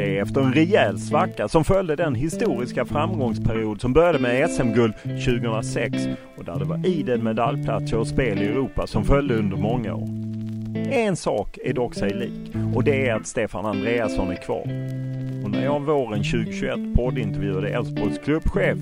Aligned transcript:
Det 0.00 0.18
efter 0.18 0.40
en 0.40 0.52
rejäl 0.52 0.98
svacka 0.98 1.48
som 1.48 1.64
följde 1.64 1.96
den 1.96 2.14
historiska 2.14 2.84
framgångsperiod 2.84 3.80
som 3.80 3.92
började 3.92 4.18
med 4.18 4.50
SM-guld 4.50 4.94
2006 5.02 5.96
och 6.36 6.44
där 6.44 6.58
det 6.58 6.64
var 6.64 6.86
idel 6.86 7.22
medaljplatser 7.22 7.98
och 7.98 8.06
spel 8.06 8.42
i 8.42 8.46
Europa 8.46 8.86
som 8.86 9.04
följde 9.04 9.34
under 9.34 9.56
många 9.56 9.94
år. 9.94 10.08
En 10.90 11.16
sak 11.16 11.58
är 11.64 11.72
dock 11.72 11.94
sig 11.94 12.10
lik 12.14 12.54
och 12.74 12.84
det 12.84 13.08
är 13.08 13.14
att 13.14 13.26
Stefan 13.26 13.66
Andreasson 13.66 14.30
är 14.30 14.42
kvar. 14.42 14.64
Och 15.44 15.50
när 15.50 15.64
jag 15.64 15.80
våren 15.80 16.22
2021 16.22 16.96
poddintervjuade 16.96 17.68
Elfsborgs 17.68 18.18
klubbchef 18.18 18.78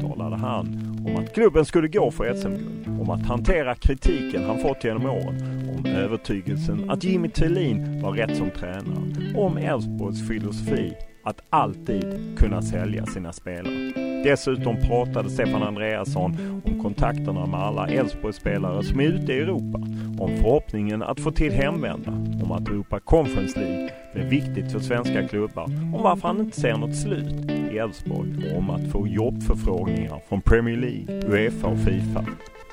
talade 0.00 0.36
han 0.36 0.91
om 1.06 1.16
att 1.16 1.34
klubben 1.34 1.64
skulle 1.64 1.88
gå 1.88 2.10
för 2.10 2.34
SM-guld, 2.34 3.00
om 3.00 3.10
att 3.10 3.26
hantera 3.26 3.74
kritiken 3.74 4.44
han 4.44 4.58
fått 4.58 4.84
genom 4.84 5.06
åren, 5.06 5.68
om 5.78 5.86
övertygelsen 5.86 6.90
att 6.90 7.04
Jimmy 7.04 7.28
Tillin 7.28 8.02
var 8.02 8.12
rätt 8.12 8.36
som 8.36 8.50
tränare, 8.50 9.34
om 9.36 9.56
Elfsborgs 9.56 10.28
filosofi 10.28 10.94
att 11.22 11.42
alltid 11.50 12.38
kunna 12.38 12.62
sälja 12.62 13.06
sina 13.06 13.32
spelare. 13.32 13.92
Dessutom 14.24 14.76
pratade 14.76 15.30
Stefan 15.30 15.62
Andreasson 15.62 16.62
om 16.64 16.82
kontakterna 16.82 17.46
med 17.46 17.60
alla 17.60 17.88
Elfsborgsspelare 17.88 18.82
som 18.82 19.00
är 19.00 19.04
ute 19.04 19.32
i 19.32 19.38
Europa, 19.38 19.78
om 20.18 20.36
förhoppningen 20.36 21.02
att 21.02 21.20
få 21.20 21.30
till 21.30 21.52
hemvända, 21.52 22.10
om 22.44 22.52
att 22.52 22.68
Europa 22.68 23.00
Conference 23.00 23.60
League 23.60 23.90
blir 24.14 24.24
viktigt 24.24 24.72
för 24.72 24.80
svenska 24.80 25.28
klubbar, 25.28 25.64
om 25.64 26.02
varför 26.02 26.28
han 26.28 26.40
inte 26.40 26.60
ser 26.60 26.76
något 26.76 26.96
slut 26.96 27.50
i 27.50 27.78
Elfsborg 27.78 28.50
och 28.50 28.58
om 28.58 28.70
att 28.70 28.92
få 28.92 29.08
jobbförfrågningar 29.08 30.20
från 30.28 30.40
Premier 30.40 30.76
League, 30.76 31.22
Uefa 31.28 31.66
och 31.66 31.78
Fifa 31.78 32.24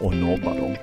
och 0.01 0.15
nobba 0.15 0.53
dem. 0.53 0.75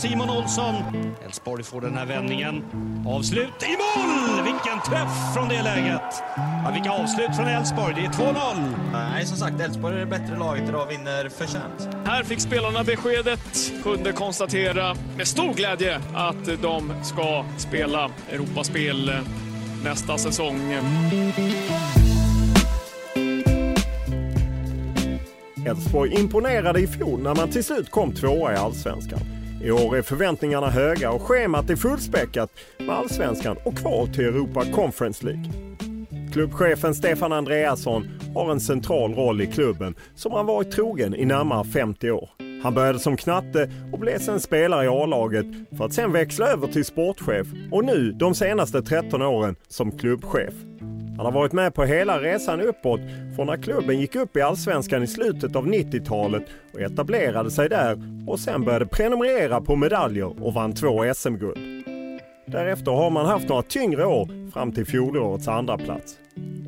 Simon 0.00 0.30
Olsson. 0.30 0.74
Elfsborg 1.24 1.64
får 1.64 1.80
den 1.80 1.96
här 1.96 2.06
vändningen. 2.06 2.64
Avslut 3.06 3.62
i 3.62 3.66
mål! 3.66 4.44
Vilken 4.44 4.80
träff 4.86 5.34
från 5.34 5.48
det 5.48 5.62
läget. 5.62 6.22
Ja, 6.36 6.70
vilka 6.74 6.90
avslut 6.90 7.36
från 7.36 7.46
Elfsborg. 7.46 7.94
Det 7.94 8.00
är 8.00 8.10
2-0. 8.10 8.34
Nej, 8.92 9.26
som 9.26 9.36
sagt, 9.36 9.60
Elfsborg 9.60 9.94
är 9.94 10.00
det 10.00 10.06
bättre 10.06 10.38
laget 10.38 10.68
idag 10.68 10.82
och 10.82 10.90
vinner 10.90 11.28
förtjänt. 11.28 11.88
Här 12.04 12.24
fick 12.24 12.40
spelarna 12.40 12.84
beskedet, 12.84 13.72
kunde 13.82 14.12
konstatera 14.12 14.96
med 15.16 15.26
stor 15.26 15.54
glädje 15.54 16.00
att 16.14 16.62
de 16.62 16.92
ska 17.02 17.44
spela 17.56 18.10
Europaspel 18.30 19.12
nästa 19.84 20.18
säsong. 20.18 20.72
Elfsborg 25.66 26.20
imponerade 26.20 26.80
i 26.80 26.86
fjol 26.86 27.22
när 27.22 27.34
man 27.34 27.50
till 27.50 27.64
slut 27.64 27.90
kom 27.90 28.14
tvåa 28.14 28.52
i 28.52 28.56
Allsvenskan. 28.56 29.39
I 29.62 29.70
år 29.70 29.96
är 29.96 30.02
förväntningarna 30.02 30.70
höga 30.70 31.10
och 31.10 31.22
schemat 31.22 31.70
är 31.70 31.76
fullspäckat 31.76 32.50
med 32.78 32.90
Allsvenskan 32.90 33.56
och 33.64 33.76
kval 33.76 34.08
till 34.08 34.24
Europa 34.24 34.64
Conference 34.64 35.26
League. 35.26 35.44
Klubbchefen 36.32 36.94
Stefan 36.94 37.32
Andreasson 37.32 38.08
har 38.34 38.50
en 38.50 38.60
central 38.60 39.14
roll 39.14 39.40
i 39.40 39.46
klubben 39.46 39.94
som 40.14 40.32
han 40.32 40.46
varit 40.46 40.70
trogen 40.70 41.14
i 41.14 41.24
närmare 41.24 41.64
50 41.64 42.10
år. 42.10 42.30
Han 42.62 42.74
började 42.74 42.98
som 42.98 43.16
knatte 43.16 43.70
och 43.92 43.98
blev 43.98 44.18
sen 44.18 44.40
spelare 44.40 44.84
i 44.84 44.88
A-laget 44.88 45.46
för 45.78 45.84
att 45.84 45.92
sen 45.92 46.12
växla 46.12 46.46
över 46.46 46.66
till 46.66 46.84
sportchef 46.84 47.46
och 47.70 47.84
nu 47.84 48.12
de 48.12 48.34
senaste 48.34 48.82
13 48.82 49.22
åren 49.22 49.56
som 49.68 49.98
klubbchef. 49.98 50.54
Han 51.20 51.26
har 51.26 51.32
varit 51.32 51.52
med 51.52 51.74
på 51.74 51.84
hela 51.84 52.20
resan 52.20 52.60
uppåt 52.60 53.00
från 53.36 53.46
när 53.46 53.56
klubben 53.56 54.00
gick 54.00 54.16
upp 54.16 54.36
i 54.36 54.40
Allsvenskan 54.40 55.02
i 55.02 55.06
slutet 55.06 55.56
av 55.56 55.66
90-talet 55.66 56.42
och 56.72 56.80
etablerade 56.80 57.50
sig 57.50 57.68
där 57.68 57.98
och 58.26 58.40
sen 58.40 58.64
började 58.64 58.86
prenumerera 58.86 59.60
på 59.60 59.76
medaljer 59.76 60.44
och 60.44 60.54
vann 60.54 60.74
två 60.74 61.14
SM-guld. 61.14 61.58
Därefter 62.46 62.92
har 62.92 63.10
man 63.10 63.26
haft 63.26 63.48
några 63.48 63.62
tyngre 63.62 64.06
år 64.06 64.50
fram 64.50 64.72
till 64.72 64.86
fjolårets 64.86 65.48
andra 65.48 65.78
plats. 65.78 66.18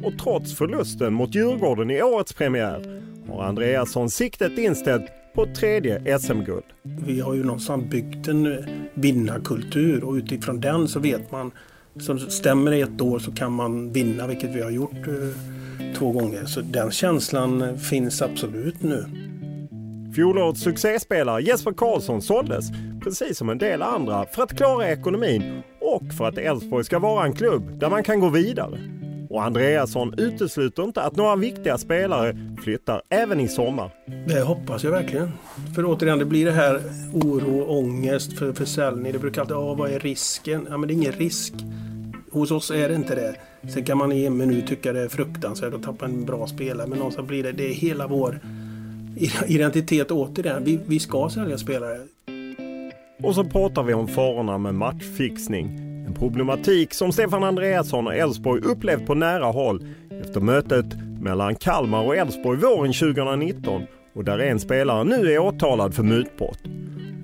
Och 0.04 0.12
trots 0.22 0.54
förlusten 0.56 1.12
mot 1.12 1.34
Djurgården 1.34 1.90
i 1.90 2.02
årets 2.02 2.32
premiär 2.32 3.02
har 3.28 3.42
Andreasson 3.42 4.10
siktet 4.10 4.58
inställt 4.58 5.06
på 5.34 5.42
ett 5.42 5.54
tredje 5.54 6.18
SM-guld. 6.18 6.64
Vi 6.82 7.20
har 7.20 7.34
ju 7.34 7.44
någonstans 7.44 7.84
byggt 7.84 8.28
en 8.28 8.66
vinnarkultur 8.94 10.04
och 10.04 10.12
utifrån 10.12 10.60
den 10.60 10.88
så 10.88 11.00
vet 11.00 11.30
man 11.30 11.52
så 12.00 12.18
stämmer 12.18 12.70
det 12.70 12.80
ett 12.80 13.00
år 13.00 13.18
så 13.18 13.32
kan 13.32 13.52
man 13.52 13.92
vinna, 13.92 14.26
vilket 14.26 14.50
vi 14.50 14.62
har 14.62 14.70
gjort 14.70 15.06
eh, 15.06 15.94
två 15.98 16.12
gånger. 16.12 16.44
Så 16.44 16.60
den 16.60 16.90
känslan 16.90 17.62
eh, 17.62 17.76
finns 17.76 18.22
absolut 18.22 18.82
nu. 18.82 19.04
Fjolårets 20.14 20.60
succéspelare 20.60 21.42
Jesper 21.42 21.72
Karlsson 21.72 22.22
såldes, 22.22 22.64
precis 23.02 23.38
som 23.38 23.48
en 23.48 23.58
del 23.58 23.82
andra, 23.82 24.26
för 24.26 24.42
att 24.42 24.56
klara 24.56 24.88
ekonomin 24.88 25.62
och 25.80 26.14
för 26.18 26.28
att 26.28 26.38
Elfsborg 26.38 26.84
ska 26.84 26.98
vara 26.98 27.24
en 27.24 27.32
klubb 27.32 27.78
där 27.78 27.90
man 27.90 28.04
kan 28.04 28.20
gå 28.20 28.28
vidare. 28.28 28.78
Och 29.32 29.44
Andreasson 29.44 30.14
utesluter 30.16 30.82
inte 30.82 31.02
att 31.02 31.16
några 31.16 31.36
viktiga 31.36 31.78
spelare 31.78 32.36
flyttar 32.64 33.02
även 33.08 33.40
i 33.40 33.48
sommar. 33.48 33.90
Det 34.26 34.40
hoppas 34.40 34.84
jag 34.84 34.90
verkligen. 34.90 35.32
För 35.74 35.84
återigen, 35.84 36.18
det 36.18 36.24
blir 36.24 36.46
det 36.46 36.52
här 36.52 36.80
oro 37.12 37.60
och 37.60 37.78
ångest 37.78 38.38
för 38.38 38.52
försäljning. 38.52 39.12
Det 39.12 39.18
brukar 39.18 39.40
alltid, 39.40 39.56
ja 39.56 39.74
vad 39.74 39.90
är 39.90 39.98
risken? 39.98 40.66
Ja 40.70 40.76
men 40.76 40.88
det 40.88 40.94
är 40.94 40.96
ingen 40.96 41.12
risk. 41.12 41.54
Hos 42.30 42.50
oss 42.50 42.70
är 42.70 42.88
det 42.88 42.94
inte 42.94 43.14
det. 43.14 43.34
Sen 43.70 43.84
kan 43.84 43.98
man 43.98 44.12
i 44.12 44.24
en 44.24 44.36
minut 44.36 44.66
tycka 44.66 44.92
det 44.92 45.00
är 45.00 45.08
fruktansvärt 45.08 45.74
att 45.74 45.82
tappa 45.82 46.04
en 46.04 46.24
bra 46.24 46.46
spelare. 46.46 46.86
Men 46.86 46.98
någonstans 46.98 47.28
blir 47.28 47.42
det, 47.42 47.52
det 47.52 47.70
är 47.70 47.74
hela 47.74 48.06
vår 48.06 48.40
identitet 49.46 50.10
återigen. 50.10 50.64
Vi, 50.64 50.80
vi 50.86 51.00
ska 51.00 51.28
sälja 51.28 51.58
spelare. 51.58 51.98
Och 53.22 53.34
så 53.34 53.44
pratar 53.44 53.82
vi 53.82 53.94
om 53.94 54.08
farorna 54.08 54.58
med 54.58 54.74
matchfixning. 54.74 55.91
En 56.06 56.14
problematik 56.14 56.94
som 56.94 57.12
Stefan 57.12 57.44
Andreasson 57.44 58.06
och 58.06 58.14
Elfsborg 58.14 58.62
upplevt 58.62 59.06
på 59.06 59.14
nära 59.14 59.44
håll 59.44 59.86
efter 60.22 60.40
mötet 60.40 60.86
mellan 61.20 61.54
Kalmar 61.54 62.02
och 62.02 62.16
Elfsborg 62.16 62.58
våren 62.58 62.92
2019 62.92 63.82
och 64.14 64.24
där 64.24 64.38
en 64.38 64.60
spelare 64.60 65.04
nu 65.04 65.32
är 65.32 65.38
åtalad 65.38 65.94
för 65.94 66.02
mutbrott. 66.02 66.58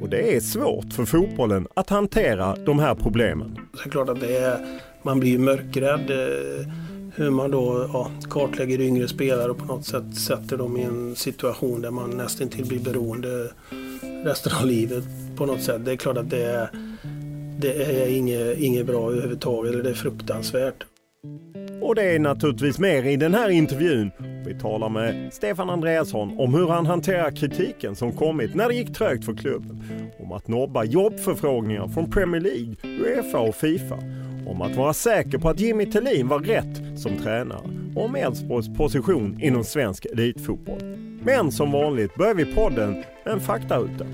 Och 0.00 0.08
det 0.08 0.36
är 0.36 0.40
svårt 0.40 0.92
för 0.92 1.04
fotbollen 1.04 1.66
att 1.74 1.90
hantera 1.90 2.56
de 2.56 2.78
här 2.78 2.94
problemen. 2.94 3.58
Det 3.72 3.88
är 3.88 3.90
klart 3.90 4.08
att 4.08 4.20
det 4.20 4.36
är, 4.36 4.80
man 5.02 5.20
blir 5.20 5.38
mörkrädd 5.38 6.10
eh, 6.10 6.72
hur 7.14 7.30
man 7.30 7.50
då 7.50 7.90
ja, 7.92 8.10
kartlägger 8.30 8.80
yngre 8.80 9.08
spelare 9.08 9.50
och 9.50 9.58
på 9.58 9.64
något 9.64 9.84
sätt 9.84 10.14
sätter 10.14 10.56
dem 10.56 10.76
i 10.76 10.82
en 10.82 11.16
situation 11.16 11.80
där 11.80 11.90
man 11.90 12.10
nästan 12.10 12.48
till 12.48 12.66
blir 12.66 12.80
beroende 12.80 13.50
resten 14.24 14.52
av 14.60 14.66
livet 14.66 15.04
på 15.36 15.46
något 15.46 15.62
sätt. 15.62 15.84
Det 15.84 15.92
är 15.92 15.96
klart 15.96 16.16
att 16.16 16.30
det 16.30 16.44
är, 16.44 16.68
det 17.60 18.02
är 18.02 18.16
inget, 18.16 18.58
inget 18.58 18.86
bra 18.86 19.10
överhuvudtaget. 19.10 19.84
Det 19.84 19.90
är 19.90 19.94
fruktansvärt. 19.94 20.84
Och 21.82 21.94
det 21.94 22.02
är 22.02 22.18
naturligtvis 22.18 22.78
mer 22.78 23.02
i 23.02 23.16
den 23.16 23.34
här 23.34 23.48
intervjun. 23.48 24.10
Vi 24.46 24.54
talar 24.54 24.88
med 24.88 25.32
Stefan 25.32 25.70
Andreasson 25.70 26.38
om 26.38 26.54
hur 26.54 26.68
han 26.68 26.86
hanterar 26.86 27.30
kritiken 27.30 27.96
som 27.96 28.12
kommit 28.12 28.54
när 28.54 28.68
det 28.68 28.74
gick 28.74 28.94
trögt 28.94 29.24
för 29.24 29.34
klubben. 29.34 29.82
Om 30.18 30.32
att 30.32 30.48
nobba 30.48 30.84
jobbförfrågningar 30.84 31.88
från 31.88 32.10
Premier 32.10 32.40
League, 32.40 32.74
Uefa 32.82 33.38
och 33.38 33.54
Fifa. 33.54 33.98
Om 34.46 34.62
att 34.62 34.76
vara 34.76 34.92
säker 34.92 35.38
på 35.38 35.48
att 35.48 35.60
Jimmy 35.60 35.86
Tillin 35.86 36.28
var 36.28 36.38
rätt 36.38 37.00
som 37.00 37.16
tränare. 37.16 37.70
Och 37.96 38.04
om 38.04 38.14
Elfsborgs 38.14 38.76
position 38.76 39.38
inom 39.40 39.64
svensk 39.64 40.04
elitfotboll. 40.04 40.82
Men 41.22 41.52
som 41.52 41.72
vanligt 41.72 42.14
börjar 42.14 42.34
vi 42.34 42.54
podden 42.54 42.92
med 43.24 43.34
en 43.34 43.40
faktaruta. 43.40 44.04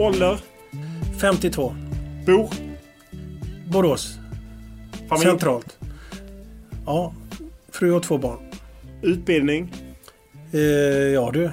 Ålder? 0.00 0.38
52. 1.20 1.74
Bor? 2.26 2.48
Borås. 3.72 4.18
Familj? 5.08 5.30
Centralt. 5.30 5.78
Ja, 6.86 7.14
fru 7.68 7.92
och 7.92 8.02
två 8.02 8.18
barn. 8.18 8.38
Utbildning? 9.02 9.74
Eh, 10.52 10.60
ja 11.14 11.30
du. 11.32 11.50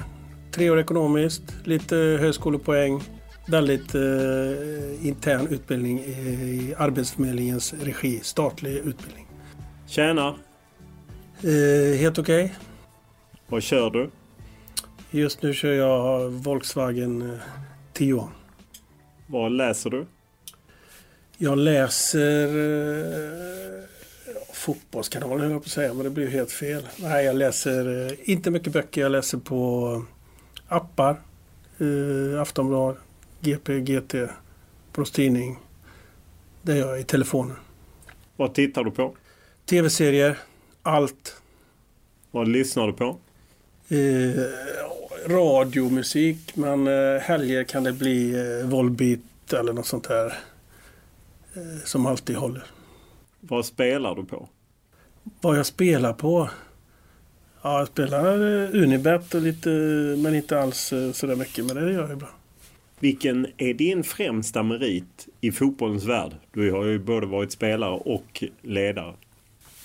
Tre 0.52 0.70
år 0.70 0.80
ekonomiskt, 0.80 1.44
lite 1.64 1.96
högskolepoäng. 1.96 3.04
Väldigt 3.48 3.96
eh, 3.96 5.08
intern 5.08 5.48
utbildning 5.48 6.00
i 6.00 6.74
Arbetsförmedlingens 6.78 7.74
regi. 7.74 8.20
Statlig 8.24 8.76
utbildning. 8.76 9.28
Tjänar? 9.88 10.36
Eh, 11.44 12.00
helt 12.00 12.20
okej. 12.20 12.44
Okay. 12.44 12.56
Vad 13.48 13.64
kör 13.64 13.90
du? 13.90 14.10
Just 15.12 15.42
nu 15.42 15.54
kör 15.54 15.74
jag 15.74 16.30
Volkswagen 16.30 17.22
eh, 17.22 17.38
Tiguan. 17.94 18.37
Vad 19.28 19.52
läser 19.52 19.90
du? 19.90 20.06
Jag 21.38 21.58
läser 21.58 22.48
eh, 22.48 23.84
Fotbollskanalen 24.54 25.40
höll 25.40 25.52
jag 25.52 25.62
på 25.62 25.66
att 25.66 25.72
säga, 25.72 25.94
men 25.94 26.04
det 26.04 26.10
blir 26.10 26.28
helt 26.28 26.52
fel. 26.52 26.88
Nej, 26.98 27.26
jag 27.26 27.36
läser 27.36 28.08
eh, 28.08 28.30
inte 28.32 28.52
mycket 28.52 28.74
böcker. 28.74 29.02
Jag 29.02 29.12
läser 29.12 29.38
på 29.38 30.06
appar. 30.68 31.22
Eh, 31.78 32.42
Aftonblad, 32.42 32.98
GP, 33.42 33.80
GT, 33.80 34.16
Tidning. 35.14 35.60
Det 36.62 36.78
gör 36.78 36.90
jag 36.90 37.00
i 37.00 37.04
telefonen. 37.04 37.56
Vad 38.36 38.54
tittar 38.54 38.84
du 38.84 38.92
på? 38.92 39.16
Tv-serier. 39.66 40.38
Allt. 40.84 41.42
Vad 42.32 42.48
lyssnar 42.48 42.88
du 42.88 42.94
på? 42.94 43.18
Eh, 43.90 44.44
radiomusik, 45.28 46.56
men 46.56 46.88
eh, 46.88 47.22
helger 47.22 47.64
kan 47.64 47.84
det 47.84 47.94
bli 47.94 48.34
eh, 48.36 48.68
Volbeat 48.68 49.54
eller 49.54 49.74
något 49.74 49.86
sånt 49.86 50.08
där. 50.08 50.26
Eh, 51.54 51.84
som 51.86 52.06
alltid 52.06 52.36
håller. 52.36 52.64
Vad 53.40 53.66
spelar 53.66 54.16
du 54.16 54.26
på? 54.26 54.50
Vad 55.42 55.58
jag 55.58 55.66
spelar 55.66 56.14
på? 56.14 56.50
Ja, 57.62 57.80
jag 57.80 57.88
spelar 57.88 58.34
eh, 58.34 58.84
Unibet 58.84 59.34
och 59.34 59.42
lite, 59.42 59.70
men 60.18 60.36
inte 60.36 60.60
alls 60.60 60.94
eh, 60.94 61.12
sådär 61.12 61.36
mycket. 61.36 61.66
Men 61.66 61.76
det 61.76 61.94
gör 61.94 62.10
jag 62.10 62.18
bra. 62.18 62.30
Vilken 63.00 63.48
är 63.58 63.74
din 63.74 64.04
främsta 64.04 64.64
merit 64.64 65.28
i 65.42 65.52
fotbollens 65.52 66.04
värld? 66.04 66.32
Du 66.54 66.72
har 66.72 66.86
ju 66.86 67.00
både 67.00 67.28
varit 67.28 67.52
spelare 67.52 67.92
och 67.92 68.44
ledare. 68.62 69.14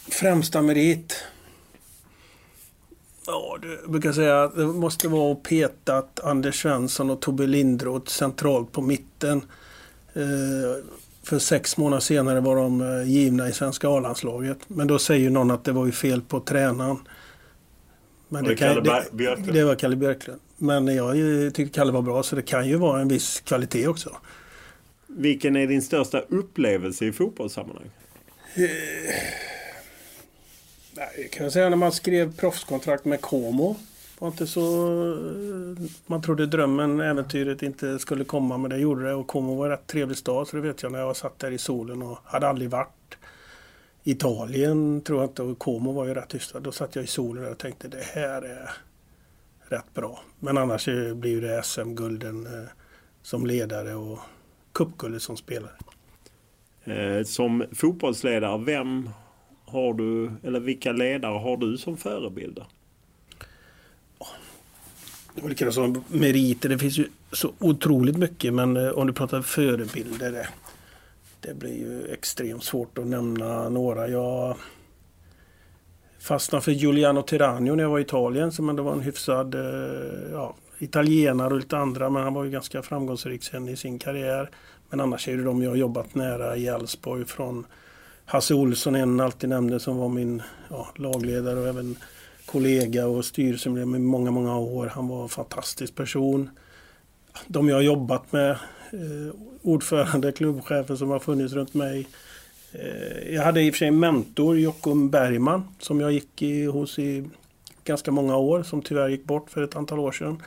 Främsta 0.09 0.63
merit? 0.63 1.25
Ja, 3.27 3.59
du 3.63 3.89
brukar 3.89 4.13
säga 4.13 4.43
att 4.43 4.57
det 4.57 4.67
måste 4.67 5.09
vara 5.09 5.33
att 5.33 5.43
petat 5.43 6.21
Anders 6.25 6.63
Svensson 6.63 7.11
och 7.11 7.21
Tobbe 7.21 7.47
Lindroth 7.47 8.13
centralt 8.13 8.73
på 8.73 8.83
mitten. 8.83 9.43
Eh, 10.13 10.85
för 11.23 11.39
sex 11.39 11.77
månader 11.77 12.01
senare 12.01 12.41
var 12.41 12.57
de 12.57 12.81
eh, 12.81 13.11
givna 13.11 13.49
i 13.49 13.53
svenska 13.53 13.89
A-landslaget. 13.89 14.59
Men 14.67 14.87
då 14.87 14.99
säger 14.99 15.31
någon 15.31 15.51
att 15.51 15.65
det 15.65 15.73
var 15.73 15.87
ju 15.87 15.93
fel 15.93 16.21
på 16.21 16.41
tränaren. 16.41 16.99
Men 18.29 18.45
det, 18.45 18.57
kan, 18.57 18.83
det, 18.83 19.37
det, 19.53 19.65
var 19.65 19.75
Kalle 19.75 19.97
Björklund. 19.97 20.41
Men 20.57 20.87
jag 20.87 21.15
tyckte 21.55 21.79
Kalle 21.79 21.93
var 21.93 22.03
bra 22.03 22.23
så 22.23 22.37
det 22.37 22.43
kan 22.43 22.69
ju 22.69 22.77
vara 22.77 23.01
en 23.01 23.09
viss 23.09 23.41
kvalitet 23.41 23.89
också. 23.89 24.17
Vilken 25.07 25.57
är 25.57 25.67
din 25.67 25.83
största 25.83 26.21
upplevelse 26.21 27.05
i 27.05 27.13
fotbollssammanhang? 27.13 27.91
Eh, 30.97 31.05
nej, 31.17 31.29
kan 31.29 31.45
jag 31.45 31.53
säga 31.53 31.69
när 31.69 31.77
man 31.77 31.93
skrev 31.93 32.37
proffskontrakt 32.37 33.05
med 33.05 33.21
Como. 33.21 33.77
Var 34.19 34.29
inte 34.29 34.47
så... 34.47 34.63
Man 36.07 36.23
trodde 36.23 36.47
drömmen, 36.47 37.01
äventyret 37.01 37.63
inte 37.63 37.99
skulle 37.99 38.25
komma 38.25 38.59
men 38.59 38.71
det 38.71 38.79
gjorde 38.79 39.05
det. 39.05 39.15
Och 39.15 39.27
Como 39.27 39.55
var 39.55 39.65
en 39.65 39.71
rätt 39.71 39.87
trevlig 39.87 40.17
stad 40.17 40.49
så 40.49 40.57
det 40.57 40.63
vet 40.63 40.83
jag 40.83 40.93
när 40.93 40.99
jag 40.99 41.17
satt 41.17 41.39
där 41.39 41.51
i 41.51 41.59
solen 41.59 42.03
och 42.03 42.19
hade 42.25 42.49
aldrig 42.49 42.71
varit. 42.71 42.89
Italien 44.05 45.01
tror 45.01 45.21
jag 45.21 45.31
inte 45.31 45.43
och 45.43 45.59
Como 45.59 45.93
var 45.93 46.07
ju 46.07 46.15
rätt 46.15 46.35
hyfsad. 46.35 46.63
Då 46.63 46.73
satt 46.73 46.97
jag 46.97 47.05
i 47.05 47.09
solen 47.09 47.53
och 47.53 47.59
tänkte 47.59 47.89
det 47.89 48.05
här 48.15 48.43
är 48.43 48.71
rätt 49.69 49.95
bra. 49.95 50.21
Men 50.39 50.59
annars 50.59 50.85
blir 51.15 51.41
det 51.41 51.63
SM-gulden 51.63 52.47
eh, 52.47 52.69
som 53.23 53.47
ledare 53.47 53.95
och 53.95 54.19
cupguldet 54.73 55.23
som 55.23 55.37
spelare. 55.37 55.73
Eh, 56.85 57.25
som 57.25 57.65
fotbollsledare, 57.73 58.65
vem 58.65 59.11
har 59.73 59.95
du, 59.95 60.33
eller 60.43 60.61
vilka 60.61 60.93
ledare 60.93 61.39
har 61.39 61.57
du 61.57 61.79
som 61.79 61.97
förebilder? 61.97 62.67
olika 65.43 65.73
som 65.73 66.05
meriter. 66.09 66.69
Det 66.69 66.79
finns 66.79 66.99
ju 66.99 67.09
så 67.33 67.53
otroligt 67.59 68.17
mycket 68.17 68.55
men 68.55 68.77
eh, 68.77 68.91
om 68.91 69.07
du 69.07 69.13
pratar 69.13 69.43
förebilder. 69.43 70.33
Det, 70.33 70.49
det 71.41 71.55
blir 71.55 71.79
ju 71.79 72.13
extremt 72.13 72.65
svårt 72.65 72.99
att 72.99 73.07
nämna 73.07 73.69
några. 73.69 74.09
Jag 74.09 74.57
fastnade 76.19 76.65
för 76.65 76.73
Giuliano 76.73 77.23
Tiranio 77.23 77.75
när 77.75 77.83
jag 77.83 77.91
var 77.91 77.99
i 77.99 78.03
Italien 78.03 78.53
som 78.53 78.69
ändå 78.69 78.83
var 78.83 78.93
en 78.93 79.01
hyfsad 79.01 79.55
eh, 79.55 80.33
ja, 80.33 80.55
italienare 80.79 81.55
och 81.55 81.61
lite 81.61 81.79
andra 81.79 82.11
men 82.11 82.23
han 82.23 82.35
var 82.35 82.45
ju 82.45 82.51
ganska 82.51 82.83
framgångsrik 82.83 83.43
sen 83.43 83.69
i 83.69 83.77
sin 83.77 83.99
karriär. 83.99 84.51
Men 84.91 85.01
annars 85.01 85.29
är 85.29 85.37
det 85.37 85.43
de 85.43 85.63
jag 85.63 85.71
har 85.71 85.77
jobbat 85.77 86.15
nära 86.15 86.57
i 86.57 86.67
Elfsborg 86.67 87.25
från 87.25 87.67
Hasse 88.33 88.55
Olsson, 88.55 88.95
en 88.95 89.21
alltid 89.21 89.49
nämnde, 89.49 89.81
som 89.81 89.97
var 89.97 90.09
min 90.09 90.43
ja, 90.71 90.89
lagledare 90.97 91.61
och 91.61 91.69
även 91.69 91.97
kollega 92.47 93.07
och 93.07 93.25
styrelsemedlem 93.25 93.95
i 93.95 93.99
många, 93.99 94.31
många 94.31 94.59
år. 94.59 94.87
Han 94.87 95.09
var 95.09 95.23
en 95.23 95.29
fantastisk 95.29 95.95
person. 95.95 96.51
De 97.47 97.69
jag 97.69 97.77
har 97.77 97.83
jobbat 97.83 98.33
med, 98.33 98.51
eh, 98.51 99.35
ordförande, 99.63 100.33
klubbchefer 100.33 100.97
som 100.97 101.11
har 101.11 101.19
funnits 101.19 101.55
runt 101.55 101.75
mig. 101.75 102.09
Eh, 102.73 103.35
jag 103.35 103.43
hade 103.43 103.63
i 103.63 103.71
och 103.71 103.75
för 103.75 103.79
sig 103.79 103.89
en 103.89 104.01
mentor, 104.01 104.59
Jockum 104.59 105.11
Bergman, 105.11 105.65
som 105.79 106.01
jag 106.01 106.13
gick 106.13 106.43
i, 106.43 106.65
hos 106.65 106.99
i 106.99 107.25
ganska 107.85 108.11
många 108.11 108.37
år, 108.37 108.63
som 108.63 108.83
tyvärr 108.83 109.09
gick 109.09 109.25
bort 109.25 109.51
för 109.51 109.63
ett 109.63 109.77
antal 109.77 109.99
år 109.99 110.13
sedan. 110.13 110.43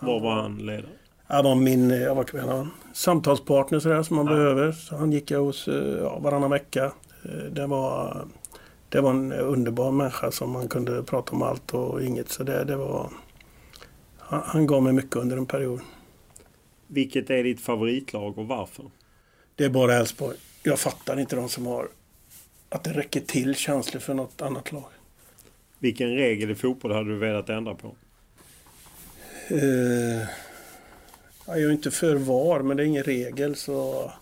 Vad 0.00 0.22
var 0.22 0.34
han 0.34 0.56
ledare? 0.56 0.86
Han 1.26 1.44
var 1.44 1.54
min 1.54 1.90
jag 1.90 2.14
var, 2.14 2.40
han, 2.46 2.70
samtalspartner 2.92 3.80
sådär, 3.80 4.02
som 4.02 4.16
man 4.16 4.26
ja. 4.26 4.32
behöver. 4.32 4.72
Så 4.72 4.96
han 4.96 5.12
gick 5.12 5.30
jag 5.30 5.40
hos 5.40 5.68
eh, 5.68 5.98
ja, 6.02 6.18
varannan 6.18 6.50
vecka. 6.50 6.92
Eh, 7.24 7.44
det 7.50 7.66
var 7.66 8.26
det 8.88 9.00
var 9.00 9.10
en 9.10 9.32
underbar 9.32 9.90
människa 9.90 10.30
som 10.30 10.50
man 10.50 10.68
kunde 10.68 11.02
prata 11.02 11.32
om 11.32 11.42
allt 11.42 11.74
och 11.74 12.02
inget. 12.02 12.28
Så 12.28 12.42
det, 12.42 12.64
det 12.64 12.76
var, 12.76 13.10
han, 14.18 14.42
han 14.44 14.66
gav 14.66 14.82
mig 14.82 14.92
mycket 14.92 15.16
under 15.16 15.36
en 15.36 15.46
period. 15.46 15.80
Vilket 16.86 17.30
är 17.30 17.44
ditt 17.44 17.60
favoritlag 17.60 18.38
och 18.38 18.46
varför? 18.46 18.84
Det 19.54 19.64
är 19.64 19.68
bara 19.68 19.94
Elfsborg. 19.94 20.36
Jag 20.62 20.78
fattar 20.78 21.20
inte 21.20 21.36
de 21.36 21.48
som 21.48 21.66
har 21.66 21.88
att 22.68 22.84
det 22.84 22.92
räcker 22.92 23.20
till 23.20 23.54
känslor 23.54 24.00
för 24.00 24.14
något 24.14 24.42
annat 24.42 24.72
lag. 24.72 24.90
Vilken 25.78 26.14
regel 26.14 26.50
i 26.50 26.54
fotboll 26.54 26.92
hade 26.92 27.08
du 27.08 27.16
velat 27.16 27.48
ändra 27.48 27.74
på? 27.74 27.94
Uh, 29.52 30.22
jag 31.46 31.60
är 31.62 31.72
inte 31.72 31.90
för 31.90 32.16
VAR, 32.16 32.62
men 32.62 32.76
det 32.76 32.82
är 32.82 32.86
ingen 32.86 33.02
regel 33.02 33.56
så... 33.56 34.12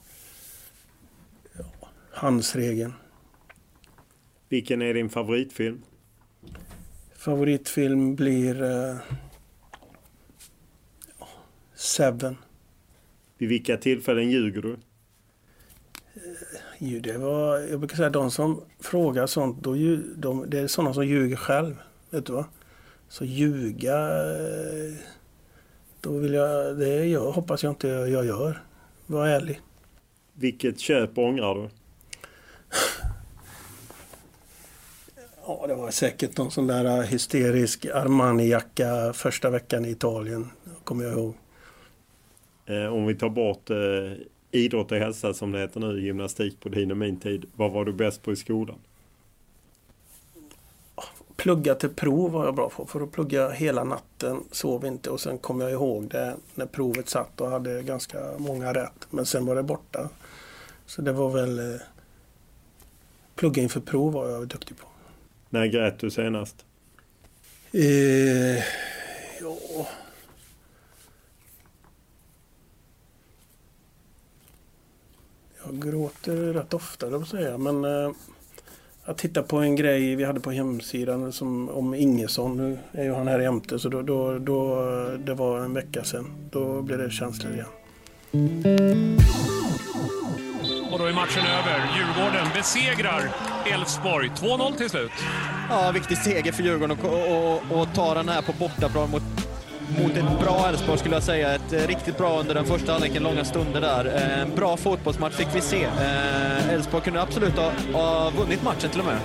Handsregeln. 2.16 2.92
Vilken 4.48 4.82
är 4.82 4.94
din 4.94 5.08
favoritfilm? 5.08 5.82
Favoritfilm 7.16 8.14
blir 8.14 8.62
uh, 8.62 8.96
Seven. 11.74 12.36
Vid 13.38 13.48
vilka 13.48 13.76
tillfällen 13.76 14.30
ljuger 14.30 14.62
du? 14.62 14.76
ju, 16.78 17.00
det 17.00 17.18
var, 17.18 17.58
jag 17.58 17.78
brukar 17.78 17.96
säga 17.96 18.10
de 18.10 18.30
som 18.30 18.62
frågar 18.80 19.26
sånt, 19.26 19.62
då, 19.62 19.74
de, 20.16 20.50
det 20.50 20.58
är 20.58 20.66
sådana 20.66 20.94
som 20.94 21.06
ljuger 21.06 21.36
själv. 21.36 21.74
Vet 22.10 22.26
du 22.26 22.32
vad? 22.32 22.44
Så 23.08 23.24
ljuga, 23.24 23.96
eh, 23.98 24.94
då 26.00 26.18
vill 26.18 26.34
jag, 26.34 26.78
det 26.78 27.06
jag, 27.06 27.32
hoppas 27.32 27.62
jag 27.62 27.72
inte 27.72 27.88
jag 27.88 28.26
gör. 28.26 28.62
Var 29.06 29.26
ärlig. 29.26 29.60
Vilket 30.32 30.80
köp 30.80 31.18
ångrar 31.18 31.54
du? 31.54 31.68
Ja, 35.46 35.64
det 35.66 35.74
var 35.74 35.90
säkert 35.90 36.36
någon 36.36 36.50
sån 36.50 36.66
där 36.66 37.02
hysterisk 37.02 37.84
Armani-jacka 37.84 39.12
första 39.12 39.50
veckan 39.50 39.84
i 39.84 39.90
Italien, 39.90 40.50
kommer 40.84 41.04
jag 41.04 41.12
ihåg. 41.12 41.34
Eh, 42.66 42.86
om 42.86 43.06
vi 43.06 43.14
tar 43.14 43.28
bort 43.28 43.70
eh, 43.70 43.76
idrott 44.50 44.92
och 44.92 44.98
hälsa 44.98 45.34
som 45.34 45.52
det 45.52 45.58
heter 45.58 45.80
nu, 45.80 46.00
gymnastik 46.00 46.60
på 46.60 46.68
din 46.68 46.90
och 46.90 46.96
min 46.96 47.20
tid. 47.20 47.46
Vad 47.56 47.72
var 47.72 47.84
du 47.84 47.92
bäst 47.92 48.22
på 48.22 48.32
i 48.32 48.36
skolan? 48.36 48.78
Plugga 51.36 51.74
till 51.74 51.88
prov 51.88 52.32
var 52.32 52.44
jag 52.44 52.54
bra 52.54 52.70
på. 52.70 52.86
För 52.86 53.00
att 53.00 53.12
plugga 53.12 53.50
hela 53.50 53.84
natten, 53.84 54.44
sov 54.50 54.86
inte 54.86 55.10
och 55.10 55.20
sen 55.20 55.38
kom 55.38 55.60
jag 55.60 55.70
ihåg 55.70 56.08
det 56.08 56.36
när 56.54 56.66
provet 56.66 57.08
satt 57.08 57.40
och 57.40 57.50
hade 57.50 57.82
ganska 57.82 58.18
många 58.38 58.72
rätt. 58.72 59.06
Men 59.10 59.26
sen 59.26 59.46
var 59.46 59.54
det 59.54 59.62
borta. 59.62 60.08
Så 60.86 61.02
det 61.02 61.12
var 61.12 61.30
väl... 61.30 61.80
Plugga 63.36 63.62
inför 63.62 63.80
prov 63.80 64.12
var 64.12 64.28
jag 64.28 64.48
duktig 64.48 64.76
på. 64.76 64.86
När 65.50 65.66
grät 65.66 65.98
du 65.98 66.10
senast? 66.10 66.64
Eh, 67.72 68.56
ja... 69.40 69.86
Jag 75.64 75.82
gråter 75.82 76.36
rätt 76.36 76.74
ofta, 76.74 77.10
det 77.10 77.24
säga. 77.24 77.58
Men 77.58 77.84
eh, 77.84 78.10
jag 79.04 79.16
tittade 79.16 79.46
på 79.46 79.56
en 79.56 79.76
grej 79.76 80.16
vi 80.16 80.24
hade 80.24 80.40
på 80.40 80.50
hemsidan 80.50 81.32
som, 81.32 81.68
om 81.68 81.94
Ingesson. 81.94 82.56
Nu 82.56 82.78
är 82.92 83.04
ju 83.04 83.12
han 83.12 83.28
här 83.28 83.40
jämte, 83.40 83.78
så 83.78 83.88
då, 83.88 84.02
då, 84.02 84.38
då, 84.38 84.84
det 85.24 85.34
var 85.34 85.60
en 85.60 85.74
vecka 85.74 86.04
sedan. 86.04 86.26
Då 86.50 86.82
blev 86.82 86.98
det 86.98 87.10
känslor 87.10 87.52
igen. 87.52 87.66
Och 90.96 91.02
då 91.02 91.08
är 91.08 91.12
matchen 91.12 91.46
över. 91.46 91.88
Djurgården 91.96 92.46
besegrar 92.54 93.30
Elfsborg. 93.66 94.30
2-0 94.36 94.76
till 94.76 94.90
slut. 94.90 95.10
Ja, 95.70 95.90
viktig 95.90 96.18
seger 96.18 96.52
för 96.52 96.62
Djurgården 96.62 96.98
och, 97.70 97.94
ta 97.94 98.14
den 98.14 98.28
här 98.28 98.42
på 98.42 98.52
bortaplan 98.52 99.10
mot 99.10 99.22
mot 100.02 100.16
ett 100.16 100.40
bra 100.40 100.68
Elfsborg 100.68 100.98
skulle 100.98 101.14
jag 101.14 101.22
säga. 101.22 101.54
Ett 101.54 101.72
eh, 101.72 101.86
riktigt 101.86 102.18
bra 102.18 102.40
under 102.40 102.54
den 102.54 102.64
första 102.64 102.92
halvleken, 102.92 103.22
långa 103.22 103.44
stunder 103.44 103.80
där. 103.80 104.06
Eh, 104.06 104.40
en 104.40 104.54
bra 104.54 104.76
fotbollsmatch 104.76 105.34
fick 105.34 105.48
vi 105.54 105.60
se. 105.60 105.84
Eh, 105.84 106.70
Elfsborg 106.70 107.04
kunde 107.04 107.22
absolut 107.22 107.56
ha, 107.56 107.72
ha 107.92 108.30
vunnit 108.30 108.62
matchen 108.62 108.90
till 108.90 109.00
och 109.00 109.06
med. 109.06 109.18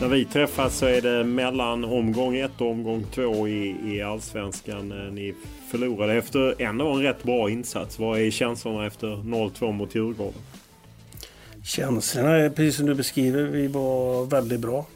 När 0.00 0.08
vi 0.08 0.24
träffas 0.24 0.78
så 0.78 0.86
är 0.86 1.00
det 1.00 1.24
mellan 1.24 1.84
omgång 1.84 2.36
ett 2.36 2.60
och 2.60 2.70
omgång 2.70 3.04
två 3.14 3.48
i, 3.48 3.76
i 3.84 4.02
Allsvenskan. 4.02 4.88
Ni 4.88 5.34
förlorade 5.72 6.14
efter 6.14 6.54
ändå 6.58 6.88
en 6.88 7.02
rätt 7.02 7.22
bra 7.22 7.50
insats. 7.50 7.98
Vad 7.98 8.20
är 8.20 8.30
känslorna 8.30 8.86
efter 8.86 9.06
0-2 9.06 9.72
mot 9.72 9.94
Djurgården? 9.94 10.40
Känslorna 11.64 12.36
är 12.36 12.50
precis 12.50 12.76
som 12.76 12.86
du 12.86 12.94
beskriver. 12.94 13.42
Vi 13.42 13.66
var 13.66 14.26
väldigt 14.26 14.60
bra. 14.60 14.86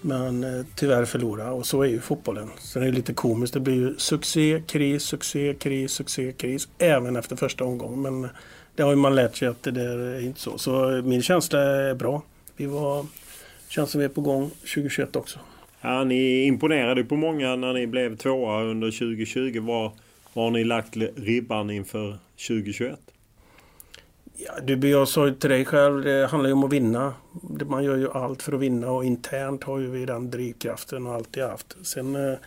Men 0.00 0.44
eh, 0.44 0.66
tyvärr 0.74 1.04
förlora 1.04 1.52
och 1.52 1.66
så 1.66 1.82
är 1.82 1.86
ju 1.86 2.00
fotbollen. 2.00 2.50
Så 2.58 2.78
det 2.78 2.86
är 2.86 2.92
lite 2.92 3.14
komiskt. 3.14 3.54
Det 3.54 3.60
blir 3.60 3.74
ju 3.74 3.94
succé, 3.98 4.62
kris, 4.66 5.02
succé, 5.02 5.54
kris, 5.54 5.92
succé, 5.92 6.32
kris. 6.32 6.68
Även 6.78 7.16
efter 7.16 7.36
första 7.36 7.64
omgången. 7.64 8.02
Men 8.02 8.28
det 8.76 8.82
har 8.82 8.90
ju 8.90 8.96
man 8.96 9.14
lärt 9.14 9.36
sig 9.36 9.48
att 9.48 9.62
det 9.62 9.70
där 9.70 9.98
är 9.98 10.20
inte 10.20 10.40
så. 10.40 10.58
Så 10.58 11.02
min 11.04 11.22
känsla 11.22 11.60
är 11.60 11.94
bra. 11.94 12.22
Vi 12.56 12.66
var, 12.66 13.06
känns 13.68 13.90
som 13.90 13.98
vi 13.98 14.04
är 14.04 14.08
på 14.08 14.20
gång 14.20 14.50
2021 14.50 15.16
också. 15.16 15.38
Ja, 15.84 16.04
ni 16.04 16.44
imponerade 16.44 17.04
på 17.04 17.16
många 17.16 17.56
när 17.56 17.72
ni 17.72 17.86
blev 17.86 18.16
tvåa 18.16 18.62
under 18.62 18.90
2020. 18.90 19.60
Var, 19.60 19.92
var 20.32 20.44
har 20.44 20.50
ni 20.50 20.64
lagt 20.64 20.96
ribban 21.16 21.70
inför 21.70 22.18
2021? 22.48 22.98
Ja, 24.36 24.52
du, 24.62 24.88
jag 24.88 25.08
sa 25.08 25.26
ju 25.26 25.34
till 25.34 25.50
dig 25.50 25.64
själv, 25.64 26.02
det 26.02 26.26
handlar 26.26 26.48
ju 26.48 26.52
om 26.52 26.64
att 26.64 26.72
vinna. 26.72 27.14
Man 27.66 27.84
gör 27.84 27.96
ju 27.96 28.10
allt 28.10 28.42
för 28.42 28.52
att 28.52 28.60
vinna 28.60 28.90
och 28.90 29.04
internt 29.04 29.64
har 29.64 29.78
ju 29.78 29.90
vi 29.90 30.06
den 30.06 30.30
drivkraften 30.30 31.06
och 31.06 31.14
alltid 31.14 31.42
haft. 31.42 31.76
Sen 31.82 32.16
eh, 32.16 32.38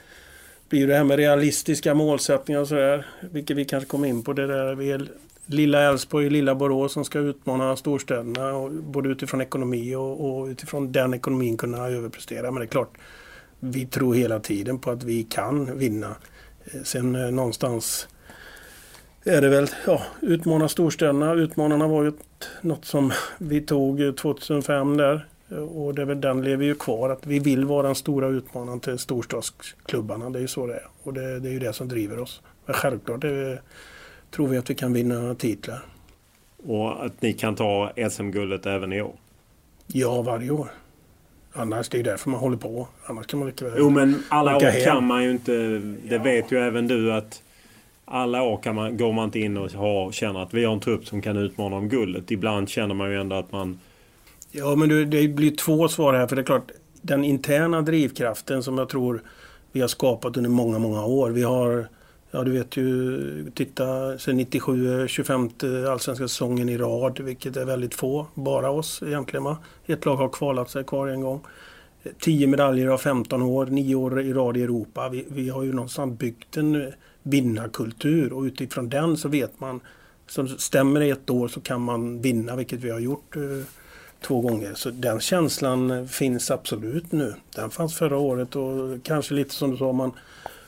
blir 0.69 0.87
det 0.87 0.95
här 0.95 1.03
med 1.03 1.17
realistiska 1.17 1.93
målsättningar 1.93 2.61
och 2.61 2.67
sådär, 2.67 3.05
vilket 3.31 3.57
vi 3.57 3.65
kanske 3.65 3.89
kommer 3.89 4.07
in 4.07 4.23
på. 4.23 4.33
Det 4.33 4.47
där 4.47 4.75
vi 4.75 4.91
är 4.91 5.07
lilla 5.45 5.81
Älvsborg 5.81 6.25
och 6.25 6.31
lilla 6.31 6.55
Borås 6.55 6.93
som 6.93 7.05
ska 7.05 7.19
utmana 7.19 7.75
storstäderna, 7.75 8.53
och 8.53 8.71
både 8.71 9.09
utifrån 9.09 9.41
ekonomi 9.41 9.95
och, 9.95 10.25
och 10.25 10.45
utifrån 10.45 10.91
den 10.91 11.13
ekonomin 11.13 11.57
kunna 11.57 11.87
överprestera. 11.87 12.51
Men 12.51 12.59
det 12.59 12.65
är 12.65 12.67
klart, 12.67 12.97
vi 13.59 13.85
tror 13.85 14.15
hela 14.15 14.39
tiden 14.39 14.79
på 14.79 14.91
att 14.91 15.03
vi 15.03 15.23
kan 15.23 15.77
vinna. 15.77 16.15
Eh, 16.65 16.81
sen 16.83 17.15
eh, 17.15 17.31
någonstans 17.31 18.07
är 19.23 19.41
det 19.41 19.49
väl, 19.49 19.67
ja, 19.85 20.01
utmana 20.21 20.67
storstäderna. 20.67 21.33
Utmanarna 21.33 21.87
var 21.87 22.03
ju 22.03 22.11
något 22.61 22.85
som 22.85 23.11
vi 23.37 23.61
tog 23.61 24.17
2005 24.17 24.97
där. 24.97 25.25
Och 25.49 25.95
det 25.95 26.01
är 26.01 26.05
väl 26.05 26.21
den 26.21 26.41
lever 26.41 26.65
ju 26.65 26.75
kvar, 26.75 27.09
att 27.09 27.25
vi 27.27 27.39
vill 27.39 27.65
vara 27.65 27.87
den 27.87 27.95
stora 27.95 28.27
utmanaren 28.27 28.79
till 28.79 28.97
storstadsklubbarna. 28.97 30.29
Det 30.29 30.39
är 30.39 30.41
ju 30.41 30.47
så 30.47 30.67
det 30.67 30.73
är. 30.73 30.87
Och 31.03 31.13
det, 31.13 31.39
det 31.39 31.49
är 31.49 31.51
ju 31.53 31.59
det 31.59 31.73
som 31.73 31.87
driver 31.87 32.19
oss. 32.19 32.41
Men 32.65 32.75
självklart 32.75 33.21
det, 33.21 33.59
tror 34.31 34.47
vi 34.47 34.57
att 34.57 34.69
vi 34.69 34.75
kan 34.75 34.93
vinna 34.93 35.35
titlar. 35.35 35.85
Och 36.65 37.05
att 37.05 37.21
ni 37.21 37.33
kan 37.33 37.55
ta 37.55 37.91
SM-guldet 38.09 38.65
även 38.65 38.93
i 38.93 39.01
år? 39.01 39.15
Ja, 39.87 40.21
varje 40.21 40.51
år. 40.51 40.71
Annars, 41.57 41.89
det 41.89 41.95
är 41.95 41.99
ju 41.99 42.03
därför 42.03 42.29
man 42.29 42.39
håller 42.39 42.57
på. 42.57 42.87
Annars 43.05 43.27
kan 43.27 43.39
man 43.39 43.47
lika 43.47 43.65
väl 43.65 43.73
Jo, 43.77 43.89
men 43.89 44.23
alla 44.29 44.55
år 44.55 44.85
kan 44.85 45.05
man 45.05 45.23
ju 45.23 45.31
inte. 45.31 45.81
Det 46.09 46.17
vet 46.17 46.51
ju 46.51 46.59
även 46.59 46.87
du 46.87 47.13
att 47.13 47.41
alla 48.05 48.43
år 48.43 48.57
kan 48.57 48.75
man, 48.75 48.97
går 48.97 49.13
man 49.13 49.25
inte 49.25 49.39
in 49.39 49.57
och 49.57 49.71
har, 49.71 50.11
känner 50.11 50.43
att 50.43 50.53
vi 50.53 50.65
har 50.65 50.73
en 50.73 50.79
trupp 50.79 51.07
som 51.07 51.21
kan 51.21 51.37
utmana 51.37 51.75
om 51.75 51.89
guldet. 51.89 52.31
Ibland 52.31 52.69
känner 52.69 52.95
man 52.95 53.11
ju 53.11 53.19
ändå 53.19 53.35
att 53.35 53.51
man... 53.51 53.79
Ja, 54.51 54.75
men 54.75 55.09
det 55.09 55.27
blir 55.27 55.55
två 55.55 55.87
svar 55.87 56.13
här. 56.13 56.27
För 56.27 56.35
det 56.35 56.41
är 56.41 56.43
klart, 56.43 56.71
den 57.01 57.23
interna 57.23 57.81
drivkraften 57.81 58.63
som 58.63 58.77
jag 58.77 58.89
tror 58.89 59.21
vi 59.71 59.81
har 59.81 59.87
skapat 59.87 60.37
under 60.37 60.49
många, 60.49 60.79
många 60.79 61.05
år. 61.05 61.29
Vi 61.29 61.43
har, 61.43 61.87
ja 62.35 62.43
du 62.43 62.51
vet 62.51 62.77
ju, 62.77 63.51
titta 63.51 64.17
sen 64.17 64.37
97, 64.37 65.07
25 65.07 65.49
allsvenska 65.89 66.27
säsongen 66.27 66.69
i 66.69 66.77
rad, 66.77 67.19
vilket 67.19 67.57
är 67.57 67.65
väldigt 67.65 67.95
få. 67.95 68.27
Bara 68.33 68.69
oss 68.69 69.03
egentligen 69.05 69.43
va. 69.43 69.57
Ett 69.85 70.05
lag 70.05 70.15
har 70.15 70.29
kvalat 70.29 70.69
sig 70.69 70.83
kvar 70.83 71.07
en 71.07 71.21
gång. 71.21 71.41
10 72.19 72.47
medaljer 72.47 72.87
av 72.87 72.97
15 72.97 73.41
år, 73.41 73.65
9 73.65 73.95
år 73.95 74.21
i 74.21 74.33
rad 74.33 74.57
i 74.57 74.63
Europa. 74.63 75.09
Vi, 75.09 75.25
vi 75.29 75.49
har 75.49 75.63
ju 75.63 75.73
någonstans 75.73 76.19
byggt 76.19 76.57
en 76.57 76.93
vinnarkultur 77.23 78.33
och 78.33 78.41
utifrån 78.41 78.89
den 78.89 79.17
så 79.17 79.29
vet 79.29 79.59
man 79.59 79.79
så 80.27 80.47
stämmer 80.47 80.99
det 80.99 81.09
ett 81.09 81.29
år 81.29 81.47
så 81.47 81.61
kan 81.61 81.81
man 81.81 82.21
vinna 82.21 82.55
vilket 82.55 82.79
vi 82.79 82.89
har 82.89 82.99
gjort 82.99 83.35
eh, 83.35 83.41
två 84.21 84.41
gånger. 84.41 84.73
Så 84.75 84.89
den 84.89 85.19
känslan 85.19 86.07
finns 86.07 86.51
absolut 86.51 87.11
nu. 87.11 87.33
Den 87.55 87.69
fanns 87.69 87.95
förra 87.95 88.17
året 88.17 88.55
och 88.55 89.03
kanske 89.03 89.33
lite 89.33 89.53
som 89.53 89.71
du 89.71 89.77
sa 89.77 89.91
man 89.91 90.11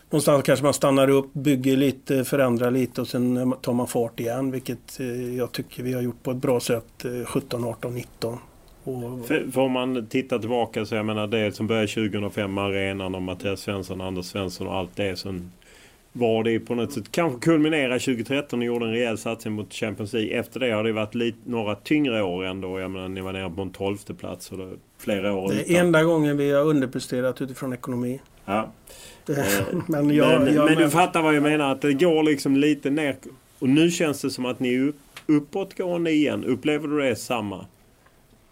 Någonstans 0.09 0.43
kanske 0.43 0.63
man 0.63 0.73
stannar 0.73 1.09
upp, 1.09 1.33
bygger 1.33 1.77
lite, 1.77 2.23
förändrar 2.23 2.71
lite 2.71 3.01
och 3.01 3.07
sen 3.07 3.53
tar 3.61 3.73
man 3.73 3.87
fart 3.87 4.19
igen 4.19 4.51
vilket 4.51 4.99
eh, 4.99 5.37
jag 5.37 5.51
tycker 5.51 5.83
vi 5.83 5.93
har 5.93 6.01
gjort 6.01 6.23
på 6.23 6.31
ett 6.31 6.37
bra 6.37 6.59
sätt 6.59 7.05
17, 7.25 7.65
18, 7.65 7.95
19. 7.95 8.37
Och... 8.83 9.27
För, 9.27 9.51
för 9.51 9.61
om 9.61 9.71
man 9.71 10.07
tittar 10.07 10.39
tillbaka 10.39 10.85
så 10.85 10.95
jag 10.95 11.05
menar 11.05 11.27
det 11.27 11.55
som 11.55 11.67
började 11.67 11.87
2005 11.87 12.53
med 12.53 12.63
arenan 12.63 13.15
och 13.15 13.21
Mattias 13.21 13.59
Svensson, 13.59 14.01
Anders 14.01 14.25
Svensson 14.25 14.67
och 14.67 14.75
allt 14.75 14.95
det 14.95 15.15
som 15.15 15.51
var 16.17 16.43
det 16.43 16.59
på 16.59 16.75
något 16.75 16.93
sätt 16.93 17.11
kanske 17.11 17.39
kulminera 17.39 17.99
2013 17.99 18.59
och 18.59 18.65
gjorde 18.65 18.85
en 18.85 18.91
rejäl 18.91 19.17
satsning 19.17 19.53
mot 19.53 19.73
Champions 19.73 20.13
League. 20.13 20.39
Efter 20.39 20.59
det 20.59 20.71
har 20.71 20.83
det 20.83 20.91
varit 20.91 21.15
lite, 21.15 21.37
några 21.43 21.75
tyngre 21.75 22.23
år 22.23 22.45
ändå. 22.45 22.79
Jag 22.79 22.91
menar, 22.91 23.07
ni 23.07 23.21
var 23.21 23.33
nere 23.33 23.49
på 23.49 23.61
en 23.61 23.69
tolfte 23.69 24.13
plats 24.13 24.51
och 24.51 24.57
det, 24.57 24.69
flera 24.97 25.33
år 25.33 25.49
Det 25.49 25.55
är 25.55 25.63
utan. 25.63 25.75
enda 25.75 26.03
gången 26.03 26.37
vi 26.37 26.51
har 26.51 26.63
underpresterat 26.63 27.41
utifrån 27.41 27.73
ekonomi. 27.73 28.19
Ja. 28.45 28.71
Det, 29.27 29.41
eh, 29.41 29.77
men, 29.87 30.15
jag, 30.15 30.41
men, 30.41 30.53
jag, 30.53 30.65
men 30.65 30.77
du 30.77 30.89
fattar 30.89 31.21
vad 31.21 31.35
jag 31.35 31.43
menar. 31.43 31.71
Att 31.71 31.81
det 31.81 31.93
går 31.93 32.23
liksom 32.23 32.57
lite 32.57 32.89
ner. 32.89 33.15
Och 33.59 33.69
nu 33.69 33.91
känns 33.91 34.21
det 34.21 34.29
som 34.29 34.45
att 34.45 34.59
ni 34.59 34.75
är 34.75 34.87
upp, 34.87 34.99
uppåtgående 35.25 36.11
igen. 36.11 36.45
Upplever 36.45 36.87
du 36.87 36.99
det 36.99 37.15
samma? 37.15 37.65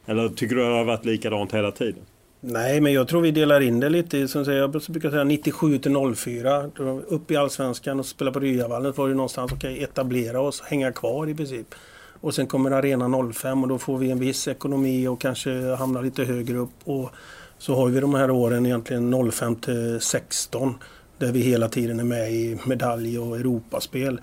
Eller 0.05 0.29
tycker 0.29 0.55
du 0.55 0.62
att 0.62 0.72
det 0.72 0.77
har 0.77 0.86
varit 0.86 1.05
likadant 1.05 1.53
hela 1.53 1.72
tiden? 1.72 2.01
Nej, 2.39 2.82
men 2.82 2.94
jag 2.94 3.08
tror 3.08 3.22
vi 3.22 3.32
delar 3.32 3.62
in 3.62 3.79
det 3.79 3.89
lite. 3.89 4.27
Som 4.27 4.44
jag 4.44 4.72
brukar 4.72 5.10
säga 5.10 5.24
97 5.24 5.77
till 5.77 6.15
04. 6.15 6.70
Upp 7.08 7.32
i 7.32 7.36
Allsvenskan 7.36 8.00
och 8.00 8.05
spela 8.05 8.32
på 8.32 8.39
Ryavallen. 8.39 8.94
var 8.96 9.08
det 9.08 9.15
någonstans 9.15 9.51
att 9.51 9.58
okay, 9.58 9.84
etablera 9.84 10.41
oss, 10.41 10.62
hänga 10.62 10.91
kvar 10.91 11.29
i 11.29 11.36
princip. 11.36 11.75
Och 12.22 12.36
sen 12.36 12.48
kommer 12.48 12.72
Arena 12.72 13.34
05 13.34 13.63
och 13.63 13.70
då 13.70 13.77
får 13.77 13.98
vi 13.98 14.12
en 14.12 14.20
viss 14.20 14.48
ekonomi 14.48 15.08
och 15.08 15.22
kanske 15.22 15.75
hamnar 15.75 16.03
lite 16.03 16.24
högre 16.24 16.58
upp. 16.58 16.70
Och 16.84 17.12
så 17.58 17.76
har 17.76 17.88
vi 17.88 18.00
de 18.00 18.14
här 18.14 18.32
åren 18.32 18.66
egentligen 18.66 19.32
05 19.32 19.56
till 19.56 20.02
16 20.02 20.76
där 21.18 21.32
vi 21.32 21.40
hela 21.40 21.70
tiden 21.70 22.00
är 22.00 22.04
med 22.04 22.34
i 22.34 22.58
medalj 22.66 23.20
och 23.20 23.38
Europaspel. 23.38 24.20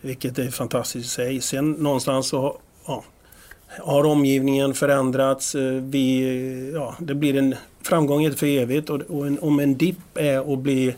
Vilket 0.00 0.38
är 0.38 0.50
fantastiskt 0.50 1.06
i 1.06 1.08
sig. 1.08 1.40
Sen 1.40 1.72
någonstans 1.72 2.28
så 2.28 2.58
ja, 2.86 3.04
har 3.66 4.04
omgivningen 4.06 4.74
förändrats. 4.74 5.54
Eh, 5.54 5.72
vi, 5.72 6.72
ja, 6.74 6.96
det 6.98 7.14
blir 7.14 7.36
en 7.36 7.54
framgång 7.82 8.24
inte 8.24 8.36
för 8.36 8.46
evigt 8.46 8.90
och, 8.90 9.00
och 9.00 9.26
en, 9.26 9.38
om 9.38 9.60
en 9.60 9.76
dipp 9.76 10.18
är 10.18 10.52
att 10.52 10.58
bli, 10.58 10.94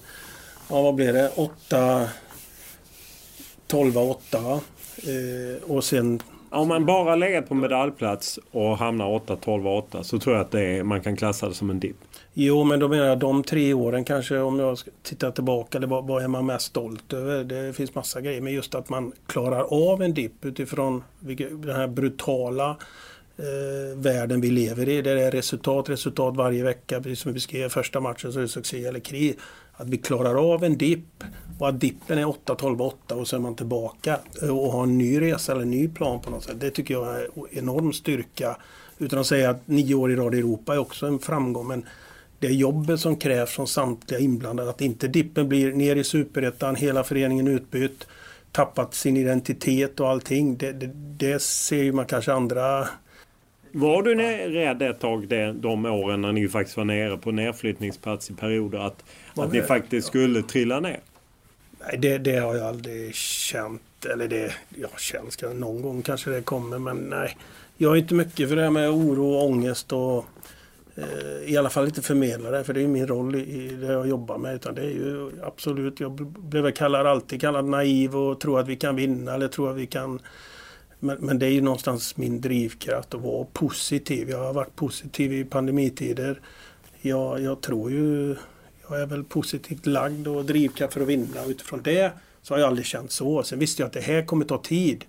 ja 0.69 0.83
vad 0.83 0.95
blir 0.95 1.13
det, 1.13 1.31
8, 1.35 2.09
12, 3.67 3.99
8 3.99 4.39
eh, 4.39 5.71
och 5.71 5.85
sen 5.85 6.23
om 6.51 6.69
man 6.69 6.87
bara 6.87 7.17
lägger 7.17 7.43
på 7.43 7.55
medaljplats 7.55 8.39
och 8.51 8.79
hamnar 8.79 9.09
8, 9.09 9.37
12, 9.37 9.67
8 9.67 10.05
så 10.05 10.19
tror 10.19 10.37
jag 10.37 10.45
att 10.45 10.51
det 10.51 10.63
är, 10.63 10.83
man 10.83 11.01
kan 11.01 11.17
klassa 11.17 11.49
det 11.49 11.55
som 11.55 11.71
en 11.71 11.81
dipp. 11.81 11.97
Jo, 12.35 12.65
men 12.65 12.81
då 12.81 12.89
menar 12.89 13.05
jag 13.07 13.19
de 13.19 13.43
tre 13.43 13.75
åren 13.75 14.05
kanske 14.05 14.39
om 14.39 14.59
jag 14.59 14.79
tittar 15.03 15.31
tillbaka. 15.31 15.79
eller 15.79 15.87
vad, 15.87 16.07
vad 16.07 16.23
är 16.23 16.29
man 16.29 16.47
mest 16.47 16.67
stolt 16.67 17.13
över? 17.13 17.45
Det 17.45 17.73
finns 17.73 17.95
massa 17.95 18.21
grejer. 18.21 18.41
Men 18.41 18.53
just 18.53 18.75
att 18.75 18.89
man 18.89 19.13
klarar 19.27 19.93
av 19.93 20.03
en 20.03 20.15
dipp 20.15 20.45
utifrån 20.45 21.03
den 21.51 21.77
här 21.77 21.89
brutala 21.89 22.77
eh, 23.37 23.99
världen 23.99 24.41
vi 24.41 24.51
lever 24.51 24.89
i. 24.89 25.03
Det 25.03 25.11
är 25.11 25.31
resultat, 25.31 25.89
resultat 25.89 26.37
varje 26.37 26.65
vecka. 26.65 27.01
Precis 27.01 27.21
som 27.21 27.33
vi 27.33 27.35
beskrev 27.35 27.69
första 27.69 28.01
matchen 28.01 28.33
så 28.33 28.39
är 28.39 28.43
det 28.43 28.49
succé 28.49 28.85
eller 28.85 29.01
krig. 29.01 29.39
Att 29.81 29.89
vi 29.89 29.97
klarar 29.99 30.53
av 30.55 30.65
en 30.65 30.79
dipp 30.79 31.25
och 31.59 31.69
att 31.69 31.81
dippen 31.81 32.19
är 32.19 32.29
8, 32.29 32.55
12, 32.55 32.83
8 32.83 33.15
och 33.15 33.29
så 33.29 33.37
är 33.37 33.41
man 33.41 33.55
tillbaka 33.55 34.19
och 34.43 34.73
har 34.73 34.83
en 34.83 34.99
ny 34.99 35.21
resa 35.21 35.53
eller 35.53 35.63
en 35.63 35.71
ny 35.71 35.89
plan 35.89 36.21
på 36.21 36.31
något 36.31 36.45
sätt. 36.45 36.61
Det 36.61 36.71
tycker 36.71 36.95
jag 36.95 37.21
är 37.21 37.29
enorm 37.51 37.93
styrka. 37.93 38.57
Utan 38.99 39.19
att 39.19 39.27
säga 39.27 39.51
att 39.51 39.69
nio 39.69 39.95
år 39.95 40.13
i 40.13 40.17
rad 40.17 40.35
i 40.35 40.39
Europa 40.39 40.75
är 40.75 40.79
också 40.79 41.07
en 41.07 41.19
framgång. 41.19 41.67
Men 41.67 41.87
det 42.39 42.49
jobbet 42.49 43.01
som 43.01 43.17
krävs 43.17 43.51
från 43.51 43.67
samtliga 43.67 44.21
inblandade. 44.21 44.71
Att 44.71 44.81
inte 44.81 45.09
dippen 45.09 45.49
blir 45.49 45.73
ner 45.73 45.97
i 45.97 46.05
superettan, 46.05 46.77
hela 46.77 47.05
föreningen 47.05 47.49
utbytt, 47.49 48.07
tappat 48.53 48.95
sin 48.95 49.17
identitet 49.17 50.01
och 50.01 50.09
allting. 50.09 50.57
Det, 50.57 50.73
det, 50.73 50.91
det 50.95 51.43
ser 51.43 51.83
ju 51.83 51.93
man 51.93 52.07
kanske 52.07 52.33
andra 52.33 52.89
var 53.73 54.03
du 54.03 54.15
rädd 54.15 54.83
ett 54.83 55.01
tag 55.01 55.29
det, 55.29 55.53
de 55.53 55.87
åren 55.87 56.21
när 56.21 56.33
ni 56.33 56.49
faktiskt 56.49 56.77
var 56.77 56.85
nere 56.85 57.17
på 57.17 57.31
nedflyttningsplats 57.31 58.31
i 58.31 58.35
perioder 58.35 58.79
att, 58.79 59.05
att 59.37 59.53
ni 59.53 59.63
faktiskt 59.63 60.07
skulle 60.07 60.43
trilla 60.43 60.81
ner? 60.81 61.01
Nej, 61.81 61.99
det, 61.99 62.19
det 62.19 62.37
har 62.37 62.55
jag 62.55 62.67
aldrig 62.67 63.15
känt. 63.15 63.83
Eller 64.13 64.29
det, 64.29 64.53
jag 64.69 65.01
känner 65.01 65.55
någon 65.55 65.83
gång 65.83 66.03
kanske 66.03 66.31
det 66.31 66.43
kommer 66.43 66.79
men 66.79 66.97
nej. 66.97 67.37
Jag 67.77 67.93
är 67.93 67.97
inte 67.97 68.15
mycket 68.15 68.49
för 68.49 68.57
det 68.57 68.63
här 68.63 68.71
med 68.71 68.91
oro 68.91 69.35
och 69.35 69.45
ångest 69.45 69.93
och 69.93 70.25
eh, 70.97 71.53
i 71.53 71.57
alla 71.57 71.71
fall 71.71 71.87
inte 71.87 72.03
förmedla 72.03 72.51
det 72.51 72.65
för 72.65 72.75
det 72.75 72.83
är 72.83 72.89
min 72.89 73.07
roll 73.07 73.35
i 73.35 73.77
det 73.81 73.93
jag 73.93 74.09
jobbar 74.09 74.39
med. 74.39 74.55
Utan 74.55 74.75
det 74.75 74.83
är 74.83 74.91
ju 74.91 75.31
absolut, 75.43 76.01
jag 76.01 76.13
blev 76.23 76.71
kallad, 76.71 77.07
alltid 77.07 77.41
kallad 77.41 77.65
naiv 77.65 78.17
och 78.17 78.41
tror 78.41 78.61
att 78.61 78.69
vi 78.69 78.77
kan 78.77 78.97
vinna 78.97 79.35
eller 79.35 79.49
tror 79.49 79.71
att 79.71 79.77
vi 79.77 79.87
kan 79.87 80.21
men, 81.01 81.17
men, 81.21 81.39
det 81.39 81.47
är 81.47 81.51
ju 81.51 81.61
någonstans 81.61 82.17
min 82.17 82.41
drivkraft 82.41 83.15
att 83.15 83.21
vara 83.21 83.47
positiv. 83.53 84.31
Jag 84.31 84.39
har 84.39 84.53
varit 84.53 84.77
positiv 84.77 85.33
i 85.33 85.45
pandemitider. 85.45 86.41
Jag, 87.01 87.41
jag 87.41 87.61
tror 87.61 87.91
ju 87.91 88.37
jag 88.89 89.01
är 89.01 89.07
väl 89.07 89.25
positivt 89.25 89.87
lagd 89.87 90.29
och 90.29 90.45
drivkraft 90.45 90.95
för 90.95 91.01
att 91.01 91.07
vinna. 91.07 91.45
Utifrån 91.47 91.81
det 91.83 92.13
så 92.43 92.55
har 92.55 92.59
jag 92.59 92.69
aldrig 92.69 92.87
känt 92.87 93.13
så. 93.13 93.43
Sen 93.43 93.59
visste 93.59 93.83
jag 93.83 93.87
att 93.87 93.93
det 93.93 94.01
här 94.01 94.27
kommer 94.27 94.45
ta 94.45 94.59
tid. 94.59 95.05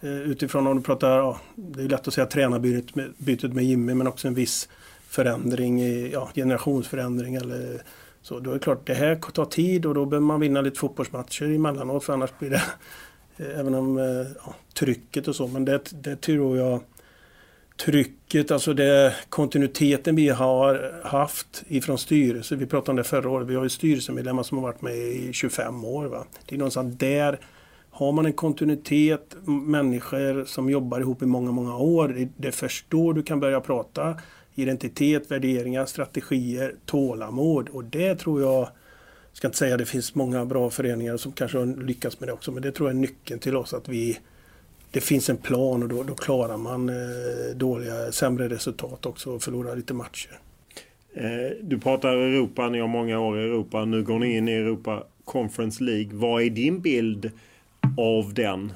Eh, 0.00 0.20
utifrån 0.20 0.66
om 0.66 0.76
du 0.76 0.82
pratar, 0.82 1.18
ja, 1.18 1.40
det 1.54 1.82
är 1.82 1.88
lätt 1.88 2.08
att 2.08 2.14
säga 2.14 2.26
tränarbytet 2.26 2.94
med, 2.94 3.12
bytet 3.18 3.52
med 3.52 3.64
Jimmy 3.64 3.94
men 3.94 4.06
också 4.06 4.28
en 4.28 4.34
viss 4.34 4.68
förändring, 5.08 5.82
i, 5.82 6.10
ja, 6.12 6.30
generationsförändring 6.34 7.34
eller 7.34 7.82
så. 8.22 8.40
Då 8.40 8.50
är 8.50 8.54
det 8.54 8.60
klart, 8.60 8.86
det 8.86 8.94
här 8.94 9.16
tar 9.16 9.44
tid 9.44 9.86
och 9.86 9.94
då 9.94 10.06
behöver 10.06 10.26
man 10.26 10.40
vinna 10.40 10.60
lite 10.60 10.78
fotbollsmatcher 10.78 11.54
emellanåt 11.54 12.04
för 12.04 12.12
annars 12.12 12.30
blir 12.38 12.50
det, 12.50 12.62
även 13.56 13.74
om 13.74 13.98
eh, 13.98 14.26
ja, 14.46 14.54
trycket 14.74 15.28
och 15.28 15.36
så, 15.36 15.46
men 15.46 15.64
det, 15.64 15.80
det 15.90 16.16
tror 16.16 16.58
jag 16.58 16.80
trycket, 17.84 18.50
alltså 18.50 18.74
det 18.74 19.14
kontinuiteten 19.28 20.16
vi 20.16 20.28
har 20.28 21.00
haft 21.04 21.62
ifrån 21.68 21.98
styrelsen. 21.98 22.58
Vi 22.58 22.66
pratade 22.66 22.90
om 22.90 22.96
det 22.96 23.04
förra 23.04 23.30
året. 23.30 23.48
Vi 23.48 23.54
har 23.54 23.62
ju 23.62 23.68
styrelsemedlemmar 23.68 24.42
som 24.42 24.58
har 24.58 24.62
varit 24.62 24.82
med 24.82 24.96
i 24.96 25.32
25 25.32 25.84
år. 25.84 26.06
Va? 26.06 26.24
Det 26.46 26.54
är 26.54 26.58
någonstans 26.58 26.98
där 26.98 27.38
har 27.90 28.12
man 28.12 28.26
en 28.26 28.32
kontinuitet, 28.32 29.36
människor 29.44 30.44
som 30.44 30.70
jobbar 30.70 31.00
ihop 31.00 31.22
i 31.22 31.26
många, 31.26 31.50
många 31.50 31.76
år. 31.76 32.08
Det, 32.08 32.28
det 32.36 32.52
först 32.52 32.86
då 32.88 33.12
du 33.12 33.22
kan 33.22 33.40
börja 33.40 33.60
prata 33.60 34.16
identitet, 34.54 35.30
värderingar, 35.30 35.86
strategier, 35.86 36.74
tålamod. 36.86 37.68
Och 37.68 37.84
det 37.84 38.14
tror 38.14 38.42
jag, 38.42 38.60
jag 38.60 38.68
ska 39.40 39.48
inte 39.48 39.58
säga 39.58 39.74
att 39.74 39.78
det 39.78 39.86
finns 39.86 40.14
många 40.14 40.44
bra 40.44 40.70
föreningar 40.70 41.16
som 41.16 41.32
kanske 41.32 41.58
har 41.58 41.66
lyckats 41.66 42.20
med 42.20 42.28
det 42.28 42.32
också, 42.32 42.52
men 42.52 42.62
det 42.62 42.72
tror 42.72 42.88
jag 42.88 42.96
är 42.96 43.00
nyckeln 43.00 43.40
till 43.40 43.56
oss 43.56 43.74
att 43.74 43.88
vi 43.88 44.18
det 44.90 45.00
finns 45.00 45.30
en 45.30 45.36
plan 45.36 45.82
och 45.82 45.88
då, 45.88 46.02
då 46.02 46.14
klarar 46.14 46.56
man 46.56 46.88
eh, 46.88 47.56
dåliga, 47.56 48.12
sämre 48.12 48.48
resultat 48.48 49.06
också 49.06 49.30
och 49.30 49.42
förlorar 49.42 49.76
lite 49.76 49.94
matcher. 49.94 50.38
Eh, 51.14 51.56
du 51.62 51.78
pratar 51.78 52.08
Europa, 52.08 52.68
ni 52.68 52.80
har 52.80 52.88
många 52.88 53.20
år 53.20 53.40
i 53.40 53.42
Europa. 53.42 53.84
Nu 53.84 54.02
går 54.02 54.18
ni 54.18 54.36
in 54.36 54.48
i 54.48 54.52
Europa 54.52 55.04
Conference 55.24 55.84
League. 55.84 56.10
Vad 56.12 56.42
är 56.42 56.50
din 56.50 56.80
bild 56.80 57.30
av 57.96 58.34
den? 58.34 58.72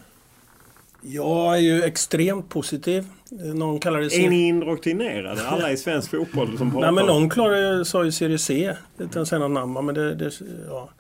Jag 1.06 1.56
är 1.56 1.60
ju 1.60 1.82
extremt 1.82 2.48
positiv. 2.48 3.06
Någon 3.30 3.80
kallar 3.80 4.00
det... 4.00 4.24
Är 4.24 4.30
ni 4.30 4.48
indoktrinerade? 4.48 5.48
Alla 5.48 5.72
i 5.72 5.76
svensk 5.76 6.10
fotboll 6.10 6.58
som 6.58 6.70
pratar? 6.70 6.92
Nej 6.92 6.92
men 6.92 7.06
någon 7.06 7.30
klarar, 7.30 7.84
sa 7.84 8.04
ju 8.04 8.12
Serie 8.12 8.38
C. 8.38 8.76
Utan 8.98 9.26
någon 9.40 9.54
namn. 9.54 9.86
Men 9.86 9.94
det, 9.94 10.14
det, 10.14 10.30
ja. 10.68 10.90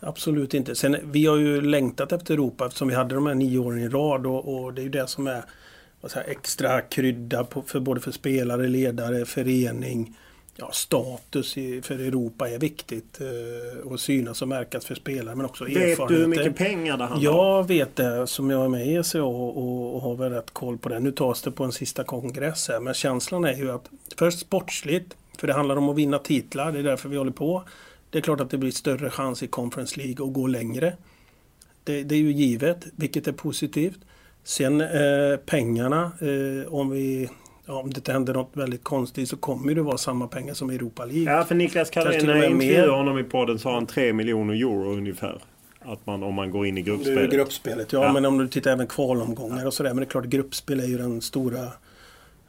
Absolut 0.00 0.54
inte. 0.54 0.74
Sen, 0.74 0.96
vi 1.04 1.26
har 1.26 1.36
ju 1.36 1.60
längtat 1.60 2.12
efter 2.12 2.34
Europa 2.34 2.66
eftersom 2.66 2.88
vi 2.88 2.94
hade 2.94 3.14
de 3.14 3.26
här 3.26 3.34
nio 3.34 3.58
åren 3.58 3.78
i 3.78 3.88
rad 3.88 4.26
och, 4.26 4.54
och 4.54 4.74
det 4.74 4.80
är 4.80 4.84
ju 4.84 4.88
det 4.88 5.06
som 5.06 5.26
är 5.26 5.42
säga, 6.10 6.24
extra 6.24 6.80
krydda 6.80 7.44
på, 7.44 7.62
för 7.62 7.80
både 7.80 8.00
för 8.00 8.10
spelare, 8.10 8.68
ledare, 8.68 9.24
förening. 9.24 10.16
Ja, 10.58 10.70
status 10.72 11.58
i, 11.58 11.82
för 11.82 11.94
Europa 11.94 12.48
är 12.48 12.58
viktigt 12.58 13.20
eh, 13.20 13.86
och 13.86 14.00
synas 14.00 14.42
och 14.42 14.48
märkas 14.48 14.84
för 14.84 14.94
spelare 14.94 15.34
men 15.34 15.46
också 15.46 15.64
erfarenheter. 15.64 16.02
Vet 16.02 16.08
du 16.08 16.16
hur 16.16 16.26
mycket 16.26 16.56
pengar 16.56 16.96
det 16.96 17.04
handlar 17.04 17.30
om? 17.30 17.36
Jag 17.36 17.68
vet 17.68 17.96
det 17.96 18.26
som 18.26 18.50
jag 18.50 18.64
är 18.64 18.68
med 18.68 18.86
i 18.86 18.94
ECA 18.94 19.24
och, 19.24 19.56
och, 19.56 19.94
och, 19.94 20.02
har 20.02 20.14
väl 20.14 20.32
rätt 20.32 20.50
koll 20.50 20.78
på 20.78 20.88
det. 20.88 21.00
Nu 21.00 21.12
tas 21.12 21.42
det 21.42 21.50
på 21.50 21.64
en 21.64 21.72
sista 21.72 22.04
kongress 22.04 22.68
här 22.68 22.80
men 22.80 22.94
känslan 22.94 23.44
är 23.44 23.56
ju 23.56 23.70
att 23.70 23.90
först 24.16 24.38
sportsligt 24.38 25.16
för 25.38 25.46
det 25.46 25.52
handlar 25.52 25.76
om 25.76 25.88
att 25.88 25.96
vinna 25.96 26.18
titlar, 26.18 26.72
det 26.72 26.78
är 26.78 26.82
därför 26.82 27.08
vi 27.08 27.16
håller 27.16 27.32
på. 27.32 27.62
Det 28.10 28.18
är 28.18 28.22
klart 28.22 28.40
att 28.40 28.50
det 28.50 28.58
blir 28.58 28.70
större 28.70 29.10
chans 29.10 29.42
i 29.42 29.46
Conference 29.46 30.00
League 30.00 30.26
att 30.26 30.32
gå 30.32 30.46
längre. 30.46 30.96
Det, 31.84 32.02
det 32.02 32.14
är 32.14 32.18
ju 32.18 32.32
givet, 32.32 32.86
vilket 32.96 33.28
är 33.28 33.32
positivt. 33.32 33.98
Sen 34.44 34.80
eh, 34.80 35.36
pengarna, 35.46 36.12
eh, 36.20 36.74
om 36.74 36.90
vi 36.90 37.28
om 37.66 37.90
det 37.90 37.98
inte 37.98 38.12
händer 38.12 38.34
något 38.34 38.50
väldigt 38.52 38.84
konstigt 38.84 39.28
så 39.28 39.36
kommer 39.36 39.74
det 39.74 39.82
vara 39.82 39.98
samma 39.98 40.26
pengar 40.26 40.54
som 40.54 40.70
Europa 40.70 41.04
League. 41.04 41.32
Ja, 41.32 41.44
för 41.44 41.54
Niklas 41.54 41.90
Carlén, 41.90 42.26
när 42.26 42.36
jag 42.36 42.50
intervjuade 42.50 42.92
honom 42.92 43.18
i 43.18 43.24
podden 43.24 43.58
sa 43.58 43.74
han 43.74 43.86
3 43.86 44.12
miljoner 44.12 44.54
euro 44.54 44.92
ungefär. 44.92 45.40
Att 45.80 46.06
man, 46.06 46.22
om 46.22 46.34
man 46.34 46.50
går 46.50 46.66
in 46.66 46.78
i 46.78 46.82
gruppspelet. 46.82 47.30
Gruppspelet, 47.30 47.92
ja, 47.92 48.04
ja. 48.04 48.12
Men 48.12 48.24
om 48.24 48.38
du 48.38 48.48
tittar 48.48 48.70
även 48.70 48.86
kvalomgångar 48.86 49.66
och 49.66 49.74
sådär. 49.74 49.90
Men 49.90 49.96
det 49.96 50.04
är 50.04 50.10
klart, 50.10 50.24
gruppspel 50.24 50.80
är 50.80 50.86
ju 50.86 50.98
den 50.98 51.20
stora 51.20 51.68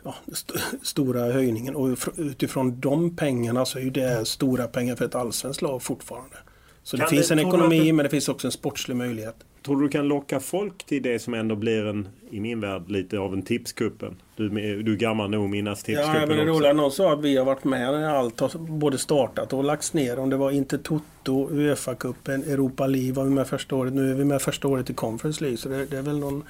ja, 0.04 0.16
st 0.32 0.54
stora 0.82 1.32
höjningen. 1.32 1.76
Och 1.76 1.98
utifrån 2.18 2.80
de 2.80 3.16
pengarna 3.16 3.66
så 3.66 3.80
är 3.80 3.84
ju 3.84 3.90
det 3.90 4.28
stora 4.28 4.68
pengar 4.68 4.96
för 4.96 5.06
ett 5.06 5.16
allsvenskt 5.16 5.62
lag 5.62 5.84
fortfarande. 5.84 6.38
Så 6.84 6.98
kan 6.98 7.04
det 7.06 7.10
finns 7.10 7.32
en 7.32 7.40
ekonomi 7.40 7.80
det... 7.80 7.94
men 7.94 8.04
det 8.04 8.10
finns 8.10 8.30
också 8.30 8.48
en 8.48 8.52
sportslig 8.52 8.96
möjlighet. 8.96 9.36
Tror 9.68 9.76
du 9.76 9.84
du 9.84 9.90
kan 9.90 10.08
locka 10.08 10.40
folk 10.40 10.84
till 10.84 11.04
det 11.04 11.20
som 11.20 11.34
ändå 11.34 11.56
blir 11.56 11.86
en, 11.86 12.08
i 12.32 12.40
min 12.40 12.60
värld, 12.60 12.90
lite 12.90 13.20
av 13.20 13.34
en 13.34 13.42
tipskuppen? 13.42 14.16
Du, 14.36 14.50
du 14.84 14.94
är 14.94 14.98
gammal 14.98 15.30
nog 15.30 15.50
minnas 15.50 15.84
tipskuppen 15.84 16.22
Ja, 16.22 16.28
men 16.28 16.38
det 16.38 16.46
roliga 16.46 16.74
någon 16.74 16.92
sa 16.92 17.14
att 17.14 17.22
vi 17.22 17.38
har 17.38 17.46
varit 17.46 17.64
med 17.64 17.94
när 17.94 18.10
allt 18.10 18.40
har 18.40 18.50
både 18.60 18.98
startat 18.98 19.54
och 19.54 19.64
lagts 19.64 19.94
ner. 19.94 20.20
Om 20.20 20.30
det 20.30 20.38
var 20.38 20.52
inte 20.52 20.78
Toto, 20.78 21.50
Uefa-cupen, 21.50 22.52
Europa 22.52 22.88
League 22.88 23.14
var 23.14 23.24
vi 23.24 23.30
med 23.30 23.48
första 23.48 23.76
året. 23.76 23.94
Nu 23.94 24.12
är 24.12 24.16
vi 24.16 24.26
med 24.26 24.42
första 24.42 24.68
året 24.68 24.90
i 24.90 24.94
Conference 24.94 25.42
League. 25.44 25.58
Så 25.58 25.70
det, 25.70 25.86
det 25.86 25.98
är 25.98 26.02
väl 26.02 26.20
någon 26.20 26.44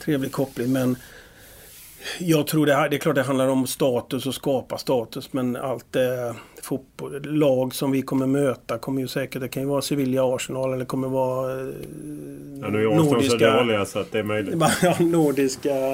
trevlig 0.00 0.32
koppling. 0.32 0.72
Men 0.72 0.96
jag 2.18 2.46
tror 2.46 2.66
det, 2.66 2.74
här, 2.74 2.88
det 2.88 2.96
är 2.96 2.98
klart 2.98 3.14
det 3.14 3.22
handlar 3.22 3.48
om 3.48 3.66
status 3.66 4.26
och 4.26 4.34
skapa 4.34 4.78
status 4.78 5.32
men 5.32 5.56
allt 5.56 5.86
det 5.90 6.34
fotboll, 6.62 7.22
lag 7.22 7.74
som 7.74 7.90
vi 7.90 8.02
kommer 8.02 8.26
möta 8.26 8.78
kommer 8.78 9.00
ju 9.00 9.08
säkert, 9.08 9.42
det 9.42 9.48
kan 9.48 9.62
ju 9.62 9.68
vara 9.68 9.82
Sevilla, 9.82 10.34
Arsenal 10.34 10.74
eller 10.74 10.84
kommer 10.84 11.08
vara 11.08 11.60
eh, 11.60 11.66
ja, 12.60 12.68
nu 12.68 12.84
är 12.84 12.96
nordiska, 12.96 13.38
så 13.38 13.56
dåliga 13.56 13.84
så 13.84 13.98
att 13.98 14.12
det 14.12 14.18
är 14.18 14.22
möjligt. 14.22 14.54
Ja, 14.82 14.96
nordiska 15.00 15.90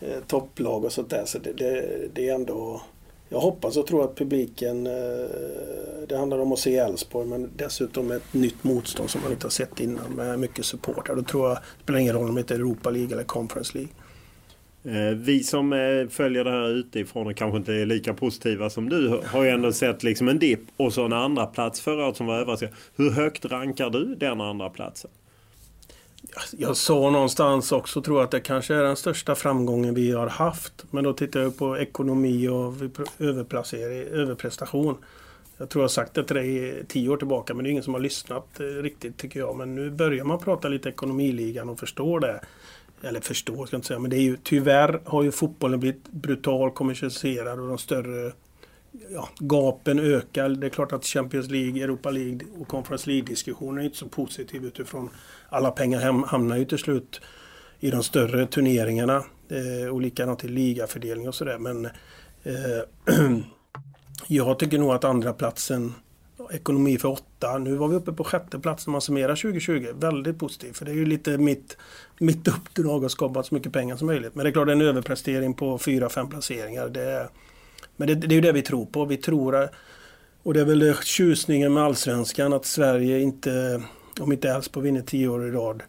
eh, 0.00 0.20
topplag 0.26 0.84
och 0.84 0.92
sånt 0.92 1.10
där 1.10 1.24
så 1.26 1.38
det, 1.38 1.52
det, 1.52 1.84
det, 2.14 2.28
är 2.28 2.34
ändå 2.34 2.82
jag 3.28 3.40
hoppas 3.40 3.76
och 3.76 3.86
tror 3.86 4.04
att 4.04 4.14
publiken 4.14 4.86
eh, 4.86 4.92
Det 6.08 6.16
handlar 6.16 6.38
om 6.38 6.52
att 6.52 6.58
se 6.58 6.76
Elfsborg 6.76 7.28
men 7.28 7.50
dessutom 7.56 8.10
ett 8.10 8.34
nytt 8.34 8.64
motstånd 8.64 9.10
som 9.10 9.22
man 9.22 9.32
inte 9.32 9.46
har 9.46 9.50
sett 9.50 9.80
innan 9.80 10.12
med 10.12 10.38
mycket 10.38 10.64
supportrar. 10.64 11.16
Då 11.16 11.22
tror 11.22 11.48
jag 11.48 11.56
det 11.56 11.82
spelar 11.82 12.00
ingen 12.00 12.14
roll 12.14 12.28
om 12.28 12.34
det 12.34 12.50
är 12.50 12.54
Europa 12.54 12.90
League 12.90 13.12
eller 13.12 13.24
Conference 13.24 13.78
League. 13.78 13.92
Eh, 14.84 15.16
vi 15.16 15.44
som 15.44 15.72
eh, 15.72 16.08
följer 16.08 16.44
det 16.44 16.50
här 16.50 16.68
utifrån 16.68 17.26
och 17.26 17.36
kanske 17.36 17.56
inte 17.58 17.74
är 17.74 17.86
lika 17.86 18.14
positiva 18.14 18.70
som 18.70 18.88
du 18.88 19.20
har 19.26 19.44
ju 19.44 19.50
ändå 19.50 19.72
sett 19.72 20.02
liksom 20.02 20.28
en 20.28 20.38
dipp 20.38 20.60
och 20.76 20.92
så 20.92 21.04
en 21.04 21.12
andra 21.12 21.46
plats 21.46 21.80
förra 21.80 22.06
året 22.06 22.16
som 22.16 22.26
var 22.26 22.38
överraskande. 22.38 22.74
Hur 22.96 23.10
högt 23.10 23.44
rankar 23.44 23.90
du 23.90 24.14
den 24.14 24.40
andra 24.40 24.70
platsen? 24.70 25.10
Jag 26.50 26.76
sa 26.76 27.10
någonstans 27.10 27.72
också, 27.72 28.02
tror 28.02 28.18
jag, 28.18 28.24
att 28.24 28.30
det 28.30 28.40
kanske 28.40 28.74
är 28.74 28.82
den 28.82 28.96
största 28.96 29.34
framgången 29.34 29.94
vi 29.94 30.12
har 30.12 30.26
haft. 30.26 30.84
Men 30.90 31.04
då 31.04 31.12
tittar 31.12 31.40
jag 31.40 31.58
på 31.58 31.78
ekonomi 31.78 32.48
och 32.48 32.74
överplacering, 33.18 34.20
överprestation. 34.20 34.96
Jag 35.56 35.68
tror 35.68 35.82
jag 35.82 35.84
har 35.84 35.88
sagt 35.88 36.14
det 36.14 36.24
till 36.24 36.36
dig 36.36 36.84
tio 36.88 37.08
år 37.08 37.16
tillbaka 37.16 37.54
men 37.54 37.64
det 37.64 37.68
är 37.68 37.70
ingen 37.70 37.82
som 37.82 37.94
har 37.94 38.00
lyssnat 38.00 38.60
eh, 38.60 38.64
riktigt 38.64 39.16
tycker 39.16 39.40
jag. 39.40 39.56
Men 39.56 39.74
nu 39.74 39.90
börjar 39.90 40.24
man 40.24 40.38
prata 40.38 40.68
lite 40.68 40.88
ekonomiligan 40.88 41.68
och 41.68 41.80
förstår 41.80 42.20
det. 42.20 42.40
Eller 43.04 43.20
förstå 43.20 43.66
ska 43.66 43.74
jag 43.74 43.78
inte 43.78 43.88
säga 43.88 43.98
men 43.98 44.10
det 44.10 44.16
är 44.16 44.22
ju 44.22 44.36
tyvärr 44.42 45.00
har 45.04 45.22
ju 45.22 45.32
fotbollen 45.32 45.80
blivit 45.80 46.08
brutalt 46.08 46.74
kommersialiserad 46.74 47.60
och 47.60 47.68
de 47.68 47.78
större 47.78 48.32
ja, 49.10 49.28
gapen 49.38 49.98
ökar. 49.98 50.48
Det 50.48 50.66
är 50.66 50.70
klart 50.70 50.92
att 50.92 51.04
Champions 51.04 51.50
League, 51.50 51.84
Europa 51.84 52.10
League 52.10 52.40
och 52.58 52.68
Conference 52.68 53.10
League-diskussionen 53.10 53.78
är 53.78 53.84
inte 53.84 53.96
så 53.96 54.08
positiv 54.08 54.64
utifrån 54.64 55.10
alla 55.48 55.70
pengar 55.70 56.26
hamnar 56.26 56.56
ju 56.56 56.64
till 56.64 56.78
slut 56.78 57.20
i 57.80 57.90
de 57.90 58.02
större 58.02 58.46
turneringarna. 58.46 59.24
Eh, 59.48 59.88
och 59.92 60.00
likadant 60.00 60.38
till 60.38 60.52
ligafördelning 60.52 61.28
och 61.28 61.34
sådär. 61.34 61.58
Men 61.58 61.84
eh, 62.42 63.14
jag 64.26 64.58
tycker 64.58 64.78
nog 64.78 64.90
att 64.90 65.04
andra 65.04 65.32
platsen 65.32 65.94
Ekonomi 66.52 66.98
för 66.98 67.08
åtta. 67.08 67.58
Nu 67.58 67.74
var 67.74 67.88
vi 67.88 67.96
uppe 67.96 68.12
på 68.12 68.24
sjätte 68.24 68.58
plats 68.58 68.86
när 68.86 68.92
man 68.92 69.00
summerar 69.00 69.36
2020. 69.36 69.86
Väldigt 69.94 70.38
positivt. 70.38 70.76
För 70.76 70.84
det 70.84 70.90
är 70.90 70.94
ju 70.94 71.06
lite 71.06 71.38
mitt, 71.38 71.76
mitt 72.18 72.48
uppdrag 72.48 73.04
att 73.04 73.10
skapa 73.10 73.42
så 73.42 73.54
mycket 73.54 73.72
pengar 73.72 73.96
som 73.96 74.06
möjligt. 74.06 74.34
Men 74.34 74.44
det 74.44 74.50
är 74.50 74.52
klart 74.52 74.68
en 74.68 74.80
överprestering 74.80 75.54
på 75.54 75.78
fyra, 75.78 76.08
fem 76.08 76.28
placeringar. 76.28 76.88
Det 76.88 77.02
är, 77.02 77.28
men 77.96 78.08
det, 78.08 78.14
det 78.14 78.32
är 78.32 78.36
ju 78.36 78.40
det 78.40 78.52
vi 78.52 78.62
tror 78.62 78.86
på. 78.86 79.04
Vi 79.04 79.16
tror, 79.16 79.68
och 80.42 80.54
det 80.54 80.60
är 80.60 80.64
väl 80.64 80.94
tjusningen 81.02 81.74
med 81.74 81.82
Allsvenskan 81.82 82.52
att 82.52 82.66
Sverige 82.66 83.20
inte, 83.20 83.82
om 84.20 84.32
inte 84.32 84.50
Elfsborg 84.50 84.84
vinner 84.84 85.02
tio 85.02 85.28
år 85.28 85.48
i 85.48 85.50
rad, 85.50 85.82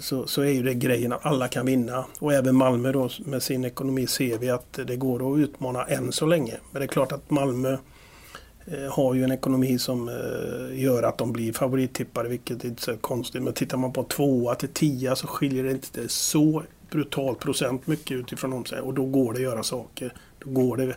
så, 0.00 0.26
så 0.26 0.42
är 0.42 0.50
ju 0.50 0.62
det 0.62 0.74
grejen 0.74 1.12
att 1.12 1.26
alla 1.26 1.48
kan 1.48 1.66
vinna. 1.66 2.04
Och 2.18 2.32
även 2.32 2.56
Malmö 2.56 2.92
då 2.92 3.08
med 3.24 3.42
sin 3.42 3.64
ekonomi 3.64 4.06
ser 4.06 4.38
vi 4.38 4.50
att 4.50 4.78
det 4.86 4.96
går 4.96 5.32
att 5.32 5.38
utmana 5.38 5.84
än 5.84 6.12
så 6.12 6.26
länge. 6.26 6.54
Men 6.70 6.80
det 6.80 6.84
är 6.84 6.88
klart 6.88 7.12
att 7.12 7.30
Malmö 7.30 7.76
har 8.90 9.14
ju 9.14 9.24
en 9.24 9.32
ekonomi 9.32 9.78
som 9.78 10.08
eh, 10.08 10.82
gör 10.82 11.02
att 11.02 11.18
de 11.18 11.32
blir 11.32 11.52
favorittippare, 11.52 12.28
vilket 12.28 12.64
är 12.64 12.68
inte 12.68 12.82
så 12.82 12.96
konstigt. 12.96 13.42
Men 13.42 13.52
tittar 13.52 13.78
man 13.78 13.92
på 13.92 14.02
tvåa 14.02 14.54
till 14.54 14.68
tia 14.68 15.16
så 15.16 15.26
skiljer 15.26 15.64
det 15.64 15.70
inte 15.70 16.08
så 16.08 16.62
brutalt 16.90 17.38
procent 17.38 17.86
mycket 17.86 18.16
utifrån 18.16 18.50
dem. 18.50 18.64
Och 18.82 18.94
då 18.94 19.04
går 19.04 19.32
det 19.32 19.36
att 19.36 19.42
göra 19.42 19.62
saker. 19.62 20.12
Då 20.38 20.50
går 20.50 20.76
det 20.76 20.94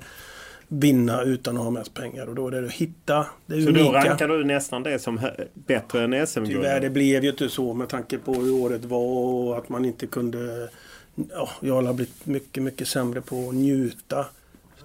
vinna 0.67 1.21
utan 1.23 1.57
att 1.57 1.63
ha 1.63 1.71
mest 1.71 1.93
pengar. 1.93 2.27
Och 2.27 2.35
då 2.35 2.47
är 2.47 2.51
det 2.51 2.65
att 2.67 2.73
hitta 2.73 3.25
det 3.45 3.61
Så 3.63 3.69
unika. 3.69 3.83
då 3.83 3.91
rankar 3.91 4.27
du 4.27 4.43
nästan 4.43 4.83
det 4.83 4.99
som 4.99 5.19
bättre 5.53 6.03
än 6.03 6.27
SM-guld? 6.27 6.51
Tyvärr, 6.51 6.79
det 6.79 6.89
blev 6.89 7.23
ju 7.23 7.29
inte 7.29 7.49
så 7.49 7.73
med 7.73 7.89
tanke 7.89 8.17
på 8.17 8.33
hur 8.33 8.53
året 8.53 8.85
var 8.85 8.99
och 8.99 9.57
att 9.57 9.69
man 9.69 9.85
inte 9.85 10.07
kunde... 10.07 10.69
Ja, 11.15 11.49
jag 11.59 11.81
har 11.81 11.93
blivit 11.93 12.25
mycket, 12.25 12.63
mycket 12.63 12.87
sämre 12.87 13.21
på 13.21 13.49
att 13.49 13.55
njuta. 13.55 14.25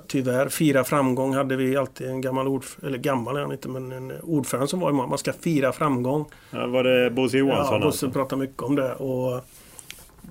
Tyvärr, 0.08 0.48
fira 0.48 0.84
framgång 0.84 1.34
hade 1.34 1.56
vi 1.56 1.76
alltid 1.76 2.06
en 2.06 2.20
gammal 2.20 2.48
ordförande, 2.48 2.86
eller 2.86 2.98
gammal 2.98 3.36
är 3.36 3.40
han 3.40 3.52
inte, 3.52 3.68
men 3.68 3.92
en 3.92 4.12
ordförande 4.20 4.68
som 4.68 4.80
var 4.80 4.90
imorgon. 4.90 5.10
Man 5.10 5.18
ska 5.18 5.32
fira 5.32 5.72
framgång. 5.72 6.24
Ja, 6.50 6.66
var 6.66 6.84
det 6.84 7.10
Bosse 7.10 7.38
Johansson? 7.38 7.74
Ja, 7.74 7.78
Bosse 7.78 7.86
alltså? 7.86 8.10
pratade 8.10 8.40
mycket 8.40 8.62
om 8.62 8.76
det. 8.76 8.94
Och 8.94 9.44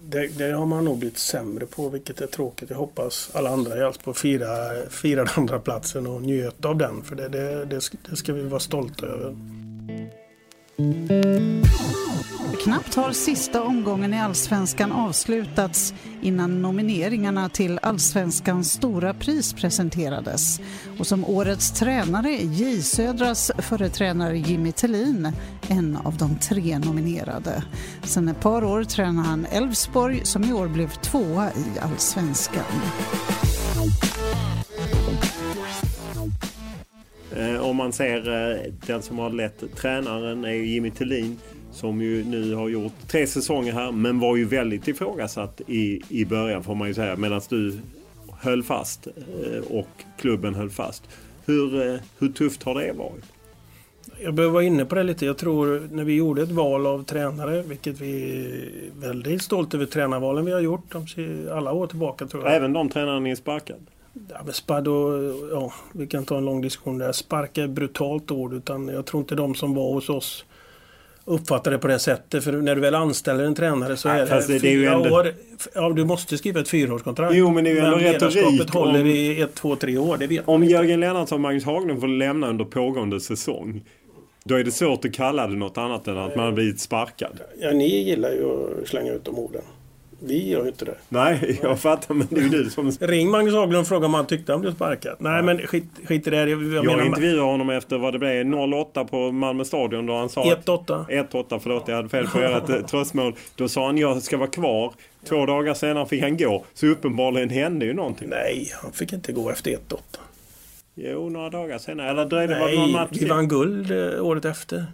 det, 0.10 0.38
det, 0.38 0.52
har 0.52 0.66
man 0.66 0.86
nog 0.86 1.00
blivit 1.00 1.18
sämre 1.18 1.66
på 1.66 1.90
vilket 1.90 2.22
är 2.22 2.28
tråkigt. 2.28 2.70
Jag 2.70 2.78
hoppas 2.78 3.32
alla 3.34 3.50
andra 3.50 3.78
i 3.78 3.80
Elfsborg 3.80 4.18
firar, 4.18 4.90
firar 4.90 5.32
andra 5.36 5.60
platsen 5.60 6.08
och 6.08 6.22
njöt 6.22 6.66
av 6.66 6.78
den. 6.78 7.04
För 7.04 7.16
det, 7.16 7.30
det, 7.30 7.66
det, 7.66 7.82
det 8.10 8.16
ska 8.16 8.34
vi 8.34 8.44
vara 8.44 8.60
stolta 8.60 9.06
över. 9.06 9.36
Knappt 12.66 12.96
har 12.96 13.12
sista 13.12 13.64
omgången 13.64 14.14
i 14.14 14.20
Allsvenskan 14.20 14.92
avslutats 14.92 15.94
innan 16.22 16.62
nomineringarna 16.62 17.50
till 17.50 17.80
Allsvenskans 17.82 18.72
stora 18.72 19.14
pris 19.14 19.54
presenterades. 19.54 20.60
Och 21.00 21.08
som 21.08 21.26
årets 21.26 21.72
tränare 21.72 22.30
är 22.30 22.46
J 22.46 22.82
Södras 22.82 23.52
förre 23.58 23.90
tränare 23.90 24.38
Jimmy 24.38 24.72
Tellin 24.72 25.32
en 25.70 25.98
av 25.98 26.18
de 26.18 26.38
tre 26.38 26.80
nominerade. 26.80 27.64
Sen 28.04 28.28
ett 28.28 28.40
par 28.40 28.64
år 28.64 28.84
tränar 28.84 29.24
han 29.24 29.46
Elfsborg 29.46 30.26
som 30.26 30.44
i 30.44 30.54
år 30.54 30.68
blev 30.68 30.90
tvåa 30.90 31.50
i 31.50 31.80
Allsvenskan. 31.80 32.64
Eh, 37.36 37.62
om 37.62 37.76
man 37.76 37.94
ser 37.94 38.52
eh, 38.52 38.74
den 38.88 39.02
som 39.02 39.20
har 39.20 39.30
lett 39.30 39.76
tränaren 39.76 40.46
är 40.46 40.54
Jimmy 40.54 40.92
Tillin 40.92 41.40
som 41.76 42.02
ju 42.02 42.24
nu 42.24 42.54
har 42.54 42.70
gjort 42.70 42.94
tre 43.08 43.28
säsonger 43.28 43.74
här 43.74 43.92
men 43.92 44.20
var 44.20 44.36
ju 44.36 44.46
väldigt 44.46 44.88
ifrågasatt 44.88 45.62
i, 45.68 46.02
i 46.10 46.26
början 46.26 46.64
får 46.64 46.76
man 46.76 46.88
ju 46.88 46.94
säga 46.94 47.16
medan 47.16 47.42
du 47.50 47.80
höll 48.40 48.64
fast 48.64 49.08
eh, 49.08 49.72
och 49.72 49.88
klubben 50.18 50.56
höll 50.56 50.70
fast. 50.70 51.04
Hur, 51.46 52.00
hur 52.20 52.30
tufft 52.30 52.64
har 52.64 52.76
det 52.76 52.94
varit? 52.94 53.24
Jag 54.20 54.34
behöver 54.34 54.54
vara 54.54 54.64
inne 54.64 54.86
på 54.86 54.96
det 54.96 55.04
lite. 55.04 55.26
Jag 55.26 55.38
tror 55.38 55.88
när 55.92 56.04
vi 56.04 56.14
gjorde 56.16 56.44
ett 56.44 56.52
val 56.52 56.88
av 56.88 57.04
tränare, 57.04 57.62
vilket 57.62 58.02
vi 58.02 58.36
är 58.46 59.08
väldigt 59.08 59.42
stolta 59.42 59.78
över 59.78 59.86
tränarvalen 59.86 60.46
vi 60.46 60.52
har 60.52 60.60
gjort 60.60 60.96
alla 61.52 61.72
år 61.72 61.88
tillbaka 61.88 62.28
tror 62.28 62.44
jag. 62.44 62.56
Även 62.56 62.74
de 62.74 62.90
tränarna 62.90 63.20
ni 63.20 63.36
sparkade? 63.36 63.80
Ja, 64.30 64.42
men 64.46 64.54
spad 64.54 64.88
och, 64.88 65.34
ja, 65.52 65.74
vi 65.94 66.08
kan 66.08 66.26
ta 66.26 66.38
en 66.38 66.46
lång 66.46 66.62
diskussion 66.62 66.98
där. 66.98 67.12
Sparka 67.12 67.62
är 67.62 67.66
ett 67.66 67.72
brutalt 67.72 68.32
ord 68.32 68.54
utan 68.54 68.88
jag 68.88 69.06
tror 69.06 69.22
inte 69.22 69.36
de 69.36 69.56
som 69.56 69.76
var 69.76 69.94
hos 69.94 70.10
oss 70.10 70.46
uppfattar 71.26 71.72
det 71.72 71.78
på 71.78 71.88
det 71.88 72.00
sättet. 72.00 72.44
För 72.44 72.52
när 72.52 72.76
du 72.76 72.82
väl 72.82 72.96
anställer 72.96 73.44
en 73.44 73.56
tränare 73.56 73.98
så 73.98 74.08
ja, 74.08 74.14
är 74.14 74.26
det, 74.26 74.54
det 74.54 74.60
fyra 74.60 74.92
är 74.92 74.96
ändå... 74.96 75.16
år. 75.16 75.34
Ja, 75.74 75.90
du 75.90 76.06
måste 76.06 76.38
skriva 76.38 76.60
ett 76.60 76.70
fyraårskontrakt. 76.70 77.36
Jo, 77.36 77.52
men 77.52 77.64
det 77.64 77.70
är 77.70 77.74
ju 77.74 77.80
ändå 77.80 77.98
retorik. 77.98 78.74
håller 78.74 79.02
om... 79.02 79.08
i 79.08 79.42
ett, 79.42 79.56
två, 79.56 79.76
tre 79.76 79.98
år. 79.98 80.18
Det 80.18 80.28
vet 80.28 80.48
om 80.48 80.64
Jörgen 80.64 81.00
Lennartsson 81.00 81.36
och 81.36 81.42
Magnus 81.42 81.64
Haglund 81.64 82.00
får 82.00 82.08
lämna 82.08 82.50
under 82.50 82.66
pågående 82.66 83.20
säsong. 83.20 83.82
Då 84.44 84.56
är 84.56 84.64
det 84.64 84.72
svårt 84.72 85.06
att 85.06 85.14
kalla 85.14 85.48
det 85.48 85.56
något 85.56 85.78
annat 85.78 86.08
än 86.08 86.18
att 86.18 86.36
man 86.36 86.46
har 86.46 86.52
blivit 86.52 86.80
sparkad. 86.80 87.40
Ja, 87.60 87.72
ni 87.72 88.04
gillar 88.04 88.32
ju 88.32 88.46
att 88.46 88.88
slänga 88.88 89.14
ut 89.14 89.26
de 89.26 89.40
orden. 89.40 89.62
Vi 90.20 90.50
gör 90.50 90.62
ju 90.62 90.68
inte 90.68 90.86
det. 90.86 90.96
Nej, 91.10 91.60
jag 91.64 91.80
fattar 91.80 92.14
men 92.14 92.28
det 92.30 92.36
är 92.36 92.42
ju 92.42 92.50
du 92.50 92.70
som... 92.70 92.92
Ring 92.92 93.30
Magnus 93.30 93.54
Haglund 93.54 93.82
och 93.82 93.88
fråga 93.88 94.06
om 94.06 94.14
han 94.14 94.28
tyckte 94.28 94.52
han 94.52 94.62
blev 94.62 94.76
sparkad. 94.76 95.16
Nej 95.20 95.36
ja. 95.36 95.42
men 95.42 95.58
skit, 95.58 95.84
skit 96.06 96.28
i 96.28 96.30
det. 96.30 96.38
Jag, 96.38 96.64
jag, 96.64 96.86
jag 96.86 97.06
intervjuade 97.06 97.42
honom 97.42 97.70
efter 97.70 97.98
vad 97.98 98.14
det 98.14 98.20
blev 98.20 98.54
08 98.54 99.06
på 99.06 99.32
Malmö 99.32 99.66
stadion 99.66 100.06
då 100.06 100.18
han 100.18 100.30
sa... 100.30 100.44
1-8. 100.44 101.06
1-8, 101.08 101.60
förlåt 101.64 101.88
jag 101.88 101.96
hade 101.96 102.10
fel 102.10 102.28
på 102.28 102.40
ert 102.40 102.88
tröstmål. 102.88 103.36
Då 103.56 103.68
sa 103.68 103.86
han 103.86 103.98
jag 103.98 104.22
ska 104.22 104.38
vara 104.38 104.50
kvar. 104.50 104.94
Två 105.30 105.46
dagar 105.46 105.74
senare 105.74 106.06
fick 106.06 106.22
han 106.22 106.38
gå. 106.38 106.66
Så 106.74 106.88
uppenbarligen 106.88 107.50
hände 107.50 107.86
ju 107.86 107.94
någonting. 107.94 108.30
Nej, 108.30 108.72
han 108.82 108.92
fick 108.92 109.14
inte 109.14 109.32
gå 109.32 109.50
efter 109.50 109.72
1-8. 109.72 109.78
Jo, 110.96 111.30
några 111.30 111.50
dagar 111.50 111.78
senare. 111.78 112.10
Eller 112.10 112.26
dröjde 112.26 112.54
det 112.54 112.76
någon 112.76 112.92
match 112.92 113.10
vi 113.12 113.26
vann 113.26 113.48
guld 113.48 113.92
eh, 113.92 114.26
året 114.26 114.46
efter. 114.46 114.86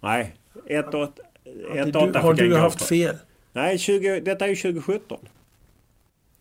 Nej, 0.00 0.34
1-8 0.68 2.18
Har 2.18 2.34
du 2.34 2.56
haft 2.56 2.82
fel? 2.82 3.16
Nej, 3.54 3.78
20, 3.78 4.20
detta 4.20 4.44
är 4.44 4.48
ju 4.48 4.56
2017. 4.56 5.18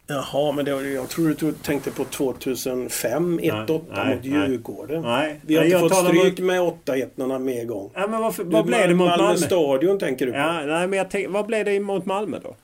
Jaha, 0.08 0.52
men 0.52 0.66
det, 0.66 0.72
jag 0.72 1.10
tror 1.10 1.36
du 1.40 1.52
tänkte 1.52 1.92
på 1.92 2.06
2005, 2.06 3.40
1-8 3.40 4.16
mot 4.16 4.26
Djurgården. 4.26 5.02
Nej, 5.02 5.40
Vi 5.42 5.56
har 5.56 5.64
nej, 5.64 5.74
inte 5.74 5.90
fått 5.90 6.06
stryk 6.08 6.40
mot... 6.40 6.40
med 6.40 6.62
8-1 6.62 7.10
någon 7.16 7.44
mer 7.44 7.66
gång. 7.66 7.92
Ja, 7.94 8.08
men 8.08 8.22
varför, 8.22 8.44
vad 8.44 8.66
blev 8.66 8.88
det 8.88 8.96
mot 8.96 9.08
Malmö? 9.08 9.24
Malmö 9.24 9.38
stadion 9.38 10.00
tänker 10.00 10.26
du 10.26 10.32
på? 10.32 10.38
Ja, 10.38 10.66
nej, 10.66 10.88
men 10.88 10.98
jag 10.98 11.12
tänk, 11.12 11.30
vad 11.30 11.46
blev 11.46 11.66
det 11.66 11.80
mot 11.80 12.06
Malmö 12.06 12.40
då? 12.44 12.56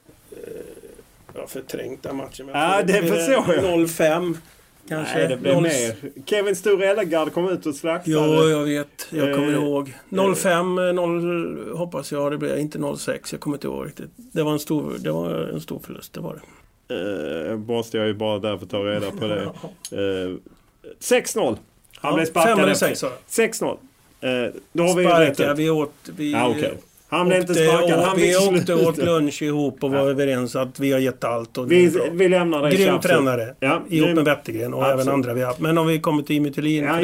Jag 1.33 1.41
har 1.41 1.47
förträngt 1.47 2.03
den 2.03 2.15
matchen. 2.15 2.49
Ja, 2.53 2.81
det 2.83 2.93
förstår 2.93 3.55
jag. 3.55 3.63
0-5. 3.63 4.37
Kanske. 4.89 5.17
Nej, 5.17 5.27
det 5.27 5.37
blev 5.37 5.53
0... 5.53 5.63
mer. 5.63 5.95
Kevin 6.25 6.55
Stor 6.55 6.83
Ellegard 6.83 7.33
kom 7.33 7.49
ut 7.49 7.65
och 7.65 7.75
slaktade. 7.75 8.11
Jo, 8.11 8.49
jag 8.49 8.63
vet. 8.63 9.07
Jag 9.09 9.35
kommer 9.35 9.53
eh, 9.53 9.53
ihåg. 9.53 9.93
05, 10.35 10.75
0 10.75 11.73
hoppas 11.73 12.11
jag 12.11 12.31
det 12.31 12.37
blev. 12.37 12.59
Inte 12.59 12.95
06. 12.97 13.31
Jag 13.31 13.41
kommer 13.41 13.57
inte 13.57 13.67
ihåg 13.67 13.87
riktigt. 13.87 14.09
Det 14.15 14.43
var 14.43 14.51
en 14.51 14.59
stor, 14.59 14.93
det 14.99 15.11
var 15.11 15.29
en 15.29 15.61
stor 15.61 15.79
förlust. 15.79 16.13
Det 16.13 16.19
var 16.19 16.33
det. 16.33 17.49
Eh, 17.49 17.57
måste 17.57 17.97
jag 17.97 18.07
ju 18.07 18.13
bara 18.13 18.39
därför 18.39 18.65
ta 18.65 18.77
reda 18.77 19.11
på 19.11 19.27
det. 19.27 19.43
Eh, 19.91 20.35
6-0. 20.99 21.57
Han 21.95 22.11
ja, 22.11 22.15
blev 22.15 22.25
sparkad 22.25 22.69
6-0. 22.69 23.77
Eh, 24.21 24.53
då 24.73 24.83
har 24.83 24.95
vi 24.95 25.03
Sparka, 25.03 25.53
vi 25.53 25.69
åt... 25.69 25.93
Vi, 26.05 26.31
ja, 26.31 26.49
okay. 26.49 26.71
Han 27.09 27.27
blev 27.27 27.41
inte 27.41 27.53
sparkad. 27.53 27.99
Han 27.99 28.17
vi 28.17 28.35
åkte 28.35 28.75
åt 28.75 28.97
lunch 28.97 29.41
ihop 29.41 29.83
och 29.83 29.91
var 29.91 29.99
ja. 29.99 30.09
överens 30.09 30.55
att 30.55 30.79
vi 30.79 30.91
har 30.91 30.99
gett 30.99 31.23
allt. 31.23 31.57
Och 31.57 31.71
vi, 31.71 31.93
vi 32.11 32.29
lämnar 32.29 32.61
dig 32.63 32.77
Grym 32.77 32.99
tränare. 32.99 33.55
Ja, 33.59 33.81
ihop 33.89 34.15
med 34.15 34.25
Wettergren 34.25 34.73
och 34.73 34.83
Absolut. 34.83 35.01
även 35.01 35.13
andra 35.13 35.33
vi 35.33 35.41
har 35.41 35.47
haft. 35.47 35.59
Men 35.59 35.77
om 35.77 35.87
vi 35.87 35.99
kommer 35.99 36.23
till 36.23 36.35
Jimmy 36.35 36.51
Thelin. 36.51 36.83
Ja, 36.83 36.95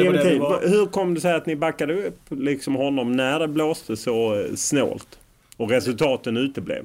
Hur 0.62 0.86
kom 0.86 1.14
det 1.14 1.20
sig 1.20 1.34
att 1.34 1.46
ni 1.46 1.56
backade 1.56 2.06
upp 2.06 2.20
liksom 2.28 2.74
honom 2.74 3.12
när 3.12 3.38
det 3.38 3.48
blåste 3.48 3.96
så 3.96 4.34
eh, 4.34 4.54
snålt? 4.54 5.08
Och 5.56 5.70
resultaten 5.70 6.36
uteblev? 6.36 6.84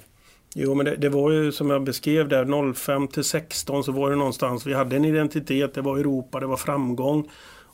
Jo 0.55 0.73
men 0.73 0.85
det, 0.85 0.95
det, 0.95 1.09
var 1.09 1.31
ju 1.31 1.51
som 1.51 1.69
jag 1.69 1.83
beskrev 1.83 2.27
där 2.27 2.73
05 2.73 3.07
till 3.07 3.23
16 3.23 3.83
så 3.83 3.91
var 3.91 4.09
det 4.09 4.15
någonstans. 4.15 4.65
Vi 4.65 4.73
hade 4.73 4.95
en 4.95 5.05
identitet. 5.05 5.73
Det 5.73 5.81
var 5.81 5.97
Europa, 5.97 6.39
det 6.39 6.45
var 6.45 6.57
framgång 6.57 7.29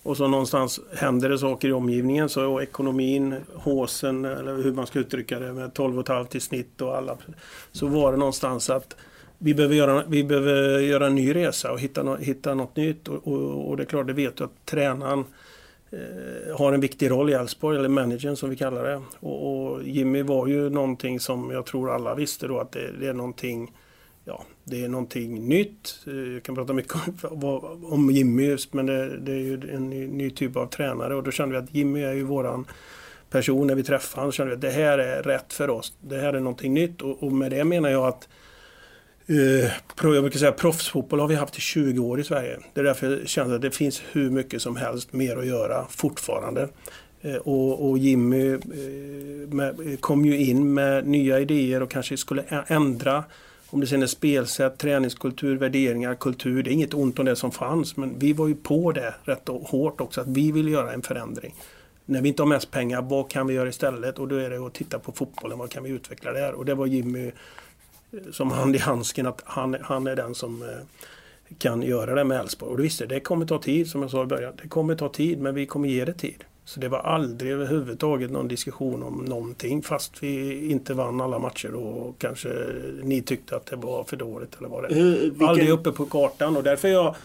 och 0.08 0.18
så 0.18 0.28
någonstans 0.28 0.80
händer 0.96 1.30
det 1.30 1.38
saker 1.38 1.68
i 1.68 1.72
omgivningen 1.72 2.30
så 2.30 2.62
ekonomin, 2.62 3.36
håsen 3.54 4.26
eller 4.26 4.56
hur 4.56 4.74
man 4.74 4.88
ska 4.88 5.00
uttrycka 5.00 5.40
det 5.40 5.54
med 5.54 5.72
12,5 5.72 6.36
i 6.36 6.40
snitt 6.40 6.82
och 6.82 6.98
alla. 6.98 7.18
Så 7.72 7.88
var 7.88 8.12
det 8.12 8.18
någonstans 8.18 8.70
att 8.70 8.96
vi 9.38 9.54
behöver 9.54 9.76
göra, 9.76 10.04
vi 10.08 10.24
behöver 10.24 10.80
göra 10.80 11.08
en 11.08 11.16
ny 11.16 11.36
resa 11.36 11.72
och 11.72 11.80
hitta, 11.80 12.16
hitta 12.16 12.54
något 12.54 12.76
nytt. 12.76 13.08
Och, 13.08 13.28
och, 13.28 13.70
och 13.70 13.78
det 13.78 13.84
är 13.84 13.86
klart, 13.86 14.08
det 14.08 14.14
vet 14.14 14.36
du 14.36 14.44
att 14.44 14.66
tränaren 14.66 15.24
eh, 15.92 16.58
har 16.58 16.74
en 16.74 16.82
viktig 16.82 17.12
roll 17.12 17.30
i 17.30 17.34
Elfsborg, 17.34 17.78
eller 17.78 17.90
managern 17.90 18.36
som 18.36 18.50
vi 18.50 18.56
kallar 18.56 18.84
det. 18.84 19.02
Och, 19.20 19.72
och, 19.72 19.84
Jimmy 19.84 20.22
var 20.22 20.48
ju 20.48 20.70
någonting 20.70 21.20
som 21.20 21.52
jag 21.52 21.66
tror 21.66 21.92
alla 21.92 22.16
visste 22.16 22.48
då 22.48 22.60
att 22.60 22.72
det, 22.72 22.92
det 23.00 23.08
är 23.08 23.14
någonting 23.14 23.72
ja, 24.28 24.44
det 24.64 24.84
är 24.84 24.88
någonting 24.88 25.48
nytt. 25.48 26.00
Eh, 26.08 26.34
jag 26.34 26.44
kan 26.44 26.56
prata 26.56 26.74
mycket 26.74 26.96
om, 27.24 27.44
om 27.84 28.12
Jimmy, 28.12 28.58
men 28.72 28.86
det, 28.86 29.18
det 29.18 29.32
är 29.32 29.40
ju 29.40 29.54
en 29.74 29.90
ny, 29.90 30.08
ny, 30.08 30.30
typ 30.30 30.56
av 30.56 30.68
tränare 30.68 31.16
och 31.16 31.24
då 31.24 31.32
kände 31.32 31.60
vi 31.60 31.64
att 31.64 31.76
Jimmy 31.76 32.02
är 32.02 32.14
ju 32.14 32.24
våran 32.24 32.66
person 33.30 33.68
när 33.68 33.76
vi 33.76 33.84
träffade 33.84 34.22
honom. 34.22 34.32
kände 34.32 34.50
vi 34.50 34.56
att 34.56 34.62
det 34.62 34.70
här 34.70 34.98
är 34.98 35.24
rätt 35.24 35.54
för 35.54 35.70
oss. 35.70 35.94
Det 36.02 36.18
här 36.18 36.34
är 36.34 36.40
någonting 36.40 36.74
nytt 36.74 37.02
och, 37.02 37.24
och 37.24 37.32
med 37.32 37.52
det 37.52 37.64
menar 37.64 37.90
jag 37.90 38.08
att 38.08 38.28
Uh, 39.30 39.70
jag 40.04 40.24
brukar 40.24 40.40
säga 40.40 40.52
proffsfotboll 40.52 41.20
har 41.20 41.28
vi 41.28 41.36
haft 41.36 41.58
i 41.58 41.62
20 41.62 42.00
år 42.00 42.20
i 42.20 42.24
Sverige. 42.24 42.60
Det 42.74 42.80
är 42.80 42.84
därför 42.84 43.12
jag 43.12 43.28
känner 43.28 43.56
att 43.56 43.62
det 43.62 43.72
finns 43.72 44.02
hur 44.12 44.30
mycket 44.30 44.62
som 44.62 44.76
helst 44.76 45.14
mer 45.14 45.38
att 45.38 45.48
göra 45.48 45.86
fortfarande. 45.90 46.70
Uh, 47.26 47.36
och, 47.36 47.90
och, 47.90 47.98
Jimmy 47.98 48.50
uh, 48.50 48.60
med, 49.50 49.98
kom 50.02 50.26
ju 50.26 50.38
in 50.38 50.74
med 50.74 51.08
nya 51.08 51.40
idéer 51.40 51.84
och 51.84 51.92
kanske 51.92 52.18
skulle 52.18 52.44
ändra 52.68 53.24
om 53.70 53.80
det 53.80 53.88
sen 53.88 54.04
är 54.04 54.08
spelsätt, 54.08 54.78
träningskultur, 54.78 55.58
värderingar, 55.58 56.16
kultur. 56.16 56.64
Det 56.64 56.70
är 56.70 56.74
inget 56.74 56.94
ont 56.94 57.20
om 57.20 57.26
det 57.26 57.36
som 57.36 57.52
fanns 57.52 57.98
men 57.98 58.20
vi 58.20 58.34
var 58.34 58.48
ju 58.48 58.56
på 58.56 58.92
det 58.92 59.14
rätt 59.24 59.48
hårt 59.48 60.02
också 60.02 60.22
att 60.22 60.28
vi 60.28 60.52
vill 60.52 60.68
göra 60.68 60.94
en 60.94 61.02
förändring. 61.02 61.56
När 62.06 62.22
vi 62.22 62.30
inte 62.30 62.42
har 62.42 62.48
mest 62.48 62.72
pengar, 62.72 63.02
vad 63.02 63.30
kan 63.30 63.48
vi 63.48 63.54
göra 63.54 63.70
istället? 63.70 64.20
Och 64.20 64.28
då 64.28 64.36
är 64.36 64.50
det 64.50 64.58
att 64.58 64.74
titta 64.74 65.00
på 65.00 65.12
fotbollen, 65.12 65.58
vad 65.58 65.70
kan 65.70 65.84
vi 65.84 65.90
utveckla 65.90 66.32
där? 66.32 66.54
Och 66.54 66.66
det 66.66 66.76
var 66.76 66.86
Jimmy 66.86 67.28
eh, 67.28 68.20
som 68.32 68.52
hand 68.52 68.76
i 68.76 68.80
handsken 68.80 69.28
att 69.28 69.42
han, 69.46 69.78
han 69.82 70.08
är 70.08 70.16
den 70.16 70.36
som 70.36 70.62
eh, 70.62 70.70
kan 71.58 71.82
göra 71.82 72.16
det 72.16 72.24
med 72.24 72.40
Elfsborg. 72.40 72.72
Och 72.72 72.80
visst, 72.80 73.10
det 73.10 73.20
kommer 73.20 73.46
ta 73.46 73.62
tid 73.62 73.88
som 73.88 74.02
jag 74.02 74.12
sa 74.12 74.24
i 74.24 74.26
början. 74.26 74.54
Det 74.62 74.68
kommer 74.68 74.96
ta 74.96 75.10
tid 75.10 75.40
men 75.40 75.56
vi 75.56 75.66
kommer 75.66 75.90
ge 75.90 76.06
det 76.06 76.14
tid. 76.14 76.44
Så 76.68 76.80
det 76.80 76.90
var 76.90 77.00
aldrig 77.00 77.52
överhuvudtaget 77.52 78.32
någon 78.32 78.48
diskussion 78.48 79.04
om 79.04 79.26
någonting 79.26 79.84
fast 79.84 80.24
vi 80.24 80.66
inte 80.72 80.94
vann 80.94 81.22
alla 81.22 81.40
matcher 81.40 81.76
och 81.76 82.20
kanske 82.20 82.50
ni 83.04 83.22
tyckte 83.22 83.56
att 83.56 83.66
det 83.66 83.76
var 83.76 84.04
för 84.04 84.18
dåligt 84.18 84.56
eller 84.58 84.70
vad 84.70 84.84
det 84.84 84.96
är. 84.96 85.22
Vilken... 85.22 85.48
Aldrig 85.48 85.70
uppe 85.70 85.92
på 85.92 86.06
kartan 86.06 86.58
och 86.58 86.64
därför 86.64 86.88
är 86.88 86.92
jag 86.92 87.16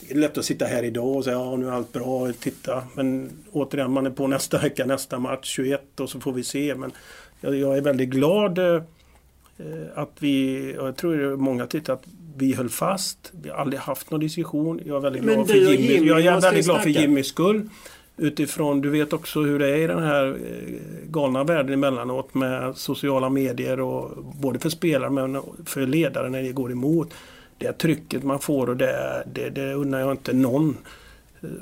det 0.00 0.14
är 0.14 0.18
lätt 0.18 0.38
att 0.38 0.44
sitta 0.44 0.64
här 0.64 0.82
idag 0.82 1.16
och 1.16 1.24
säga 1.24 1.36
ja 1.36 1.56
nu 1.56 1.68
är 1.68 1.72
allt 1.72 1.92
bra, 1.92 2.32
titta. 2.32 2.82
Men 2.94 3.30
återigen, 3.52 3.92
man 3.92 4.06
är 4.06 4.10
på 4.10 4.26
nästa 4.26 4.58
vecka, 4.58 4.86
nästa 4.86 5.18
match, 5.18 5.48
21 5.48 6.00
och 6.00 6.10
så 6.10 6.20
får 6.20 6.32
vi 6.32 6.44
se. 6.44 6.74
Men 6.74 6.92
jag, 7.40 7.56
jag 7.56 7.76
är 7.76 7.80
väldigt 7.80 8.08
glad 8.08 8.58
eh, 8.58 8.82
att 9.94 10.12
vi, 10.18 10.76
och 10.78 10.86
jag 10.86 10.96
tror 10.96 11.36
många 11.36 11.66
tyckte 11.66 11.92
att 11.92 12.04
vi 12.36 12.54
höll 12.54 12.68
fast. 12.68 13.32
Vi 13.42 13.48
har 13.48 13.56
aldrig 13.56 13.80
haft 13.80 14.10
någon 14.10 14.20
diskussion. 14.20 14.80
Jag 14.84 14.96
är 14.96 15.00
väldigt 15.00 15.22
glad, 15.22 15.48
för, 15.48 15.54
Jimmy, 15.54 15.92
Jimmy, 15.92 16.08
jag 16.08 16.20
är 16.20 16.40
väldigt 16.40 16.64
glad 16.64 16.82
för 16.82 16.90
Jimmys 16.90 17.26
skull. 17.26 17.68
Utifrån, 18.16 18.80
du 18.80 18.90
vet 18.90 19.12
också 19.12 19.40
hur 19.42 19.58
det 19.58 19.70
är 19.70 19.76
i 19.76 19.86
den 19.86 20.02
här 20.02 20.26
eh, 20.26 21.10
galna 21.10 21.44
världen 21.44 21.72
emellanåt 21.72 22.34
med 22.34 22.76
sociala 22.76 23.28
medier 23.28 23.80
och 23.80 24.24
både 24.24 24.58
för 24.58 24.70
spelare 24.70 25.10
men 25.10 25.42
för 25.64 25.86
ledare 25.86 26.30
när 26.30 26.42
det 26.42 26.52
går 26.52 26.72
emot. 26.72 27.14
Det 27.58 27.72
trycket 27.72 28.24
man 28.24 28.38
får 28.38 28.68
och 28.68 28.76
det, 28.76 29.24
det, 29.32 29.50
det 29.50 29.74
unnar 29.74 30.00
jag 30.00 30.10
inte 30.10 30.32
någon. 30.32 30.76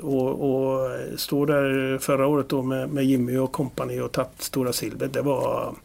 Och, 0.01 0.29
och 0.29 0.91
stå 1.15 1.45
där 1.45 1.97
förra 1.97 2.27
året 2.27 2.49
då 2.49 2.61
med, 2.61 2.89
med 2.89 3.05
Jimmy 3.05 3.37
och 3.37 3.51
kompani 3.51 3.99
och 3.99 4.11
tagit 4.11 4.41
stora 4.41 4.73
silver. 4.73 5.07
Det 5.07 5.21
var, 5.21 5.75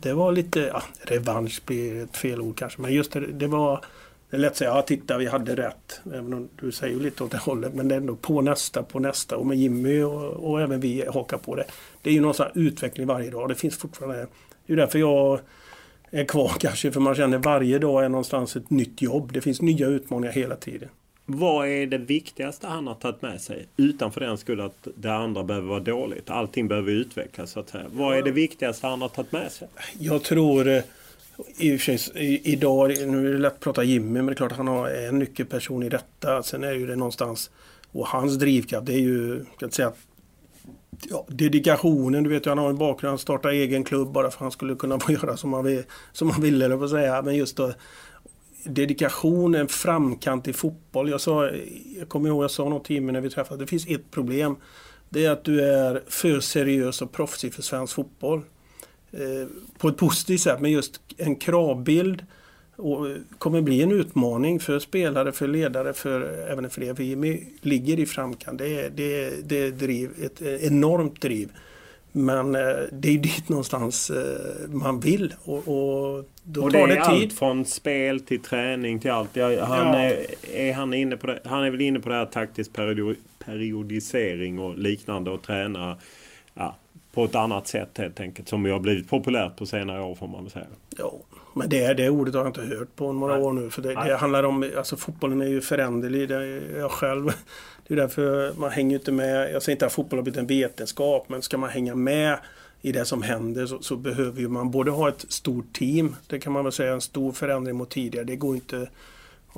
det 0.00 0.12
var 0.12 0.32
lite, 0.32 0.60
ja, 0.60 0.82
revansch 1.02 1.62
blir 1.66 2.02
ett 2.02 2.16
fel 2.16 2.40
ord 2.40 2.58
kanske, 2.58 2.82
men 2.82 2.92
just 2.92 3.12
det, 3.12 3.20
det 3.20 3.46
var 3.46 3.84
det 4.34 4.38
är 4.38 4.40
lätt 4.40 4.50
att 4.50 4.56
säga, 4.56 4.70
ja 4.70 4.82
titta 4.82 5.18
vi 5.18 5.26
hade 5.26 5.56
rätt. 5.56 6.00
Även 6.06 6.32
om 6.32 6.48
du 6.60 6.72
säger 6.72 6.96
lite 6.96 7.24
åt 7.24 7.30
det 7.30 7.38
hållet. 7.38 7.74
Men 7.74 7.88
det 7.88 7.94
är 7.94 7.96
ändå 7.96 8.16
på 8.16 8.40
nästa, 8.40 8.82
på 8.82 8.98
nästa. 8.98 9.36
Och 9.36 9.46
med 9.46 9.58
Jimmy 9.58 10.02
och, 10.02 10.24
och 10.24 10.60
även 10.60 10.80
vi 10.80 11.04
hakar 11.14 11.38
på 11.38 11.54
det. 11.54 11.64
Det 12.02 12.10
är 12.10 12.14
ju 12.14 12.20
någon 12.20 12.34
sån 12.34 12.46
utveckling 12.54 13.06
varje 13.06 13.30
dag. 13.30 13.48
Det 13.48 13.54
finns 13.54 13.76
fortfarande... 13.76 14.26
Det 14.66 14.72
är 14.72 14.76
därför 14.76 14.98
jag 14.98 15.40
är 16.10 16.24
kvar 16.24 16.52
kanske. 16.58 16.92
För 16.92 17.00
man 17.00 17.14
känner 17.14 17.38
varje 17.38 17.78
dag 17.78 18.04
är 18.04 18.08
någonstans 18.08 18.56
ett 18.56 18.70
nytt 18.70 19.02
jobb. 19.02 19.32
Det 19.32 19.40
finns 19.40 19.62
nya 19.62 19.86
utmaningar 19.86 20.32
hela 20.32 20.56
tiden. 20.56 20.88
Vad 21.26 21.68
är 21.68 21.86
det 21.86 21.98
viktigaste 21.98 22.66
han 22.66 22.86
har 22.86 22.94
tagit 22.94 23.22
med 23.22 23.40
sig? 23.40 23.66
Utanför 23.76 24.20
den 24.20 24.38
skull 24.38 24.60
att 24.60 24.88
det 24.96 25.14
andra 25.14 25.44
behöver 25.44 25.68
vara 25.68 25.80
dåligt. 25.80 26.30
Allting 26.30 26.68
behöver 26.68 26.92
utvecklas 26.92 27.50
så 27.50 27.60
att 27.60 27.68
säga. 27.68 27.84
Vad 27.92 28.18
är 28.18 28.22
det 28.22 28.30
viktigaste 28.30 28.86
han 28.86 29.02
har 29.02 29.08
tagit 29.08 29.32
med 29.32 29.52
sig? 29.52 29.68
Jag 29.98 30.22
tror 30.22 30.68
eh, 30.68 30.82
i 31.56 31.76
och 31.76 31.80
för 31.80 31.96
sig, 31.96 32.40
idag, 32.44 32.94
nu 33.06 33.28
är 33.28 33.32
det 33.32 33.38
lätt 33.38 33.52
att 33.52 33.60
prata 33.60 33.84
Jimmy, 33.84 34.12
men 34.12 34.26
det 34.26 34.32
är 34.32 34.34
klart 34.34 34.52
att 34.52 34.58
han 34.58 34.68
har 34.68 34.88
en 34.88 35.18
nyckelperson 35.18 35.82
i 35.82 35.88
detta. 35.88 36.42
Sen 36.42 36.64
är 36.64 36.72
ju 36.72 36.86
det 36.86 36.96
någonstans, 36.96 37.50
och 37.92 38.06
hans 38.06 38.34
drivkraft 38.34 38.86
det 38.86 38.94
är 38.94 38.98
ju, 38.98 39.44
kan 39.58 39.70
säga 39.70 39.92
ja, 41.10 41.26
dedikationen, 41.28 42.24
du 42.24 42.30
vet 42.30 42.46
ju 42.46 42.50
han 42.50 42.58
har 42.58 42.70
en 42.70 42.78
bakgrund, 42.78 43.10
han 43.10 43.18
startade 43.18 43.54
egen 43.54 43.84
klubb 43.84 44.12
bara 44.12 44.30
för 44.30 44.36
att 44.36 44.40
han 44.40 44.50
skulle 44.50 44.74
kunna 44.74 45.00
få 45.00 45.12
göra 45.12 45.36
som 45.36 45.52
han, 45.52 45.64
vill, 45.64 45.82
som 46.12 46.30
han 46.30 46.42
ville, 46.42 46.64
eller 46.64 46.88
säga. 46.88 47.22
Men 47.22 47.36
just 47.36 47.56
då, 47.56 47.72
dedikationen, 48.64 49.68
framkant 49.68 50.48
i 50.48 50.52
fotboll. 50.52 51.10
Jag, 51.10 51.20
sa, 51.20 51.50
jag 51.98 52.08
kommer 52.08 52.28
ihåg 52.28 52.44
jag 52.44 52.50
sa 52.50 52.68
något 52.68 52.84
till 52.84 53.02
när 53.02 53.20
vi 53.20 53.30
träffades, 53.30 53.60
det 53.60 53.66
finns 53.66 53.86
ett 53.86 54.10
problem. 54.10 54.56
Det 55.08 55.24
är 55.24 55.30
att 55.30 55.44
du 55.44 55.64
är 55.64 56.02
för 56.06 56.40
seriös 56.40 57.02
och 57.02 57.12
proffsig 57.12 57.54
för 57.54 57.62
svensk 57.62 57.94
fotboll. 57.94 58.42
Eh, 59.14 59.48
på 59.78 59.88
ett 59.88 59.96
positivt 59.96 60.40
sätt, 60.40 60.60
men 60.60 60.70
just 60.70 61.00
en 61.16 61.36
kravbild 61.36 62.24
och 62.76 63.06
kommer 63.38 63.60
bli 63.60 63.82
en 63.82 63.92
utmaning 63.92 64.60
för 64.60 64.78
spelare, 64.78 65.32
för 65.32 65.48
ledare, 65.48 65.92
för 65.92 66.46
även 66.50 66.70
för 66.70 66.80
det. 66.80 66.92
Vi 66.92 67.48
ligger 67.60 68.00
i 68.00 68.06
framkant. 68.06 68.58
Det 68.58 68.80
är, 68.80 68.90
det, 68.90 69.30
det 69.48 69.58
är 69.58 69.70
driv, 69.70 70.10
ett 70.22 70.42
enormt 70.42 71.20
driv. 71.20 71.52
Men 72.12 72.54
eh, 72.54 72.60
det 72.92 73.08
är 73.08 73.18
dit 73.18 73.48
någonstans 73.48 74.10
eh, 74.10 74.68
man 74.68 75.00
vill 75.00 75.34
och, 75.44 75.56
och 75.56 76.24
då 76.42 76.64
och 76.64 76.72
tar 76.72 76.86
det, 76.86 76.94
är 76.94 77.14
tid. 77.14 77.22
allt 77.22 77.32
från 77.32 77.64
spel 77.64 78.20
till 78.20 78.40
träning 78.40 79.00
till 79.00 79.10
allt. 79.10 79.36
han, 79.36 79.46
ja. 79.46 79.98
är, 79.98 80.26
är, 80.54 80.72
han, 80.72 80.94
inne 80.94 81.16
på 81.16 81.26
det, 81.26 81.40
han 81.44 81.64
är 81.64 81.70
väl 81.70 81.80
inne 81.80 82.00
på 82.00 82.08
det 82.08 82.14
här 82.14 82.26
taktisk 82.26 82.70
periodisering 83.44 84.58
och 84.58 84.78
liknande 84.78 85.30
och 85.30 85.42
träna 85.42 85.98
ja, 86.54 86.76
på 87.14 87.24
ett 87.24 87.34
annat 87.34 87.66
sätt 87.66 87.98
helt 87.98 88.20
enkelt. 88.20 88.48
Som 88.48 88.64
har 88.64 88.78
blivit 88.78 89.10
populärt 89.10 89.56
på 89.56 89.66
senare 89.66 90.02
år 90.02 90.14
får 90.14 90.28
man 90.28 90.42
väl 90.42 90.52
säga. 90.52 90.66
Ja, 90.98 91.12
men 91.54 91.68
det, 91.68 91.94
det 91.94 92.10
ordet 92.10 92.34
har 92.34 92.40
jag 92.40 92.48
inte 92.48 92.76
hört 92.76 92.96
på 92.96 93.12
några 93.12 93.34
Nej. 93.34 93.42
år 93.42 93.52
nu. 93.52 93.70
För 93.70 93.82
det, 93.82 93.94
det, 93.94 94.16
handlar 94.16 94.44
om, 94.44 94.70
alltså 94.76 94.96
fotbollen 94.96 95.40
är 95.40 95.46
ju 95.46 95.60
föränderlig. 95.60 96.28
Det 96.28 96.36
är 96.36 96.78
jag 96.78 96.90
själv. 96.90 97.32
Det 97.86 97.94
är 97.94 97.98
därför 97.98 98.52
man 98.56 98.70
hänger 98.70 98.96
inte 98.96 99.12
med. 99.12 99.52
Jag 99.52 99.62
säger 99.62 99.76
inte 99.76 99.86
att 99.86 99.92
fotboll 99.92 100.18
har 100.18 100.22
blivit 100.22 100.40
en 100.40 100.46
vetenskap. 100.46 101.28
Men 101.28 101.42
ska 101.42 101.58
man 101.58 101.70
hänga 101.70 101.94
med 101.94 102.38
i 102.82 102.92
det 102.92 103.04
som 103.04 103.22
händer 103.22 103.66
så, 103.66 103.82
så 103.82 103.96
behöver 103.96 104.40
ju 104.40 104.48
man 104.48 104.70
både 104.70 104.90
ha 104.90 105.08
ett 105.08 105.24
stort 105.28 105.72
team. 105.72 106.16
Det 106.26 106.38
kan 106.38 106.52
man 106.52 106.64
väl 106.64 106.72
säga 106.72 106.92
en 106.92 107.00
stor 107.00 107.32
förändring 107.32 107.76
mot 107.76 107.90
tidigare. 107.90 108.24
Det 108.24 108.36
går 108.36 108.54
inte 108.54 108.88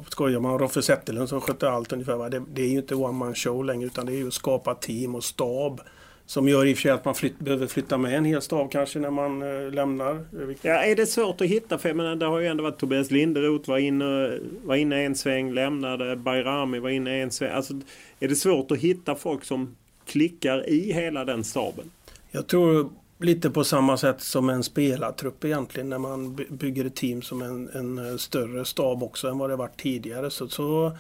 Skojar 0.09 0.41
man 0.41 0.59
Roffe 0.59 0.83
Zetterlund 0.83 1.29
som 1.29 1.41
skötte 1.41 1.71
allt 1.71 1.93
ungefär. 1.93 2.31
Det, 2.31 2.43
det 2.53 2.63
är 2.63 2.69
ju 2.69 2.77
inte 2.77 2.95
one 2.95 3.19
man 3.19 3.35
show 3.35 3.65
längre 3.65 3.87
utan 3.87 4.07
det 4.07 4.13
är 4.13 4.17
ju 4.17 4.29
att 4.29 4.35
skapa 4.35 4.75
team 4.75 5.15
och 5.15 5.25
stab 5.25 5.81
som 6.27 6.49
gör 6.49 6.67
i 6.67 6.73
och 6.73 6.77
för 6.77 6.83
sig 6.83 6.91
att 6.91 7.05
man 7.05 7.15
flytt, 7.15 7.39
behöver 7.39 7.67
flytta 7.67 7.99
med 7.99 8.15
en 8.15 8.25
hel 8.25 8.43
stav 8.43 8.69
kanske 8.69 8.99
när 8.99 9.11
man 9.11 9.43
eh, 9.43 9.73
lämnar. 9.73 10.25
Ja, 10.63 10.85
är 10.85 10.97
det 10.97 11.07
svårt 11.07 11.41
att 11.41 11.47
hitta? 11.47 11.79
För 11.79 11.89
jag 11.89 11.97
menar, 11.97 12.17
det 12.17 12.27
har 12.27 12.41
ju 12.41 12.47
ändå 12.47 12.63
varit 12.63 12.79
Tobias 12.79 13.11
Linderoth 13.11 13.69
var 13.69 13.79
inne, 13.79 14.39
var 14.65 14.77
inne 14.77 15.05
en 15.05 15.15
sväng, 15.15 15.53
lämnade. 15.53 16.17
Bayrami 16.17 16.79
var 16.79 16.91
inne 16.91 17.23
en 17.23 17.31
sväng. 17.31 17.51
Alltså, 17.51 17.75
är 18.21 18.29
det 18.29 18.37
svårt 18.37 18.71
att 18.71 18.79
hitta 18.79 19.15
folk 19.15 19.45
som 19.45 19.77
klickar 20.07 20.69
i 20.69 20.93
hela 20.93 21.25
den 21.25 21.45
staben? 21.45 21.91
Jag 22.31 22.47
tror 22.47 22.91
lite 23.19 23.51
på 23.51 23.65
samma 23.65 23.97
sätt 23.97 24.21
som 24.21 24.49
en 24.49 24.63
spelartrupp 24.63 25.45
egentligen 25.45 25.89
när 25.89 25.99
man 25.99 26.35
bygger 26.49 26.85
ett 26.85 26.97
team 26.97 27.23
som 27.23 27.43
en, 27.43 27.69
en 27.69 28.11
eh, 28.11 28.17
större 28.17 28.65
stab 28.65 29.03
också 29.03 29.29
än 29.29 29.39
vad 29.39 29.51
det 29.51 29.57
varit 29.57 29.81
tidigare. 29.81 30.31
Så, 30.31 30.49
så 30.49 30.93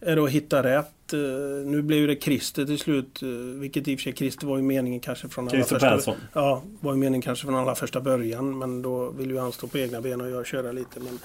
är 0.00 0.16
det 0.16 0.24
att 0.24 0.30
hitta 0.30 0.62
rätt. 0.62 1.12
Eh, 1.12 1.18
nu 1.66 1.82
blev 1.82 2.06
det 2.06 2.22
Christer 2.22 2.66
till 2.66 2.78
slut, 2.78 3.22
eh, 3.22 3.28
vilket 3.60 3.88
i 3.88 3.94
och 3.94 3.98
för 3.98 4.02
sig 4.02 4.12
Christer 4.12 4.46
var 4.46 4.56
ju 4.56 4.62
meningen 4.62 5.00
kanske 5.00 5.28
från 5.28 5.48
allra 5.48 5.64
första, 5.64 5.90
Persson. 5.90 6.16
Ja, 6.32 6.62
var 6.80 6.92
ju 6.92 6.98
meningen 6.98 7.22
kanske 7.22 7.44
från 7.44 7.54
allra 7.54 7.74
första 7.74 8.00
början. 8.00 8.58
Men 8.58 8.82
då 8.82 9.10
vill 9.10 9.30
ju 9.30 9.38
han 9.38 9.52
stå 9.52 9.66
på 9.66 9.78
egna 9.78 10.00
ben 10.00 10.20
och 10.20 10.30
jag 10.30 10.46
köra 10.46 10.72
lite. 10.72 11.00
Men 11.00 11.18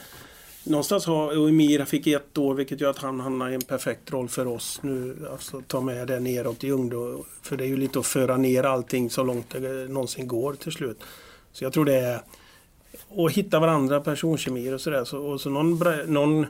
någonstans 0.64 1.06
har, 1.06 1.38
och 1.40 1.50
Emir 1.50 1.86
fick 1.86 2.08
ett 2.08 2.38
år 2.38 2.54
vilket 2.54 2.82
gör 2.82 2.90
att 2.90 2.98
han 2.98 3.20
hamnar 3.20 3.50
i 3.50 3.54
en 3.54 3.62
perfekt 3.62 4.12
roll 4.12 4.30
för 4.30 4.48
oss 4.48 4.80
nu. 4.84 5.28
Alltså 5.32 5.62
ta 5.68 5.82
med 5.82 6.08
det 6.08 6.20
neråt 6.20 6.64
i 6.64 6.72
ungdom. 6.72 7.24
För 7.42 7.58
det 7.58 7.64
är 7.64 7.68
ju 7.68 7.78
lite 7.78 8.00
att 8.00 8.06
föra 8.06 8.38
ner 8.38 8.64
allting 8.64 9.10
så 9.10 9.24
långt 9.24 9.50
det 9.50 9.88
någonsin 9.90 10.28
går 10.28 10.54
till 10.54 10.72
slut. 10.72 11.04
Så 11.52 11.64
jag 11.64 11.74
tror 11.74 11.86
det 11.86 11.96
är 11.96 12.22
att 13.18 13.32
hitta 13.32 13.60
varandra, 13.60 14.02
personkemier 14.02 14.74
och 14.74 14.82
sådär. 14.82 15.06
Så, 15.06 15.18
och 15.18 15.42
så 15.42 15.50
någon, 15.50 15.80
någon 16.08 16.46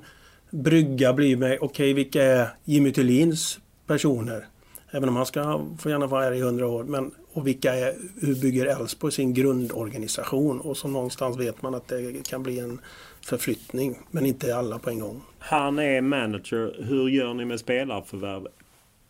brygga 0.49 1.13
blir 1.13 1.37
med, 1.37 1.51
okej 1.51 1.65
okay, 1.65 1.93
vilka 1.93 2.23
är 2.23 2.47
Jimmy 2.63 2.91
Tillins 2.91 3.59
personer? 3.87 4.45
Även 4.91 5.09
om 5.09 5.15
han 5.15 5.25
ska 5.25 5.65
få 5.79 5.89
gärna 5.89 6.07
vara 6.07 6.23
här 6.23 6.31
i 6.31 6.41
hundra 6.41 6.67
år. 6.67 6.83
Men, 6.83 7.11
och 7.33 7.47
vilka 7.47 7.73
är, 7.73 7.93
hur 8.21 8.35
bygger 8.35 8.65
Elfsborg 8.65 9.13
sin 9.13 9.33
grundorganisation? 9.33 10.59
Och 10.59 10.77
så 10.77 10.87
någonstans 10.87 11.39
vet 11.39 11.61
man 11.61 11.75
att 11.75 11.87
det 11.87 12.27
kan 12.27 12.43
bli 12.43 12.59
en 12.59 12.79
förflyttning. 13.21 13.99
Men 14.11 14.25
inte 14.25 14.55
alla 14.55 14.79
på 14.79 14.89
en 14.89 14.99
gång. 14.99 15.21
Han 15.39 15.79
är 15.79 16.01
manager. 16.01 16.75
Hur 16.79 17.09
gör 17.09 17.33
ni 17.33 17.45
med 17.45 17.59
spelarförvärv? 17.59 18.47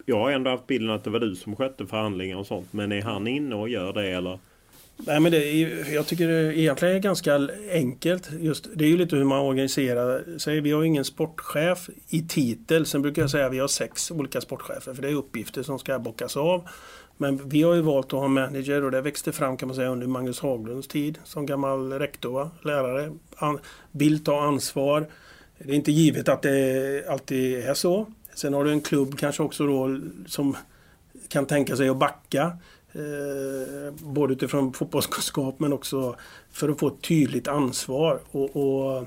Jag 0.06 0.20
har 0.20 0.32
ändå 0.32 0.52
haft 0.52 0.68
bilden 0.68 0.90
att 0.90 1.04
det 1.04 1.10
var 1.10 1.20
du 1.20 1.36
som 1.36 1.56
skötte 1.56 1.88
förhandlingar 1.88 2.38
och 2.38 2.48
sånt. 2.48 2.74
Men 2.74 2.92
är 2.92 3.02
han 3.02 3.28
inne 3.28 3.56
och 3.56 3.70
gör 3.70 3.94
det 3.94 4.08
eller? 4.08 4.40
Nej, 4.98 5.20
men 5.20 5.32
det 5.32 5.48
är, 5.48 5.94
jag 5.94 6.08
tycker 6.08 6.28
det 6.28 6.60
egentligen 6.60 6.96
är 6.96 7.00
ganska 7.00 7.50
enkelt. 7.72 8.30
Just, 8.40 8.68
det 8.74 8.86
är 8.86 8.90
ju 8.90 8.98
lite 8.98 9.16
hur 9.16 9.24
man 9.24 9.40
organiserar 9.40 10.38
sig. 10.40 10.62
Vi 10.62 10.72
har 10.72 10.84
ingen 10.84 11.06
sportchef 11.06 11.90
i 12.10 12.22
titel. 12.22 12.86
Sen 12.86 13.02
brukar 13.02 13.22
jag 13.22 13.32
säga 13.32 13.46
att 13.46 13.54
vi 13.54 13.60
har 13.60 13.68
sex 13.68 14.12
olika 14.12 14.42
sportchefer. 14.42 14.94
För 14.94 15.02
det 15.02 15.10
är 15.10 15.14
uppgifter 15.14 15.64
som 15.64 15.80
ska 15.80 16.00
bockas 16.00 16.38
av. 16.38 16.68
Men 17.18 17.50
vi 17.50 17.64
har 17.64 17.74
ju 17.74 17.82
valt 17.82 18.06
att 18.06 18.20
ha 18.20 18.28
manager 18.28 18.84
och 18.84 18.92
det 18.92 19.02
växte 19.02 19.32
fram 19.32 19.58
kan 19.58 19.68
man 19.68 19.76
säga 19.76 19.90
under 19.90 20.08
Magnus 20.08 20.40
Haglunds 20.40 20.88
tid 20.88 21.18
som 21.24 21.46
gammal 21.46 21.94
rektor, 21.94 22.50
lärare. 22.64 23.12
An, 23.36 23.60
vill 23.92 24.24
ta 24.24 24.42
ansvar. 24.42 25.08
Det 25.58 25.72
är 25.72 25.76
inte 25.76 25.92
givet 25.92 26.30
att 26.30 26.42
det 26.42 27.08
alltid 27.10 27.60
är 27.60 27.74
så. 27.74 28.06
Sen 28.34 28.54
har 28.54 28.64
du 28.64 28.72
en 28.72 28.82
klubb 28.82 29.18
kanske 29.20 29.44
också 29.44 29.68
då 29.68 30.00
som 30.28 30.58
kan 31.30 31.46
tänka 31.46 31.76
sig 31.76 31.90
att 31.90 31.98
backa. 31.98 32.58
Eh, 32.96 33.94
både 33.94 34.34
utifrån 34.34 34.74
fotbollskunskap 34.74 35.60
men 35.60 35.74
också 35.74 36.16
för 36.52 36.70
att 36.70 36.80
få 36.80 36.88
ett 36.88 37.02
tydligt 37.02 37.48
ansvar. 37.48 38.20
Och, 38.32 38.56
och 38.56 38.98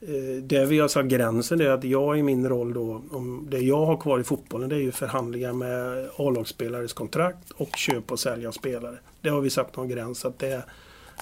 eh, 0.00 0.42
det 0.42 0.66
vi 0.66 0.78
har 0.78 0.88
satt 0.88 1.06
gränsen 1.06 1.60
är 1.60 1.70
att 1.70 1.84
jag 1.84 2.18
i 2.18 2.22
min 2.22 2.48
roll 2.48 2.72
då, 2.72 3.02
om 3.10 3.46
det 3.50 3.58
jag 3.58 3.86
har 3.86 3.96
kvar 3.96 4.20
i 4.20 4.24
fotbollen 4.24 4.68
det 4.68 4.76
är 4.76 4.80
ju 4.80 4.92
förhandlingar 4.92 5.52
med 5.52 6.08
A-lagsspelares 6.16 6.92
kontrakt 6.92 7.50
och 7.50 7.76
köp 7.76 8.12
och 8.12 8.20
sälja 8.20 8.52
spelare. 8.52 8.98
Det 9.20 9.28
har 9.28 9.40
vi 9.40 9.50
satt 9.50 9.76
någon 9.76 9.88
gräns 9.88 10.24
att 10.24 10.38
det, 10.38 10.62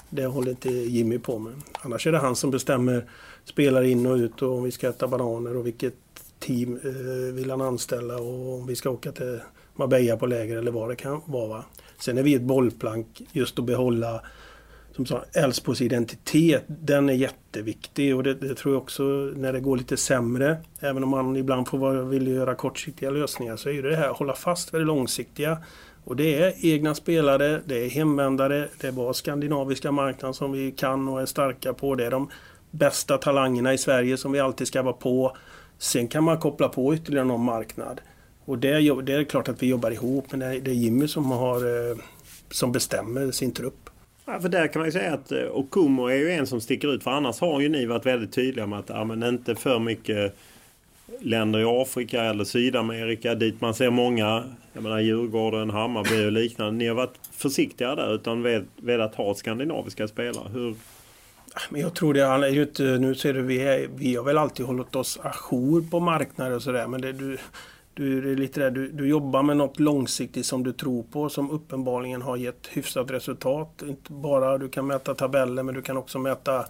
det 0.09 0.25
håller 0.25 0.51
inte 0.51 0.69
Jimmy 0.69 1.19
på 1.19 1.39
med. 1.39 1.53
Annars 1.81 2.07
är 2.07 2.11
det 2.11 2.19
han 2.19 2.35
som 2.35 2.51
bestämmer 2.51 3.05
spelare 3.45 3.89
in 3.89 4.05
och 4.05 4.15
ut 4.15 4.41
och 4.41 4.53
om 4.53 4.63
vi 4.63 4.71
ska 4.71 4.89
äta 4.89 5.07
bananer 5.07 5.57
och 5.57 5.67
vilket 5.67 5.95
team 6.39 6.79
eh, 6.83 7.33
vill 7.33 7.51
han 7.51 7.61
anställa 7.61 8.15
och 8.17 8.53
om 8.53 8.67
vi 8.67 8.75
ska 8.75 8.89
åka 8.89 9.11
till 9.11 9.39
Marbella 9.75 10.17
på 10.17 10.25
läger 10.25 10.57
eller 10.57 10.71
vad 10.71 10.89
det 10.89 10.95
kan 10.95 11.21
vara. 11.25 11.63
Sen 11.99 12.17
är 12.17 12.23
vi 12.23 12.33
ett 12.33 12.41
bollplank 12.41 13.21
just 13.31 13.59
att 13.59 13.65
behålla 13.65 14.21
som 14.97 15.05
sa, 15.05 15.23
identitet. 15.79 16.63
Den 16.67 17.09
är 17.09 17.13
jätteviktig 17.13 18.15
och 18.15 18.23
det, 18.23 18.33
det, 18.33 18.55
tror 18.55 18.73
jag 18.73 18.81
också 18.81 19.03
när 19.35 19.53
det 19.53 19.59
går 19.59 19.77
lite 19.77 19.97
sämre. 19.97 20.57
Även 20.79 21.03
om 21.03 21.09
man 21.09 21.35
ibland 21.35 21.67
får 21.67 21.77
vara, 21.77 22.03
vill 22.03 22.27
göra 22.27 22.55
kortsiktiga 22.55 23.09
lösningar 23.09 23.55
så 23.55 23.69
är 23.69 23.83
det 23.83 23.95
här 23.95 24.09
att 24.09 24.17
hålla 24.17 24.33
fast 24.33 24.73
vid 24.73 24.81
det 24.81 24.85
långsiktiga. 24.85 25.57
Och 26.03 26.15
det 26.15 26.43
är 26.43 26.53
egna 26.65 26.95
spelare, 26.95 27.61
det 27.65 27.85
är 27.85 27.89
hemvändare, 27.89 28.67
det 28.81 28.87
är 28.87 28.91
bara 28.91 29.13
skandinaviska 29.13 29.91
marknaden 29.91 30.33
som 30.33 30.51
vi 30.51 30.71
kan 30.71 31.07
och 31.07 31.21
är 31.21 31.25
starka 31.25 31.73
på. 31.73 31.95
Det 31.95 32.05
är 32.05 32.11
de 32.11 32.29
bästa 32.71 33.17
talangerna 33.17 33.73
i 33.73 33.77
Sverige 33.77 34.17
som 34.17 34.31
vi 34.31 34.39
alltid 34.39 34.67
ska 34.67 34.81
vara 34.81 34.93
på. 34.93 35.37
Sen 35.77 36.07
kan 36.07 36.23
man 36.23 36.39
koppla 36.39 36.69
på 36.69 36.93
ytterligare 36.93 37.25
någon 37.25 37.45
marknad. 37.45 38.01
Och 38.47 38.57
det, 38.57 39.01
det 39.01 39.13
är 39.13 39.23
klart 39.23 39.49
att 39.49 39.63
vi 39.63 39.67
jobbar 39.67 39.91
ihop 39.91 40.31
men 40.31 40.39
det 40.39 40.71
är 40.71 40.73
Jimmy 40.73 41.07
som, 41.07 41.31
har, 41.31 41.89
eh, 41.89 41.97
som 42.51 42.71
bestämmer 42.71 43.31
sin 43.31 43.51
trupp. 43.51 43.89
Ja, 44.25 44.39
för 44.39 44.49
där 44.49 44.67
kan 44.67 44.79
man 44.79 44.87
ju 44.87 44.91
säga 44.91 45.13
att 45.13 45.31
eh, 45.31 45.45
Okumo 45.51 46.07
är 46.07 46.15
ju 46.15 46.31
en 46.31 46.47
som 46.47 46.61
sticker 46.61 46.93
ut. 46.93 47.03
För 47.03 47.11
annars 47.11 47.39
har 47.39 47.61
ju 47.61 47.69
ni 47.69 47.85
varit 47.85 48.05
väldigt 48.05 48.33
tydliga 48.33 48.67
med 48.67 48.79
att 48.79 48.89
ja, 48.89 49.03
men 49.03 49.23
inte 49.23 49.55
för 49.55 49.79
mycket 49.79 50.35
länder 51.19 51.59
i 51.59 51.63
Afrika 51.63 52.23
eller 52.23 52.43
Sydamerika 52.43 53.35
dit 53.35 53.61
man 53.61 53.73
ser 53.73 53.89
många, 53.89 54.43
jag 54.73 54.83
menar 54.83 54.99
Djurgården, 54.99 55.69
Hammarby 55.69 56.27
och 56.27 56.31
liknande. 56.31 56.71
Ni 56.71 56.87
har 56.87 56.95
varit 56.95 57.19
försiktiga 57.31 57.95
där 57.95 58.15
utan 58.15 58.63
velat 58.75 59.15
ha 59.15 59.35
skandinaviska 59.35 60.07
spelare. 60.07 60.49
Hur, 60.53 60.75
men 61.69 61.81
jag 61.81 61.93
tror 61.93 62.13
det 62.13 62.23
är 62.23 62.49
ju 62.49 62.61
inte, 62.61 62.83
nu 62.83 63.15
ser 63.15 63.33
du, 63.33 63.41
vi, 63.41 63.87
vi 63.95 64.15
har 64.15 64.23
väl 64.23 64.37
alltid 64.37 64.65
hållit 64.65 64.95
oss 64.95 65.19
ajour 65.23 65.81
på 65.81 65.99
marknader 65.99 66.55
och 66.55 66.61
sådär 66.61 66.87
men 66.87 67.01
det, 67.01 67.11
du, 67.11 67.37
du 67.97 68.31
är 68.31 68.35
lite 68.35 68.59
där, 68.59 68.71
du, 68.71 68.91
du 68.91 69.07
jobbar 69.07 69.43
med 69.43 69.57
något 69.57 69.79
långsiktigt 69.79 70.45
som 70.45 70.63
du 70.63 70.73
tror 70.73 71.03
på 71.03 71.29
som 71.29 71.51
uppenbarligen 71.51 72.21
har 72.21 72.37
gett 72.37 72.67
hyfsat 72.67 73.11
resultat. 73.11 73.81
Inte 73.87 74.11
bara 74.11 74.57
du 74.57 74.69
kan 74.69 74.87
mäta 74.87 75.15
tabeller 75.15 75.63
men 75.63 75.75
du 75.75 75.81
kan 75.81 75.97
också 75.97 76.19
mäta 76.19 76.65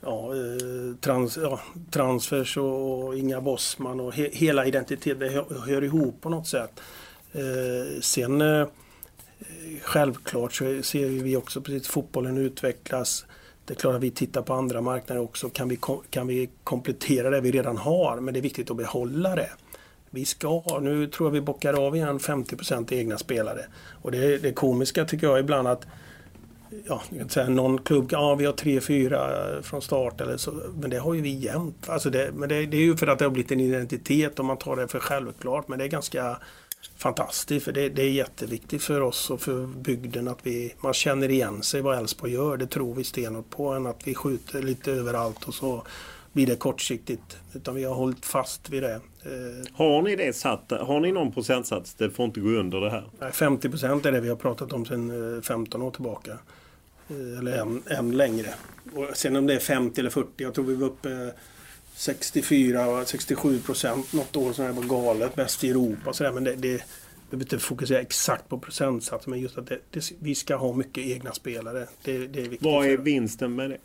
ja, 0.00 0.34
eh, 0.34 0.96
trans, 1.00 1.36
ja, 1.36 1.60
transfers 1.90 2.56
och, 2.56 3.04
och 3.04 3.18
Inga 3.18 3.40
Bossman 3.40 4.00
och 4.00 4.14
he, 4.14 4.28
hela 4.32 4.66
identiteten. 4.66 5.18
Det 5.18 5.28
hör, 5.28 5.66
hör, 5.66 5.84
ihop 5.84 6.20
på 6.20 6.28
något 6.28 6.46
sätt. 6.46 6.80
Eh, 7.32 8.00
sen 8.00 8.40
eh, 8.40 8.66
självklart 9.82 10.52
så 10.52 10.64
ser 10.82 11.08
vi 11.08 11.36
också 11.36 11.60
precis 11.60 11.88
fotbollen 11.88 12.38
utvecklas. 12.38 13.26
Det 13.64 13.74
är 13.74 13.78
klart 13.78 13.94
att 13.94 14.02
vi 14.02 14.10
tittar 14.10 14.42
på 14.42 14.54
andra 14.54 14.80
marknader 14.80 15.22
också. 15.22 15.48
Kan 15.48 15.68
vi, 15.68 15.78
kan 16.10 16.26
vi 16.26 16.50
komplettera 16.64 17.30
det 17.30 17.40
vi 17.40 17.50
redan 17.50 17.76
har? 17.76 18.20
Men 18.20 18.34
det 18.34 18.40
är 18.40 18.42
viktigt 18.42 18.70
att 18.70 18.76
behålla 18.76 19.36
det 19.36 19.50
vi 20.14 20.24
ska 20.24 20.78
nu 20.80 21.06
tror 21.06 21.26
jag 21.28 21.32
vi 21.32 21.40
bockar 21.40 21.86
av 21.86 21.96
igen 21.96 22.18
50% 22.18 22.92
egna 22.92 23.18
spelare. 23.18 23.60
Och 24.02 24.12
det, 24.12 24.38
det 24.38 24.52
komiska 24.52 25.04
tycker 25.04 25.26
jag 25.26 25.40
ibland 25.40 25.68
att 25.68 25.86
ja, 26.86 27.02
jag 27.10 27.18
kan 27.18 27.28
säga 27.28 27.48
någon 27.48 27.78
klubb, 27.78 28.08
ja 28.12 28.34
vi 28.34 28.46
har 28.46 28.52
tre, 28.52 28.80
fyra 28.80 29.30
från 29.62 29.82
start 29.82 30.20
eller 30.20 30.36
så, 30.36 30.52
men 30.80 30.90
det 30.90 30.98
har 30.98 31.14
ju 31.14 31.20
vi 31.20 31.34
jämt. 31.34 31.88
Alltså 31.88 32.10
det, 32.10 32.30
men 32.34 32.48
det, 32.48 32.66
det, 32.66 32.76
är 32.76 32.80
ju 32.80 32.96
för 32.96 33.06
att 33.06 33.18
det 33.18 33.24
har 33.24 33.30
blivit 33.30 33.52
en 33.52 33.60
identitet 33.60 34.38
och 34.38 34.44
man 34.44 34.56
tar 34.56 34.76
det 34.76 34.88
för 34.88 35.00
självklart. 35.00 35.68
Men 35.68 35.78
det 35.78 35.84
är 35.84 35.88
ganska 35.88 36.36
fantastiskt 36.96 37.64
för 37.64 37.72
det, 37.72 37.88
det 37.88 38.02
är 38.02 38.10
jätteviktigt 38.10 38.82
för 38.82 39.00
oss 39.00 39.30
och 39.30 39.40
för 39.40 39.66
bygden 39.66 40.28
att 40.28 40.38
vi, 40.42 40.74
man 40.80 40.94
känner 40.94 41.30
igen 41.30 41.62
sig 41.62 41.80
vad 41.80 41.98
Elfsborg 41.98 42.32
gör. 42.32 42.56
Det 42.56 42.66
tror 42.66 42.94
vi 42.94 43.04
stenhårt 43.04 43.50
på 43.50 43.68
än 43.68 43.86
att 43.86 44.06
vi 44.06 44.14
skjuter 44.14 44.62
lite 44.62 44.92
överallt 44.92 45.44
och 45.44 45.54
så 45.54 45.82
blir 46.34 46.46
det 46.46 46.56
kortsiktigt. 46.56 47.36
Utan 47.52 47.74
vi 47.74 47.84
har 47.84 47.94
hållit 47.94 48.26
fast 48.26 48.70
vid 48.70 48.82
det. 48.82 48.94
Eh, 48.94 49.72
har 49.72 50.02
ni 50.02 50.16
det 50.16 50.36
satt? 50.36 50.70
Har 50.70 51.00
ni 51.00 51.12
någon 51.12 51.32
procentsats? 51.32 51.94
Det 51.94 52.10
får 52.10 52.24
inte 52.24 52.40
gå 52.40 52.48
under 52.48 52.80
det 52.80 52.90
här? 52.90 53.30
50 53.32 53.68
procent 53.68 54.06
är 54.06 54.12
det 54.12 54.20
vi 54.20 54.28
har 54.28 54.36
pratat 54.36 54.72
om 54.72 54.86
sedan 54.86 55.42
15 55.42 55.80
eh, 55.80 55.86
år 55.86 55.90
tillbaka. 55.90 56.38
Eh, 57.08 57.38
eller 57.38 57.58
än, 57.58 57.82
än 57.90 58.16
längre. 58.16 58.54
Och 58.94 59.16
sen 59.16 59.36
om 59.36 59.46
det 59.46 59.54
är 59.54 59.58
50 59.58 60.00
eller 60.00 60.10
40. 60.10 60.28
Jag 60.36 60.54
tror 60.54 60.64
vi 60.64 60.74
var 60.74 60.86
uppe 60.86 61.32
64, 61.94 63.04
67 63.04 63.58
procent 63.58 64.12
något 64.12 64.36
år 64.36 64.52
som 64.52 64.64
det 64.64 64.72
var 64.72 64.82
galet. 64.82 65.34
Bäst 65.34 65.64
i 65.64 65.70
Europa 65.70 66.10
och 66.10 66.16
sådär. 66.16 66.32
Men 66.32 66.44
det, 66.44 66.54
det, 66.54 66.68
vi 66.68 66.80
behöver 67.30 67.44
inte 67.44 67.58
fokusera 67.58 68.00
exakt 68.00 68.48
på 68.48 68.58
procentsatsen. 68.58 69.30
Men 69.30 69.40
just 69.40 69.58
att 69.58 69.66
det, 69.66 69.78
det, 69.90 70.12
vi 70.18 70.34
ska 70.34 70.56
ha 70.56 70.72
mycket 70.72 71.06
egna 71.06 71.32
spelare. 71.32 71.86
Det, 72.02 72.26
det 72.26 72.38
är 72.38 72.42
viktigt. 72.42 72.62
Vad 72.62 72.86
är 72.86 72.96
vinsten 72.96 73.54
med 73.54 73.70
det? 73.70 73.78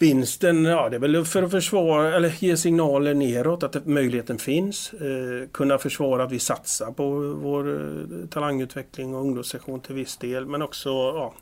Vinsten, 0.00 0.64
ja 0.64 0.88
det 0.88 0.96
är 0.96 1.00
väl 1.00 1.24
för 1.24 1.42
att 1.42 1.50
försvara 1.50 2.16
eller 2.16 2.34
ge 2.38 2.56
signaler 2.56 3.14
neråt 3.14 3.62
att 3.62 3.86
möjligheten 3.86 4.38
finns. 4.38 4.92
Eh, 4.92 5.48
kunna 5.52 5.78
försvara 5.78 6.24
att 6.24 6.32
vi 6.32 6.38
satsar 6.38 6.92
på 6.92 7.10
vår 7.42 7.74
eh, 7.74 8.28
talangutveckling 8.28 9.14
och 9.14 9.20
ungdomssektion 9.20 9.80
till 9.80 9.94
viss 9.94 10.16
del. 10.16 10.46
Men 10.46 10.62
också, 10.62 10.88
ja, 10.88 11.34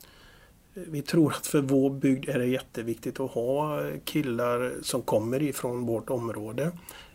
vi 0.74 1.02
tror 1.02 1.32
att 1.32 1.46
för 1.46 1.60
vår 1.60 1.90
bygd 1.90 2.28
är 2.28 2.38
det 2.38 2.46
jätteviktigt 2.46 3.20
att 3.20 3.30
ha 3.30 3.80
killar 4.04 4.72
som 4.82 5.02
kommer 5.02 5.42
ifrån 5.42 5.86
vårt 5.86 6.10
område. 6.10 6.70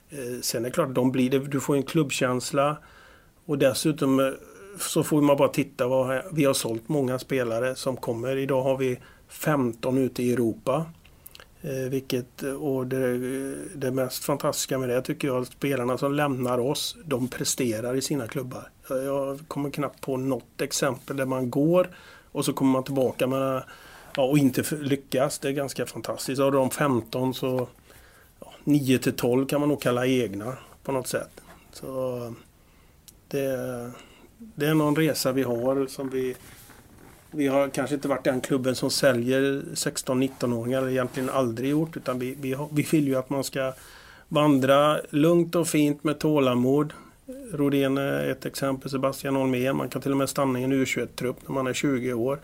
Eh, 0.10 0.42
sen 0.42 0.66
är 0.66 0.70
det 0.70 0.74
klart, 0.74 0.96
de 0.96 1.12
blir 1.12 1.30
det, 1.30 1.40
du 1.40 1.60
får 1.60 1.76
en 1.76 1.84
klubbkänsla 1.84 2.78
och 3.46 3.58
dessutom 3.58 4.20
eh, 4.20 4.32
så 4.80 5.04
får 5.04 5.22
man 5.22 5.38
bara 5.38 5.50
titta. 5.50 5.88
Vad, 5.88 6.22
vi 6.32 6.46
har 6.46 6.54
sålt 6.54 6.90
många 6.90 7.20
spelare 7.20 7.76
som 7.76 7.98
kommer. 7.98 8.38
Idag 8.38 8.62
har 8.62 8.78
vi 8.78 9.00
15 9.28 9.98
ute 9.98 10.24
i 10.24 10.34
Europa. 10.34 10.86
Eh, 11.62 11.90
vilket, 11.90 12.44
eh, 12.44 12.52
och 12.52 12.88
det, 12.88 13.18
det, 13.76 13.92
mest 13.92 14.24
fantastiska 14.24 14.78
med 14.78 14.90
det 14.90 15.02
tycker 15.02 15.28
jag 15.28 15.42
att 15.42 15.48
spelarna 15.48 15.98
som 15.98 16.14
lämnar 16.14 16.58
oss, 16.58 16.98
de 17.06 17.28
presterar 17.28 17.96
i 17.96 18.02
sina 18.02 18.28
klubbar. 18.28 18.70
Jag 18.90 19.40
kommer 19.48 19.70
knappt 19.70 20.02
på 20.02 20.18
något 20.18 20.62
exempel 20.62 21.18
där 21.18 21.26
man 21.26 21.50
går 21.50 21.90
och 22.32 22.46
så 22.46 22.54
kommer 22.54 22.72
man 22.72 22.84
tillbaka 22.84 23.28
med, 23.28 23.64
ja, 24.16 24.24
och 24.24 24.38
inte 24.38 24.76
lyckas. 24.76 25.40
Det 25.40 25.48
är 25.48 25.52
ganska 25.52 25.86
fantastiskt. 25.86 26.42
Av 26.42 26.52
de 26.52 26.70
15 26.70 27.34
så 27.34 27.68
ja, 28.40 28.54
9 28.64 29.00
till 29.00 29.16
12 29.16 29.46
kan 29.46 29.60
man 29.60 29.70
nog 29.70 29.82
kalla 29.82 30.06
egna 30.08 30.58
på 30.84 30.92
något 30.92 31.08
sätt. 31.08 31.42
Så 31.72 32.18
eh, 32.18 32.32
det, 33.28 33.92
det 34.38 34.66
är 34.66 34.74
någon 34.74 34.96
resa 34.96 35.32
vi 35.32 35.44
har 35.44 35.88
som 35.88 36.10
vi 36.10 36.36
vi 37.32 37.48
har 37.48 37.70
kanske 37.70 37.96
inte 37.96 38.08
varit 38.08 38.24
den 38.24 38.42
klubben 38.42 38.76
som 38.76 38.92
säljer 38.92 39.42
16-19-åringar, 39.74 40.78
eller 40.78 40.92
egentligen 40.92 41.30
aldrig 41.30 41.70
gjort. 41.70 41.98
Utan 41.98 42.20
vi, 42.20 42.36
vi, 42.42 42.58
vi 42.72 42.82
vill 42.82 43.08
ju 43.08 43.16
att 43.16 43.30
man 43.30 43.44
ska 43.44 43.74
vandra 44.28 45.00
lugnt 45.10 45.56
och 45.56 45.68
fint 45.68 46.04
med 46.04 46.20
tålamod. 46.20 46.94
Rodén 47.52 47.98
är 47.98 48.30
ett 48.30 48.46
exempel, 48.46 48.90
Sebastian 48.90 49.36
Holmén. 49.36 49.76
Man 49.76 49.90
kan 49.90 50.02
till 50.02 50.12
och 50.12 50.18
med 50.18 50.30
stanna 50.30 50.60
i 50.60 50.64
en 50.64 50.74
U21-trupp 50.74 51.38
när 51.48 51.54
man 51.54 51.68
är 51.68 51.74
20 51.74 52.14
år. 52.14 52.40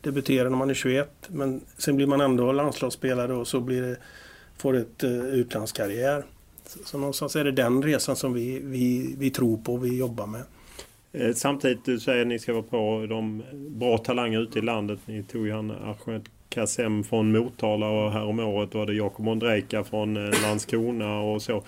Debutera 0.00 0.48
när 0.48 0.56
man 0.56 0.70
är 0.70 0.74
21. 0.74 1.10
Men 1.28 1.60
sen 1.78 1.96
blir 1.96 2.06
man 2.06 2.20
ändå 2.20 2.52
landslagsspelare 2.52 3.32
och 3.32 3.48
så 3.48 3.60
blir 3.60 3.82
det, 3.82 3.96
får 4.56 4.76
ett 4.76 5.04
uh, 5.04 5.24
utlandskarriär. 5.24 6.24
Så, 6.66 6.78
så 6.84 6.98
någonstans 6.98 7.36
är 7.36 7.44
det 7.44 7.52
den 7.52 7.82
resan 7.82 8.16
som 8.16 8.32
vi, 8.32 8.60
vi, 8.64 9.14
vi 9.18 9.30
tror 9.30 9.56
på 9.56 9.74
och 9.74 9.84
vi 9.84 9.98
jobbar 9.98 10.26
med. 10.26 10.42
Eh, 11.18 11.34
samtidigt, 11.34 11.84
du 11.84 12.00
säger 12.00 12.22
att 12.22 12.26
ni 12.26 12.38
ska 12.38 12.52
vara 12.52 12.62
på 12.62 13.06
de 13.08 13.42
bra 13.52 13.98
talanger 13.98 14.40
ute 14.40 14.58
i 14.58 14.62
landet. 14.62 14.98
Ni 15.06 15.22
tog 15.22 15.46
ju 15.46 15.52
han 15.52 15.70
Ahmed 15.70 16.28
Kassem 16.48 17.04
från 17.04 17.32
Motala 17.32 17.88
och 17.88 18.12
häromåret 18.12 18.74
var 18.74 18.86
det 18.86 18.94
Jakob 18.94 19.28
Ondrejka 19.28 19.84
från 19.84 20.16
eh, 20.16 20.42
Landskrona 20.42 21.20
och 21.20 21.42
så. 21.42 21.62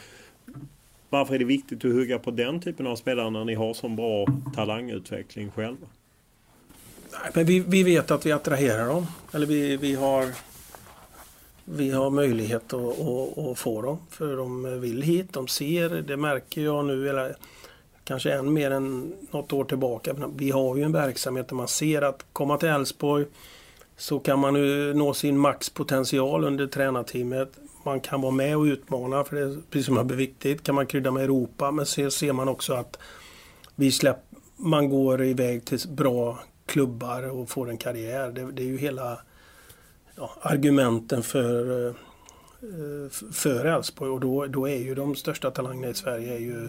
Varför 1.09 1.35
är 1.35 1.39
det 1.39 1.45
viktigt 1.45 1.85
att 1.85 1.93
hugga 1.93 2.19
på 2.19 2.31
den 2.31 2.61
typen 2.61 2.87
av 2.87 2.97
spelare 2.97 3.31
när 3.31 3.45
ni 3.45 3.55
har 3.55 3.75
så 3.75 3.89
bra 3.89 4.27
talangutveckling 4.57 5.51
själva? 5.51 5.87
Nej, 7.13 7.31
men 7.35 7.47
vi, 7.47 7.61
vi 7.61 7.83
vet 7.83 8.11
att 8.11 8.27
vi 8.27 8.33
attraherar 8.33 8.87
dem. 8.87 9.07
Eller 9.33 9.47
vi, 9.47 9.77
vi 9.77 9.95
har 9.95 10.27
vi 11.65 11.91
har 11.91 12.11
möjlighet 12.11 12.73
att, 12.73 13.01
att, 13.01 13.39
att, 13.39 13.59
få 13.59 13.83
dem. 13.83 13.99
För 14.11 14.37
de 14.37 14.81
vill 14.81 15.03
hit, 15.03 15.33
de 15.33 15.49
ser, 15.49 15.89
det 15.89 16.17
märker 16.17 16.61
jag 16.61 16.85
nu, 16.85 17.09
eller 17.09 17.37
kanske 18.11 18.33
än 18.33 18.53
mer 18.53 18.71
än 18.71 19.13
något 19.31 19.53
år 19.53 19.65
tillbaka. 19.65 20.15
Vi 20.37 20.51
har 20.51 20.77
ju 20.77 20.83
en 20.83 20.93
verksamhet 20.93 21.49
där 21.49 21.57
man 21.57 21.69
ser 21.69 22.03
att 22.03 22.27
komma 22.33 22.57
till 22.57 22.69
Elfsborg 22.69 23.27
så 23.97 24.19
kan 24.19 24.39
man 24.39 24.55
nå 24.99 25.15
sin 25.15 25.39
maxpotential 25.39 26.45
under 26.45 26.67
tränarteamet. 26.67 27.53
Man 27.85 28.01
kan 28.01 28.21
vara 28.21 28.33
med 28.33 28.57
och 28.57 28.63
utmana, 28.63 29.25
för 29.25 29.37
det 29.37 29.43
är 29.43 29.57
precis 29.71 29.87
som 29.87 29.99
är 29.99 30.05
viktigt. 30.05 30.63
Kan 30.63 30.75
man 30.75 30.87
krydda 30.87 31.11
med 31.11 31.25
Europa, 31.25 31.71
men 31.71 31.87
så 31.87 32.11
ser 32.11 32.33
man 32.33 32.49
också 32.49 32.73
att 32.75 32.99
vi 33.75 33.93
släpp, 33.93 34.19
man 34.57 34.89
går 34.89 35.25
iväg 35.25 35.65
till 35.65 35.79
bra 35.89 36.39
klubbar 36.67 37.23
och 37.23 37.51
får 37.51 37.71
en 37.71 37.79
karriär. 37.79 38.31
Det, 38.31 38.53
det 38.53 38.63
är 38.63 38.67
ju 38.67 38.79
hela 38.79 39.19
ja, 40.17 40.31
argumenten 40.43 41.23
för 41.23 41.87
eh, 41.89 41.95
för 43.33 43.65
Elfsborg 43.65 44.11
och 44.11 44.21
då, 44.21 44.47
då 44.47 44.69
är 44.69 44.79
ju 44.79 44.95
de 44.95 45.15
största 45.15 45.51
talangerna 45.51 45.89
i 45.89 45.95
Sverige 45.95 46.35
är 46.35 46.41
ju, 46.41 46.69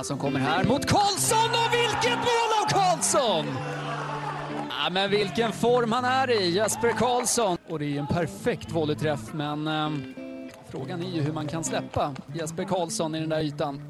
Stjärna 0.00 0.04
som 0.04 0.18
kommer 0.18 0.40
här 0.40 0.64
mot 0.64 0.86
Karlsson 0.86 1.50
och 1.50 1.74
vilket 1.74 2.18
mål 2.18 2.50
av 2.62 2.68
Karlsson! 2.68 3.46
Ja, 4.68 4.90
men 4.90 5.10
vilken 5.10 5.52
form 5.52 5.92
han 5.92 6.04
är 6.04 6.30
i, 6.30 6.50
Jesper 6.50 6.90
Karlsson. 6.90 7.58
Och 7.68 7.78
det 7.78 7.84
är 7.84 7.98
en 7.98 8.06
perfekt 8.06 8.72
volleyträff, 8.72 9.32
men 9.32 9.66
eh, 9.66 9.90
frågan 10.68 11.02
är 11.02 11.10
ju 11.10 11.22
hur 11.22 11.32
man 11.32 11.48
kan 11.48 11.64
släppa 11.64 12.14
Jesper 12.34 12.64
Karlsson 12.64 13.14
i 13.14 13.20
den 13.20 13.28
där 13.28 13.40
ytan. 13.40 13.82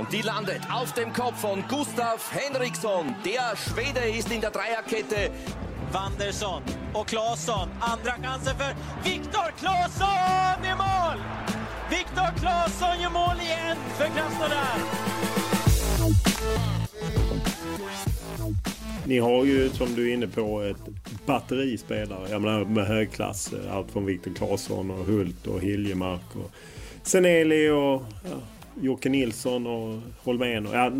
Und 0.00 0.10
die 0.14 0.22
landet 0.22 0.62
auf 0.72 0.94
dem 0.94 1.12
Kopf 1.12 1.40
von 1.40 1.62
Gustav 1.68 2.32
Henriksson. 2.32 3.14
Der 3.22 3.54
Schwede 3.54 4.08
ist 4.18 4.32
in 4.32 4.40
der 4.40 4.50
Dreierkette. 4.50 5.30
Wandersson 5.92 6.62
och 6.94 7.06
Claesson. 7.06 7.68
Andra 7.80 8.12
chansen 8.12 8.56
för 8.56 8.74
Viktor 9.04 9.50
Claesson 9.58 10.64
i 10.64 10.74
mål! 10.74 11.18
Viktor 11.90 12.38
Claesson 12.38 13.00
gör 13.02 13.10
mål 13.10 13.40
igen 13.40 13.76
för 13.98 14.04
Krasnodar. 14.04 14.78
Ni 19.04 19.18
har 19.18 19.44
ju 19.44 19.70
som 19.70 19.94
du 19.94 20.10
är 20.10 20.14
inne 20.14 20.26
på 20.26 20.62
ett 20.62 21.16
batteri 21.26 21.78
spelare. 21.78 22.30
Jag 22.30 22.42
menar 22.42 22.64
med 22.64 22.86
högklass. 22.86 23.52
Allt 23.70 23.90
från 23.90 24.06
Viktor 24.06 24.34
Claesson 24.34 24.90
och 24.90 25.06
Hult 25.06 25.46
och 25.46 25.60
Hiljemark 25.60 26.36
och 26.36 26.50
Seneli 27.02 27.68
och 27.68 28.02
ja, 28.24 28.40
Jocke 28.80 29.08
Nilsson 29.08 29.66
och 29.66 29.98
Holmén. 30.24 30.66
Och, 30.66 30.74
ja, 30.74 30.92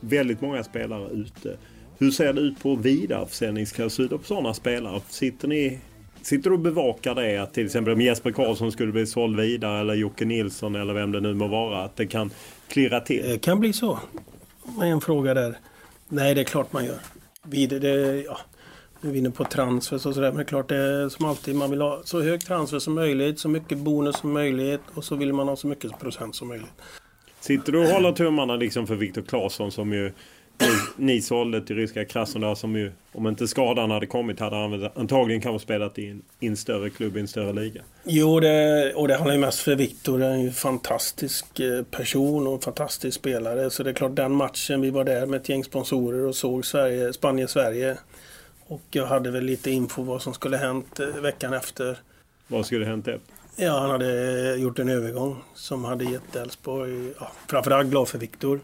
väldigt 0.00 0.40
många 0.40 0.64
spelare 0.64 1.10
ute. 1.10 1.56
Hur 1.98 2.10
ser 2.10 2.32
det 2.32 2.40
ut 2.40 2.62
på 2.62 2.74
vidareförsäljningsklausuler 2.74 4.16
på 4.16 4.24
sådana 4.24 4.54
spelare? 4.54 5.00
Sitter 5.08 5.48
ni 5.48 5.78
Sitter 6.22 6.50
du 6.50 6.56
och 6.56 6.60
bevakar 6.60 7.14
det 7.14 7.36
att 7.36 7.54
till 7.54 7.66
exempel 7.66 7.92
om 7.92 8.00
Jesper 8.00 8.30
Karlsson 8.30 8.72
skulle 8.72 8.92
bli 8.92 9.06
såld 9.06 9.40
vidare 9.40 9.80
eller 9.80 9.94
Jocke 9.94 10.24
Nilsson 10.24 10.74
eller 10.74 10.94
vem 10.94 11.12
det 11.12 11.20
nu 11.20 11.34
må 11.34 11.48
vara 11.48 11.84
att 11.84 11.96
det 11.96 12.06
kan 12.06 12.30
klirra 12.68 13.00
till? 13.00 13.22
Det 13.28 13.38
kan 13.38 13.60
bli 13.60 13.72
så. 13.72 13.98
En 14.82 15.00
fråga 15.00 15.34
där. 15.34 15.58
Nej, 16.08 16.34
det 16.34 16.40
är 16.40 16.44
klart 16.44 16.72
man 16.72 16.84
gör. 16.84 16.98
Vid, 17.42 17.80
det, 17.80 18.22
ja, 18.26 18.38
nu 19.00 19.08
är 19.08 19.12
vi 19.12 19.18
inne 19.18 19.30
på 19.30 19.44
transfers 19.44 20.06
och 20.06 20.14
sådär. 20.14 20.28
Men 20.28 20.36
det 20.36 20.42
är 20.42 20.44
klart 20.44 20.68
det 20.68 20.76
är 20.76 21.08
som 21.08 21.24
alltid. 21.24 21.54
Man 21.54 21.70
vill 21.70 21.80
ha 21.80 22.00
så 22.04 22.20
hög 22.22 22.40
transfer 22.40 22.78
som 22.78 22.94
möjligt, 22.94 23.38
så 23.38 23.48
mycket 23.48 23.78
bonus 23.78 24.16
som 24.16 24.32
möjligt 24.32 24.82
och 24.94 25.04
så 25.04 25.16
vill 25.16 25.32
man 25.32 25.48
ha 25.48 25.56
så 25.56 25.66
mycket 25.66 25.98
procent 25.98 26.34
som 26.34 26.48
möjligt. 26.48 26.72
Sitter 27.40 27.72
du 27.72 27.78
och 27.78 27.86
håller 27.86 28.12
tummarna 28.12 28.56
liksom 28.56 28.86
för 28.86 28.94
Viktor 28.94 29.22
Claesson 29.22 29.72
som 29.72 29.92
ju 29.92 30.12
ni, 30.96 31.22
sålde 31.22 31.60
till 31.60 31.76
ryska 31.76 32.04
Krasnodar 32.04 32.54
som 32.54 32.76
ju, 32.76 32.92
om 33.12 33.26
inte 33.26 33.48
skadan 33.48 33.90
hade 33.90 34.06
kommit, 34.06 34.40
hade 34.40 34.56
han 34.56 34.88
antagligen 34.94 35.40
kanske 35.40 35.64
spelat 35.64 35.98
i 35.98 36.06
en, 36.06 36.22
i 36.40 36.46
en 36.46 36.56
större 36.56 36.90
klubb 36.90 37.16
i 37.16 37.20
en 37.20 37.28
större 37.28 37.52
liga. 37.52 37.82
Jo, 38.04 38.40
det, 38.40 38.92
och 38.94 39.08
det 39.08 39.14
handlar 39.14 39.34
ju 39.34 39.40
mest 39.40 39.60
för 39.60 39.76
Viktor. 39.76 40.20
Han 40.20 40.30
är 40.32 40.36
ju 40.36 40.46
en 40.46 40.52
fantastisk 40.52 41.60
eh, 41.60 41.82
person 41.82 42.46
och 42.46 42.52
en 42.52 42.60
fantastisk 42.60 43.16
spelare. 43.16 43.70
Så 43.70 43.82
det 43.82 43.90
är 43.90 43.94
klart, 43.94 44.16
den 44.16 44.32
matchen, 44.32 44.80
vi 44.80 44.90
var 44.90 45.04
där 45.04 45.26
med 45.26 45.40
ett 45.40 45.48
gäng 45.48 45.64
sponsorer 45.64 46.26
och 46.26 46.36
såg 46.36 46.66
Sverige, 46.66 47.12
Spanien-Sverige. 47.12 47.96
Och 48.66 48.82
jag 48.90 49.06
hade 49.06 49.30
väl 49.30 49.44
lite 49.44 49.70
info 49.70 50.02
vad 50.02 50.22
som 50.22 50.34
skulle 50.34 50.56
hänt 50.56 51.00
eh, 51.00 51.06
veckan 51.06 51.52
efter. 51.52 51.98
Vad 52.46 52.66
skulle 52.66 52.84
hänt 52.84 53.08
efter? 53.08 53.39
Ja, 53.56 53.78
han 53.78 53.90
hade 53.90 54.56
gjort 54.56 54.78
en 54.78 54.88
övergång 54.88 55.42
som 55.54 55.84
hade 55.84 56.04
gett 56.04 56.36
Elfsborg, 56.36 57.12
ja, 57.20 57.32
framförallt 57.48 57.90
glad 57.90 58.08
för 58.08 58.18
Viktor. 58.18 58.60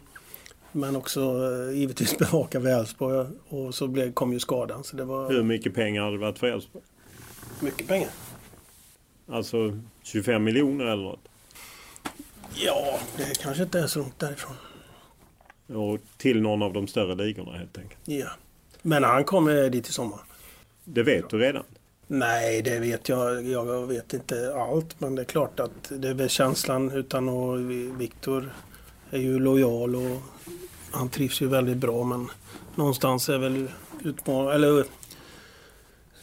Men 0.71 0.95
också 0.95 1.21
eh, 1.21 1.77
givetvis 1.77 2.17
bevaka 2.19 2.61
för 2.61 2.67
Elfsborg 2.67 3.27
och 3.49 3.75
så 3.75 3.87
blev, 3.87 4.13
kom 4.13 4.33
ju 4.33 4.39
skadan. 4.39 4.83
Så 4.83 4.95
det 4.95 5.03
var... 5.03 5.29
Hur 5.29 5.43
mycket 5.43 5.73
pengar 5.73 6.01
hade 6.01 6.13
det 6.13 6.21
varit 6.21 6.39
för 6.39 6.47
Elfsborg? 6.47 6.85
Mycket 7.59 7.87
pengar. 7.87 8.09
Alltså 9.27 9.79
25 10.03 10.43
miljoner 10.43 10.85
eller 10.85 11.03
något? 11.03 11.27
Ja, 12.53 12.99
det 13.17 13.41
kanske 13.41 13.63
inte 13.63 13.79
är 13.79 13.87
så 13.87 13.99
långt 13.99 14.19
därifrån. 14.19 14.55
Och 15.67 15.99
till 16.17 16.41
någon 16.41 16.63
av 16.63 16.73
de 16.73 16.87
större 16.87 17.15
ligorna 17.15 17.57
helt 17.57 17.77
enkelt? 17.77 18.01
Ja. 18.05 18.27
Men 18.81 19.03
han 19.03 19.23
kommer 19.23 19.69
dit 19.69 19.89
i 19.89 19.91
sommar. 19.91 20.19
Det 20.83 21.03
vet 21.03 21.29
du 21.29 21.39
redan? 21.39 21.63
Nej, 22.07 22.61
det 22.61 22.79
vet 22.79 23.09
jag. 23.09 23.45
Jag 23.45 23.87
vet 23.87 24.13
inte 24.13 24.53
allt. 24.55 24.99
Men 24.99 25.15
det 25.15 25.21
är 25.21 25.25
klart 25.25 25.59
att 25.59 25.91
det 25.97 26.09
är 26.09 26.13
väl 26.13 26.29
känslan 26.29 26.91
utan 26.91 27.29
att 27.29 27.59
Viktor 27.99 28.53
är 29.11 29.19
ju 29.19 29.39
lojal 29.39 29.95
och 29.95 30.21
han 30.91 31.09
trivs 31.09 31.41
ju 31.41 31.47
väldigt 31.47 31.77
bra 31.77 32.03
men 32.03 32.29
någonstans 32.75 33.29
är 33.29 33.37
väl 33.37 33.67
utmaning, 34.03 34.51
eller 34.51 34.85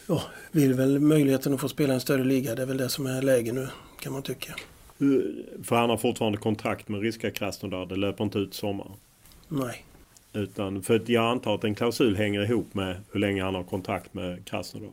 ja, 0.07 0.23
vill 0.53 0.75
väl 0.75 1.01
möjligheten 1.01 1.55
att 1.55 1.61
få 1.61 1.69
spela 1.69 1.95
en 1.95 2.01
större 2.01 2.25
liga. 2.25 2.55
Det 2.55 2.63
är 2.63 2.67
väl 2.67 2.77
det 2.77 2.89
som 2.89 3.07
är 3.07 3.23
läge 3.23 3.53
nu 3.53 3.69
kan 4.01 4.13
man 4.13 4.23
tycka. 4.23 4.55
För 5.65 5.77
han 5.77 5.91
har 5.91 5.97
fortfarande 5.97 6.39
kontrakt 6.39 6.89
med 6.89 7.01
ryska 7.01 7.31
Krasnodar. 7.31 7.87
Det 7.87 7.97
löper 7.97 8.25
inte 8.25 8.39
ut 8.39 8.55
sommar. 8.55 8.91
Nej. 9.49 9.85
Utan 10.33 10.83
för 10.83 10.97
att 10.97 11.09
jag 11.09 11.25
antar 11.25 11.55
att 11.55 11.65
en 11.65 11.75
klausul 11.75 12.17
hänger 12.17 12.43
ihop 12.43 12.75
med 12.75 12.97
hur 13.13 13.21
länge 13.21 13.43
han 13.43 13.55
har 13.55 13.65
kontrakt 13.65 14.15
med 14.15 14.45
Krasnodar. 14.45 14.91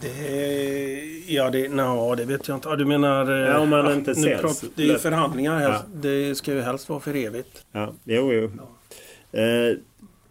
Det, 0.00 1.24
ja, 1.26 1.50
det, 1.50 1.68
no, 1.68 2.14
det 2.14 2.24
vet 2.24 2.48
jag 2.48 2.56
inte. 2.56 2.68
Ja, 2.68 2.76
du 2.76 2.84
menar... 2.84 3.30
Ja, 3.30 3.58
om 3.58 3.68
man 3.68 3.92
inte 3.92 4.12
nu 4.16 4.36
pratar- 4.36 4.68
Det 4.74 4.82
är 4.82 4.86
ju 4.86 4.98
förhandlingar 4.98 5.58
här. 5.58 5.68
Ja. 5.70 5.82
Det 5.94 6.34
ska 6.34 6.52
ju 6.54 6.60
helst 6.60 6.88
vara 6.88 7.00
för 7.00 7.16
evigt. 7.16 7.64
Ja, 7.72 7.94
jo, 8.04 8.32
jo. 8.32 8.44
Eh, 9.40 9.76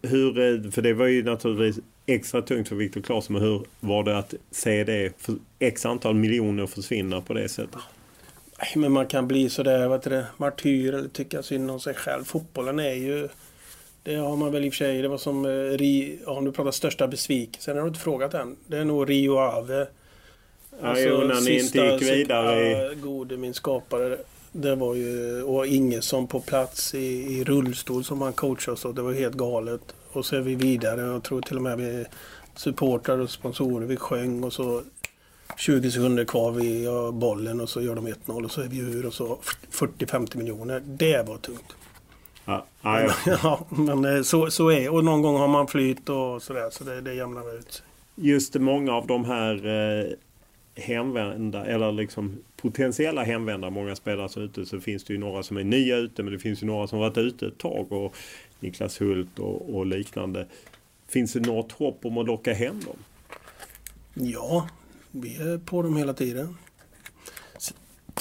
hur, 0.02 0.40
eh, 0.40 0.72
för 0.72 0.82
det 0.82 0.94
var 0.94 1.06
ju 1.08 1.24
naturligtvis 1.24 1.84
extra 2.06 2.42
tungt 2.42 2.68
för 2.68 2.76
Viktor 2.76 3.02
Claesson. 3.02 3.34
Men 3.34 3.42
hur 3.44 3.62
var 3.80 4.04
det 4.04 4.18
att 4.18 4.34
se 4.52 4.84
det 4.84 5.14
för 5.18 5.36
x 5.60 5.86
antal 5.86 6.16
miljoner 6.16 6.68
försvinna 6.68 7.22
på 7.22 7.34
det 7.34 7.50
sättet? 7.50 7.82
Men 8.76 8.92
man 8.92 9.08
kan 9.08 9.28
bli 9.28 9.50
sådär, 9.50 9.88
vad 9.88 9.98
heter 10.00 10.10
det, 10.10 10.26
martyr 10.38 10.94
eller 10.94 11.10
tycka 11.10 11.44
synd 11.44 11.72
om 11.72 11.80
sig 11.80 11.94
själv. 11.94 12.24
Fotbollen 12.24 12.80
är 12.80 12.94
ju... 12.94 13.28
Det 14.08 14.16
har 14.16 14.36
man 14.36 14.52
väl 14.52 14.66
i 14.66 14.70
och 14.70 14.74
för 14.74 14.78
sig. 14.78 15.02
Det 15.02 15.08
var 15.08 15.18
som 15.18 15.46
eh, 15.46 15.50
Ri, 15.50 16.20
ja, 16.26 16.32
om 16.32 16.46
du 16.46 16.52
pratar 16.52 16.72
största 16.72 17.08
besvikelsen. 17.08 17.76
har 17.76 17.84
du 17.84 17.88
inte 17.88 18.00
frågat 18.00 18.34
än. 18.34 18.56
Det 18.68 18.78
är 18.78 18.86
nog 18.86 19.10
Rio 19.10 19.38
Ave. 19.38 19.88
Ja, 20.82 21.00
jo, 21.00 21.18
när 21.18 21.42
ni 21.42 21.60
inte 21.60 21.80
gick 21.80 22.02
vidare 22.02 22.70
Ja, 22.70 22.94
gode 22.94 23.38
min 23.38 23.54
skapare. 23.54 24.18
Det 24.52 24.76
var 24.76 24.96
ju... 24.96 25.44
Och 25.44 25.68
Ingesson 25.68 26.28
på 26.28 26.40
plats 26.40 26.96
i, 26.96 27.38
i 27.38 27.44
rullstol 27.44 28.04
som 28.04 28.22
han 28.22 28.34
coachade 28.34 28.74
oss 28.74 28.86
och 28.86 28.96
Det 28.96 29.02
var 29.02 29.14
helt 29.14 29.36
galet. 29.36 29.96
Och 30.12 30.26
så 30.26 30.36
är 30.36 30.42
vi 30.42 30.56
vidare. 30.56 31.02
Jag 31.02 31.24
tror 31.24 31.42
till 31.42 31.56
och 31.56 31.64
med 31.64 31.78
vi 31.78 32.06
supportrar 32.56 33.20
och 33.20 33.30
sponsorer. 33.30 33.86
Vi 33.86 33.98
sjöng 33.98 34.44
och 34.44 34.54
så 34.54 34.82
20 35.58 35.92
sekunder 35.92 36.26
kvar 36.26 36.52
vid 36.52 36.84
ja, 36.84 37.12
bollen 37.12 37.62
och 37.62 37.70
så 37.70 37.82
gör 37.82 37.96
de 37.96 38.08
1-0 38.08 38.46
och 38.46 38.52
så 38.52 38.62
är 38.62 38.68
vi 38.68 38.78
ur 38.78 39.06
och 39.06 39.14
så 39.14 39.40
40-50 39.72 40.38
miljoner. 40.38 40.82
Det 40.86 41.28
var 41.28 41.38
tungt. 41.38 41.76
Ja, 42.48 42.66
ja, 42.82 43.14
ja. 43.44 43.66
men 43.70 44.06
eh, 44.06 44.22
så, 44.22 44.52
så 44.52 44.72
är 44.72 44.90
Och 44.90 45.06
någon 45.06 45.22
gång 45.22 45.36
har 45.36 45.48
man 45.48 45.68
flyt 45.68 46.10
och 46.10 46.42
sådär. 46.42 46.70
Så 46.72 46.84
det, 46.84 47.02
det 47.02 47.14
jämnar 47.14 47.58
ut. 47.60 47.84
Just 48.16 48.56
många 48.56 48.94
av 48.94 49.08
de 49.08 49.26
här 49.26 49.66
eh, 49.66 50.06
hemvända 50.76 51.66
eller 51.66 51.92
liksom 51.92 52.38
potentiella 52.62 53.24
hemvända, 53.24 53.70
många 53.70 53.96
spelare 53.96 54.30
som 54.30 54.42
är 54.42 54.46
ute, 54.46 54.66
så 54.66 54.80
finns 54.80 55.04
det 55.04 55.14
ju 55.14 55.20
några 55.20 55.44
som 55.44 55.58
är 55.58 55.64
nya 55.64 55.98
ute 55.98 56.24
men 56.24 56.34
det 56.34 56.40
finns 56.40 56.64
ju 56.64 56.68
några 56.68 56.88
som 56.88 57.00
varit 57.00 57.18
ute 57.18 57.48
ett 57.48 57.58
tag 57.58 57.92
och 57.92 58.16
Niklas 58.60 59.02
Hult 59.02 59.40
och, 59.40 59.76
och 59.76 59.86
liknande. 59.86 60.46
Finns 61.08 61.34
det 61.34 61.40
något 61.40 61.72
hopp 61.72 62.06
om 62.06 62.18
att 62.18 62.26
locka 62.26 62.54
hem 62.54 62.80
dem? 62.80 62.98
Ja, 64.14 64.68
vi 65.12 65.36
är 65.36 65.58
på 65.58 65.82
dem 65.82 65.98
hela 65.98 66.14
tiden. 66.14 66.58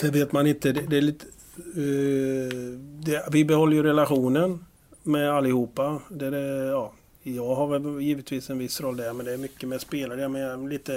Sen 0.01 0.13
vet 0.13 0.33
man 0.33 0.47
inte, 0.47 0.73
det, 0.73 0.81
det 0.81 0.97
är 0.97 1.03
lite... 1.03 1.27
Eh, 1.59 2.79
det, 3.01 3.29
vi 3.33 3.45
behåller 3.45 3.77
ju 3.77 3.83
relationen 3.83 4.65
med 5.03 5.31
allihopa. 5.31 6.01
Det 6.09 6.31
det, 6.31 6.67
ja, 6.67 6.93
jag 7.23 7.55
har 7.55 7.67
väl 7.67 8.03
givetvis 8.03 8.51
en 8.51 8.59
viss 8.59 8.81
roll 8.81 8.97
där, 8.97 9.13
men 9.13 9.27
det 9.27 9.33
är 9.33 9.39
mycket 9.39 9.69
med 9.69 9.81
spelare. 9.81 10.29
Men 10.29 10.41
jag 10.41 10.69
lite, 10.69 10.93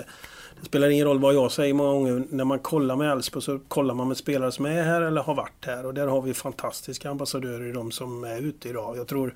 det 0.60 0.66
spelar 0.66 0.90
ingen 0.90 1.06
roll 1.08 1.20
vad 1.20 1.34
jag 1.34 1.52
säger 1.52 1.74
många 1.74 1.94
gånger. 1.94 2.24
När 2.30 2.46
man 2.46 2.60
kollar 2.60 2.96
med 2.96 3.12
Elfsborg 3.12 3.44
så 3.44 3.60
kollar 3.68 3.94
man 3.94 4.08
med 4.08 4.18
spelare 4.18 4.52
som 4.52 4.66
är 4.66 4.84
här 4.84 5.02
eller 5.02 5.22
har 5.22 5.36
varit 5.36 5.66
här. 5.66 5.86
Och 5.86 5.94
där 5.94 6.08
har 6.08 6.22
vi 6.22 6.34
fantastiska 6.34 7.10
ambassadörer 7.10 7.70
i 7.70 7.72
de 7.72 7.92
som 7.92 8.24
är 8.24 8.42
ute 8.42 8.70
idag. 8.70 8.98
Jag 8.98 9.08
tror, 9.08 9.36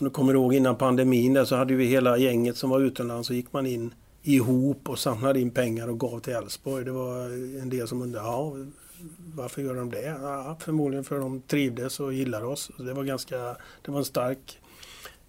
om 0.00 0.04
du 0.04 0.10
kommer 0.10 0.34
ihåg 0.34 0.54
innan 0.54 0.76
pandemin 0.76 1.32
där 1.32 1.44
så 1.44 1.56
hade 1.56 1.74
vi 1.74 1.84
hela 1.84 2.18
gänget 2.18 2.56
som 2.56 2.70
var 2.70 2.80
utomlands 2.80 3.28
så 3.28 3.34
gick 3.34 3.52
man 3.52 3.66
in 3.66 3.94
ihop 4.22 4.88
och 4.88 4.98
samlade 4.98 5.40
in 5.40 5.50
pengar 5.50 5.88
och 5.88 6.00
gav 6.00 6.20
till 6.20 6.32
Elfsborg. 6.32 6.84
Det 6.84 6.92
var 6.92 7.24
en 7.62 7.70
del 7.70 7.88
som 7.88 8.02
undrade, 8.02 8.26
ja, 8.26 8.52
varför 9.34 9.62
gör 9.62 9.74
de 9.74 9.90
det? 9.90 10.16
Ja, 10.22 10.56
förmodligen 10.60 11.04
för 11.04 11.16
att 11.16 11.22
de 11.22 11.40
trivdes 11.40 12.00
och 12.00 12.12
gillade 12.12 12.46
oss. 12.46 12.70
Det 12.78 12.92
var 12.92 13.04
ganska, 13.04 13.56
det 13.82 13.90
var 13.90 13.98
en 13.98 14.04
stark 14.04 14.60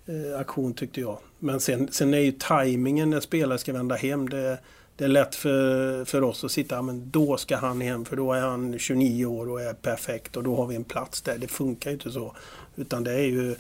eh, 0.05 0.39
aktion 0.39 0.73
tyckte 0.73 1.01
jag. 1.01 1.17
Men 1.39 1.59
sen, 1.59 1.91
sen 1.91 2.13
är 2.13 2.19
ju 2.19 2.31
tajmingen 2.31 3.09
när 3.09 3.19
spelare 3.19 3.57
ska 3.57 3.73
vända 3.73 3.95
hem. 3.95 4.29
Det, 4.29 4.57
det 4.95 5.03
är 5.03 5.07
lätt 5.07 5.35
för, 5.35 6.05
för 6.05 6.21
oss 6.21 6.43
att 6.43 6.51
sitta, 6.51 6.81
men 6.81 7.09
då 7.09 7.37
ska 7.37 7.57
han 7.57 7.81
hem 7.81 8.05
för 8.05 8.15
då 8.15 8.33
är 8.33 8.41
han 8.41 8.79
29 8.79 9.25
år 9.25 9.49
och 9.49 9.61
är 9.61 9.73
perfekt 9.73 10.37
och 10.37 10.43
då 10.43 10.55
har 10.55 10.67
vi 10.67 10.75
en 10.75 10.83
plats 10.83 11.21
där. 11.21 11.37
Det 11.37 11.47
funkar 11.47 11.89
ju 11.89 11.93
inte 11.93 12.11
så. 12.11 12.35
Utan 12.75 13.03
det 13.03 13.13
är 13.13 13.25
ju 13.25 13.55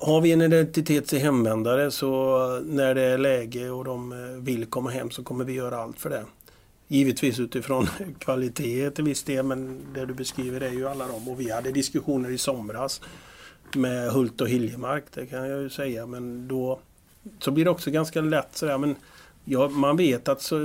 har 0.00 0.20
vi 0.20 0.32
en 0.32 0.42
identitet 0.42 1.06
till 1.06 1.18
hemvändare 1.18 1.90
så 1.90 2.38
när 2.64 2.94
det 2.94 3.02
är 3.02 3.18
läge 3.18 3.70
och 3.70 3.84
de 3.84 4.12
eh, 4.12 4.18
vill 4.18 4.66
komma 4.66 4.90
hem 4.90 5.10
så 5.10 5.22
kommer 5.22 5.44
vi 5.44 5.52
göra 5.52 5.78
allt 5.78 6.00
för 6.00 6.10
det. 6.10 6.24
Givetvis 6.88 7.40
utifrån 7.40 7.86
kvalitet 8.18 8.90
till 8.90 9.04
viss 9.04 9.22
del 9.22 9.46
men 9.46 9.86
det 9.94 10.06
du 10.06 10.14
beskriver 10.14 10.60
är 10.60 10.72
ju 10.72 10.88
alla 10.88 11.06
dem. 11.08 11.28
Och 11.28 11.40
vi 11.40 11.50
hade 11.50 11.72
diskussioner 11.72 12.30
i 12.30 12.38
somras 12.38 13.00
med 13.76 14.10
Hult 14.10 14.40
och 14.40 14.48
Hiljemark, 14.48 15.04
det 15.14 15.26
kan 15.26 15.48
jag 15.48 15.62
ju 15.62 15.70
säga. 15.70 16.06
Men 16.06 16.48
då 16.48 16.78
så 17.38 17.50
blir 17.50 17.64
det 17.64 17.70
också 17.70 17.90
ganska 17.90 18.20
lätt 18.20 18.56
sådär. 18.56 18.78
Men 18.78 18.96
ja, 19.44 19.68
man 19.68 19.96
vet 19.96 20.28
att 20.28 20.42
så, 20.42 20.58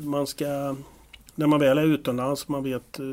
man 0.00 0.26
ska... 0.26 0.76
När 1.36 1.46
man 1.46 1.60
väl 1.60 1.78
är 1.78 1.84
utomlands, 1.84 2.48
man 2.48 2.62
vet 2.62 2.98
eh, 2.98 3.06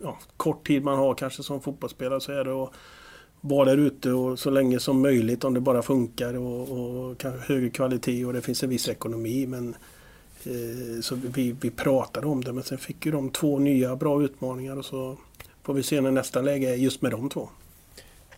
ja, 0.00 0.18
kort 0.36 0.66
tid 0.66 0.84
man 0.84 0.98
har 0.98 1.14
kanske 1.14 1.42
som 1.42 1.60
fotbollsspelare 1.60 2.20
så 2.20 2.32
är 2.32 2.44
det 2.44 2.52
att 2.52 2.70
vara 3.40 3.64
där 3.64 3.76
ute 3.76 4.12
och 4.12 4.38
så 4.38 4.50
länge 4.50 4.80
som 4.80 5.02
möjligt 5.02 5.44
om 5.44 5.54
det 5.54 5.60
bara 5.60 5.82
funkar 5.82 6.34
och, 6.34 6.70
och 6.70 7.18
kanske 7.18 7.52
högre 7.52 7.70
kvalitet 7.70 8.24
och 8.24 8.32
det 8.32 8.42
finns 8.42 8.62
en 8.62 8.70
viss 8.70 8.88
ekonomi. 8.88 9.46
Men, 9.46 9.68
eh, 9.68 9.74
så 11.02 11.14
vi, 11.14 11.54
vi 11.60 11.70
pratade 11.70 12.26
om 12.26 12.44
det 12.44 12.52
men 12.52 12.62
sen 12.62 12.78
fick 12.78 13.06
ju 13.06 13.12
de 13.12 13.30
två 13.30 13.58
nya 13.58 13.96
bra 13.96 14.22
utmaningar 14.22 14.76
och 14.76 14.84
så 14.84 15.16
får 15.62 15.74
vi 15.74 15.82
se 15.82 16.00
när 16.00 16.10
nästa 16.10 16.42
läge 16.42 16.70
är 16.70 16.74
just 16.74 17.02
med 17.02 17.10
de 17.10 17.28
två. 17.28 17.48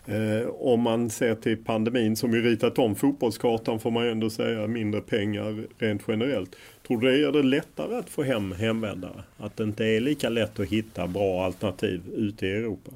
Eh, 0.07 0.49
om 0.49 0.81
man 0.81 1.11
ser 1.11 1.35
till 1.35 1.65
pandemin 1.65 2.17
som 2.17 2.35
ju 2.35 2.43
ritat 2.43 2.79
om 2.79 2.95
fotbollskartan 2.95 3.81
får 3.81 3.91
man 3.91 4.05
ju 4.05 4.11
ändå 4.11 4.31
säga 4.31 4.67
mindre 4.67 5.01
pengar 5.01 5.67
rent 5.79 6.03
generellt. 6.09 6.57
Tror 6.87 7.01
du 7.01 7.11
det 7.11 7.17
gör 7.17 7.33
det 7.33 7.43
lättare 7.43 7.97
att 7.97 8.11
få 8.11 8.23
hem 8.23 8.53
hemvändare? 8.53 9.23
Att 9.39 9.57
det 9.57 9.65
inte 9.65 9.85
är 9.85 10.01
lika 10.01 10.29
lätt 10.29 10.61
att 10.61 10.69
hitta 10.69 11.07
bra 11.07 11.45
alternativ 11.45 12.03
ute 12.15 12.47
i 12.47 12.51
Europa? 12.51 12.91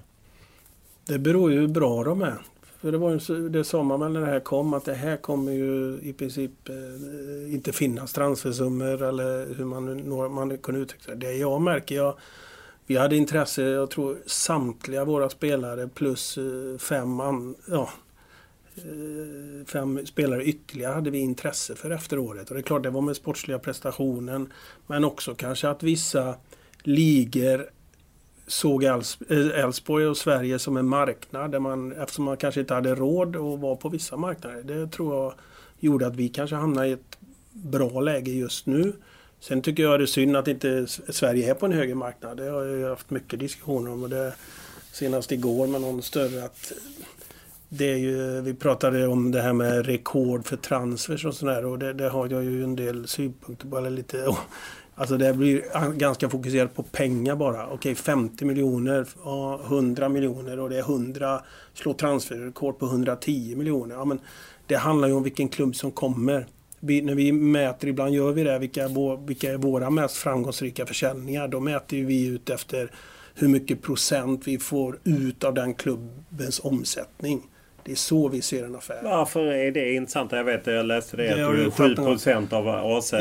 Det 1.06 1.18
beror 1.18 1.52
ju 1.52 1.60
hur 1.60 1.68
bra 1.68 2.04
de 2.04 2.22
är. 2.22 2.38
För 2.80 2.92
det, 2.92 2.98
var 2.98 3.10
ju, 3.10 3.48
det 3.48 3.64
sa 3.64 3.82
man 3.82 4.00
väl 4.00 4.12
när 4.12 4.20
det 4.20 4.26
här 4.26 4.40
kom 4.40 4.74
att 4.74 4.84
det 4.84 4.94
här 4.94 5.16
kommer 5.16 5.52
ju 5.52 5.98
i 6.02 6.12
princip 6.12 6.68
eh, 6.68 7.54
inte 7.54 7.72
finnas 7.72 8.12
transfersummor 8.12 9.02
eller 9.02 9.54
hur 9.54 9.64
man, 9.64 9.96
nu 9.96 10.28
man 10.28 10.58
kunde 10.58 10.80
uttrycka 10.80 11.14
det. 11.14 11.26
Det 11.26 11.32
jag 11.32 11.62
märker, 11.62 11.94
jag, 11.94 12.18
vi 12.86 12.96
hade 12.96 13.16
intresse, 13.16 13.62
jag 13.62 13.90
tror 13.90 14.18
samtliga 14.26 15.04
våra 15.04 15.30
spelare 15.30 15.88
plus 15.88 16.38
eh, 16.38 16.78
fem, 16.78 17.20
an, 17.20 17.54
ja, 17.68 17.90
eh, 18.76 19.66
fem 19.66 20.06
spelare 20.06 20.44
ytterligare 20.44 20.94
hade 20.94 21.10
vi 21.10 21.18
intresse 21.18 21.74
för 21.74 21.90
efter 21.90 22.18
året. 22.18 22.48
Och 22.48 22.54
det 22.54 22.60
är 22.60 22.62
klart, 22.62 22.82
det 22.82 22.90
var 22.90 23.00
med 23.00 23.16
sportsliga 23.16 23.58
prestationen. 23.58 24.52
Men 24.86 25.04
också 25.04 25.34
kanske 25.34 25.68
att 25.68 25.82
vissa 25.82 26.34
ligor 26.82 27.70
såg 28.48 28.84
Elfsborg 28.84 30.06
och 30.06 30.16
Sverige 30.16 30.58
som 30.58 30.76
en 30.76 30.88
marknad 30.88 31.50
där 31.50 31.58
man, 31.58 31.92
eftersom 31.92 32.24
man 32.24 32.36
kanske 32.36 32.60
inte 32.60 32.74
hade 32.74 32.94
råd 32.94 33.36
att 33.36 33.60
vara 33.60 33.76
på 33.76 33.88
vissa 33.88 34.16
marknader. 34.16 34.62
Det 34.62 34.86
tror 34.86 35.14
jag 35.14 35.34
gjorde 35.78 36.06
att 36.06 36.16
vi 36.16 36.28
kanske 36.28 36.56
hamnade 36.56 36.88
i 36.88 36.92
ett 36.92 37.18
bra 37.52 38.00
läge 38.00 38.30
just 38.30 38.66
nu. 38.66 38.92
Sen 39.40 39.62
tycker 39.62 39.82
jag 39.82 40.00
det 40.00 40.04
är 40.04 40.06
synd 40.06 40.36
att 40.36 40.48
inte 40.48 40.86
Sverige 40.86 41.50
är 41.50 41.54
på 41.54 41.66
en 41.66 41.72
högre 41.72 41.94
marknad. 41.94 42.36
Det 42.36 42.50
har 42.50 42.64
jag 42.64 42.88
haft 42.88 43.10
mycket 43.10 43.40
diskussioner 43.40 43.90
om. 43.90 44.02
Och 44.02 44.10
det, 44.10 44.34
senast 44.92 45.32
igår 45.32 45.66
med 45.66 45.80
någon 45.80 46.02
större 46.02 46.44
att 46.44 46.72
det 47.68 47.92
är 47.92 47.96
ju, 47.96 48.40
vi 48.40 48.54
pratade 48.54 49.06
om 49.06 49.30
det 49.30 49.42
här 49.42 49.52
med 49.52 49.86
rekord 49.86 50.46
för 50.46 50.56
transfers 50.56 51.24
och 51.24 51.34
sådär 51.34 51.64
och 51.64 51.78
det, 51.78 51.92
det 51.92 52.08
har 52.08 52.28
jag 52.28 52.44
ju 52.44 52.64
en 52.64 52.76
del 52.76 53.08
synpunkter 53.08 53.68
på. 53.68 53.78
Eller 53.78 53.90
lite, 53.90 54.34
alltså 54.98 55.16
det 55.16 55.34
blir 55.34 55.64
ganska 55.98 56.28
fokuserat 56.28 56.74
på 56.74 56.82
pengar 56.82 57.36
bara. 57.36 57.66
Okej, 57.66 57.94
50 57.94 58.44
miljoner, 58.44 59.06
100 59.66 60.08
miljoner 60.08 60.58
och 60.58 60.70
det 60.70 60.76
är 60.76 60.80
100, 60.80 61.42
slå 61.74 61.94
transferrekord 61.94 62.78
på 62.78 62.86
110 62.86 63.56
miljoner. 63.56 63.94
Ja, 63.94 64.04
men 64.04 64.20
det 64.66 64.76
handlar 64.76 65.08
ju 65.08 65.14
om 65.14 65.22
vilken 65.22 65.48
klubb 65.48 65.76
som 65.76 65.90
kommer. 65.90 66.46
Vi, 66.80 67.02
när 67.02 67.14
vi 67.14 67.32
mäter, 67.32 67.88
ibland 67.88 68.14
gör 68.14 68.32
vi 68.32 68.44
det, 68.44 68.58
vilka, 68.58 68.84
är 68.84 69.26
vilka 69.26 69.52
är 69.52 69.56
våra 69.56 69.90
mest 69.90 70.16
framgångsrika 70.16 70.86
försäljningar. 70.86 71.48
Då 71.48 71.60
mäter 71.60 72.04
vi 72.04 72.26
ut 72.26 72.50
efter 72.50 72.90
hur 73.34 73.48
mycket 73.48 73.82
procent 73.82 74.46
vi 74.46 74.58
får 74.58 74.98
ut 75.04 75.44
av 75.44 75.54
den 75.54 75.74
klubbens 75.74 76.60
omsättning. 76.64 77.42
Det 77.88 77.94
är 77.94 77.96
så 77.96 78.28
vi 78.28 78.42
ser 78.42 78.64
en 78.64 78.76
affär. 78.76 79.00
Varför 79.02 79.46
är 79.46 79.70
det 79.70 79.94
intressant? 79.94 80.32
Jag 80.32 80.44
vet, 80.44 80.66
jag 80.66 80.86
läste 80.86 81.16
det, 81.16 81.22
Det 81.22 81.46
att 81.46 81.56
du 81.56 81.64
du 81.64 81.70
fattat 81.70 81.98
7 81.98 82.04
procent 82.04 82.52
av 82.52 82.68
AZ 82.68 83.12
ja, 83.12 83.18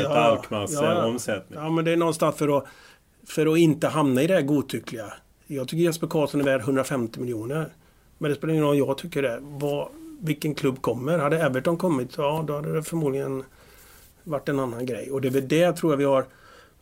eh, 0.52 0.66
ja. 0.72 1.06
omsättning. 1.06 1.60
Ja, 1.60 1.70
men 1.70 1.86
det 1.86 1.92
är 1.92 1.98
någonstans 1.98 2.36
för 2.36 2.58
att, 2.58 2.66
för 3.28 3.54
att 3.54 3.58
inte 3.58 3.88
hamna 3.88 4.22
i 4.22 4.28
det 4.28 4.34
här 4.34 4.42
godtyckliga. 4.42 5.14
Jag 5.48 5.68
tycker 5.68 5.84
Jesper 5.84 6.08
Karlsson 6.08 6.42
är 6.42 6.46
värd 6.46 6.62
150 6.62 7.20
miljoner. 7.20 7.70
Men 8.18 8.32
det 8.32 8.38
spelar 8.38 8.54
ingen 8.54 8.66
roll 8.66 8.78
jag 8.78 8.98
tycker 8.98 9.22
det. 9.22 9.40
Vad, 9.42 9.88
vilken 10.20 10.56
klubb 10.56 10.82
kommer? 10.82 11.20
Hade 11.20 11.44
Everton 11.44 11.78
kommit, 11.78 12.18
ja 12.18 12.44
då 12.48 12.56
hade 12.56 12.74
det 12.74 12.84
förmodligen 12.84 13.44
varit 14.24 14.50
en 14.50 14.60
annan 14.60 14.86
grej. 14.86 15.12
Och 15.12 15.22
det 15.22 15.28
är 15.28 15.32
väl 15.32 15.48
det 15.48 15.72
tror 15.74 15.92
jag 15.92 15.98
vi 15.98 16.06
har 16.06 16.26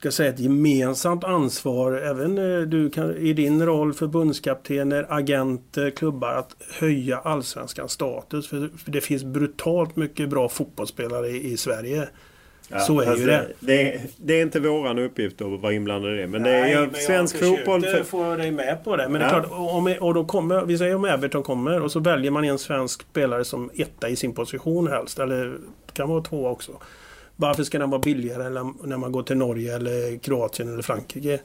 ska 0.05 0.11
säga, 0.11 0.29
ett 0.29 0.39
gemensamt 0.39 1.23
ansvar, 1.23 1.93
även 1.93 2.37
eh, 2.37 2.61
du 2.61 2.89
kan, 2.89 3.15
i 3.17 3.33
din 3.33 3.65
roll 3.65 3.93
förbundskaptener, 3.93 5.05
agenter, 5.09 5.89
klubbar, 5.89 6.33
att 6.33 6.55
höja 6.79 7.17
allsvenskans 7.17 7.91
status. 7.91 8.47
För, 8.47 8.69
för 8.83 8.91
det 8.91 9.01
finns 9.01 9.23
brutalt 9.23 9.95
mycket 9.95 10.29
bra 10.29 10.49
fotbollsspelare 10.49 11.27
i, 11.27 11.51
i 11.51 11.57
Sverige. 11.57 12.07
Ja, 12.69 12.79
så 12.79 13.01
är 13.01 13.07
alltså, 13.07 13.21
ju 13.21 13.25
det. 13.25 13.47
det. 13.59 14.01
Det 14.17 14.33
är 14.33 14.41
inte 14.41 14.59
våran 14.59 14.99
uppgift 14.99 15.41
att 15.41 15.59
vara 15.61 15.73
inblandad 15.73 16.13
i 16.13 16.17
det. 16.17 16.27
Men 16.27 16.43
det 16.43 16.49
är 16.49 16.61
Nej, 16.61 16.71
ju 16.71 16.79
men 16.79 16.95
svensk 16.95 17.35
jag 17.41 17.57
fotboll... 17.57 17.81
försökte 17.81 18.03
få 18.03 18.35
dig 18.35 18.51
med 18.51 18.83
på 18.83 18.95
det. 18.95 19.09
Men 19.09 19.21
Ja. 19.21 19.27
det 19.27 19.35
är 19.35 19.39
klart, 19.41 19.51
om, 19.51 19.95
och 19.99 20.13
då 20.13 20.25
kommer, 20.25 20.65
vi 20.65 20.77
säger 20.77 20.95
om 20.95 21.05
Everton 21.05 21.43
kommer 21.43 21.81
och 21.81 21.91
så 21.91 21.99
väljer 21.99 22.31
man 22.31 22.43
en 22.43 22.57
svensk 22.57 23.01
spelare 23.01 23.43
som 23.45 23.69
etta 23.73 24.09
i 24.09 24.15
sin 24.15 24.33
position 24.33 24.87
helst. 24.87 25.19
Eller 25.19 25.45
det 25.85 25.93
kan 25.93 26.09
vara 26.09 26.21
två 26.21 26.47
också. 26.47 26.71
Varför 27.35 27.63
ska 27.63 27.79
den 27.79 27.89
vara 27.89 28.01
billigare 28.01 28.45
än 28.45 28.73
när 28.83 28.97
man 28.97 29.11
går 29.11 29.23
till 29.23 29.37
Norge 29.37 29.75
eller 29.75 30.17
Kroatien 30.17 30.73
eller 30.73 30.81
Frankrike? 30.81 31.39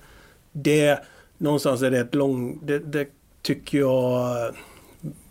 Det, 0.52 1.04
någonstans 1.38 1.82
är 1.82 1.90
det 1.90 1.98
ett 1.98 2.14
lång... 2.14 2.60
Det, 2.66 2.78
det 2.78 3.08
tycker 3.42 3.78
jag 3.78 4.36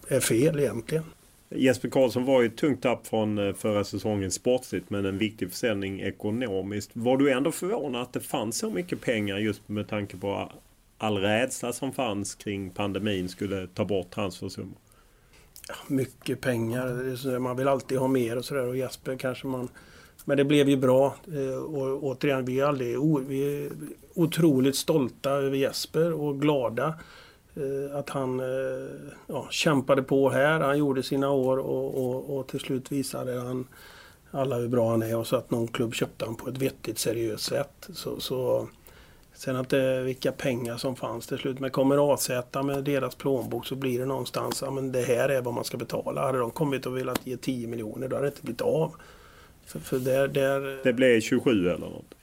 är 0.07 0.19
fel 0.19 0.59
egentligen. 0.59 1.03
Jesper 1.49 1.89
Karlsson 1.89 2.25
var 2.25 2.41
ju 2.41 2.47
ett 2.47 2.57
tungt 2.57 2.81
tapp 2.81 3.07
från 3.07 3.47
eh, 3.47 3.53
förra 3.53 3.83
säsongen 3.83 4.31
sportsligt 4.31 4.89
men 4.89 5.05
en 5.05 5.17
viktig 5.17 5.51
försäljning 5.51 6.01
ekonomiskt. 6.01 6.91
Var 6.93 7.17
du 7.17 7.31
ändå 7.31 7.51
förvånad 7.51 8.01
att 8.01 8.13
det 8.13 8.19
fanns 8.19 8.57
så 8.57 8.69
mycket 8.69 9.01
pengar 9.01 9.37
just 9.37 9.69
med 9.69 9.87
tanke 9.87 10.17
på 10.17 10.51
all 10.97 11.17
rädsla 11.17 11.73
som 11.73 11.91
fanns 11.91 12.35
kring 12.35 12.69
pandemin 12.69 13.29
skulle 13.29 13.67
ta 13.67 13.85
bort 13.85 14.11
transfersummor? 14.11 14.77
mycket 15.87 16.41
pengar. 16.41 17.39
Man 17.39 17.57
vill 17.57 17.67
alltid 17.67 17.97
ha 17.97 18.07
mer 18.07 18.37
och 18.37 18.45
sådär. 18.45 18.67
Och 18.67 18.77
Jesper 18.77 19.17
kanske 19.17 19.47
man... 19.47 19.69
Men 20.25 20.37
det 20.37 20.43
blev 20.43 20.69
ju 20.69 20.77
bra. 20.77 21.15
Eh, 21.33 21.63
och 21.63 22.03
återigen, 22.03 22.45
vi 22.45 22.59
är, 22.59 22.65
aldrig, 22.65 22.97
vi 23.27 23.65
är 23.65 23.71
otroligt 24.13 24.75
stolta 24.75 25.31
över 25.31 25.57
Jesper 25.57 26.13
och 26.13 26.41
glada. 26.41 26.93
Eh, 27.55 27.97
att 27.97 28.09
han 28.09 28.39
eh, 28.39 28.45
ja, 29.27 29.47
kämpade 29.51 30.03
på 30.03 30.29
här. 30.29 30.59
Han 30.59 30.77
gjorde 30.77 31.03
sina 31.03 31.29
år 31.29 31.57
och, 31.57 32.05
och, 32.05 32.37
och 32.37 32.47
till 32.47 32.59
slut 32.59 32.91
visade 32.91 33.39
han 33.39 33.67
alla 34.31 34.55
hur 34.55 34.67
bra 34.67 34.89
han 34.89 35.03
är 35.03 35.17
och 35.17 35.27
så 35.27 35.35
att 35.35 35.51
någon 35.51 35.67
klubb 35.67 35.95
köpte 35.95 36.25
han 36.25 36.35
på 36.35 36.49
ett 36.49 36.57
vettigt 36.57 36.99
seriöst 36.99 37.45
sätt. 37.45 37.89
Så, 37.93 38.19
så, 38.19 38.67
sen 39.33 39.55
att 39.55 39.69
det, 39.69 40.01
vilka 40.03 40.31
pengar 40.31 40.77
som 40.77 40.95
fanns 40.95 41.27
till 41.27 41.37
slut. 41.37 41.59
Men 41.59 41.71
kommer 41.71 42.13
AZ 42.13 42.29
med 42.63 42.83
deras 42.83 43.15
plånbok 43.15 43.65
så 43.65 43.75
blir 43.75 43.99
det 43.99 44.05
någonstans, 44.05 44.61
ja 44.65 44.71
men 44.71 44.91
det 44.91 45.01
här 45.01 45.29
är 45.29 45.41
vad 45.41 45.53
man 45.53 45.63
ska 45.63 45.77
betala. 45.77 46.21
Hade 46.21 46.39
de 46.39 46.51
kommit 46.51 46.85
och 46.85 46.97
velat 46.97 47.27
ge 47.27 47.37
10 47.37 47.67
miljoner 47.67 48.07
då 48.07 48.15
hade 48.15 48.27
det 48.27 48.31
inte 48.31 48.41
blivit 48.41 48.61
av. 48.61 48.95
För, 49.69 49.79
för 49.79 49.99
där, 49.99 50.27
där, 50.27 50.79
Det 50.83 50.93
blev 50.93 51.21
27 51.21 51.69
eller 51.69 51.77
något. 51.77 52.15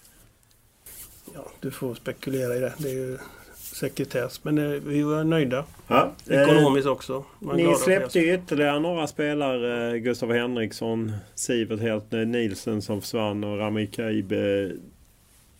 ja, 1.34 1.46
du 1.60 1.70
får 1.70 1.94
spekulera 1.94 2.56
i 2.56 2.60
det. 2.60 2.72
Det 2.78 2.88
är 2.88 2.94
ju 2.94 3.18
sekretess. 3.56 4.44
Men 4.44 4.58
eh, 4.58 4.64
vi 4.70 5.02
var 5.02 5.24
nöjda. 5.24 5.64
Ja, 5.88 6.12
eh, 6.30 6.42
Ekonomiskt 6.42 6.86
också. 6.88 7.24
Man 7.38 7.56
Ni 7.56 7.74
släppte 7.74 8.18
ju 8.20 8.34
ytterligare 8.34 8.80
några 8.80 9.06
spelare. 9.06 9.90
eh, 9.90 9.96
Gustav 9.96 10.32
Henriksson, 10.32 11.12
Sivert 11.34 11.80
Heltner, 11.80 12.24
Nielsen 12.24 12.82
som 12.82 13.00
försvann 13.00 13.44
och 13.44 13.58
Rami 13.58 13.86
Kaib. 13.86 14.32
eh, 14.32 14.38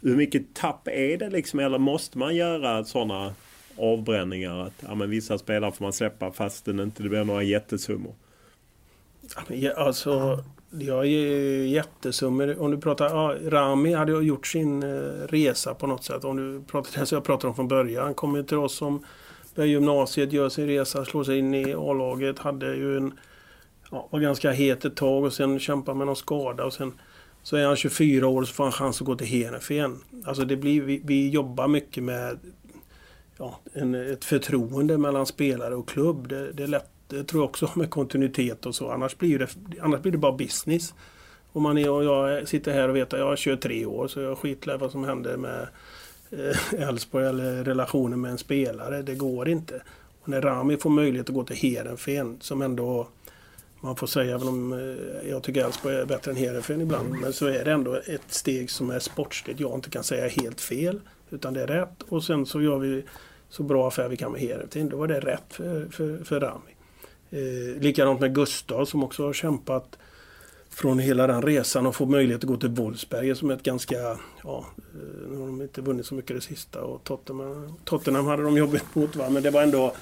Hur 0.01 0.16
mycket 0.16 0.55
tapp 0.55 0.89
är 0.89 1.16
det 1.18 1.30
liksom? 1.30 1.61
Eller 1.61 1.78
måste 1.78 2.18
man 2.18 2.34
göra 2.37 2.84
sådana 2.84 3.34
avbränningar? 3.78 4.59
Att 4.66 4.74
ja, 4.80 4.95
men 4.95 5.11
vissa 5.11 5.39
spelare 5.39 5.72
får 5.72 5.84
man 5.84 5.93
släppa 5.93 6.32
inte 6.80 7.03
det 7.03 7.09
blir 7.09 7.24
några 7.24 7.43
jättesummor. 7.43 8.14
Ja, 9.49 9.72
alltså, 9.72 10.45
jag 10.71 11.07
är 11.07 11.64
jättesummor. 11.64 12.61
Om 12.61 12.71
du 12.71 12.79
pratar, 12.79 13.07
ja, 13.07 13.35
Rami 13.51 13.95
hade 13.95 14.12
gjort 14.12 14.47
sin 14.47 14.83
eh, 14.83 14.89
resa 15.29 15.75
på 15.75 15.87
något 15.87 16.05
sätt. 16.05 16.25
Om 16.25 16.37
du 16.37 16.62
pratar, 16.67 17.01
det 17.01 17.07
som 17.07 17.17
jag 17.17 17.25
pratade 17.25 17.49
om 17.49 17.55
från 17.55 17.69
början. 17.69 18.05
Han 18.05 18.14
kommer 18.14 18.43
till 18.43 18.57
oss 18.57 18.75
som 18.75 19.05
börjar 19.55 19.69
gymnasiet, 19.69 20.33
gör 20.33 20.49
sin 20.49 20.67
resa, 20.67 21.05
slår 21.05 21.25
sig 21.25 21.39
in 21.39 21.55
i 21.55 21.75
A-laget. 21.75 22.39
Hade 22.39 22.75
ju 22.75 22.97
en, 22.97 23.19
ja, 23.91 24.09
var 24.11 24.21
ganska 24.21 24.51
het 24.51 24.85
ett 24.85 24.97
tag 24.97 25.25
och 25.25 25.33
sen 25.33 25.59
kämpar 25.59 25.95
med 25.95 26.07
någon 26.07 26.17
skada 26.17 26.64
och 26.64 26.73
sen 26.73 26.93
så 27.43 27.57
är 27.57 27.67
han 27.67 27.77
24 27.77 28.29
år 28.29 28.43
och 28.43 28.49
så 28.49 28.55
får 28.55 28.64
han 28.64 28.73
chans 28.73 29.01
att 29.01 29.07
gå 29.07 29.17
till 29.17 29.27
Heerenveen. 29.27 29.99
Alltså 30.25 30.45
det 30.45 30.57
blir, 30.57 30.83
vi, 30.83 31.03
vi 31.05 31.29
jobbar 31.29 31.69
mycket 31.69 32.03
med 32.03 32.39
ja, 33.39 33.61
en, 33.73 33.95
ett 33.95 34.25
förtroende 34.25 34.99
mellan 34.99 35.27
spelare 35.27 35.75
och 35.75 35.89
klubb. 35.89 36.29
Det, 36.29 36.53
det 36.53 36.62
är 36.62 36.67
lätt, 36.67 36.91
det 37.09 37.16
eh, 37.16 37.22
tror 37.22 37.42
jag 37.42 37.48
också 37.48 37.70
med 37.74 37.90
kontinuitet 37.90 38.66
och 38.66 38.74
så. 38.74 38.90
Annars 38.90 39.18
blir 39.18 39.38
det, 39.38 39.48
annars 39.80 40.00
blir 40.00 40.12
det 40.12 40.18
bara 40.18 40.32
business. 40.32 40.94
Om 41.52 41.62
man 41.62 41.78
är, 41.78 41.90
och 41.90 42.04
jag 42.04 42.48
sitter 42.48 42.72
här 42.72 42.88
och 42.88 42.96
vet 42.96 43.12
att 43.12 43.18
jag 43.18 43.26
har 43.26 43.36
kört 43.36 43.61
tre 43.61 43.86
år 43.86 44.09
så 44.09 44.20
jag 44.20 44.38
skitlar 44.38 44.78
vad 44.78 44.90
som 44.90 45.04
händer 45.04 45.36
med 45.36 45.68
eh, 46.30 46.80
Elfsborg 46.88 47.26
eller 47.26 47.64
relationen 47.64 48.20
med 48.20 48.30
en 48.30 48.38
spelare. 48.38 49.02
Det 49.02 49.14
går 49.14 49.48
inte. 49.48 49.82
Och 50.22 50.28
när 50.28 50.40
Rami 50.40 50.76
får 50.76 50.90
möjlighet 50.90 51.28
att 51.28 51.34
gå 51.34 51.44
till 51.44 51.57
Heerenveen 51.57 52.36
som 52.40 52.62
ändå 52.62 53.09
man 53.80 53.96
får 53.96 54.07
säga, 54.07 54.34
även 54.34 54.48
om 54.48 54.72
eh, 54.72 55.30
jag 55.30 55.42
tycker 55.42 55.64
Elfsborg 55.64 55.96
är 55.96 56.07
bättre 56.07 56.30
än 56.30 56.36
Heerenveen 56.36 56.80
ibland, 56.80 57.11
men 57.20 57.32
så 57.32 57.46
är 57.46 57.64
det 57.64 57.72
ändå 57.72 57.94
ett 57.94 58.22
steg 58.32 58.70
som 58.70 58.90
är 58.90 58.98
sportsligt. 58.98 59.61
Jag 59.61 59.74
inte 59.74 59.90
kan 59.90 60.04
säga 60.04 60.28
helt 60.28 60.61
fel, 60.61 61.00
utan 61.30 61.54
det 61.54 61.62
är 61.62 61.66
rätt. 61.66 62.02
Och 62.09 62.24
sen 62.24 62.46
så 62.46 62.62
gör 62.62 62.78
vi 62.78 63.04
så 63.48 63.62
bra 63.62 63.88
affär 63.88 64.09
vi 64.09 64.16
kan 64.16 64.32
med 64.32 64.40
Heerenveen. 64.40 64.88
Då 64.88 64.96
var 64.96 65.07
det 65.07 65.20
rätt 65.20 65.44
för, 65.48 65.86
för, 65.90 66.24
för 66.24 66.40
Rami. 66.40 66.76
Eh, 67.37 67.80
likadant 67.82 68.20
med 68.20 68.34
Gustav 68.34 68.84
som 68.84 69.05
också 69.05 69.26
har 69.26 69.32
kämpat 69.32 69.99
från 70.70 70.99
hela 70.99 71.26
den 71.26 71.43
resan 71.43 71.87
och 71.87 71.97
få 71.97 72.07
möjlighet 72.07 72.45
att 72.45 72.49
gå 72.49 72.57
till 72.57 72.68
Wolfsberg 72.68 73.37
som 73.37 73.51
är 73.51 73.55
ett 73.55 73.62
ganska, 73.62 73.97
ja, 74.45 74.66
eh, 74.76 75.30
nu 75.30 75.37
har 75.37 75.47
de 75.47 75.62
inte 75.62 75.80
vunnit 75.80 76.07
så 76.07 76.14
mycket 76.14 76.37
det 76.37 76.41
sista 76.41 76.82
och 76.82 77.05
Tottenham, 77.05 77.72
Tottenham 77.84 78.26
hade 78.26 78.43
de 78.43 78.57
jobbigt 78.57 78.95
mot 78.95 79.16
va, 79.16 79.30
men 79.30 79.43
det 79.43 79.51
var 79.51 79.62
ändå 79.62 79.95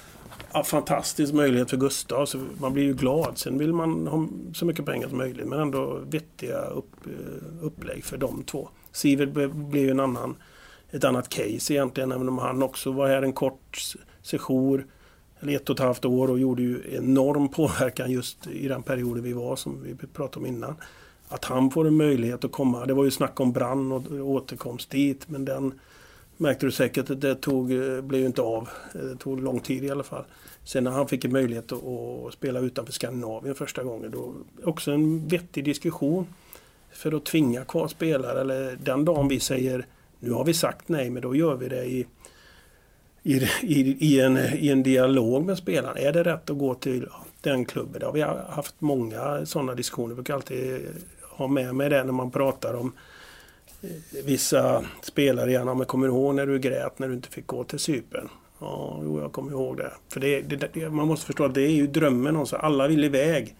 en 0.53 0.63
fantastisk 0.63 1.33
möjlighet 1.33 1.69
för 1.69 1.77
Gustav. 1.77 2.25
Så 2.25 2.39
man 2.59 2.73
blir 2.73 2.83
ju 2.83 2.93
glad. 2.93 3.37
Sen 3.37 3.57
vill 3.57 3.73
man 3.73 4.07
ha 4.07 4.27
så 4.53 4.65
mycket 4.65 4.85
pengar 4.85 5.07
som 5.07 5.17
möjligt 5.17 5.47
men 5.47 5.59
ändå 5.59 5.99
vettiga 6.05 6.61
upp, 6.61 6.91
eh, 7.05 7.65
upplägg 7.65 8.03
för 8.03 8.17
de 8.17 8.43
två. 8.43 8.69
Sivert 8.91 9.29
blev 9.53 9.83
ju 9.83 9.91
en 9.91 9.99
annan, 9.99 10.35
ett 10.91 11.03
annat 11.03 11.29
case 11.29 11.73
egentligen 11.73 12.11
även 12.11 12.29
om 12.29 12.37
han 12.37 12.63
också 12.63 12.91
var 12.91 13.07
här 13.07 13.21
en 13.21 13.33
kort 13.33 13.77
sejour. 13.77 14.05
session 14.21 14.83
eller 15.45 15.55
ett 15.55 15.69
och 15.69 15.75
ett 15.75 15.85
halvt 15.85 16.05
år 16.05 16.29
och 16.29 16.39
gjorde 16.39 16.61
ju 16.61 16.81
enorm 16.91 17.49
påverkan 17.49 18.11
just 18.11 18.47
i 18.47 18.67
den 18.67 18.83
perioden 18.83 19.23
vi 19.23 19.33
var 19.33 19.55
som 19.55 19.83
vi 19.83 20.07
pratade 20.07 20.39
om 20.39 20.45
innan. 20.45 20.75
Att 21.27 21.45
han 21.45 21.71
får 21.71 21.87
en 21.87 21.97
möjlighet 21.97 22.43
att 22.43 22.51
komma. 22.51 22.85
Det 22.85 22.93
var 22.93 23.03
ju 23.03 23.11
snack 23.11 23.39
om 23.39 23.51
brann 23.51 23.91
och 23.91 24.11
återkomst 24.11 24.89
dit 24.89 25.29
men 25.29 25.45
den 25.45 25.79
märkte 26.37 26.65
du 26.65 26.71
säkert 26.71 27.09
att 27.09 27.21
det 27.21 27.35
tog, 27.35 27.67
blev 28.03 28.21
ju 28.21 28.25
inte 28.25 28.41
av. 28.41 28.69
Det 28.93 29.15
tog 29.15 29.43
lång 29.43 29.59
tid 29.59 29.83
i 29.83 29.89
alla 29.89 30.03
fall. 30.03 30.23
Sen 30.63 30.83
när 30.83 30.91
han 30.91 31.07
fick 31.07 31.25
en 31.25 31.31
möjlighet 31.31 31.71
att 31.71 32.33
spela 32.33 32.59
utanför 32.59 32.93
Skandinavien 32.93 33.55
första 33.55 33.83
gången 33.83 34.11
då 34.11 34.33
också 34.63 34.91
en 34.91 35.27
vettig 35.27 35.65
diskussion 35.65 36.27
för 36.91 37.11
att 37.11 37.25
tvinga 37.25 37.65
kvar 37.65 37.87
spelare 37.87 38.41
eller 38.41 38.77
den 38.83 39.05
dagen 39.05 39.27
vi 39.27 39.39
säger 39.39 39.85
nu 40.19 40.31
har 40.31 40.45
vi 40.45 40.53
sagt 40.53 40.89
nej 40.89 41.09
men 41.09 41.21
då 41.21 41.35
gör 41.35 41.55
vi 41.55 41.69
det 41.69 41.85
i 41.85 42.05
i, 43.25 43.49
i, 43.61 43.97
i, 43.99 44.21
en, 44.21 44.37
i 44.37 44.69
en 44.69 44.83
dialog 44.83 45.45
med 45.45 45.57
spelaren. 45.57 45.97
Är 45.97 46.13
det 46.13 46.23
rätt 46.23 46.49
att 46.49 46.57
gå 46.57 46.75
till 46.75 47.07
den 47.41 47.65
klubben? 47.65 47.99
Det 47.99 48.05
har 48.05 48.13
vi 48.13 48.21
haft 48.21 48.75
många 48.79 49.45
sådana 49.45 49.75
diskussioner. 49.75 50.09
Jag 50.09 50.15
brukar 50.15 50.33
alltid 50.33 50.87
ha 51.21 51.47
med 51.47 51.75
mig 51.75 51.89
det 51.89 52.03
när 52.03 52.11
man 52.11 52.31
pratar 52.31 52.73
om 52.73 52.93
eh, 53.81 53.89
vissa 54.25 54.85
spelare 55.01 55.51
gärna. 55.51 55.73
Men 55.73 55.85
kommer 55.85 56.07
du 56.07 56.13
ihåg 56.13 56.35
när 56.35 56.45
du 56.45 56.59
grät 56.59 56.99
när 56.99 57.07
du 57.07 57.13
inte 57.13 57.29
fick 57.29 57.47
gå 57.47 57.63
till 57.63 57.79
Cypern? 57.79 58.29
Ja, 58.59 58.99
jo, 59.03 59.19
jag 59.21 59.31
kommer 59.31 59.51
ihåg 59.51 59.77
det. 59.77 59.91
För 60.09 60.19
det, 60.19 60.41
det, 60.41 60.73
det, 60.73 60.89
man 60.89 61.07
måste 61.07 61.25
förstå 61.25 61.45
att 61.45 61.53
det 61.53 61.61
är 61.61 61.71
ju 61.71 61.87
drömmen. 61.87 62.35
Också. 62.35 62.55
Alla 62.55 62.87
vill 62.87 63.03
iväg. 63.03 63.55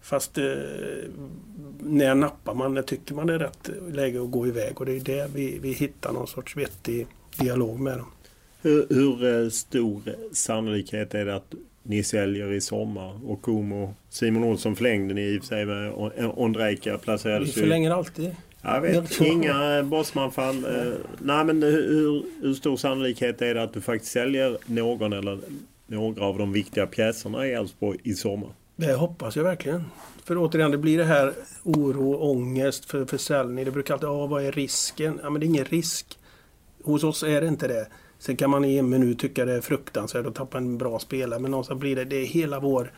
Fast 0.00 0.38
eh, 0.38 0.44
när 1.80 2.14
nappar 2.14 2.54
man? 2.54 2.74
När 2.74 2.82
tycker 2.82 3.14
man 3.14 3.26
det 3.26 3.34
är 3.34 3.38
rätt 3.38 3.70
läge 3.92 4.22
att 4.22 4.30
gå 4.30 4.46
iväg? 4.46 4.80
Och 4.80 4.86
det 4.86 4.96
är 4.96 5.00
det 5.00 5.30
vi, 5.34 5.58
vi 5.58 5.72
hittar 5.72 6.12
någon 6.12 6.26
sorts 6.26 6.56
vettig 6.56 7.06
dialog 7.38 7.80
med 7.80 7.98
dem. 7.98 8.06
Hur, 8.62 8.86
hur 8.90 9.42
eh, 9.44 9.48
stor 9.50 10.02
sannolikhet 10.32 11.14
är 11.14 11.24
det 11.24 11.34
att 11.34 11.54
ni 11.82 12.02
säljer 12.02 12.52
i 12.52 12.60
sommar? 12.60 13.30
Och 13.30 13.42
Como, 13.42 13.94
Simon 14.10 14.44
Olsson 14.44 14.76
förlängde 14.76 15.14
ni 15.14 15.20
i 15.22 15.38
och 15.38 15.42
för 15.42 15.48
sig 15.48 15.66
med 15.66 15.92
On- 15.92 16.32
Ondrejka 16.36 16.92
Vi 16.92 16.98
placerades 16.98 17.54
förlänger 17.54 17.90
alltid. 17.90 18.36
Jag 18.62 18.80
vet, 18.80 19.20
inga 19.20 19.82
Bosman-fall. 19.82 20.64
Eh, 20.64 20.92
Nej 21.18 21.44
men 21.44 21.62
hur, 21.62 22.22
hur 22.42 22.54
stor 22.54 22.76
sannolikhet 22.76 23.42
är 23.42 23.54
det 23.54 23.62
att 23.62 23.72
du 23.72 23.80
faktiskt 23.80 24.12
säljer 24.12 24.58
någon 24.66 25.12
eller 25.12 25.38
några 25.86 26.24
av 26.24 26.38
de 26.38 26.52
viktiga 26.52 26.86
pjäserna 26.86 27.46
i 27.46 27.52
Elfsborg 27.52 27.98
i 28.02 28.14
sommar? 28.14 28.50
Det 28.76 28.92
hoppas 28.94 29.36
jag 29.36 29.44
verkligen. 29.44 29.84
För 30.24 30.38
återigen, 30.38 30.70
det 30.70 30.78
blir 30.78 30.98
det 30.98 31.04
här 31.04 31.32
oro, 31.62 32.14
ångest 32.16 32.84
för 32.84 33.04
försäljning. 33.04 33.64
Det 33.64 33.70
brukar 33.70 33.94
alltid, 33.94 34.08
ja 34.08 34.26
vad 34.26 34.44
är 34.44 34.52
risken? 34.52 35.20
Ja 35.22 35.30
men 35.30 35.40
det 35.40 35.46
är 35.46 35.48
ingen 35.48 35.64
risk. 35.64 36.18
Hos 36.82 37.04
oss 37.04 37.22
är 37.22 37.40
det 37.40 37.46
inte 37.48 37.68
det. 37.68 37.86
Sen 38.18 38.36
kan 38.36 38.50
man 38.50 38.64
i 38.64 38.76
en 38.76 38.88
minut 38.88 39.18
tycka 39.18 39.44
det 39.44 39.52
är 39.52 39.60
fruktansvärt 39.60 40.26
att 40.26 40.34
tappa 40.34 40.58
en 40.58 40.78
bra 40.78 40.98
spelare 40.98 41.40
men 41.40 41.50
någonstans 41.50 41.80
blir 41.80 41.96
det, 41.96 42.04
det 42.04 42.16
är 42.16 42.26
hela 42.26 42.60
vår 42.60 42.92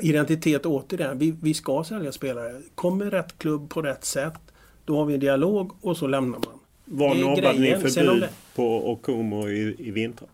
identitet 0.00 0.66
återigen. 0.66 1.18
Vi, 1.18 1.34
vi 1.42 1.54
ska 1.54 1.84
sälja 1.84 2.12
spelare. 2.12 2.60
Kommer 2.74 3.10
rätt 3.10 3.38
klubb 3.38 3.70
på 3.70 3.82
rätt 3.82 4.04
sätt, 4.04 4.40
då 4.84 4.96
har 4.96 5.04
vi 5.04 5.14
en 5.14 5.20
dialog 5.20 5.72
och 5.80 5.96
så 5.96 6.06
lämnar 6.06 6.38
man. 6.38 6.58
Var 6.84 7.14
nobbade 7.14 7.58
ni 7.58 7.74
förbud 7.74 8.24
på 8.54 8.90
Okomo 8.92 9.48
i, 9.48 9.76
i 9.78 9.90
vinter? 9.90 10.28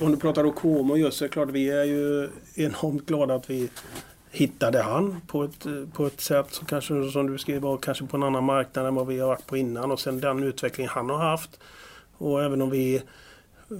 Om 0.00 0.10
du 0.10 0.16
pratar 0.16 0.44
Okomo 0.44 0.96
just 0.96 1.18
så 1.18 1.24
är 1.24 1.28
det 1.28 1.32
klart 1.32 1.50
vi 1.50 1.70
är 1.70 1.84
ju 1.84 2.28
enormt 2.54 3.06
glada 3.06 3.34
att 3.34 3.50
vi 3.50 3.68
hittade 4.30 4.82
han 4.82 5.20
på 5.26 5.44
ett, 5.44 5.66
på 5.92 6.06
ett 6.06 6.20
sätt 6.20 6.46
som 6.50 6.66
kanske 6.66 7.10
som 7.10 7.26
du 7.26 7.38
skrev 7.38 7.62
var 7.62 7.76
kanske 7.76 8.06
på 8.06 8.16
en 8.16 8.22
annan 8.22 8.44
marknad 8.44 8.86
än 8.86 8.94
vad 8.94 9.06
vi 9.06 9.18
har 9.18 9.28
varit 9.28 9.46
på 9.46 9.56
innan 9.56 9.90
och 9.90 10.00
sen 10.00 10.20
den 10.20 10.42
utveckling 10.42 10.88
han 10.88 11.10
har 11.10 11.18
haft. 11.18 11.60
Och 12.18 12.42
även 12.42 12.62
om 12.62 12.70
vi 12.70 13.02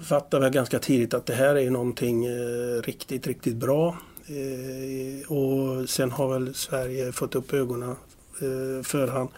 fattade 0.03 0.43
väl 0.43 0.53
ganska 0.53 0.78
tidigt 0.78 1.14
att 1.14 1.26
det 1.26 1.34
här 1.34 1.59
är 1.59 1.70
någonting 1.70 2.24
eh, 2.24 2.82
riktigt, 2.82 3.26
riktigt 3.26 3.57
bra. 3.57 3.97
Eh, 4.26 5.32
och 5.32 5.89
sen 5.89 6.11
har 6.11 6.32
väl 6.32 6.55
Sverige 6.55 7.12
fått 7.12 7.34
upp 7.34 7.53
ögonen 7.55 7.91
eh, 7.91 8.82
för 8.84 9.07
han 9.07 9.28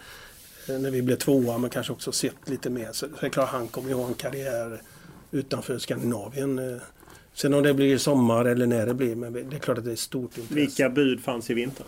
när 0.67 0.91
vi 0.91 1.01
blev 1.01 1.15
tvåa 1.15 1.57
men 1.57 1.69
kanske 1.69 1.93
också 1.93 2.11
sett 2.11 2.49
lite 2.49 2.69
mer. 2.69 2.89
Så 2.91 3.07
det 3.07 3.25
är 3.25 3.29
klart 3.29 3.49
han 3.49 3.67
kommer 3.67 3.89
ju 3.89 3.95
ha 3.95 4.07
en 4.07 4.13
karriär 4.13 4.81
utanför 5.31 5.77
Skandinavien. 5.77 6.79
Sen 7.33 7.53
om 7.53 7.63
det 7.63 7.73
blir 7.73 7.97
sommar 7.97 8.45
eller 8.45 8.65
när 8.65 8.85
det 8.85 8.93
blir, 8.93 9.15
men 9.15 9.33
det 9.33 9.55
är 9.55 9.59
klart 9.59 9.77
att 9.77 9.85
det 9.85 9.91
är 9.91 9.95
stort 9.95 10.37
intresse. 10.37 10.55
Vilka 10.55 10.89
bud 10.89 11.23
fanns 11.23 11.49
i 11.49 11.53
vinter? 11.53 11.85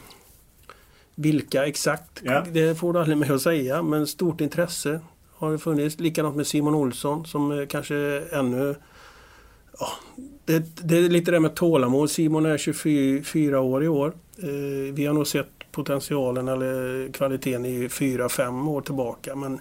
Vilka 1.15 1.65
exakt? 1.65 2.21
Ja. 2.23 2.45
Det 2.51 2.75
får 2.75 2.93
du 2.93 2.99
aldrig 2.99 3.17
med 3.17 3.31
att 3.31 3.41
säga, 3.41 3.83
men 3.83 4.07
stort 4.07 4.41
intresse 4.41 4.99
har 5.45 5.51
ju 5.51 5.57
funnits. 5.57 5.99
Likadant 5.99 6.35
med 6.35 6.47
Simon 6.47 6.75
Olsson 6.75 7.25
som 7.25 7.51
eh, 7.51 7.67
kanske 7.67 7.95
ännu... 8.31 8.75
Ja, 9.79 9.87
det, 10.45 10.75
det, 10.83 10.97
är 10.97 11.09
lite 11.09 11.31
det 11.31 11.39
med 11.39 11.55
tålamod. 11.55 12.09
Simon 12.09 12.45
är 12.45 12.57
24 12.57 13.59
år 13.59 13.83
i 13.83 13.87
år. 13.87 14.13
Eh, 14.37 14.93
vi 14.93 15.05
har 15.05 15.13
nog 15.13 15.27
sett 15.27 15.47
potentialen 15.71 16.47
eller 16.47 17.11
kvaliteten 17.13 17.65
i 17.65 17.87
4-5 17.87 18.69
år 18.69 18.81
tillbaka. 18.81 19.35
Men 19.35 19.59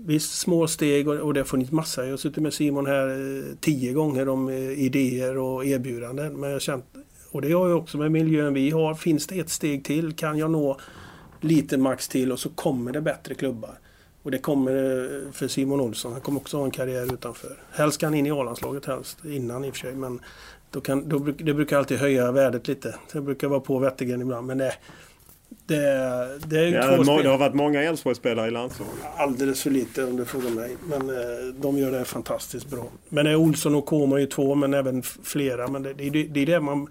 Visst, 0.00 0.38
små 0.38 0.66
steg 0.66 1.08
och, 1.08 1.14
och 1.14 1.34
det 1.34 1.40
har 1.40 1.44
funnits 1.44 1.72
massa. 1.72 2.04
Jag 2.04 2.10
har 2.10 2.16
suttit 2.16 2.42
med 2.42 2.54
Simon 2.54 2.86
här 2.86 3.08
eh, 3.08 3.54
tio 3.60 3.92
gånger 3.92 4.28
om 4.28 4.48
eh, 4.48 4.70
idéer 4.70 5.38
och 5.38 5.64
erbjudanden. 5.64 6.40
Men 6.40 6.50
jag 6.50 6.62
känt, 6.62 6.84
och 7.30 7.42
det 7.42 7.52
har 7.52 7.68
jag 7.68 7.78
också 7.78 7.98
med 7.98 8.12
miljön 8.12 8.54
vi 8.54 8.70
har. 8.70 8.94
Finns 8.94 9.26
det 9.26 9.38
ett 9.38 9.50
steg 9.50 9.84
till? 9.84 10.12
Kan 10.12 10.38
jag 10.38 10.50
nå 10.50 10.78
lite 11.40 11.76
max 11.76 12.08
till 12.08 12.32
och 12.32 12.38
så 12.38 12.48
kommer 12.48 12.92
det 12.92 13.00
bättre 13.00 13.34
klubbar. 13.34 13.78
Och 14.28 14.32
det 14.32 14.38
kommer 14.38 14.72
eh, 14.72 15.32
för 15.32 15.48
Simon 15.48 15.80
Olsson. 15.80 16.12
Han 16.12 16.20
kommer 16.20 16.40
också 16.40 16.56
ha 16.56 16.64
en 16.64 16.70
karriär 16.70 17.14
utanför. 17.14 17.56
Helst 17.70 17.94
ska 17.94 18.06
han 18.06 18.14
in 18.14 18.26
i 18.26 18.30
A-landslaget 18.30 18.84
helst. 18.84 19.24
Innan 19.24 19.64
i 19.64 19.70
och 19.70 19.76
för 19.76 19.80
sig. 19.80 19.94
Men 19.94 20.20
då 20.70 20.80
kan, 20.80 21.08
då, 21.08 21.18
det 21.18 21.54
brukar 21.54 21.78
alltid 21.78 21.98
höja 21.98 22.32
värdet 22.32 22.68
lite. 22.68 22.94
Det 23.12 23.20
brukar 23.20 23.48
vara 23.48 23.60
på 23.60 23.78
Wettergren 23.78 24.20
ibland. 24.20 24.46
Men 24.46 24.58
det, 24.58 24.74
det, 25.66 25.76
det, 26.46 26.58
är 26.58 26.72
ja, 26.72 27.04
två 27.04 27.22
det 27.22 27.28
har 27.28 27.38
varit 27.38 27.54
många 27.54 27.82
Elfsborgsspelare 27.82 28.48
i 28.48 28.50
landslaget. 28.50 28.94
Alldeles 29.16 29.62
för 29.62 29.70
lite 29.70 30.04
om 30.04 30.16
du 30.16 30.24
frågar 30.24 30.50
mig. 30.50 30.76
Men 30.88 31.10
eh, 31.10 31.54
de 31.60 31.78
gör 31.78 31.92
det 31.92 32.04
fantastiskt 32.04 32.70
bra. 32.70 32.84
Men 33.08 33.26
är 33.26 33.36
Olsson 33.36 33.74
och 33.74 33.86
Koma 33.86 34.16
är 34.16 34.20
ju 34.20 34.26
två, 34.26 34.54
men 34.54 34.74
även 34.74 35.02
flera. 35.02 35.68
Men 35.68 35.82
det, 35.82 35.92
det, 35.92 36.10
det 36.10 36.40
är 36.40 36.46
det 36.46 36.60
man... 36.60 36.88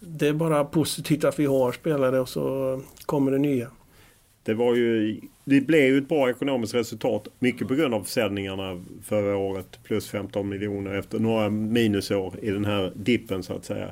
Det 0.00 0.28
är 0.28 0.32
bara 0.32 0.64
positivt 0.64 1.24
att 1.24 1.38
vi 1.38 1.46
har 1.46 1.72
spelare 1.72 2.20
och 2.20 2.28
så 2.28 2.80
kommer 3.06 3.32
det 3.32 3.38
nya. 3.38 3.70
Det 4.44 4.54
var 4.54 4.74
ju... 4.74 5.20
Det 5.44 5.60
blev 5.60 5.82
ju 5.82 5.98
ett 5.98 6.08
bra 6.08 6.30
ekonomiskt 6.30 6.74
resultat. 6.74 7.28
Mycket 7.38 7.68
på 7.68 7.74
grund 7.74 7.94
av 7.94 8.02
försäljningarna 8.02 8.84
förra 9.04 9.36
året. 9.36 9.78
Plus 9.84 10.08
15 10.08 10.48
miljoner 10.48 10.94
efter 10.94 11.18
några 11.18 11.50
minusår 11.50 12.34
i 12.42 12.50
den 12.50 12.64
här 12.64 12.92
dippen 12.94 13.42
så 13.42 13.52
att 13.52 13.64
säga. 13.64 13.90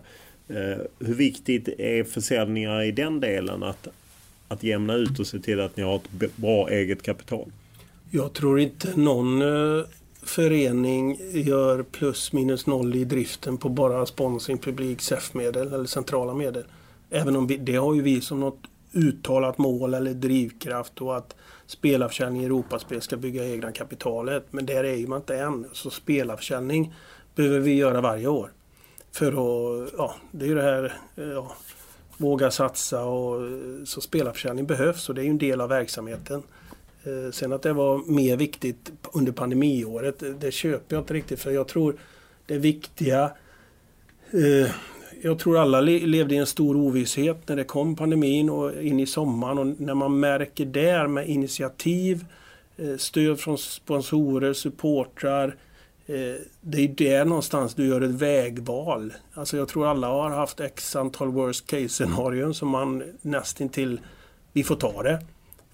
Eh, 0.48 0.78
hur 0.98 1.14
viktigt 1.14 1.68
är 1.68 2.05
försäljningar 2.05 2.82
i 2.82 2.92
den 2.92 3.20
delen? 3.20 3.62
Att, 3.62 3.88
att 4.48 4.62
jämna 4.62 4.94
ut 4.94 5.18
och 5.18 5.26
se 5.26 5.38
till 5.38 5.61
att 5.61 5.76
ni 5.76 5.82
har 5.82 5.96
ett 5.96 6.36
bra 6.36 6.68
eget 6.68 7.03
kapital? 7.03 7.53
Jag 8.11 8.32
tror 8.32 8.61
inte 8.61 8.96
någon 8.96 9.42
eh, 9.42 9.84
förening 10.22 11.18
gör 11.32 11.82
plus 11.82 12.32
minus 12.32 12.66
noll 12.66 12.94
i 12.94 13.05
driften 13.05 13.59
på 13.59 13.68
bara 13.68 14.07
sponsring, 14.07 14.59
publik, 14.59 15.00
SEF-medel 15.00 15.72
eller 15.72 15.84
centrala 15.84 16.34
medel. 16.34 16.64
Även 17.11 17.36
om 17.36 17.46
vi, 17.46 17.57
det 17.57 17.76
har 17.76 17.94
ju 17.94 18.03
vi 18.03 18.20
som 18.20 18.40
något 18.40 18.61
uttalat 18.93 19.59
mål 19.59 19.95
eller 19.95 20.14
drivkraft 20.14 21.01
och 21.01 21.16
att 21.16 21.36
spelarförsäljning 21.66 22.43
i 22.43 22.45
Europaspel 22.45 23.01
ska 23.01 23.16
bygga 23.16 23.49
egna 23.49 23.72
kapitalet. 23.72 24.47
Men 24.51 24.66
där 24.66 24.84
är 24.84 24.95
ju 24.95 25.07
man 25.07 25.20
inte 25.20 25.36
än. 25.36 25.66
Så 25.72 25.90
spelarförsäljning 25.90 26.95
behöver 27.34 27.59
vi 27.59 27.74
göra 27.74 28.01
varje 28.01 28.26
år. 28.26 28.53
För 29.12 29.28
att, 29.32 29.93
ja, 29.97 30.14
det 30.30 30.45
är 30.45 30.49
ju 30.49 30.55
det 30.55 30.62
här, 30.62 30.99
eh, 31.16 31.24
ja, 31.24 31.57
våga 32.16 32.51
satsa 32.51 33.05
och 33.05 33.47
eh, 33.47 33.84
så 33.84 34.01
spelarförsäljning 34.01 34.66
behövs 34.66 35.09
och 35.09 35.14
det 35.14 35.20
är 35.20 35.24
ju 35.24 35.30
en 35.30 35.38
del 35.38 35.61
av 35.61 35.68
verksamheten. 35.68 36.43
Eh, 37.05 37.30
sen 37.32 37.53
att 37.53 37.62
det 37.62 37.72
var 37.72 38.12
mer 38.12 38.36
viktigt 38.36 38.93
under 39.12 39.32
pandemiåret, 39.32 40.18
det, 40.18 40.32
det 40.32 40.53
köper 40.53 40.97
jag 40.97 41.03
inte 41.03 41.14
riktigt 41.14 41.40
för 41.40 41.51
jag 41.51 41.68
tror 41.68 41.97
det 42.47 42.59
viktiga 42.59 43.32
eh, 44.30 44.70
jag 45.25 45.39
tror 45.39 45.59
alla 45.59 45.81
levde 45.81 46.35
i 46.35 46.39
en 46.39 46.47
stor 46.47 46.77
ovisshet 46.77 47.49
när 47.49 47.57
det 47.57 47.64
kom 47.64 47.97
pandemin 47.97 48.51
och 48.51 48.83
in 48.83 49.01
i 49.01 49.07
sommaren 49.07 49.59
och 49.59 49.66
när 49.66 49.95
man 49.95 50.20
märker 50.20 50.64
där 50.64 51.07
med 51.07 51.29
initiativ, 51.29 52.25
eh, 52.77 52.97
stöd 52.97 53.41
från 53.41 53.59
sponsorer, 53.59 54.53
supportrar, 54.53 55.57
eh, 56.07 56.41
det 56.61 56.85
är 56.85 56.89
där 56.89 57.25
någonstans 57.25 57.75
du 57.75 57.87
gör 57.87 58.01
ett 58.01 58.11
vägval. 58.11 59.12
Alltså 59.35 59.57
jag 59.57 59.68
tror 59.68 59.87
alla 59.87 60.09
har 60.09 60.31
haft 60.31 60.61
x 60.61 60.97
antal 60.97 61.29
worst 61.29 61.66
case 61.66 61.89
scenarion 61.89 62.55
som 62.55 62.68
man 62.68 63.03
nästintill, 63.23 64.01
vi 64.53 64.64
får 64.64 64.77
ta 64.77 65.03
det. 65.03 65.27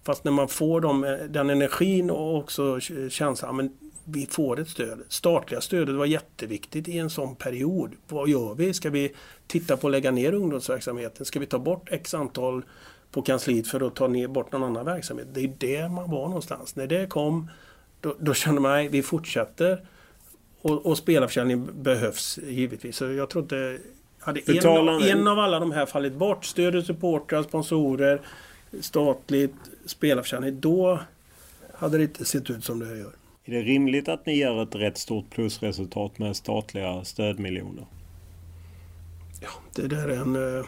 Fast 0.03 0.25
när 0.25 0.33
man 0.33 0.49
får 0.49 0.81
dem, 0.81 1.05
eh, 1.05 1.11
den 1.29 1.51
energin 1.51 2.11
och 2.11 2.37
också 2.37 2.81
känslan, 3.11 3.57
men 3.57 3.71
vi 4.11 4.27
får 4.27 4.61
ett 4.61 4.69
stöd. 4.69 4.99
Statliga 5.09 5.61
stödet 5.61 5.95
var 5.95 6.07
jätteviktigt 6.07 6.89
i 6.89 6.99
en 6.99 7.11
sån 7.11 7.37
period. 7.37 7.93
Vad 8.09 8.29
gör 8.29 8.55
vi? 8.55 8.75
Ska 8.75 8.91
vi 8.91 9.15
titta 9.47 9.77
på 9.77 9.87
att 9.87 9.91
lägga 9.91 10.11
ner 10.11 10.33
ungdomsverksamheten? 10.35 11.27
Ska 11.27 11.41
vi 11.41 11.47
ta 11.47 11.59
bort 11.59 11.89
x 11.93 12.15
antal 12.15 12.63
på 13.11 13.23
kansliet 13.23 13.69
för 13.69 13.87
att 13.87 13.95
ta 13.95 14.09
ner 14.09 14.29
bort 14.29 14.53
någon 14.53 14.65
annan 14.65 14.85
verksamhet? 14.85 15.27
Det 15.33 15.41
är 15.41 15.53
där 15.59 15.89
man 15.89 16.11
var 16.11 16.27
någonstans. 16.27 16.77
När 16.77 16.87
det 16.87 17.07
kom, 17.07 17.51
då, 18.01 18.17
då 18.19 18.35
kände 18.35 18.61
man, 18.61 18.71
nej, 18.71 18.89
vi 18.89 19.03
fortsätter. 19.03 19.87
Och, 20.61 20.87
och 20.87 20.99
spelarförsäljning 20.99 21.69
behövs 21.83 22.39
givetvis. 22.39 22.97
Så 22.97 23.05
jag 23.05 23.31
tror 23.31 23.43
inte... 23.43 23.79
Hade 24.21 24.41
en, 24.41 25.03
en 25.03 25.29
av 25.29 25.39
alla 25.39 25.61
de 25.61 25.73
här 25.73 25.87
fallit 25.87 26.13
bort, 26.13 26.45
stöd 26.45 26.87
supportrar, 26.87 27.43
sponsorer, 27.43 28.21
statligt, 28.81 29.55
spelarförsäljning, 29.87 30.61
då 30.61 31.01
hade 31.75 31.99
det 31.99 32.05
inte 32.05 32.25
sett 32.25 32.51
ut 32.51 32.65
som 32.65 32.79
det 32.79 32.99
gör. 32.99 33.13
Är 33.49 33.53
det 33.53 33.63
rimligt 33.63 34.09
att 34.09 34.27
ni 34.27 34.37
gör 34.37 34.63
ett 34.63 34.75
rätt 34.75 34.99
stort 34.99 35.31
plusresultat 35.31 36.19
med 36.19 36.37
statliga 36.37 37.05
stödmiljoner? 37.05 37.87
Ja, 39.41 39.49
det 39.75 39.89
där 39.89 40.09
är 40.09 40.17
en... 40.17 40.59
Eh, 40.59 40.65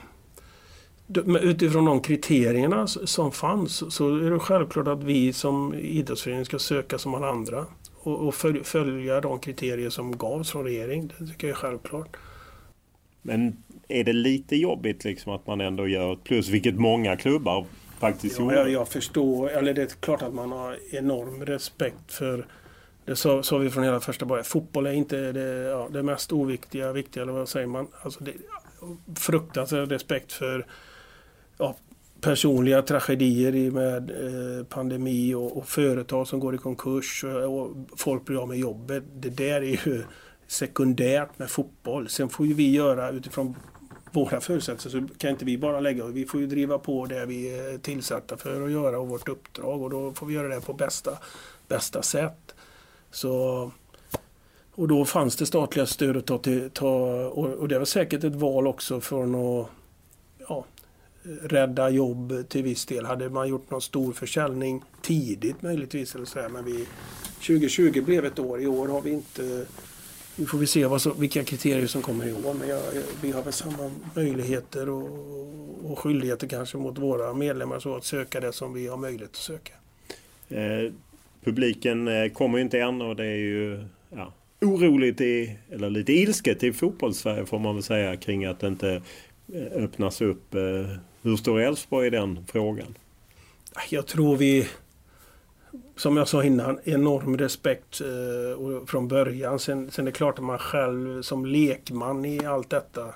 utifrån 1.43 1.85
de 1.85 2.01
kriterierna 2.01 2.87
som 2.87 3.33
fanns 3.33 3.95
så 3.95 4.17
är 4.17 4.31
det 4.31 4.39
självklart 4.39 4.89
att 4.89 5.03
vi 5.03 5.33
som 5.33 5.75
idrottsförening 5.75 6.45
ska 6.45 6.59
söka 6.59 6.99
som 6.99 7.15
alla 7.15 7.29
andra 7.29 7.67
och, 8.03 8.35
följa 8.65 9.21
de 9.21 9.39
kriterier 9.39 9.91
som 9.91 10.17
gavs 10.17 10.51
från 10.51 10.65
regering. 10.65 11.13
Det 11.19 11.27
tycker 11.27 11.47
jag 11.47 11.57
är 11.57 11.61
självklart. 11.61 12.17
Men 13.23 13.63
är 13.89 14.05
det 14.05 14.13
lite 14.13 14.57
jobbigt 14.57 15.05
liksom 15.05 15.33
att 15.33 15.47
man 15.47 15.61
ändå 15.61 15.89
gör 15.89 16.13
ett 16.13 16.25
plus, 16.25 16.49
vilket 16.49 16.75
många 16.75 17.17
klubbar 17.17 17.67
faktiskt 17.99 18.39
ja, 18.39 18.45
gjorde? 18.45 18.57
Jag, 18.57 18.71
jag 18.71 18.89
förstår, 18.89 19.51
eller 19.51 19.75
det 19.75 19.83
är 19.83 19.89
klart 20.01 20.23
att 20.23 20.35
man 20.35 20.53
har 20.53 20.79
enorm 20.93 21.45
respekt 21.45 22.13
för 22.13 22.47
Eh, 23.11 23.13
det 23.13 23.17
sa, 23.17 23.43
sa 23.43 23.59
vi 23.59 23.71
från 23.71 23.85
hela 23.85 24.01
första 24.01 24.27
början. 24.27 24.45
Fotboll 24.45 24.87
är 24.87 24.93
inte 24.93 25.33
det, 25.33 25.63
ja, 25.71 25.89
det 25.93 26.03
mest 26.03 26.33
oviktiga, 26.33 26.93
viktiga, 26.93 27.23
eller 27.23 27.33
vad 27.33 27.49
säger 27.49 27.67
man? 27.67 27.89
Alltså 28.03 28.25
det, 28.25 28.33
fruktansvärd 29.17 29.93
respekt 29.93 30.33
för 30.33 30.67
ja, 31.59 31.77
personliga 32.21 32.83
tragedier 32.83 33.71
med 33.71 34.11
eh, 34.11 34.65
pandemi 34.65 35.35
och, 35.35 35.57
och, 35.57 35.69
företag 35.69 36.29
som 36.29 36.41
går 36.41 36.55
i 36.55 36.59
konkurs 36.59 37.25
och, 37.25 37.61
och 37.61 37.77
folk 37.97 38.25
blir 38.25 38.43
av 38.43 38.49
med 38.49 38.59
jobbet. 38.59 39.05
Det 39.15 39.31
där 39.31 39.63
är 39.63 39.89
ju 39.89 40.03
sekundärt 40.47 41.39
med 41.39 41.51
fotboll. 41.51 42.09
Sen 42.09 42.29
får 42.29 42.47
ju 42.47 42.55
vi 42.55 42.71
göra 42.71 43.11
utifrån 43.11 43.55
våra 44.13 44.41
förutsättningar 44.41 45.09
så 45.09 45.15
kan 45.15 45.31
inte 45.31 45.45
vi 45.45 45.59
bara 45.59 45.81
lägga 45.81 46.07
Vi 46.07 46.27
får 46.27 46.41
ju 46.41 46.47
driva 46.47 46.79
på 46.79 47.07
det 47.07 47.27
vi 47.27 47.59
är 47.59 47.79
tillsatta 47.79 48.37
för 48.37 48.65
att 48.65 48.71
göra 48.71 48.99
och 48.99 49.09
vårt 49.09 49.29
uppdrag 49.29 49.83
och 49.83 49.91
då 49.91 50.13
får 50.13 50.27
vi 50.27 50.35
göra 50.35 50.49
det 50.49 50.61
på 50.61 50.73
bästa, 50.73 51.19
bästa 51.69 52.03
sätt. 52.03 52.55
Så, 53.11 53.71
och 54.73 54.89
då 54.89 55.05
fanns 55.05 55.37
det 55.37 55.47
statliga 55.47 55.87
stöd 55.87 56.17
att 56.17 56.27
ta 56.27 56.39
till, 56.39 56.71
ta, 56.71 56.89
och, 57.27 57.69
det 57.69 57.79
var 57.79 57.85
säkert 57.85 58.25
ett 58.25 58.35
val 58.35 58.67
också 58.67 59.01
från 59.01 59.35
att 59.35 59.67
ja, 60.49 60.65
rädda 61.43 61.91
jobb 61.91 62.49
till 62.49 62.63
viss 62.63 62.87
del. 62.87 63.07
Hade 63.07 63.31
man 63.31 63.49
gjort 63.49 63.71
någon 63.71 63.83
stor 63.83 64.13
försäljning 64.13 64.83
tidigt 65.03 65.63
möjligtvis 65.63 66.15
eller 66.15 66.25
så 66.25 66.41
här, 66.41 66.49
men 66.49 66.65
vi 66.65 66.87
2020 67.35 68.03
blev 68.03 68.25
ett 68.25 68.39
år. 68.39 68.61
I 68.61 68.67
år 68.67 68.89
har 68.89 69.01
vi 69.01 69.11
inte 69.11 69.67
nu 70.37 70.47
får 70.47 70.59
vi 70.59 70.67
se 70.67 70.87
vad 70.87 71.03
så, 71.03 71.13
vilka 71.13 71.45
kriterier 71.45 71.87
som 71.87 72.03
kommer 72.03 72.29
i 72.29 72.33
år. 72.33 72.55
Men 72.55 72.69
jag, 72.69 72.83
vi 73.23 73.33
har 73.33 73.43
väl 73.43 73.53
samma 73.53 73.91
möjligheter 74.15 74.89
och, 74.89 75.91
och 75.91 75.99
skyldigheter 75.99 76.47
kanske 76.47 76.77
mot 76.77 76.99
våra 76.99 77.35
medlemmar 77.35 77.81
så 77.81 77.97
att 77.97 78.05
söka 78.05 78.41
det 78.41 78.53
som 78.53 78.73
vi 78.73 78.87
har 78.87 78.97
möjlighet 78.97 79.31
att 79.31 79.37
söka. 79.37 79.73
Eh, 80.49 80.93
publiken 81.45 82.09
eh, 82.09 82.33
kommer 82.33 82.59
ju 82.59 82.65
inte 82.65 82.81
än 82.81 83.03
och 83.03 83.17
det 83.17 83.27
är 83.27 83.37
ju 83.37 83.85
ja, 84.11 84.33
oroligt 84.61 85.21
i, 85.21 85.57
eller 85.71 85.91
lite 85.91 86.13
ilsket 86.13 86.63
i 86.63 86.73
fotbollssverige 86.73 87.47
får 87.47 87.59
man 87.59 87.75
väl 87.75 87.83
säga 87.83 88.17
kring 88.17 88.45
att 88.45 88.61
det 88.61 88.67
inte 88.67 89.03
eh, 89.55 89.83
öppnas 89.85 90.21
upp. 90.21 90.55
Eh, 90.55 90.61
hur 91.23 91.37
står 91.37 91.61
Elfsborg 91.61 92.07
i 92.07 92.11
den 92.11 92.47
frågan? 92.49 92.95
Jag 93.91 94.07
tror 94.07 94.37
vi 94.37 94.69
som 95.97 96.17
jag 96.17 96.29
sa 96.29 96.45
innan, 96.45 96.79
enorm 96.85 97.39
respekt 97.39 98.01
eh, 98.01 98.87
från 98.87 99.09
början. 99.09 99.59
Sen, 99.59 99.91
sen 99.91 100.07
är 100.07 100.11
det 100.11 100.17
klart 100.17 100.39
att 100.39 100.45
man 100.45 100.59
själv 100.59 101.23
som 101.23 101.47
lekman 101.47 102.25
i 102.25 102.47
allt 102.47 102.71
detta 102.71 103.15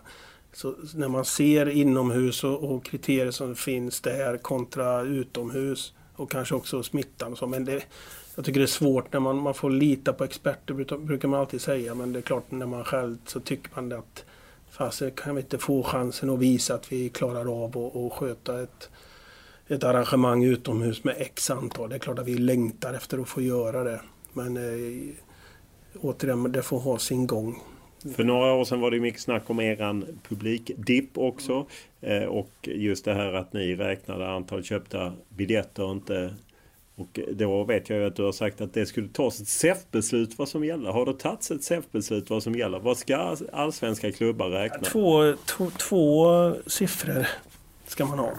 så 0.52 0.74
när 0.94 1.08
man 1.08 1.24
ser 1.24 1.68
inomhus 1.68 2.44
och, 2.44 2.64
och 2.64 2.84
kriterier 2.84 3.30
som 3.30 3.54
finns 3.54 4.00
där 4.00 4.36
kontra 4.36 5.02
utomhus 5.02 5.94
och 6.16 6.30
kanske 6.30 6.54
också 6.54 6.82
smittan 6.82 7.32
och 7.32 7.38
så. 7.38 7.46
Men 7.46 7.64
det, 7.64 7.84
jag 8.34 8.44
tycker 8.44 8.60
det 8.60 8.64
är 8.64 8.66
svårt 8.66 9.12
när 9.12 9.20
man, 9.20 9.36
man 9.36 9.54
får 9.54 9.70
lita 9.70 10.12
på 10.12 10.24
experter 10.24 10.96
brukar 10.96 11.28
man 11.28 11.40
alltid 11.40 11.60
säga. 11.60 11.94
Men 11.94 12.12
det 12.12 12.18
är 12.18 12.22
klart 12.22 12.50
när 12.50 12.66
man 12.66 12.84
själv 12.84 13.18
så 13.26 13.40
tycker 13.40 13.70
man 13.74 13.92
att 13.92 14.24
fast 14.70 15.02
kan 15.16 15.34
vi 15.34 15.40
inte 15.40 15.58
få 15.58 15.82
chansen 15.82 16.30
att 16.30 16.38
visa 16.38 16.74
att 16.74 16.92
vi 16.92 17.08
klarar 17.08 17.64
av 17.64 17.78
att 17.96 18.12
sköta 18.12 18.62
ett 18.62 18.90
ett 19.68 19.84
arrangemang 19.84 20.44
utomhus 20.44 21.04
med 21.04 21.14
X 21.18 21.50
antal. 21.50 21.88
Det 21.88 21.94
är 21.94 21.98
klart 21.98 22.18
att 22.18 22.26
vi 22.26 22.34
längtar 22.34 22.94
efter 22.94 23.18
att 23.18 23.28
få 23.28 23.40
göra 23.40 23.84
det. 23.84 24.00
Men 24.32 24.56
eh, 24.56 25.14
återigen, 26.00 26.52
det 26.52 26.62
får 26.62 26.78
ha 26.78 26.98
sin 26.98 27.26
gång. 27.26 27.62
För 28.12 28.24
några 28.24 28.52
år 28.52 28.64
sedan 28.64 28.80
var 28.80 28.90
det 28.90 29.00
mycket 29.00 29.20
snack 29.20 29.50
om 29.50 29.60
eran 29.60 30.20
publikdipp 30.28 31.18
också. 31.18 31.66
Eh, 32.00 32.22
och 32.22 32.50
just 32.62 33.04
det 33.04 33.14
här 33.14 33.32
att 33.32 33.52
ni 33.52 33.76
räknade 33.76 34.28
antal 34.28 34.64
köpta 34.64 35.12
biljetter 35.28 35.84
och 35.84 35.92
inte... 35.92 36.34
Och 36.96 37.20
då 37.32 37.64
vet 37.64 37.90
jag 37.90 37.98
ju 37.98 38.06
att 38.06 38.16
du 38.16 38.22
har 38.22 38.32
sagt 38.32 38.60
att 38.60 38.74
det 38.74 38.86
skulle 38.86 39.08
tas 39.08 39.40
ett 39.40 39.48
SEF-beslut 39.48 40.38
vad 40.38 40.48
som 40.48 40.64
gäller. 40.64 40.90
Har 40.90 41.06
det 41.06 41.18
tagits 41.18 41.50
ett 41.50 41.64
SEF-beslut 41.64 42.30
vad 42.30 42.42
som 42.42 42.54
gäller? 42.54 42.78
Vad 42.78 42.98
ska 42.98 43.36
allsvenska 43.52 44.12
klubbar 44.12 44.50
räkna? 44.50 44.78
Två, 44.78 45.34
två, 45.46 45.70
två 45.70 46.54
siffror 46.66 47.26
ska 47.86 48.06
man 48.06 48.18
ha. 48.18 48.32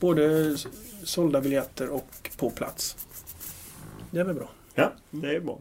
Både 0.00 0.56
sålda 1.04 1.40
biljetter 1.40 1.90
och 1.90 2.30
på 2.36 2.50
plats. 2.50 3.06
Det 4.10 4.20
är 4.20 4.24
väl 4.24 4.34
bra. 4.34 4.48
Ja, 4.74 4.92
det 5.10 5.36
är 5.36 5.40
bra. 5.40 5.58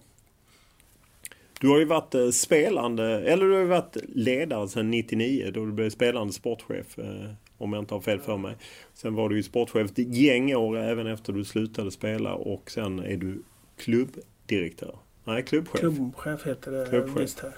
Du 1.61 1.67
har 1.67 1.79
ju 1.79 1.85
varit 1.85 2.15
eh, 2.15 2.29
spelande, 2.29 3.03
eller 3.03 3.45
du 3.45 3.53
har 3.53 3.59
ju 3.59 3.67
varit 3.67 3.97
ledare 4.07 4.67
sedan 4.67 4.91
99 4.91 5.51
då 5.53 5.65
du 5.65 5.71
blev 5.71 5.89
spelande 5.89 6.33
sportchef. 6.33 6.99
Eh, 6.99 7.31
om 7.57 7.73
jag 7.73 7.81
inte 7.81 7.93
har 7.93 8.01
fel 8.01 8.19
för 8.19 8.37
mig. 8.37 8.55
Sen 8.93 9.15
var 9.15 9.29
du 9.29 9.35
ju 9.35 9.43
sportchef 9.43 9.91
ett 9.91 9.97
gäng 9.97 10.55
år 10.55 10.77
även 10.77 11.07
efter 11.07 11.33
du 11.33 11.45
slutade 11.45 11.91
spela 11.91 12.33
och 12.33 12.71
sen 12.71 12.99
är 12.99 13.17
du 13.17 13.41
klubbdirektör. 13.77 14.95
Nej, 15.23 15.43
klubbchef. 15.43 15.79
Klubbchef 15.79 16.47
heter 16.47 16.71
det 16.71 16.89
klubbchef. 16.89 17.23
visst 17.23 17.39
här. 17.39 17.53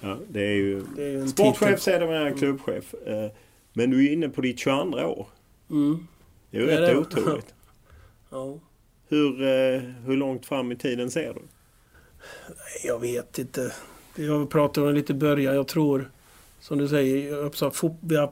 Ja, 0.00 0.18
det 0.28 0.40
är 0.40 0.54
ju, 0.54 0.82
det 0.96 1.04
är 1.04 1.10
ju 1.10 1.28
sportchef 1.28 1.80
sedermera 1.80 2.32
klubbchef. 2.32 2.94
Eh, 2.94 3.30
men 3.72 3.90
du 3.90 4.06
är 4.06 4.12
inne 4.12 4.28
på 4.28 4.40
ditt 4.40 4.58
22 4.58 4.98
år. 4.98 5.26
Mm. 5.70 6.06
Det 6.50 6.56
är 6.56 6.60
ju 6.60 6.66
rätt 6.66 6.96
otroligt. 6.96 7.54
ja. 8.30 8.58
Hur, 9.08 9.36
hur 10.06 10.16
långt 10.16 10.46
fram 10.46 10.72
i 10.72 10.76
tiden 10.76 11.10
ser 11.10 11.34
du? 11.34 11.40
Jag 12.84 12.98
vet 12.98 13.38
inte. 13.38 13.72
Jag 14.14 14.50
pratade 14.50 14.88
om 14.88 14.94
lite 14.94 15.14
början. 15.14 15.54
Jag 15.54 15.68
tror, 15.68 16.10
som 16.60 16.78
du 16.78 16.88
säger, 16.88 17.36
jag 17.36 17.54
sa, 17.54 17.72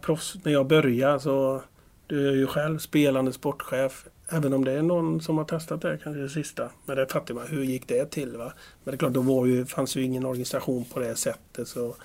proffs, 0.01 0.37
när 0.43 0.53
jag 0.53 0.67
började 0.67 1.21
så... 1.21 1.63
Du 2.07 2.29
är 2.29 2.33
ju 2.33 2.47
själv 2.47 2.79
spelande 2.79 3.33
sportchef. 3.33 4.05
Även 4.29 4.53
om 4.53 4.65
det 4.65 4.73
är 4.73 4.83
någon 4.83 5.21
som 5.21 5.39
har 5.39 5.45
testat 5.45 5.83
det, 5.83 5.99
kanske 6.03 6.23
det 6.23 6.29
sista. 6.29 6.71
Men 6.85 6.97
det 6.97 7.13
fattar 7.13 7.35
man, 7.35 7.47
hur 7.47 7.63
gick 7.63 7.89
det 7.89 8.11
till? 8.11 8.37
Va? 8.37 8.53
Men 8.85 8.93
det 8.93 8.97
är 8.97 8.99
klart, 8.99 9.13
då 9.13 9.21
var 9.21 9.47
ju, 9.47 9.67
fanns 9.67 9.97
ju 9.97 10.03
ingen 10.03 10.27
organisation 10.27 10.85
på 10.85 11.01
det 11.01 11.15
sättet. 11.15 11.69
Så 11.69 11.97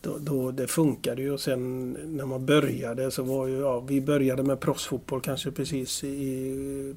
då, 0.00 0.18
då, 0.18 0.50
det 0.50 0.66
funkade 0.66 1.22
ju 1.22 1.30
och 1.30 1.40
sen 1.40 1.90
när 1.90 2.26
man 2.26 2.46
började 2.46 3.10
så 3.10 3.22
var 3.22 3.46
ju, 3.46 3.58
ja, 3.58 3.80
vi 3.80 4.00
började 4.00 4.42
med 4.42 4.60
proffsfotboll 4.60 5.20
kanske 5.20 5.50
precis 5.50 6.04
i 6.04 6.94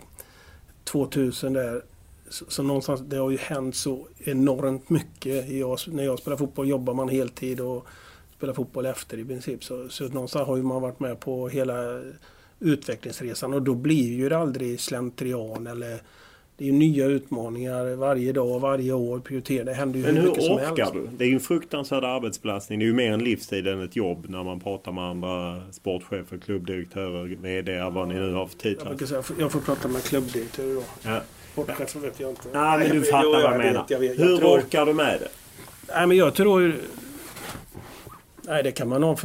2000 0.83 1.53
där. 1.53 1.81
Så, 2.29 2.45
så 2.47 2.63
någonstans, 2.63 3.01
det 3.01 3.17
har 3.17 3.31
ju 3.31 3.37
hänt 3.37 3.75
så 3.75 4.07
enormt 4.17 4.89
mycket. 4.89 5.49
Jag, 5.49 5.77
när 5.87 6.03
jag 6.03 6.19
spelar 6.19 6.37
fotboll 6.37 6.67
jobbar 6.67 6.93
man 6.93 7.09
heltid 7.09 7.59
och 7.59 7.87
spelar 8.37 8.53
fotboll 8.53 8.85
efter 8.85 9.17
i 9.17 9.25
princip. 9.25 9.63
Så, 9.63 9.89
så 9.89 10.07
någonstans 10.07 10.47
har 10.47 10.57
ju 10.57 10.63
man 10.63 10.81
varit 10.81 10.99
med 10.99 11.19
på 11.19 11.49
hela 11.49 12.01
utvecklingsresan 12.59 13.53
och 13.53 13.61
då 13.61 13.75
blir 13.75 14.13
ju 14.13 14.29
det 14.29 14.37
aldrig 14.37 14.79
slentrian 14.79 15.67
eller 15.67 16.01
det 16.57 16.67
är 16.67 16.71
nya 16.71 17.05
utmaningar 17.05 17.95
varje 17.95 18.31
dag, 18.31 18.59
varje 18.59 18.93
år. 18.93 19.19
Prioritera. 19.19 19.63
Det 19.63 19.73
händer 19.73 19.99
ju 19.99 20.05
Men 20.05 20.17
hur 20.17 20.23
mycket 20.23 20.43
som 20.43 20.57
helst. 20.57 20.71
Hur 20.71 20.83
orkar 20.83 20.93
du? 20.93 21.07
Det 21.17 21.23
är 21.23 21.27
ju 21.27 21.33
en 21.33 21.39
fruktansvärd 21.39 22.03
arbetsbelastning. 22.03 22.79
Det 22.79 22.85
är 22.85 22.87
ju 22.87 22.93
mer 22.93 23.11
en 23.11 23.23
livstid 23.23 23.67
än 23.67 23.81
ett 23.81 23.95
jobb 23.95 24.25
när 24.29 24.43
man 24.43 24.59
pratar 24.59 24.91
med 24.91 25.03
andra 25.03 25.61
sportchefer, 25.71 26.37
klubbdirektörer, 26.37 27.35
VD, 27.41 27.89
vad 27.89 28.07
ni 28.07 28.13
nu 28.13 28.33
har 28.33 28.47
för 28.47 28.57
titlar. 28.57 28.95
Jag, 28.99 29.09
säga, 29.09 29.23
jag 29.39 29.51
får 29.51 29.59
prata 29.59 29.87
med 29.87 30.03
klubbdirektörer 30.03 30.75
då. 30.75 30.83
Ja. 31.03 31.21
Sportchefer 31.63 31.99
vet 31.99 32.19
jag 32.19 32.29
inte. 32.29 32.47
Nej, 32.53 32.79
men 32.79 32.89
du 32.89 33.03
fattar 33.03 33.29
vad 33.29 33.41
jag 33.41 33.57
menar. 33.57 33.85
Jag 33.87 33.99
vet, 33.99 34.19
jag 34.19 34.25
hur 34.25 34.37
tror... 34.37 34.59
orkar 34.59 34.85
du 34.85 34.93
med 34.93 35.19
det? 35.19 35.27
Nej, 35.93 36.07
men 36.07 36.17
jag 36.17 36.33
tror 36.35 36.75
Nej, 38.47 38.63
det 38.63 38.71
kan 38.71 38.87
man 38.87 39.03
ha. 39.03 39.17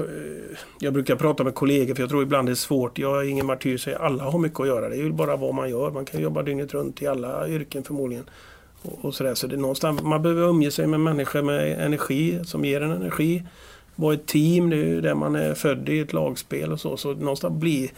Jag 0.79 0.93
brukar 0.93 1.17
prata 1.17 1.45
med 1.45 1.55
kollegor 1.55 1.95
för 1.95 2.03
jag 2.03 2.11
tror 2.11 2.23
ibland 2.23 2.49
det 2.49 2.53
är 2.53 2.55
svårt. 2.55 2.99
Jag 2.99 3.21
är 3.21 3.29
ingen 3.29 3.47
martyr 3.47 3.79
säger 3.79 3.99
alla 3.99 4.25
har 4.25 4.39
mycket 4.39 4.61
att 4.61 4.67
göra. 4.67 4.89
Det 4.89 4.95
är 4.95 4.99
ju 4.99 5.13
bara 5.13 5.37
vad 5.37 5.55
man 5.55 5.71
gör. 5.71 5.91
Man 5.91 6.05
kan 6.05 6.21
jobba 6.21 6.43
dygnet 6.43 6.75
runt 6.75 7.03
i 7.03 7.07
alla 7.07 7.49
yrken 7.49 7.85
förmodligen. 7.85 8.25
Och, 8.83 9.05
och 9.05 9.15
sådär. 9.15 9.35
Så 9.35 9.47
det 9.47 9.55
är 9.55 9.59
någonstans, 9.59 10.03
man 10.03 10.23
behöver 10.23 10.43
umge 10.43 10.71
sig 10.71 10.87
med 10.87 11.01
människor 11.01 11.43
med 11.43 11.87
energi, 11.87 12.41
som 12.45 12.65
ger 12.65 12.81
en 12.81 12.91
energi. 12.91 13.43
Vara 13.95 14.15
ett 14.15 14.27
team, 14.27 14.71
det 14.71 14.77
är 14.77 14.87
ju 14.87 15.01
där 15.01 15.15
man 15.15 15.37
är 15.37 15.55
född 15.55 15.89
i 15.89 15.99
ett 15.99 16.13
lagspel 16.13 16.73
och 16.73 16.81
så. 16.81 16.97
Så 16.97 17.13
någonstans 17.13 17.61
blir 17.61 17.91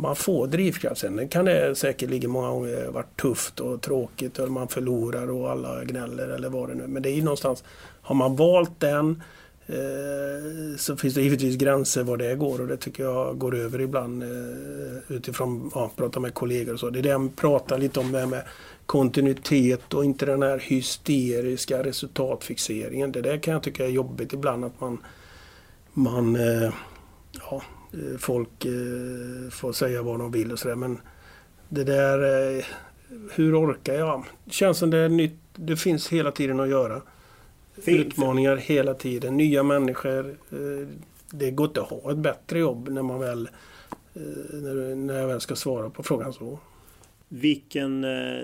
man 0.00 0.16
får 0.16 0.46
drivkraft. 0.46 1.00
Sen 1.00 1.28
kan 1.28 1.44
det 1.44 1.74
säkerligen 1.74 2.30
många 2.30 2.48
gånger 2.48 2.86
varit 2.86 3.20
tufft 3.20 3.60
och 3.60 3.82
tråkigt 3.82 4.38
eller 4.38 4.48
man 4.48 4.68
förlorar 4.68 5.30
och 5.30 5.50
alla 5.50 5.84
gnäller 5.84 6.28
eller 6.28 6.48
vad 6.48 6.68
det 6.68 6.74
nu 6.74 6.86
Men 6.86 7.02
det 7.02 7.10
är 7.10 7.14
ju 7.14 7.22
någonstans, 7.22 7.64
har 8.02 8.14
man 8.14 8.36
valt 8.36 8.80
den 8.80 9.22
Eh, 9.66 10.76
så 10.76 10.96
finns 10.96 11.14
det 11.14 11.22
givetvis 11.22 11.56
gränser 11.56 12.02
var 12.02 12.16
det 12.16 12.34
går 12.34 12.60
och 12.60 12.66
det 12.66 12.76
tycker 12.76 13.02
jag 13.02 13.38
går 13.38 13.54
över 13.54 13.80
ibland 13.80 14.22
eh, 14.22 14.28
utifrån 15.08 15.66
att 15.66 15.72
ja, 15.74 15.90
prata 15.96 16.20
med 16.20 16.34
kollegor 16.34 16.72
och 16.72 16.80
så. 16.80 16.90
Det 16.90 16.98
är 16.98 17.02
det 17.02 17.08
jag 17.08 17.36
pratar 17.36 17.78
lite 17.78 18.00
om 18.00 18.12
det 18.12 18.26
med 18.26 18.42
kontinuitet 18.86 19.94
och 19.94 20.04
inte 20.04 20.26
den 20.26 20.42
här 20.42 20.58
hysteriska 20.58 21.82
resultatfixeringen. 21.82 23.12
Det 23.12 23.20
där 23.20 23.38
kan 23.38 23.52
jag 23.54 23.62
tycka 23.62 23.84
är 23.84 23.90
jobbigt 23.90 24.32
ibland 24.32 24.64
att 24.64 24.80
man, 24.80 24.98
man 25.92 26.36
eh, 26.36 26.72
ja, 27.50 27.62
folk 28.18 28.66
får 29.50 29.72
säga 29.72 30.02
vad 30.02 30.18
de 30.18 30.32
vill 30.32 30.52
och 30.52 30.58
sådär 30.58 30.76
men 30.76 30.98
det 31.68 31.84
där, 31.84 32.66
hur 33.34 33.60
orkar 33.60 33.94
jag? 33.94 34.24
Det 34.44 34.52
känns 34.52 34.78
som 34.78 34.90
det 34.90 34.98
är 34.98 35.08
nytt, 35.08 35.38
det 35.54 35.76
finns 35.76 36.08
hela 36.08 36.30
tiden 36.30 36.60
att 36.60 36.68
göra. 36.68 37.02
Fint. 37.82 38.06
Utmaningar 38.06 38.56
hela 38.56 38.94
tiden, 38.94 39.36
nya 39.36 39.62
människor. 39.62 40.30
Eh, 40.30 40.88
det 41.30 41.50
går 41.50 41.66
inte 41.66 41.82
att 41.82 41.88
ha 41.88 42.10
ett 42.10 42.18
bättre 42.18 42.58
jobb 42.58 42.88
när 42.88 43.02
man 43.02 43.20
väl 43.20 43.48
eh, 44.14 44.22
när 44.96 45.20
jag 45.20 45.28
väl 45.28 45.40
ska 45.40 45.56
svara 45.56 45.90
på 45.90 46.02
frågan 46.02 46.32
så. 46.32 46.58
Vilken 47.28 48.04
eh, 48.04 48.42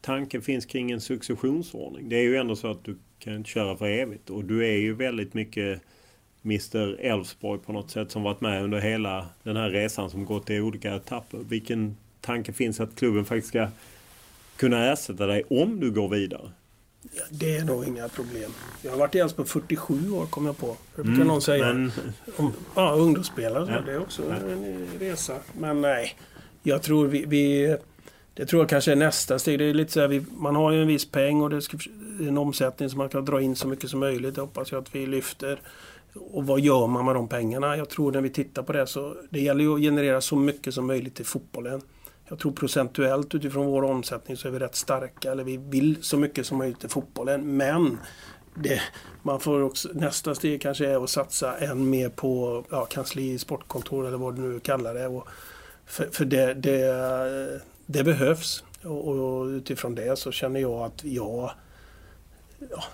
tanke 0.00 0.40
finns 0.40 0.66
kring 0.66 0.90
en 0.90 1.00
successionsordning? 1.00 2.08
Det 2.08 2.16
är 2.16 2.22
ju 2.22 2.36
ändå 2.36 2.56
så 2.56 2.70
att 2.70 2.84
du 2.84 2.96
kan 3.18 3.34
inte 3.34 3.50
köra 3.50 3.76
för 3.76 3.86
evigt 3.86 4.30
och 4.30 4.44
du 4.44 4.66
är 4.66 4.76
ju 4.76 4.94
väldigt 4.94 5.34
mycket 5.34 5.82
Mr 6.44 7.00
Elfsborg 7.00 7.60
på 7.60 7.72
något 7.72 7.90
sätt 7.90 8.10
som 8.10 8.22
varit 8.22 8.40
med 8.40 8.64
under 8.64 8.80
hela 8.80 9.26
den 9.42 9.56
här 9.56 9.70
resan 9.70 10.10
som 10.10 10.24
gått 10.24 10.50
i 10.50 10.60
olika 10.60 10.94
etapper. 10.94 11.38
Vilken 11.38 11.96
tanke 12.20 12.52
finns 12.52 12.80
att 12.80 12.96
klubben 12.96 13.24
faktiskt 13.24 13.48
ska 13.48 13.68
kunna 14.56 14.92
ersätta 14.92 15.26
dig 15.26 15.42
om 15.50 15.80
du 15.80 15.90
går 15.90 16.08
vidare? 16.08 16.50
Ja, 17.02 17.22
det 17.30 17.56
är 17.56 17.64
nog 17.64 17.84
inga 17.88 18.08
problem. 18.08 18.50
Jag 18.82 18.90
har 18.90 18.98
varit 18.98 19.14
i 19.14 19.18
Elfsborg 19.18 19.48
47 19.48 20.12
år 20.12 20.26
kom 20.26 20.46
jag 20.46 20.58
på. 20.58 20.76
Det 20.96 21.02
brukar 21.02 21.14
mm, 21.14 21.28
någon 21.28 21.42
säga. 21.42 21.66
Men... 21.66 21.92
Om, 22.36 22.52
ja, 22.74 22.92
ungdomsspelare. 22.92 23.72
Ja. 23.74 23.80
Det 23.80 23.92
är 23.92 24.00
också 24.00 24.22
ja. 24.28 24.34
en 24.34 24.86
resa. 24.98 25.34
Men 25.58 25.80
nej. 25.80 26.16
Jag 26.62 26.82
tror 26.82 27.06
vi, 27.06 27.24
vi... 27.26 27.76
Det 28.34 28.46
tror 28.46 28.62
jag 28.62 28.68
kanske 28.68 28.92
är 28.92 28.96
nästa 28.96 29.38
steg. 29.38 29.58
Det 29.58 29.64
är 29.64 29.74
lite 29.74 29.92
så 29.92 30.00
här, 30.00 30.08
vi, 30.08 30.24
man 30.36 30.56
har 30.56 30.72
ju 30.72 30.82
en 30.82 30.88
viss 30.88 31.10
peng 31.10 31.42
och 31.42 31.50
det 31.50 31.56
är 31.56 32.28
en 32.28 32.38
omsättning 32.38 32.90
som 32.90 32.98
man 32.98 33.08
kan 33.08 33.24
dra 33.24 33.40
in 33.40 33.56
så 33.56 33.68
mycket 33.68 33.90
som 33.90 34.00
möjligt. 34.00 34.34
Det 34.34 34.40
hoppas 34.40 34.72
jag 34.72 34.82
att 34.82 34.94
vi 34.94 35.06
lyfter. 35.06 35.60
Och 36.14 36.46
vad 36.46 36.60
gör 36.60 36.86
man 36.86 37.04
med 37.04 37.14
de 37.14 37.28
pengarna? 37.28 37.76
Jag 37.76 37.88
tror 37.88 38.12
när 38.12 38.20
vi 38.20 38.30
tittar 38.30 38.62
på 38.62 38.72
det 38.72 38.86
så 38.86 39.16
det 39.30 39.40
gäller 39.40 39.64
ju 39.64 39.74
att 39.74 39.80
generera 39.80 40.20
så 40.20 40.36
mycket 40.36 40.74
som 40.74 40.86
möjligt 40.86 41.14
till 41.14 41.26
fotbollen. 41.26 41.80
Jag 42.28 42.38
tror 42.38 42.52
procentuellt 42.52 43.34
utifrån 43.34 43.66
vår 43.66 43.82
omsättning 43.82 44.36
så 44.36 44.48
är 44.48 44.52
vi 44.52 44.58
rätt 44.58 44.76
starka. 44.76 45.32
Eller 45.32 45.44
vi 45.44 45.56
vill 45.56 45.96
så 46.00 46.16
mycket 46.16 46.46
som 46.46 46.58
möjligt 46.58 46.80
till 46.80 46.88
fotbollen. 46.88 47.56
Men 47.56 47.98
det, 48.54 48.80
man 49.22 49.40
får 49.40 49.62
också, 49.62 49.88
nästa 49.94 50.34
steg 50.34 50.62
kanske 50.62 50.86
är 50.86 51.04
att 51.04 51.10
satsa 51.10 51.56
än 51.56 51.90
mer 51.90 52.08
på 52.08 52.64
ja, 52.70 52.84
kansli, 52.84 53.38
sportkontor 53.38 54.06
eller 54.06 54.18
vad 54.18 54.36
du 54.36 54.42
nu 54.42 54.60
kallar 54.60 54.94
det. 54.94 55.06
Och 55.06 55.28
för, 55.86 56.08
för 56.12 56.24
det, 56.24 56.54
det, 56.54 57.60
det 57.86 58.04
behövs. 58.04 58.64
Och, 58.82 59.08
och, 59.08 59.46
utifrån 59.46 59.94
det 59.94 60.18
så 60.18 60.32
känner 60.32 60.60
jag 60.60 60.82
att 60.82 61.04
jag 61.04 61.50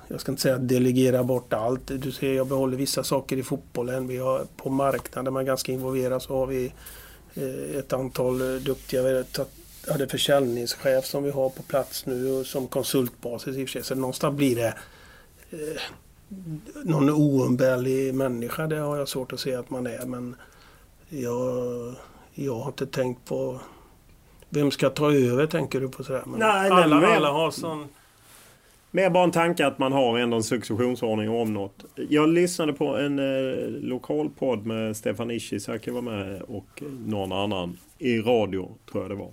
jag 0.09 0.21
ska 0.21 0.33
inte 0.33 0.43
säga 0.43 0.59
delegera 0.59 1.25
bort 1.25 1.53
allt. 1.53 1.87
Du 1.87 2.13
ser, 2.13 2.33
jag 2.33 2.47
behåller 2.47 2.77
vissa 2.77 3.05
saker 3.05 3.37
i 3.37 3.43
fotbollen. 3.43 4.07
Vi 4.07 4.19
har 4.19 4.47
på 4.57 4.71
marknaden, 4.71 5.33
man 5.33 5.43
är 5.43 5.47
ganska 5.47 5.73
involverad, 5.73 6.23
så 6.23 6.37
har 6.37 6.47
vi 6.47 6.73
eh, 7.35 7.79
ett 7.79 7.93
antal 7.93 8.65
duktiga 8.65 9.03
vi 9.03 9.25
hade 9.89 10.09
försäljningschef 10.09 11.05
som 11.05 11.23
vi 11.23 11.31
har 11.31 11.51
på 11.51 11.63
plats 11.63 12.07
nu 12.07 12.45
som 12.45 12.69
konsultbasis 12.69 13.57
i 13.57 13.65
och 13.65 13.69
för 13.69 13.73
sig. 13.73 13.85
Så 13.85 13.95
någonstans 13.95 14.37
blir 14.37 14.57
det 14.57 14.75
eh, 15.51 15.81
någon 16.85 17.11
oumbärlig 17.11 18.15
människa. 18.15 18.67
Det 18.67 18.77
har 18.77 18.97
jag 18.97 19.09
svårt 19.09 19.33
att 19.33 19.41
se 19.41 19.55
att 19.55 19.71
man 19.71 19.87
är. 19.87 20.07
Men 20.07 20.37
jag, 21.09 21.95
jag 22.35 22.59
har 22.59 22.67
inte 22.67 22.87
tänkt 22.87 23.25
på 23.25 23.61
vem 24.49 24.71
ska 24.71 24.91
ta 24.91 25.13
över 25.13 25.47
tänker 25.47 25.81
du 25.81 25.89
på 25.89 26.05
sådär? 26.05 26.23
Men 26.27 26.41
nej, 26.41 26.71
alla, 26.71 27.01
nej, 27.01 27.17
alla 27.17 27.31
har 27.31 27.51
sån... 27.51 27.89
Mer 28.91 29.11
bara 29.11 29.25
en 29.25 29.31
tanke 29.31 29.67
att 29.67 29.79
man 29.79 29.93
har 29.93 30.19
ändå 30.19 30.37
en 30.37 30.43
successionsordning 30.43 31.31
om 31.31 31.55
något. 31.55 31.85
Jag 32.09 32.29
lyssnade 32.29 32.73
på 32.73 32.97
en 32.97 33.19
eh, 33.19 33.69
lokal 33.69 34.31
podd 34.39 34.67
med 34.67 34.97
Stefan 34.97 35.31
Ishizaki 35.31 35.91
var 35.91 36.03
med 36.03 36.43
och 36.43 36.83
någon 37.07 37.33
annan 37.33 37.79
i 37.99 38.19
radio 38.19 38.71
tror 38.91 39.05
jag 39.05 39.11
det 39.11 39.15
var. 39.15 39.31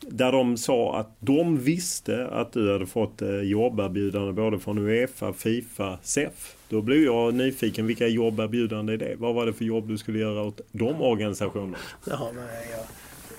Där 0.00 0.32
de 0.32 0.56
sa 0.56 0.96
att 0.96 1.16
de 1.20 1.58
visste 1.58 2.26
att 2.26 2.52
du 2.52 2.72
hade 2.72 2.86
fått 2.86 3.22
eh, 3.22 3.40
jobberbjudande 3.40 4.32
både 4.32 4.58
från 4.58 4.78
Uefa, 4.78 5.32
Fifa, 5.32 5.98
SEF. 6.02 6.56
Då 6.68 6.82
blev 6.82 7.02
jag 7.02 7.34
nyfiken. 7.34 7.86
Vilka 7.86 8.06
jobberbjudande 8.06 8.92
är 8.92 8.96
det? 8.96 9.14
Vad 9.18 9.34
var 9.34 9.46
det 9.46 9.52
för 9.52 9.64
jobb 9.64 9.88
du 9.88 9.98
skulle 9.98 10.18
göra 10.18 10.42
åt 10.42 10.60
de 10.72 11.02
organisationerna? 11.02 11.76
Ja, 12.06 12.30
men 12.34 12.44
ja. 12.44 12.84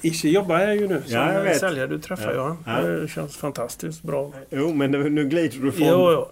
Ishi 0.02 0.30
jobbar 0.32 0.58
här 0.58 0.74
ju 0.74 0.88
nu 0.88 1.02
som 1.02 1.12
Ja, 1.14 1.34
jag 1.34 1.42
vet. 1.44 1.60
säljare. 1.60 1.88
Du 1.88 2.00
träffar 2.00 2.34
Ja. 2.34 2.58
jag. 2.66 2.84
Ja. 2.86 2.90
Det 2.90 3.08
känns 3.08 3.38
fantastiskt 3.38 4.02
bra. 4.04 4.32
Jo, 4.50 4.74
men 4.74 4.92
nu 4.92 5.26
glider 5.30 5.58
du 5.60 5.72
från... 5.72 5.88
Jo, 5.88 6.12
jo. 6.12 6.28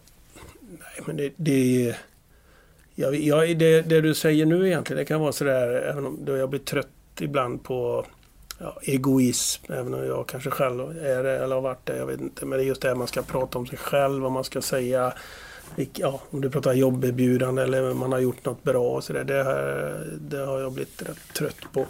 Nej, 0.79 1.01
men 1.05 1.17
det... 1.17 1.33
det 1.35 1.95
jag, 2.99 3.15
jag, 3.15 3.57
det, 3.57 3.81
det 3.81 4.01
du 4.01 4.13
säger 4.13 4.45
nu 4.45 4.67
egentligen, 4.67 4.97
det 4.97 5.05
kan 5.05 5.21
vara 5.21 5.31
sådär, 5.31 5.67
även 5.69 6.05
om 6.05 6.19
jag 6.27 6.49
blir 6.49 6.59
trött 6.59 6.87
ibland 7.19 7.63
på 7.63 8.05
ja, 8.59 8.77
egoism, 8.81 9.73
även 9.73 9.93
om 9.93 10.05
jag 10.05 10.27
kanske 10.27 10.49
själv 10.49 10.79
är 11.05 11.23
det 11.23 11.37
eller 11.37 11.55
har 11.55 11.61
varit 11.61 11.85
det, 11.85 11.97
jag 11.97 12.05
vet 12.05 12.21
inte. 12.21 12.45
Men 12.45 12.57
det 12.59 12.63
är 12.65 12.67
just 12.67 12.81
det 12.81 12.87
här 12.87 12.95
man 12.95 13.07
ska 13.07 13.21
prata 13.21 13.57
om 13.59 13.65
sig 13.67 13.77
själv, 13.77 14.21
vad 14.23 14.31
man 14.31 14.43
ska 14.43 14.61
säga. 14.61 15.13
Ja, 15.93 16.21
om 16.29 16.41
du 16.41 16.49
pratar 16.49 16.73
jobberbjudande 16.73 17.63
eller 17.63 17.93
man 17.93 18.11
har 18.11 18.19
gjort 18.19 18.45
något 18.45 18.63
bra 18.63 18.89
och 18.89 19.03
sådär. 19.03 19.23
Det, 19.23 19.43
här- 19.43 20.05
det 20.21 20.37
har 20.37 20.59
jag 20.59 20.71
blivit 20.71 21.01
rätt 21.01 21.33
trött 21.33 21.61
på. 21.73 21.85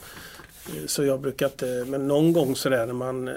Så 0.86 1.04
jag 1.04 1.22
brukar 1.22 1.46
inte, 1.46 1.86
men 1.88 2.08
någon 2.08 2.34
gång 2.34 2.56
sådär 2.56 2.86
när 2.86 2.94
man, 2.94 3.28
eh, 3.28 3.34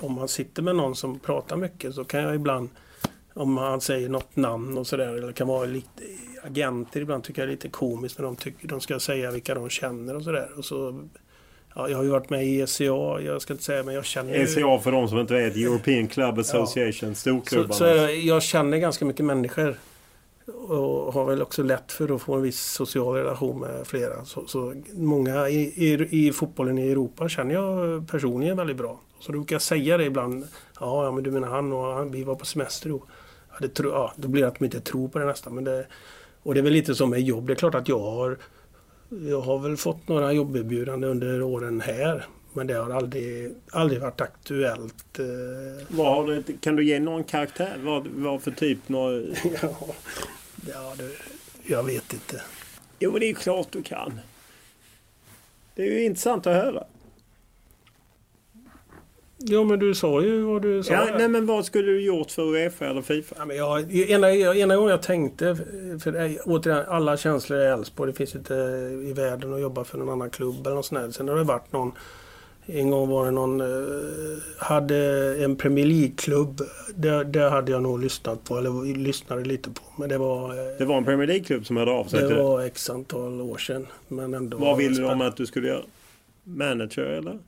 om 0.00 0.12
man 0.12 0.28
sitter 0.28 0.62
med 0.62 0.76
någon 0.76 0.96
som 0.96 1.18
pratar 1.18 1.56
mycket 1.56 1.94
så 1.94 2.04
kan 2.04 2.22
jag 2.22 2.34
ibland, 2.34 2.68
om 3.34 3.56
han 3.56 3.80
säger 3.80 4.08
något 4.08 4.36
namn 4.36 4.78
och 4.78 4.86
sådär, 4.86 5.08
eller 5.08 5.32
kan 5.32 5.48
vara 5.48 5.64
lite 5.64 6.02
agenter 6.46 7.00
ibland 7.00 7.24
tycker 7.24 7.42
jag 7.42 7.46
är 7.46 7.50
lite 7.50 7.68
komiskt 7.68 8.18
när 8.18 8.24
de, 8.24 8.36
tycker, 8.36 8.68
de 8.68 8.80
ska 8.80 9.00
säga 9.00 9.30
vilka 9.30 9.54
de 9.54 9.68
känner 9.68 10.16
och 10.16 10.22
sådär. 10.22 10.48
Och 10.56 10.64
så, 10.64 11.08
ja, 11.74 11.88
jag 11.88 11.96
har 11.96 12.04
ju 12.04 12.10
varit 12.10 12.30
med 12.30 12.46
i 12.46 12.60
ECA, 12.60 13.20
jag 13.20 13.42
ska 13.42 13.52
inte 13.52 13.64
säga 13.64 13.82
men 13.82 13.94
jag 13.94 14.04
känner 14.04 14.34
ECA 14.34 14.78
för 14.78 14.92
de 14.92 15.08
som 15.08 15.18
inte 15.18 15.34
vet, 15.34 15.56
European 15.56 16.08
Club 16.08 16.38
Association, 16.38 17.14
så, 17.14 17.20
storklubbarna. 17.20 17.74
så 17.74 17.84
är 17.84 17.94
det, 17.94 18.12
jag 18.12 18.42
känner 18.42 18.78
ganska 18.78 19.04
mycket 19.04 19.24
människor. 19.24 19.76
Och 20.46 21.12
har 21.12 21.24
väl 21.24 21.42
också 21.42 21.62
lätt 21.62 21.92
för 21.92 22.14
att 22.14 22.22
få 22.22 22.34
en 22.34 22.42
viss 22.42 22.60
social 22.60 23.14
relation 23.14 23.60
med 23.60 23.86
flera. 23.86 24.24
Så, 24.24 24.46
så 24.46 24.74
många 24.92 25.48
i, 25.48 25.58
i, 25.60 26.08
i 26.26 26.32
fotbollen 26.32 26.78
i 26.78 26.90
Europa 26.90 27.28
känner 27.28 27.54
jag 27.54 28.08
personligen 28.08 28.56
väldigt 28.56 28.76
bra. 28.76 29.00
Så 29.20 29.32
då 29.32 29.38
brukar 29.38 29.54
jag 29.54 29.62
säga 29.62 29.96
det 29.96 30.04
ibland. 30.04 30.44
Ja, 30.80 31.04
ja 31.04 31.12
men 31.12 31.24
du 31.24 31.30
menar 31.30 31.48
han 31.48 31.72
och 31.72 31.84
han, 31.84 32.10
vi 32.10 32.24
var 32.24 32.34
på 32.34 32.46
semester 32.46 32.88
då. 32.88 33.02
Ja, 33.50 33.56
det, 33.60 33.68
tro, 33.68 33.90
ja, 33.90 34.12
då 34.16 34.28
blir 34.28 34.42
det 34.42 34.48
att 34.48 34.58
de 34.58 34.64
inte 34.64 34.80
tror 34.80 35.08
på 35.08 35.18
det 35.18 35.24
nästan. 35.24 35.54
Men 35.54 35.64
det, 35.64 35.86
och 36.42 36.54
det 36.54 36.60
är 36.60 36.64
väl 36.64 36.72
lite 36.72 36.94
som 36.94 37.10
med 37.10 37.20
jobb. 37.20 37.46
Det 37.46 37.52
är 37.52 37.54
klart 37.54 37.74
att 37.74 37.88
jag 37.88 37.98
har 37.98 38.38
jag 39.08 39.40
har 39.40 39.58
väl 39.58 39.76
fått 39.76 40.08
några 40.08 40.32
jobberbjudanden 40.32 41.10
under 41.10 41.42
åren 41.42 41.80
här. 41.80 42.26
Men 42.56 42.66
det 42.66 42.74
har 42.74 42.90
aldrig, 42.90 43.54
aldrig 43.70 44.00
varit 44.00 44.20
aktuellt. 44.20 45.18
eh, 45.18 45.86
Vad 45.88 46.06
har 46.06 46.26
du, 46.26 46.42
kan 46.60 46.76
du 46.76 46.84
ge 46.84 47.00
någon 47.00 47.24
karaktär? 47.24 47.76
Vad, 47.84 48.06
vad 48.06 48.42
för 48.42 48.50
typ? 48.50 48.88
Några... 48.88 49.16
ja, 49.62 49.76
ja 50.72 50.94
det, 50.98 51.10
jag 51.66 51.82
vet 51.82 52.12
inte. 52.12 52.42
Jo, 52.98 53.18
det 53.18 53.26
är 53.30 53.34
klart 53.34 53.66
du 53.70 53.82
kan. 53.82 54.20
Det 55.74 55.82
är 55.82 55.86
ju 55.86 56.04
intressant 56.04 56.46
att 56.46 56.64
höra. 56.64 56.84
Ja, 59.38 59.64
men 59.64 59.78
du 59.78 59.94
sa 59.94 60.22
ju 60.22 60.40
vad 60.42 60.62
du 60.62 60.82
sa. 60.82 60.92
Ja, 60.92 61.08
nej, 61.18 61.28
men 61.28 61.46
vad 61.46 61.64
skulle 61.64 61.92
du 61.92 62.00
gjort 62.00 62.30
för 62.30 62.42
Uefa 62.42 62.86
eller 62.86 63.02
Fifa? 63.02 63.34
Ja, 63.38 63.44
men 63.44 63.56
jag, 63.56 63.92
ena, 63.94 64.34
ena 64.34 64.76
gången 64.76 64.90
jag 64.90 65.02
tänkte, 65.02 65.56
för 66.02 66.38
återigen, 66.44 66.84
alla 66.88 67.16
känslor 67.16 67.58
är 67.58 67.72
Elfsborg. 67.72 68.12
Det 68.12 68.16
finns 68.16 68.34
inte 68.34 68.54
i 69.04 69.12
världen 69.12 69.54
att 69.54 69.60
jobba 69.60 69.84
för 69.84 69.98
någon 69.98 70.08
annan 70.08 70.30
klubb 70.30 70.66
eller 70.66 70.76
något 70.76 70.86
sånt 70.86 71.00
där. 71.00 71.10
Sen 71.10 71.28
har 71.28 71.36
det 71.36 71.44
varit 71.44 71.72
någon, 71.72 71.92
en 72.66 72.90
gång 72.90 73.08
var 73.08 73.24
det 73.24 73.30
någon, 73.30 73.60
eh, 73.60 74.38
hade 74.58 74.96
en 75.44 75.56
Premier 75.56 75.86
League-klubb. 75.86 76.60
Det, 76.94 77.24
det 77.24 77.50
hade 77.50 77.72
jag 77.72 77.82
nog 77.82 78.00
lyssnat 78.02 78.44
på, 78.44 78.56
eller 78.58 78.94
lyssnade 78.96 79.44
lite 79.44 79.70
på. 79.70 79.82
Men 79.98 80.08
det 80.08 80.18
var, 80.18 80.50
eh, 80.50 80.76
Det 80.78 80.84
var 80.84 80.96
en 80.96 81.04
Premier 81.04 81.26
League-klubb 81.26 81.66
som 81.66 81.76
hörde 81.76 81.90
av 81.90 82.04
sig 82.04 82.20
det 82.20 82.28
till 82.28 82.36
var 82.36 82.62
x 82.62 82.90
antal 82.90 83.40
år 83.40 83.58
sedan. 83.58 83.86
Men 84.08 84.34
ändå 84.34 84.56
Vad 84.58 84.76
ville 84.76 85.02
de 85.02 85.20
att 85.20 85.36
du 85.36 85.46
skulle 85.46 85.68
göra? 85.68 85.82
Manager 86.44 87.02
eller? 87.02 87.38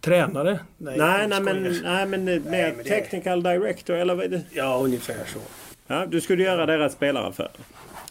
Tränare? 0.00 0.60
Nej, 0.78 0.98
nej, 0.98 1.28
jag 1.30 1.42
men, 1.44 1.62
nej, 1.82 2.06
men 2.06 2.28
eh, 2.28 2.42
mer 2.42 2.42
men 2.76 2.76
det- 2.76 2.84
technical 2.84 3.42
director 3.42 3.94
eller 3.96 4.14
vad 4.14 4.24
är 4.24 4.28
det? 4.28 4.42
Ja, 4.52 4.80
ungefär 4.84 5.24
så. 5.32 5.38
Ja, 5.86 6.06
du 6.06 6.20
skulle 6.20 6.42
göra 6.42 6.66
deras 6.66 6.92
spelaraffär. 6.92 7.50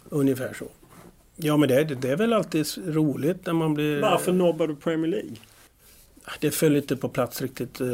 Ungefär 0.10 0.54
så. 0.60 0.66
Ja, 1.36 1.58
men 1.58 1.70
det, 1.70 1.84
det 1.84 2.10
är 2.10 2.16
väl 2.16 2.34
alltid 2.34 2.66
roligt 2.86 3.46
när 3.46 3.54
man 3.54 3.74
blir... 3.74 4.02
Varför 4.02 4.32
nobbar 4.34 4.68
du 4.68 4.76
Premier 4.76 5.12
League? 5.12 5.32
Det 6.40 6.52
föll 6.52 6.76
inte 6.76 6.96
på 6.96 7.10
plats 7.10 7.42
riktigt 7.42 7.82
eh, 7.82 7.88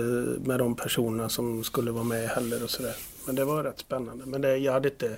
med 0.45 0.59
de 0.59 0.75
personerna 0.75 1.29
som 1.29 1.63
skulle 1.63 1.91
vara 1.91 2.03
med 2.03 2.29
heller 2.29 2.63
och 2.63 2.69
sådär. 2.69 2.95
Men 3.25 3.35
det 3.35 3.45
var 3.45 3.63
rätt 3.63 3.79
spännande. 3.79 4.25
Men 4.25 4.41
det, 4.41 4.57
jag 4.57 4.73
hade 4.73 4.89
inte... 4.89 5.17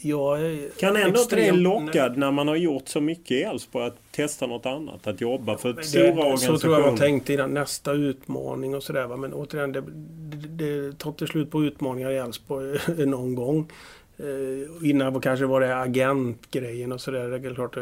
Jag 0.00 0.40
är 0.40 0.68
Kan 0.78 0.96
ändå 0.96 1.20
inte 1.20 1.36
det 1.36 1.52
lockad 1.52 2.16
när 2.16 2.30
man 2.30 2.48
har 2.48 2.56
gjort 2.56 2.88
så 2.88 3.00
mycket 3.00 3.30
i 3.30 3.42
Elfsborg 3.42 3.86
att 3.86 3.96
testa 4.12 4.46
något 4.46 4.66
annat? 4.66 5.06
Att 5.06 5.20
jobba 5.20 5.58
för 5.58 5.72
Det- 5.72 5.82
stora 5.82 6.02
Så 6.06 6.12
tror 6.12 6.14
jag 6.16 6.26
organisationer? 6.26 6.80
man 6.80 6.96
tänkte 6.96 7.32
innan. 7.32 7.54
Nästa 7.54 7.92
utmaning 7.92 8.74
och 8.74 8.82
sådär. 8.82 9.16
Men 9.16 9.32
återigen, 9.32 9.72
det, 9.72 9.80
det, 9.80 10.64
det 10.64 10.98
tar 10.98 11.12
till 11.12 11.26
slut 11.28 11.50
på 11.50 11.64
utmaningar 11.64 12.10
i 12.10 12.16
Elfsborg 12.16 12.78
någon 13.06 13.34
gång. 13.34 13.72
Eh, 14.18 14.88
innan 14.90 15.20
kanske 15.20 15.46
var 15.46 15.60
det 15.60 15.76
agentgrejen 15.76 16.92
och 16.92 17.00
sådär. 17.00 17.28
Det 17.28 17.48
är 17.48 17.54
klart 17.54 17.76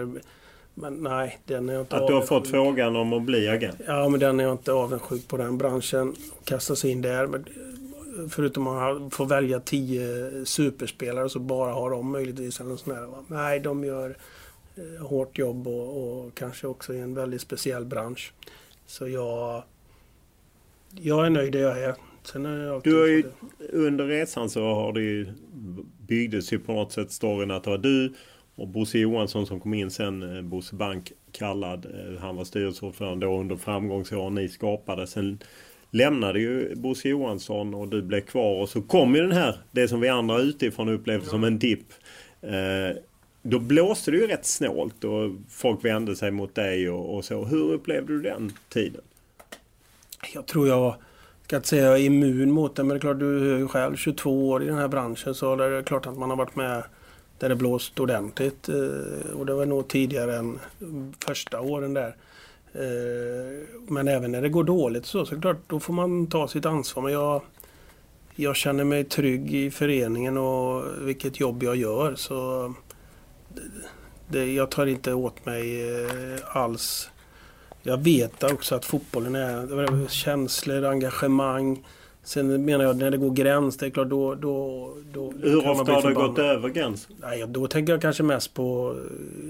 men 0.75 0.95
nej, 0.95 1.39
den 1.45 1.69
är 1.69 1.81
inte 1.81 1.97
Att 1.97 2.07
du 2.07 2.13
har 2.13 2.23
fått 2.23 2.49
frågan 2.49 2.97
om 2.97 3.13
att 3.13 3.23
bli 3.23 3.49
agent? 3.49 3.81
Ja, 3.87 4.09
men 4.09 4.21
den 4.21 4.41
är 4.41 4.45
jag 4.45 4.53
inte 4.53 4.73
avundsjuk 4.73 5.29
på 5.29 5.37
den 5.37 5.59
branschen. 5.59 6.15
Kasta 6.45 6.77
sig 6.77 6.91
in 6.91 7.03
där. 7.03 7.27
Men 7.27 7.45
förutom 8.31 8.67
att 8.67 9.15
få 9.15 9.25
välja 9.25 9.61
tio 9.61 10.31
superspelare 10.45 11.29
så 11.29 11.39
bara 11.39 11.73
har 11.73 11.91
de 11.91 12.11
möjligtvis 12.11 12.61
eller 12.61 12.95
där. 12.95 13.07
va. 13.07 13.25
Nej, 13.29 13.61
de 13.61 13.85
gör 13.85 14.17
eh, 14.77 15.07
hårt 15.07 15.39
jobb 15.39 15.69
och, 15.69 16.25
och 16.25 16.35
kanske 16.35 16.67
också 16.67 16.95
i 16.95 17.01
en 17.01 17.15
väldigt 17.15 17.41
speciell 17.41 17.85
bransch. 17.85 18.33
Så 18.87 19.09
jag, 19.09 19.63
jag 20.91 21.27
är 21.27 21.31
nöjd 21.31 21.53
där 21.53 21.61
jag 21.61 21.83
är. 21.83 21.95
Sen 22.23 22.47
är 22.47 22.65
jag 22.65 22.83
Du 22.83 23.01
har 23.01 23.07
ju, 23.07 23.25
under 23.73 24.07
resan 24.07 24.51
så 24.51 24.75
har 24.75 24.93
det 24.93 25.01
ju 25.01 25.27
byggdes 26.07 26.53
ju 26.53 26.59
på 26.59 26.73
något 26.73 26.93
sätt 26.93 27.13
storyn 27.13 27.51
att 27.51 27.65
det 27.65 27.71
var 27.71 27.79
du 27.79 28.13
och 28.57 28.69
Bosse 28.69 28.99
Johansson 28.99 29.47
som 29.47 29.61
kom 29.61 29.75
in 29.75 29.91
sen, 29.91 30.37
eh, 30.37 30.43
Bosse 30.43 30.75
Bank 30.75 31.13
kallad. 31.33 31.87
eh, 31.87 32.21
Han 32.21 32.37
var 32.37 32.45
styrelseordförande 32.45 33.27
då 33.27 33.41
under 33.41 33.57
framgångsåren 33.57 34.35
ni 34.35 34.49
skapade. 34.49 35.07
Sen 35.07 35.39
lämnade 35.91 36.41
ju 36.41 36.75
Bosse 36.75 37.09
Johansson 37.09 37.75
och 37.75 37.89
du 37.89 38.03
blev 38.03 38.21
kvar 38.21 38.61
och 38.61 38.69
så 38.69 38.83
kom 38.83 39.15
ju 39.15 39.21
den 39.21 39.33
här, 39.33 39.57
det 39.73 39.89
som 39.89 40.01
vi 40.01 40.09
andra 40.09 40.39
utifrån 40.39 40.89
upplevde 40.89 41.27
som 41.27 41.45
en 41.45 41.59
dipp. 41.59 41.87
Eh, 42.43 42.97
då 43.43 43.59
blåste 43.59 44.11
det 44.11 44.17
ju 44.17 44.27
rätt 44.27 44.47
snålt 44.47 45.05
och 45.05 45.31
folk 45.51 45.85
vände 45.85 46.17
sig 46.17 46.31
mot 46.31 46.55
dig 46.55 46.91
och, 46.91 47.15
och 47.17 47.25
så. 47.25 47.45
Hur 47.45 47.73
upplevde 47.73 48.13
du 48.13 48.23
den 48.23 48.53
tiden? 48.69 49.01
Jag 50.35 50.47
tror 50.47 50.69
jag, 50.69 50.95
ska 51.43 51.57
inte 51.57 51.69
säga 51.69 51.83
jag 51.85 51.95
är 52.01 52.05
immun 52.05 52.51
mot 52.51 52.77
det, 52.77 52.83
men 52.85 52.89
det 52.89 52.97
är 52.99 53.01
klart 53.01 53.19
du 53.19 53.55
är 53.55 53.59
ju 53.59 53.69
själv 53.69 53.97
22 53.97 54.49
år 54.49 54.63
i 54.63 54.67
den 54.67 54.79
här 54.79 54.89
branschen 54.89 55.35
så 55.35 55.57
det 55.57 55.65
är 55.65 55.83
klart 55.83 56.07
att 56.07 56.19
man 56.19 56.31
har 56.31 56.37
varit 56.37 56.57
med 56.57 56.83
där 57.39 57.49
det 57.49 57.57
blåst 57.57 58.01
ordentligt. 58.01 58.69
Eh, 58.69 59.37
och 59.37 59.47
det 59.47 59.55
var 59.55 59.67
nog 59.67 59.89
tidigare 59.89 60.37
än 60.37 60.59
första 61.27 61.61
åren 61.61 61.95
där. 61.95 62.17
Eh, 62.73 63.67
men 63.89 64.09
även 64.09 64.33
när 64.33 64.43
det 64.43 64.49
går 64.49 64.65
dåligt 64.65 65.07
så, 65.07 65.27
så 65.27 65.41
klart, 65.41 65.57
då 65.67 65.81
får 65.81 65.93
man 65.93 66.27
ta 66.27 66.49
sitt 66.49 66.67
ansvar. 66.67 67.03
Men 67.03 67.13
jag, 67.13 67.43
jag 68.35 68.57
känner 68.57 68.85
mig 68.85 69.05
trygg 69.05 69.55
i 69.55 69.71
föreningen 69.71 70.39
och 70.39 70.85
vilket 71.01 71.41
jobb 71.41 71.63
jag 71.63 71.77
gör. 71.77 72.15
Så 72.15 72.75
det, 74.29 74.53
jag 74.53 74.71
tar 74.71 74.87
inte 74.87 75.15
åt 75.15 75.47
mig 75.47 75.93
eh, 75.95 76.57
alls. 76.57 77.11
Jag 77.83 78.03
vet 78.03 78.43
också 78.43 78.75
att 78.75 78.85
fotbollen 78.85 79.35
är 79.35 80.09
känslor, 80.09 80.85
engagemang. 80.85 81.85
Sen 82.25 82.65
menar 82.65 82.85
jag 82.85 82.97
när 82.97 83.11
det 83.11 83.17
går 83.17 83.31
gräns, 83.31 83.77
det 83.77 83.87
är 83.87 83.91
klart 83.91 84.09
då... 84.09 84.35
då, 84.35 84.91
då 85.13 85.33
Hur 85.43 85.69
ofta 85.69 85.93
har 85.93 86.09
det 86.09 86.15
gått 86.15 86.39
över 86.39 86.69
gräns? 86.69 87.09
Nej, 87.21 87.45
då 87.49 87.67
tänker 87.67 87.93
jag 87.93 88.03
kanske 88.03 88.23
mest 88.23 88.55
på 88.55 88.97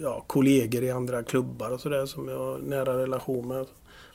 ja, 0.02 0.24
kollegor 0.26 0.82
i 0.82 0.90
andra 0.90 1.22
klubbar 1.22 1.70
och 1.70 1.80
sådär 1.80 2.06
som 2.06 2.28
jag 2.28 2.38
har 2.38 2.58
nära 2.58 2.98
relation 2.98 3.48
med. 3.48 3.66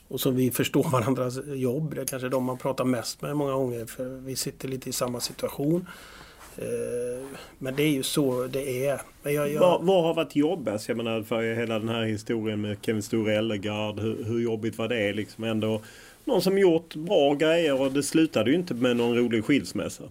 Och 0.07 0.19
som 0.19 0.35
vi 0.35 0.51
förstår 0.51 0.83
varandras 0.91 1.39
jobb. 1.45 1.95
Det 1.95 2.01
är 2.01 2.05
kanske 2.05 2.29
de 2.29 2.43
man 2.43 2.57
pratar 2.57 2.85
mest 2.85 3.21
med 3.21 3.37
många 3.37 3.53
gånger 3.53 3.85
för 3.85 4.05
vi 4.05 4.35
sitter 4.35 4.67
lite 4.67 4.89
i 4.89 4.93
samma 4.93 5.19
situation. 5.19 5.85
Eh, 6.57 7.25
men 7.57 7.75
det 7.75 7.83
är 7.83 7.91
ju 7.91 8.03
så 8.03 8.47
det 8.47 8.87
är. 8.87 9.01
Men 9.23 9.33
jag, 9.33 9.51
jag... 9.53 9.59
Vad, 9.59 9.83
vad 9.83 10.03
har 10.03 10.13
varit 10.13 10.35
jobbigast? 10.35 10.87
Jag 10.87 10.97
menar 10.97 11.21
för 11.21 11.55
hela 11.55 11.79
den 11.79 11.89
här 11.89 12.03
historien 12.03 12.61
med 12.61 12.77
Kevin 12.81 13.03
Store 13.03 13.35
Ellegard. 13.35 13.99
Hur, 13.99 14.23
hur 14.23 14.39
jobbigt 14.39 14.77
var 14.77 14.87
det 14.87 15.13
liksom 15.13 15.43
ändå? 15.43 15.81
Någon 16.25 16.41
som 16.41 16.57
gjort 16.57 16.95
bra 16.95 17.33
grejer 17.33 17.81
och 17.81 17.91
det 17.91 18.03
slutade 18.03 18.49
ju 18.49 18.55
inte 18.55 18.73
med 18.73 18.97
någon 18.97 19.17
rolig 19.17 19.45
skilsmässa. 19.45 20.03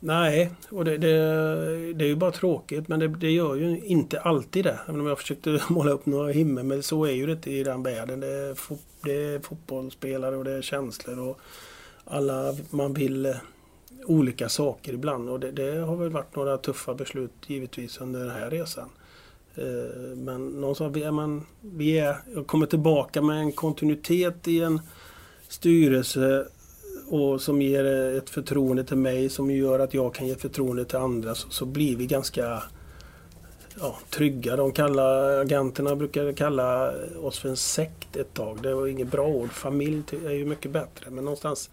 Nej, 0.00 0.50
och 0.70 0.84
det, 0.84 0.98
det, 0.98 1.14
det 1.92 2.04
är 2.04 2.08
ju 2.08 2.16
bara 2.16 2.30
tråkigt 2.30 2.88
men 2.88 3.00
det, 3.00 3.08
det, 3.08 3.30
gör 3.30 3.54
ju 3.54 3.80
inte 3.84 4.20
alltid 4.20 4.64
det. 4.64 4.78
Även 4.88 5.00
om 5.00 5.06
jag 5.06 5.18
försökte 5.18 5.60
måla 5.68 5.90
upp 5.90 6.06
några 6.06 6.32
himmel 6.32 6.64
men 6.64 6.82
så 6.82 7.04
är 7.04 7.12
ju 7.12 7.26
det 7.26 7.32
inte 7.32 7.50
i 7.50 7.64
den 7.64 7.82
världen. 7.82 8.20
Det 8.20 8.26
är, 8.26 8.54
fo, 8.54 8.76
det 9.04 9.12
är 9.12 9.38
fotbollsspelare 9.38 10.36
och 10.36 10.44
det 10.44 10.52
är 10.52 10.62
känslor 10.62 11.18
och 11.18 11.40
alla, 12.04 12.54
man 12.70 12.94
vill 12.94 13.26
eh, 13.26 13.36
olika 14.04 14.48
saker 14.48 14.92
ibland 14.92 15.28
och 15.28 15.40
det, 15.40 15.50
det, 15.50 15.78
har 15.78 15.96
väl 15.96 16.10
varit 16.10 16.36
några 16.36 16.58
tuffa 16.58 16.94
beslut 16.94 17.32
givetvis 17.46 18.00
under 18.00 18.20
den 18.20 18.30
här 18.30 18.50
resan. 18.50 18.88
Eh, 19.54 20.16
men 20.16 20.48
någonstans 20.48 20.96
är 20.96 21.10
man, 21.10 21.46
vi 21.60 21.98
är, 21.98 22.16
jag 22.34 22.46
kommer 22.46 22.66
tillbaka 22.66 23.22
med 23.22 23.38
en 23.38 23.52
kontinuitet 23.52 24.48
i 24.48 24.60
en 24.60 24.80
styrelse 25.48 26.46
och 27.08 27.40
som 27.42 27.62
ger 27.62 27.84
ett 28.18 28.30
förtroende 28.30 28.84
till 28.84 28.96
mig 28.96 29.28
som 29.28 29.50
gör 29.50 29.78
att 29.78 29.94
jag 29.94 30.14
kan 30.14 30.26
ge 30.26 30.34
förtroende 30.34 30.84
till 30.84 30.98
andra 30.98 31.34
så, 31.34 31.50
så 31.50 31.66
blir 31.66 31.96
vi 31.96 32.06
ganska 32.06 32.62
ja, 33.80 33.98
trygga. 34.10 34.56
De 34.56 34.72
kallar, 34.72 35.40
agenterna 35.40 35.96
brukar 35.96 36.32
kalla 36.32 36.92
oss 37.22 37.38
för 37.38 37.48
en 37.48 37.56
sekt 37.56 38.16
ett 38.16 38.34
tag. 38.34 38.58
Det 38.62 38.74
var 38.74 38.86
inget 38.86 39.10
bra 39.10 39.26
ord. 39.26 39.50
Familj 39.50 40.02
är 40.26 40.32
ju 40.32 40.44
mycket 40.44 40.70
bättre. 40.70 41.10
Men 41.10 41.24
någonstans 41.24 41.70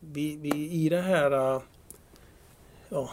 vi, 0.00 0.36
vi, 0.36 0.70
i 0.70 0.88
det 0.88 1.00
här 1.00 1.60
ja, 2.88 3.10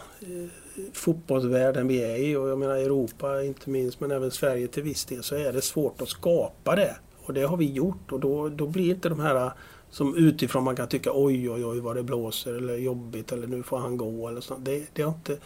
fotbollsvärlden 0.92 1.88
vi 1.88 2.02
är 2.02 2.16
i 2.16 2.36
och 2.36 2.48
jag 2.48 2.58
menar 2.58 2.74
Europa 2.74 3.42
inte 3.42 3.70
minst 3.70 4.00
men 4.00 4.10
även 4.10 4.30
Sverige 4.30 4.68
till 4.68 4.82
viss 4.82 5.04
del 5.04 5.22
så 5.22 5.34
är 5.34 5.52
det 5.52 5.60
svårt 5.60 6.02
att 6.02 6.08
skapa 6.08 6.76
det. 6.76 6.96
Och 7.24 7.34
det 7.34 7.42
har 7.42 7.56
vi 7.56 7.72
gjort 7.72 8.12
och 8.12 8.20
då, 8.20 8.48
då 8.48 8.66
blir 8.66 8.90
inte 8.90 9.08
de 9.08 9.20
här 9.20 9.52
som 9.94 10.16
utifrån 10.16 10.64
man 10.64 10.76
kan 10.76 10.88
tycka 10.88 11.10
oj 11.14 11.50
oj 11.50 11.64
oj 11.64 11.80
vad 11.80 11.96
det 11.96 12.02
blåser 12.02 12.54
eller 12.54 12.76
jobbigt 12.76 13.32
eller 13.32 13.46
nu 13.46 13.62
får 13.62 13.78
han 13.78 13.96
gå 13.96 14.28
eller 14.28 14.40
så. 14.40 14.56
Det, 14.56 14.86
det, 14.92 15.02
inte, 15.02 15.38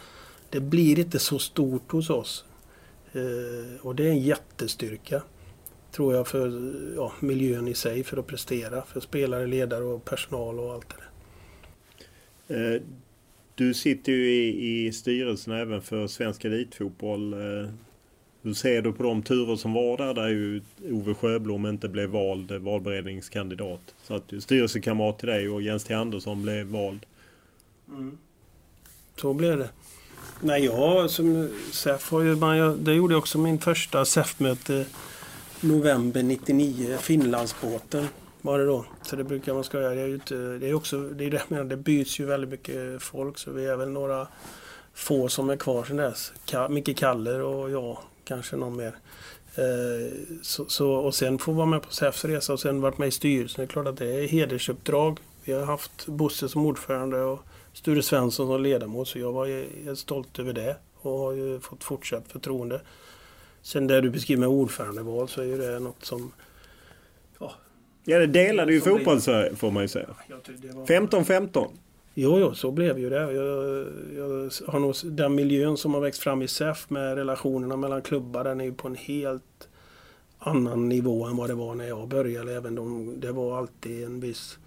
det 0.50 0.60
blir 0.60 0.98
inte 0.98 1.18
så 1.18 1.38
stort 1.38 1.92
hos 1.92 2.10
oss. 2.10 2.44
Eh, 3.12 3.86
och 3.86 3.94
det 3.94 4.04
är 4.04 4.10
en 4.10 4.22
jättestyrka. 4.22 5.22
Tror 5.92 6.14
jag 6.14 6.28
för 6.28 6.72
ja, 6.96 7.12
miljön 7.20 7.68
i 7.68 7.74
sig 7.74 8.04
för 8.04 8.16
att 8.16 8.26
prestera. 8.26 8.82
För 8.82 9.00
spelare, 9.00 9.46
ledare 9.46 9.84
och 9.84 10.04
personal 10.04 10.60
och 10.60 10.72
allt 10.72 10.86
det 10.88 10.96
där. 12.48 12.74
Eh, 12.74 12.82
du 13.54 13.74
sitter 13.74 14.12
ju 14.12 14.30
i, 14.30 14.86
i 14.86 14.92
styrelsen 14.92 15.52
även 15.52 15.82
för 15.82 16.06
Svensk 16.06 16.44
Elitfotboll. 16.44 17.32
Eh, 17.32 17.70
hur 18.42 18.54
ser 18.54 18.82
du 18.82 18.92
på 18.92 19.02
de 19.02 19.22
turer 19.22 19.56
som 19.56 19.72
var 19.72 19.96
där, 19.96 20.14
där 20.14 20.28
ju 20.28 20.62
Ove 20.90 21.14
Sjöblom 21.14 21.66
inte 21.66 21.88
blev 21.88 22.08
vald 22.08 22.52
valberedningskandidat? 22.52 23.94
Så 24.02 24.14
att 24.14 24.32
styrelsekamrat 24.38 25.18
till 25.18 25.28
dig 25.28 25.48
och 25.48 25.62
Jens 25.62 25.84
T. 25.84 25.94
Andersson 25.94 26.42
blev 26.42 26.66
vald. 26.66 27.06
Mm. 27.88 28.18
Så 29.16 29.34
blev 29.34 29.58
det. 29.58 29.68
Nej, 30.40 30.64
jag 30.64 31.10
som 31.10 31.50
SEF 31.72 32.10
har 32.10 32.20
ju... 32.20 32.36
Man, 32.36 32.84
det 32.84 32.94
gjorde 32.94 33.14
jag 33.14 33.18
också 33.18 33.38
min 33.38 33.58
första 33.58 34.04
SEF-möte 34.04 34.86
november 35.60 36.22
99. 36.22 36.96
Finlandsbåten 37.00 38.06
var 38.42 38.58
det 38.58 38.64
då. 38.64 38.84
Så 39.02 39.16
det 39.16 39.24
brukar 39.24 39.54
man 39.54 39.64
ska 39.64 39.80
göra. 39.80 39.94
Det 39.94 40.00
är 40.00 40.06
ju 40.06 40.14
inte, 40.14 40.34
det 40.34 40.68
är 40.68 40.74
också, 40.74 41.00
det 41.00 41.24
är 41.24 41.30
det, 41.30 41.64
det 41.64 41.76
byts 41.76 42.20
ju 42.20 42.24
väldigt 42.24 42.50
mycket 42.50 43.02
folk 43.02 43.38
så 43.38 43.52
vi 43.52 43.66
är 43.66 43.76
väl 43.76 43.88
några 43.88 44.26
få 44.94 45.28
som 45.28 45.50
är 45.50 45.56
kvar 45.56 45.84
sedan 45.84 45.96
dess. 45.96 46.32
Micke 46.70 46.96
Kaller 46.96 47.40
och 47.40 47.70
jag 47.70 47.98
kanske 48.28 48.56
någon 48.56 48.76
mer. 48.76 48.96
Eh, 49.54 50.12
så, 50.42 50.64
så, 50.68 50.90
och 50.90 51.14
sen 51.14 51.38
få 51.38 51.52
vara 51.52 51.66
med 51.66 51.82
på 51.82 51.92
SEFs 51.92 52.24
resa 52.24 52.52
och 52.52 52.60
sen 52.60 52.80
varit 52.80 52.98
med 52.98 53.08
i 53.08 53.10
styrelsen. 53.10 53.62
Det 53.62 53.70
är 53.70 53.72
klart 53.72 53.86
att 53.86 53.96
det 53.96 54.14
är 54.14 54.28
hedersuppdrag. 54.28 55.18
Vi 55.44 55.52
har 55.52 55.64
haft 55.64 56.06
Bosse 56.06 56.48
som 56.48 56.66
ordförande 56.66 57.20
och 57.20 57.40
Sture 57.72 58.02
Svensson 58.02 58.46
som 58.46 58.62
ledamot 58.62 59.08
så 59.08 59.18
jag 59.18 59.32
var 59.32 59.84
helt 59.84 59.98
stolt 59.98 60.38
över 60.38 60.52
det 60.52 60.76
och 60.94 61.18
har 61.18 61.32
ju 61.32 61.60
fått 61.60 61.84
fortsatt 61.84 62.32
förtroende. 62.32 62.80
Sen 63.62 63.86
det 63.86 64.00
du 64.00 64.10
beskriver 64.10 64.40
med 64.40 64.48
ordförandeval 64.48 65.28
så 65.28 65.40
är 65.40 65.44
ju 65.44 65.58
det 65.58 65.78
något 65.78 66.04
som... 66.04 66.32
Ja, 67.38 67.52
ja 68.04 68.18
det 68.18 68.26
delade 68.26 68.72
ju 68.72 68.80
fotboll 68.80 69.20
så 69.20 69.48
får 69.56 69.70
man 69.70 69.82
ju 69.82 69.88
säga. 69.88 70.08
15-15. 70.86 71.68
Jo, 72.20 72.38
jo, 72.38 72.54
så 72.54 72.70
blev 72.70 72.98
ju 72.98 73.10
det. 73.10 73.32
Jag, 73.32 73.34
jag 74.16 74.50
har 74.66 74.78
nog, 74.78 74.94
den 75.04 75.34
miljön 75.34 75.76
som 75.76 75.94
har 75.94 76.00
växt 76.00 76.20
fram 76.20 76.42
i 76.42 76.48
SEF 76.48 76.90
med 76.90 77.14
relationerna 77.14 77.76
mellan 77.76 78.02
klubbar, 78.02 78.44
den 78.44 78.60
är 78.60 78.64
ju 78.64 78.74
på 78.74 78.88
en 78.88 78.94
helt 78.94 79.68
annan 80.38 80.88
nivå 80.88 81.24
än 81.24 81.36
vad 81.36 81.50
det 81.50 81.54
var 81.54 81.74
när 81.74 81.88
jag 81.88 82.08
började. 82.08 82.54
Även 82.54 82.74
de, 82.74 83.14
det 83.20 83.32
var 83.32 83.58
alltid 83.58 84.04
en 84.04 84.20
viss 84.20 84.58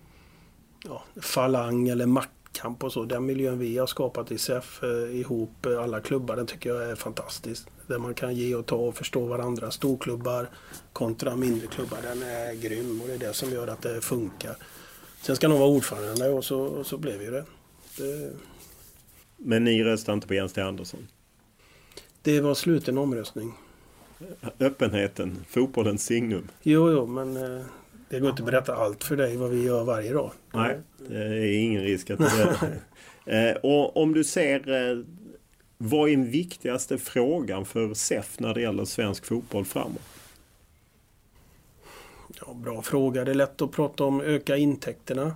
ja, 0.83 1.03
falang 1.21 1.89
eller 1.89 2.05
maktkamp 2.05 2.83
och 2.83 2.93
så. 2.93 3.05
Den 3.05 3.25
miljön 3.25 3.59
vi 3.59 3.77
har 3.77 3.87
skapat 3.87 4.31
i 4.31 4.37
SEF 4.37 4.83
eh, 4.83 5.19
ihop, 5.19 5.65
eh, 5.65 5.83
alla 5.83 5.99
klubbar, 5.99 6.35
den 6.35 6.47
tycker 6.47 6.69
jag 6.69 6.91
är 6.91 6.95
fantastisk. 6.95 7.67
Där 7.87 7.99
man 7.99 8.13
kan 8.13 8.35
ge 8.35 8.55
och 8.55 8.65
ta 8.65 8.75
och 8.75 8.95
förstå 8.95 9.25
varandra. 9.25 9.71
Storklubbar 9.71 10.49
kontra 10.93 11.35
mindre 11.35 11.67
klubbar, 11.67 11.97
den 12.03 12.23
är 12.23 12.53
grym 12.53 13.01
och 13.01 13.07
det 13.07 13.13
är 13.13 13.19
det 13.19 13.33
som 13.33 13.51
gör 13.51 13.67
att 13.67 13.81
det 13.81 14.01
funkar. 14.01 14.55
Sen 15.21 15.35
ska 15.35 15.47
någon 15.47 15.59
vara 15.59 15.69
ordförande 15.69 16.29
och 16.29 16.45
så, 16.45 16.59
och 16.59 16.85
så 16.85 16.97
blev 16.97 17.21
ju 17.21 17.31
det. 17.31 17.45
det. 17.97 18.31
Men 19.37 19.63
ni 19.63 19.83
röstade 19.83 20.13
inte 20.13 20.27
på 20.27 20.33
Jens 20.33 20.53
T. 20.53 20.61
Andersson? 20.61 21.07
Det 22.21 22.41
var 22.41 22.53
sluten 22.53 22.97
omröstning. 22.97 23.53
Öppenheten, 24.59 25.45
fotbollens 25.49 26.05
signum. 26.05 26.47
Jo, 26.61 26.91
jo, 26.91 27.05
men 27.05 27.37
eh, 27.37 27.65
det 28.09 28.19
går 28.19 28.29
inte 28.29 28.43
att 28.43 28.49
berätta 28.49 28.75
allt 28.75 29.03
för 29.03 29.15
dig 29.15 29.37
vad 29.37 29.49
vi 29.49 29.63
gör 29.63 29.83
varje 29.83 30.13
dag. 30.13 30.31
Nej, 30.53 30.79
det 31.07 31.17
är 31.17 31.63
ingen 31.63 31.83
risk 31.83 32.09
att 32.09 32.17
berättar. 32.17 32.79
eh, 33.25 33.55
och 33.55 33.97
om 33.97 34.13
du 34.13 34.23
ser, 34.23 34.89
eh, 34.91 35.03
vad 35.77 36.09
är 36.09 36.11
den 36.11 36.31
viktigaste 36.31 36.97
frågan 36.97 37.65
för 37.65 37.93
SEF 37.93 38.39
när 38.39 38.53
det 38.53 38.61
gäller 38.61 38.85
svensk 38.85 39.25
fotboll 39.25 39.65
framåt? 39.65 40.01
Ja, 42.47 42.53
bra 42.53 42.81
fråga. 42.81 43.25
Det 43.25 43.31
är 43.31 43.35
lätt 43.35 43.61
att 43.61 43.71
prata 43.71 44.03
om 44.03 44.21
öka 44.21 44.57
intäkterna 44.57 45.35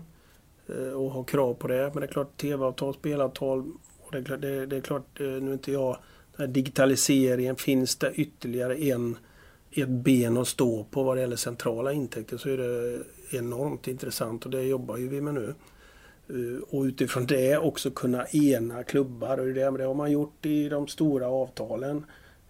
eh, 0.68 0.94
och 0.94 1.12
ha 1.12 1.24
krav 1.24 1.54
på 1.54 1.68
det. 1.68 1.92
Men 1.94 2.02
det 2.02 2.08
är 2.08 2.12
klart 2.12 2.38
tv-avtal, 2.38 2.94
spelavtal 2.94 3.72
och 4.00 4.12
det 4.12 4.18
är 4.18 4.24
klart, 4.24 4.42
det, 4.42 4.66
det 4.66 4.78
är 4.78 4.82
klart 4.82 5.20
eh, 5.20 5.28
nu 5.28 5.50
är 5.50 5.54
inte 5.54 5.72
jag 5.72 5.98
den 6.36 6.48
här 6.48 6.54
digitaliseringen, 6.54 7.56
finns 7.56 7.96
det 7.96 8.12
ytterligare 8.14 8.76
en, 8.76 9.18
ett 9.72 9.90
ben 9.90 10.38
att 10.38 10.48
stå 10.48 10.84
på 10.84 11.04
vad 11.04 11.18
det 11.18 11.22
gäller 11.22 11.36
centrala 11.36 11.94
intäkter 11.94 12.38
så 12.38 12.50
är 12.50 12.58
det 12.58 13.00
enormt 13.38 13.88
intressant 13.88 14.46
och 14.46 14.52
det 14.52 14.64
jobbar 14.64 14.98
ju 14.98 15.08
vi 15.08 15.22
med 15.22 15.34
nu. 15.34 15.56
Eh, 16.30 16.64
och 16.70 16.84
utifrån 16.84 17.26
det 17.26 17.58
också 17.58 17.92
kunna 17.92 18.26
ena 18.28 18.84
klubbar 18.84 19.38
och 19.38 19.46
det, 19.46 19.78
det 19.78 19.84
har 19.84 19.94
man 19.94 20.12
gjort 20.12 20.46
i 20.46 20.70
de 20.70 20.88
stora 20.88 21.28
avtalen. 21.28 22.06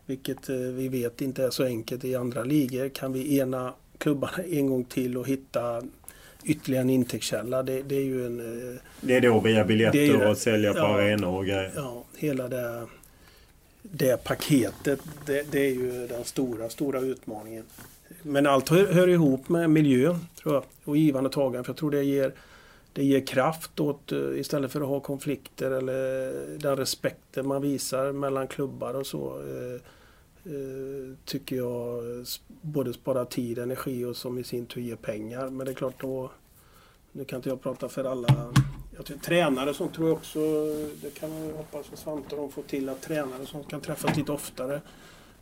Vilket 0.05 0.49
vi 0.49 0.87
vet 0.87 1.21
inte 1.21 1.43
är 1.43 1.49
så 1.49 1.63
enkelt 1.63 2.05
i 2.05 2.15
andra 2.15 2.43
ligor. 2.43 2.89
Kan 2.89 3.13
vi 3.13 3.39
ena 3.39 3.73
klubbarna 3.97 4.43
en 4.51 4.67
gång 4.67 4.83
till 4.83 5.17
och 5.17 5.27
hitta 5.27 5.81
ytterligare 6.43 6.81
en 6.81 6.89
intäktskälla. 6.89 7.63
Det, 7.63 7.81
det 7.81 7.95
är 7.95 8.03
ju 8.03 8.25
en... 8.25 8.39
Eh, 8.39 8.81
det 9.01 9.15
är 9.15 9.21
då 9.21 9.39
via 9.39 9.65
biljetter 9.65 10.19
det, 10.19 10.27
och 10.27 10.37
sälja 10.37 10.73
på 10.73 10.79
ja, 10.79 10.85
arenor 10.85 11.37
och 11.37 11.45
grejer? 11.45 11.71
Ja, 11.75 12.03
hela 12.17 12.47
det, 12.47 12.87
det 13.81 14.23
paketet. 14.23 14.99
Det, 15.25 15.51
det, 15.51 15.59
är 15.59 15.73
ju 15.73 16.07
den 16.07 16.23
stora, 16.23 16.69
stora 16.69 16.99
utmaningen. 16.99 17.63
Men 18.21 18.47
allt 18.47 18.69
hör, 18.69 18.93
hör 18.93 19.07
ihop 19.07 19.49
med 19.49 19.69
miljön, 19.69 20.19
tror 20.41 20.53
jag. 20.53 20.63
Och 20.83 20.97
givande 20.97 21.27
och 21.27 21.33
tagande. 21.33 21.63
För 21.63 21.69
jag 21.69 21.77
tror 21.77 21.91
det 21.91 22.03
ger 22.03 22.31
det 22.95 23.03
ger 23.03 23.25
kraft 23.25 23.79
åt, 23.79 24.11
eh, 24.11 24.39
istället 24.39 24.71
för 24.71 24.81
att 24.81 24.87
ha 24.87 24.99
konflikter 24.99 25.71
eller 25.71 26.31
den 26.57 26.77
respekten 26.77 27.47
man 27.47 27.61
visar 27.61 28.11
mellan 28.11 28.47
klubbar 28.47 28.93
och 28.93 29.07
så. 29.07 29.41
Eh, 29.41 29.73
eh, 29.73 29.81
tycker 31.25 31.55
jag 31.55 32.03
både 32.61 32.93
sparar 32.93 33.25
tid, 33.25 33.59
energi 33.59 34.05
och 34.05 34.17
som 34.17 34.37
i 34.37 34.43
sin 34.43 34.65
tur 34.65 34.81
ger 34.81 34.95
pengar. 34.95 35.49
Men 35.49 35.65
det 35.65 35.71
är 35.71 35.75
klart 35.75 36.01
då, 36.01 36.31
nu 37.11 37.25
kan 37.25 37.37
inte 37.37 37.49
jag 37.49 37.61
prata 37.61 37.89
för 37.89 38.03
alla 38.03 38.53
jag 38.95 39.05
tror, 39.05 39.17
tränare 39.17 39.73
som 39.73 39.89
tror 39.89 40.07
jag 40.07 40.17
också, 40.17 40.39
det 41.01 41.19
kan 41.19 41.29
man 41.29 41.51
hoppas 41.51 41.93
att 41.93 41.99
Svante 41.99 42.35
de 42.35 42.51
får 42.51 42.63
till 42.63 42.89
att 42.89 43.01
tränare 43.01 43.45
som 43.45 43.63
kan 43.63 43.81
träffas 43.81 44.17
lite 44.17 44.31
oftare. 44.31 44.81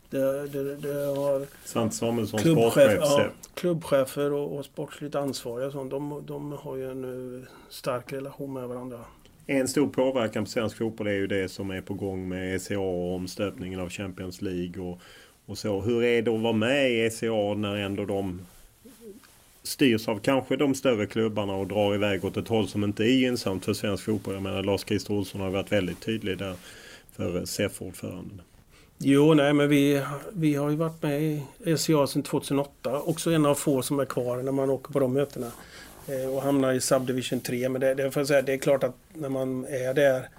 Det, 0.10 0.48
det, 0.48 0.76
det 0.76 1.06
har 1.06 1.46
Svante 1.66 1.96
Samuelsson, 1.96 2.40
sportchef. 2.40 2.98
Ja, 3.02 3.30
klubbchefer 3.54 4.34
och, 4.34 4.58
och 4.58 4.66
sportsligt 4.66 5.16
ansvariga 5.16 5.72
sånt, 5.72 5.92
de, 5.92 6.24
de 6.26 6.52
har 6.52 6.76
ju 6.76 6.92
en 6.92 7.48
stark 7.70 8.14
relation 8.14 8.54
med 8.54 8.68
varandra. 8.68 9.00
En 9.48 9.68
stor 9.68 9.88
påverkan 9.88 10.44
på 10.44 10.50
svensk 10.50 10.78
fotboll 10.78 11.08
är 11.08 11.12
ju 11.12 11.28
det 11.28 11.50
som 11.50 11.72
är 11.72 11.82
på 11.82 11.94
gång 11.94 12.30
med 12.30 12.56
ECA 12.56 12.80
och 12.80 13.16
omstöpningen 13.16 13.80
av 13.80 13.90
Champions 13.90 14.42
League 14.42 14.84
och, 14.84 15.00
och 15.46 15.58
så. 15.58 15.82
Hur 15.82 16.04
är 16.04 16.22
det 16.22 16.36
att 16.36 16.42
vara 16.42 16.54
med 16.54 16.92
i 16.92 17.00
ECA 17.00 17.54
när 17.54 17.76
ändå 17.76 18.06
de 18.06 18.42
styrs 19.64 20.08
av 20.08 20.20
kanske 20.20 20.56
de 20.56 20.76
större 20.76 21.06
klubbarna 21.06 21.56
och 21.56 21.68
drar 21.68 21.96
iväg 21.96 22.26
åt 22.26 22.38
ett 22.38 22.48
håll 22.48 22.68
som 22.68 22.84
inte 22.84 23.04
är 23.04 23.08
gynnsamt 23.08 23.66
för 23.66 23.74
svensk 23.74 24.04
fotboll. 24.06 24.34
Jag 24.34 24.44
menar 24.44 24.64
Lars-Christer 24.64 25.14
Olsson 25.14 25.42
har 25.42 25.50
varit 25.50 25.72
väldigt 25.72 26.02
tydlig 26.02 26.38
där 26.38 26.56
för 27.12 27.46
SEF-ordföranden. 27.46 28.42
Jo, 28.98 29.34
nej 29.34 29.54
men 29.54 29.70
vi, 29.70 30.04
vi 30.34 30.56
har 30.56 30.70
ju 30.70 30.76
varit 30.76 31.02
med 31.02 31.22
i 31.24 31.78
SCA 31.78 32.08
sedan 32.08 32.24
2008. 32.24 33.00
Också 33.00 33.32
en 33.32 33.46
av 33.46 33.56
få 33.56 33.82
som 33.82 34.00
är 34.00 34.06
kvar 34.06 34.44
när 34.44 34.52
man 34.52 34.70
åker 34.70 34.94
på 34.94 35.00
de 35.00 35.14
mötena. 35.14 35.52
Eh, 36.08 36.36
och 36.36 36.42
hamnar 36.42 36.74
i 36.74 36.82
Subdivision 36.82 37.40
3. 37.40 37.70
Men 37.70 37.82
det, 37.82 37.94
det, 37.94 38.12
får 38.12 38.26
säga, 38.26 38.42
det 38.42 38.54
är 38.54 38.58
klart 38.58 38.84
att 38.84 38.96
när 39.14 39.30
man 39.30 39.66
är 39.66 39.94
där 39.94 40.30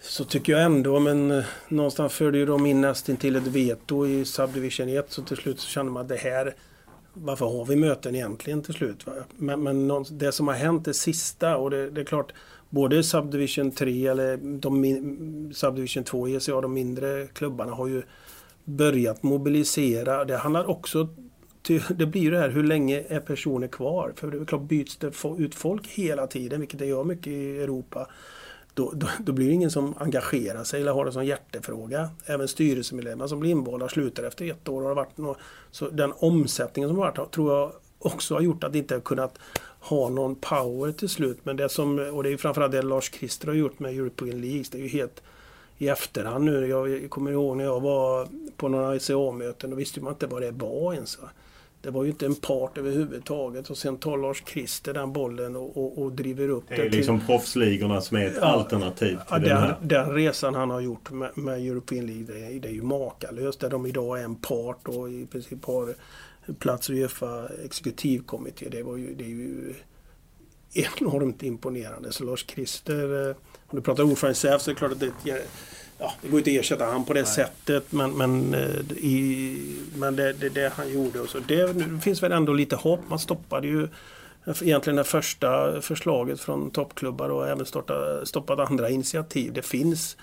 så 0.00 0.24
tycker 0.24 0.52
jag 0.52 0.62
ändå, 0.62 1.00
men 1.00 1.30
eh, 1.30 1.44
någonstans 1.68 2.12
förde 2.12 2.38
ju 2.38 2.46
de 2.46 2.66
in 2.66 2.80
nästan 2.80 3.16
till 3.16 3.36
ett 3.36 3.46
veto 3.46 4.06
i 4.06 4.24
Subdivision 4.24 4.88
1. 4.88 5.06
Så 5.08 5.22
till 5.22 5.36
slut 5.36 5.60
så 5.60 5.68
kände 5.68 5.92
man 5.92 6.02
att 6.02 6.08
det 6.08 6.16
här 6.16 6.54
varför 7.14 7.46
har 7.46 7.64
vi 7.64 7.76
möten 7.76 8.14
egentligen 8.14 8.62
till 8.62 8.74
slut? 8.74 9.06
Men, 9.36 9.62
men 9.62 10.04
det 10.10 10.32
som 10.32 10.48
har 10.48 10.54
hänt 10.54 10.84
det 10.84 10.94
sista 10.94 11.56
och 11.56 11.70
det, 11.70 11.90
det, 11.90 12.00
är 12.00 12.04
klart 12.04 12.32
både 12.70 13.02
Subdivision 13.02 13.70
3 13.70 14.06
eller 14.06 14.36
de, 14.36 15.52
Subdivision 15.54 16.04
2 16.04 16.28
ECA, 16.28 16.60
de 16.60 16.74
mindre 16.74 17.26
klubbarna 17.26 17.72
har 17.72 17.86
ju 17.86 18.02
börjat 18.64 19.22
mobilisera. 19.22 20.24
Det 20.24 20.36
handlar 20.36 20.70
också 20.70 21.08
det 21.96 22.06
blir 22.06 22.22
ju 22.22 22.30
det 22.30 22.38
här, 22.38 22.48
hur 22.48 22.62
länge 22.62 23.04
är 23.08 23.20
personer 23.20 23.68
kvar? 23.68 24.12
För 24.16 24.30
det 24.30 24.38
är 24.38 24.44
klart, 24.44 24.62
byts 24.62 24.96
det 24.96 25.12
ut 25.38 25.54
folk 25.54 25.88
hela 25.88 26.26
tiden, 26.26 26.60
vilket 26.60 26.78
det 26.78 26.86
gör 26.86 27.04
mycket 27.04 27.26
i 27.26 27.58
Europa, 27.58 28.08
då, 28.74 28.92
då, 28.94 29.06
då, 29.18 29.32
blir 29.32 29.46
det 29.46 29.52
ingen 29.52 29.70
som 29.70 29.94
engagerar 29.98 30.64
sig 30.64 30.80
eller 30.80 30.92
har 30.92 31.04
det 31.04 31.12
som 31.12 31.24
hjärtefråga. 31.24 32.10
Även 32.26 32.48
styrelsemedlemmar 32.48 33.26
som 33.26 33.40
blir 33.40 33.50
invalda 33.50 33.88
slutar 33.88 34.22
efter 34.22 34.50
ett 34.50 34.68
år. 34.68 34.82
Har 34.82 34.94
varit 34.94 35.18
något, 35.18 35.38
så 35.70 35.88
den 35.88 36.12
omsättningen 36.16 36.88
som 36.88 36.98
har 36.98 37.12
varit 37.12 37.32
tror 37.32 37.52
jag 37.52 37.72
också 37.98 38.34
har 38.34 38.40
gjort 38.40 38.64
att 38.64 38.72
det 38.72 38.78
inte 38.78 38.94
har 38.94 39.00
kunnat 39.00 39.38
ha 39.80 40.08
någon 40.08 40.34
power 40.34 40.92
till 40.92 41.08
slut. 41.08 41.38
Men 41.42 41.56
det 41.56 41.68
som, 41.68 41.98
och 41.98 42.22
det 42.22 42.32
är 42.32 42.36
framförallt 42.36 42.72
det 42.72 42.82
Lars 42.82 43.12
Christer 43.12 43.46
har 43.46 43.54
gjort 43.54 43.78
med 43.78 43.98
European 43.98 44.40
Leagues. 44.40 44.70
Det 44.70 44.78
är 44.78 44.82
ju 44.82 44.88
helt 44.88 45.22
i 45.78 45.88
efterhand 45.88 46.44
nu. 46.44 46.66
Jag 46.66 47.10
kommer 47.10 47.32
ihåg 47.32 47.56
när 47.56 47.64
jag 47.64 47.80
var 47.80 48.28
på 48.56 48.68
några 48.68 48.96
ICA-möten. 48.96 49.70
Då 49.70 49.76
visste 49.76 50.00
man 50.00 50.12
inte 50.12 50.26
vad 50.26 50.42
det 50.42 50.50
var 50.50 50.94
ens. 50.94 51.18
Det 51.82 51.90
var 51.90 52.04
ju 52.04 52.10
inte 52.10 52.26
en 52.26 52.34
part 52.34 52.78
överhuvudtaget 52.78 53.70
och 53.70 53.78
sen 53.78 53.96
tar 53.96 54.16
Lars 54.16 54.42
Christer 54.46 54.94
den 54.94 55.12
bollen 55.12 55.56
och, 55.56 55.76
och, 55.76 56.02
och 56.02 56.12
driver 56.12 56.48
upp 56.48 56.64
det. 56.68 56.74
Det 56.74 56.82
är 56.82 56.88
till, 56.88 56.98
liksom 56.98 57.20
proffsligorna 57.26 58.00
som 58.00 58.16
är 58.16 58.26
ett 58.26 58.36
ja, 58.40 58.46
alternativ 58.46 59.08
till 59.08 59.18
ja, 59.30 59.38
den, 59.38 59.56
här. 59.56 59.76
den 59.82 60.14
resan 60.14 60.54
han 60.54 60.70
har 60.70 60.80
gjort 60.80 61.10
med, 61.10 61.38
med 61.38 61.66
European 61.66 62.06
League, 62.06 62.24
det 62.24 62.46
är, 62.46 62.60
det 62.60 62.68
är 62.68 62.72
ju 62.72 62.82
makalöst. 62.82 63.60
Där 63.60 63.70
de 63.70 63.86
idag 63.86 64.20
är 64.20 64.24
en 64.24 64.34
part 64.34 64.88
och 64.88 65.10
i 65.10 65.26
princip 65.26 65.64
har 65.64 65.94
plats 66.58 66.90
i 66.90 66.92
Uefa 66.92 67.48
exekutivkommitté. 67.64 68.68
Det, 68.68 68.82
var 68.82 68.96
ju, 68.96 69.14
det 69.14 69.24
är 69.24 69.28
ju 69.28 69.74
enormt 70.72 71.42
imponerande. 71.42 72.12
Så 72.12 72.24
Lars 72.24 72.46
Christer, 72.48 73.28
eh, 73.28 73.36
om 73.66 73.76
du 73.76 73.80
pratar 73.80 74.02
ordförande 74.02 74.34
så 74.34 74.48
är 74.48 74.58
det 74.66 74.74
klart 74.74 74.92
att 74.92 75.00
det 75.00 75.30
är 75.30 75.42
ja, 76.02 76.12
det 76.22 76.28
går 76.28 76.38
inte 76.40 76.50
att 76.50 76.56
ersätta 76.56 76.84
han 76.84 77.04
på 77.04 77.12
det 77.12 77.22
Nej. 77.22 77.30
sättet 77.30 77.92
men, 77.92 78.12
men, 78.12 78.54
eh, 78.54 78.96
i, 78.96 79.58
men 79.96 80.16
det, 80.16 80.32
det, 80.32 80.48
det 80.48 80.72
han 80.76 80.92
gjorde. 80.92 81.20
Och 81.20 81.28
så. 81.28 81.38
Det, 81.38 81.72
det 81.72 82.00
finns 82.00 82.22
väl 82.22 82.32
ändå 82.32 82.52
lite 82.52 82.76
hopp. 82.76 83.00
Man 83.08 83.18
stoppade 83.18 83.66
ju 83.66 83.88
egentligen 84.62 84.96
det 84.96 85.04
första 85.04 85.80
förslaget 85.80 86.40
från 86.40 86.70
toppklubbar 86.70 87.28
och 87.28 87.48
även 87.48 87.66
starta, 87.66 88.26
stoppat 88.26 88.70
andra 88.70 88.90
initiativ. 88.90 89.52
Det 89.52 89.62
finns 89.62 90.16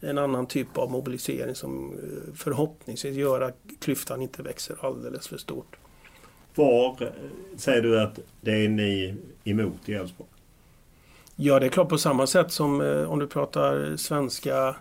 en 0.00 0.18
annan 0.18 0.46
typ 0.46 0.78
av 0.78 0.90
mobilisering 0.90 1.54
som 1.54 1.92
eh, 1.92 2.34
förhoppningsvis 2.34 3.16
gör 3.16 3.40
att 3.40 3.56
klyftan 3.80 4.22
inte 4.22 4.42
växer 4.42 4.76
alldeles 4.80 5.28
för 5.28 5.38
stort. 5.38 5.76
Var 6.54 7.02
eh, 7.02 7.08
säger 7.56 7.82
du 7.82 8.00
att 8.00 8.18
det 8.40 8.64
är 8.64 8.68
ni 8.68 9.14
emot 9.44 9.88
i 9.88 9.94
Elfsborg? 9.94 10.30
Ja, 11.38 11.60
det 11.60 11.66
är 11.66 11.70
klart 11.70 11.88
på 11.88 11.98
samma 11.98 12.26
sätt 12.26 12.52
som 12.52 12.80
om 13.08 13.18
du 13.18 13.26
pratar 13.26 13.96
svenska 13.96 14.76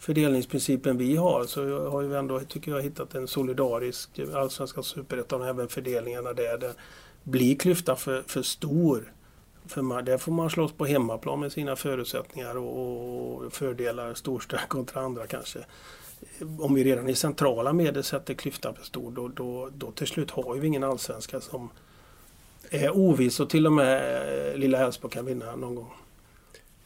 fördelningsprincipen 0.00 0.98
vi 0.98 1.16
har 1.16 1.44
så 1.44 1.88
har 1.90 2.02
vi 2.02 2.16
ändå, 2.16 2.40
tycker 2.40 2.72
jag, 2.72 2.82
hittat 2.82 3.14
en 3.14 3.28
solidarisk 3.28 4.20
allsvenska 4.34 4.82
superettan 4.82 5.40
och 5.40 5.46
även 5.46 5.68
fördelningarna 5.68 6.32
där. 6.32 6.58
där 6.58 6.72
blir 7.22 7.56
klyftan 7.56 7.96
för, 7.96 8.22
för 8.26 8.42
stor 8.42 9.12
för 9.66 9.82
man, 9.82 10.04
där 10.04 10.18
får 10.18 10.32
man 10.32 10.50
slåss 10.50 10.72
på 10.72 10.86
hemmaplan 10.86 11.40
med 11.40 11.52
sina 11.52 11.76
förutsättningar 11.76 12.56
och, 12.56 13.44
och 13.44 13.52
fördelar, 13.52 14.14
storstad 14.14 14.60
kontra 14.68 15.00
andra 15.00 15.26
kanske. 15.26 15.58
Om 16.58 16.74
vi 16.74 16.84
redan 16.84 17.08
i 17.08 17.14
centrala 17.14 17.72
medel 17.72 18.04
sätter 18.04 18.34
klyftan 18.34 18.74
för 18.74 18.84
stor 18.84 19.10
då, 19.10 19.28
då, 19.28 19.70
då 19.74 19.90
till 19.90 20.06
slut 20.06 20.30
har 20.30 20.54
vi 20.54 20.66
ingen 20.66 20.84
allsvenska 20.84 21.40
som 21.40 21.70
är 22.70 22.96
oviss 22.96 23.40
och 23.40 23.50
till 23.50 23.66
och 23.66 23.72
med 23.72 24.48
eh, 24.48 24.56
lilla 24.56 24.78
Elfsborg 24.78 25.12
kan 25.12 25.26
vinna 25.26 25.56
någon 25.56 25.74
gång. 25.74 25.92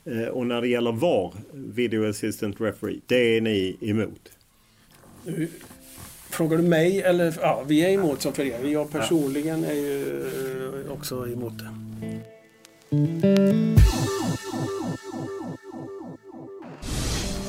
Eh, 0.04 0.28
och 0.28 0.46
när 0.46 0.60
det 0.60 0.68
gäller 0.68 0.92
VAR, 0.92 1.32
Video 1.52 2.10
Assistant 2.10 2.60
Referee, 2.60 3.00
det 3.06 3.36
är 3.36 3.40
ni 3.40 3.76
emot? 3.80 4.30
Frågar 6.30 6.56
du 6.56 6.62
mig 6.62 7.02
eller? 7.02 7.34
Ja, 7.40 7.62
vi 7.66 7.84
är 7.84 7.88
emot 7.88 8.22
som 8.22 8.32
förening. 8.32 8.72
Jag 8.72 8.90
personligen 8.90 9.64
är 9.64 9.74
ju 9.74 10.26
eh, 10.86 10.92
också 10.92 11.28
emot 11.28 11.52
det. 11.58 11.68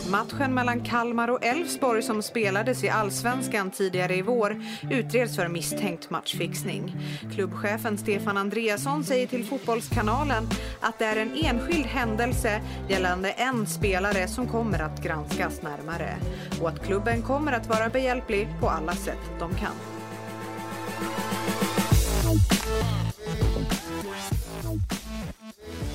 Matchen 0.10 0.53
mellan 0.53 0.84
Kalmar 0.84 1.27
och 1.27 1.44
Elfsborg 1.44 2.02
som 2.02 2.22
spelades 2.22 2.84
i 2.84 2.90
allsvenskan 2.90 3.72
tidigare 3.72 4.15
i 4.15 4.22
vår 4.22 4.61
utreds 4.91 5.36
för 5.36 5.48
misstänkt 5.48 6.10
matchfixning. 6.10 6.95
Klubbchefen 7.36 7.98
Stefan 7.98 8.38
Andreasson 8.38 9.03
säger 9.03 9.27
till 9.27 9.45
Fotbollskanalen 9.45 10.48
att 10.80 10.99
det 10.99 11.06
är 11.06 11.15
en 11.15 11.36
enskild 11.36 11.86
händelse 11.86 12.61
gällande 12.90 13.32
en 13.32 13.68
spelare 13.68 14.27
som 14.27 14.48
kommer 14.48 14.80
att 14.80 15.03
granskas 15.03 15.61
närmare 15.61 16.18
och 16.61 16.69
att 16.69 16.86
klubben 16.86 17.22
kommer 17.22 17.52
att 17.52 17.69
vara 17.69 17.90
behjälplig 17.90 18.48
på 18.60 18.69
alla 18.69 18.94
sätt 18.94 19.19
de 19.40 19.56
kan. 19.56 19.76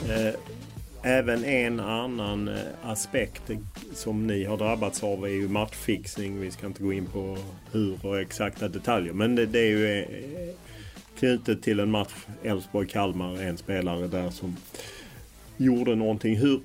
Eh, 0.08 0.59
Även 1.02 1.44
en 1.44 1.80
annan 1.80 2.48
eh, 2.48 2.54
aspekt 2.82 3.50
som 3.92 4.26
ni 4.26 4.44
har 4.44 4.56
drabbats 4.56 5.02
av 5.02 5.24
är 5.24 5.28
ju 5.28 5.48
matchfixning. 5.48 6.40
Vi 6.40 6.50
ska 6.50 6.66
inte 6.66 6.82
gå 6.82 6.92
in 6.92 7.06
på 7.06 7.38
hur 7.72 8.06
och 8.06 8.20
exakta 8.20 8.68
detaljer. 8.68 9.12
Men 9.12 9.34
det, 9.34 9.46
det 9.46 9.58
är 9.58 9.70
ju 9.70 9.98
eh, 9.98 10.54
knutet 11.18 11.62
till 11.62 11.80
en 11.80 11.90
match 11.90 12.12
Elfsborg-Kalmar. 12.42 13.42
En 13.42 13.56
spelare 13.56 14.06
där 14.06 14.30
som 14.30 14.56
gjorde 15.56 15.94
någonting. 15.94 16.36
Hur, 16.36 16.60